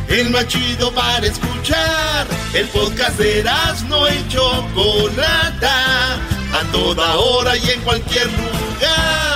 El 0.09 0.29
más 0.31 0.47
chido 0.49 0.91
para 0.91 1.25
escuchar. 1.25 2.27
El 2.53 2.67
podcast 2.67 3.17
de 3.17 3.45
no 3.87 4.09
y 4.09 4.27
Chocolata. 4.27 6.15
A 6.15 6.71
toda 6.73 7.15
hora 7.15 7.55
y 7.55 7.69
en 7.69 7.79
cualquier 7.81 8.25
lugar. 8.25 9.34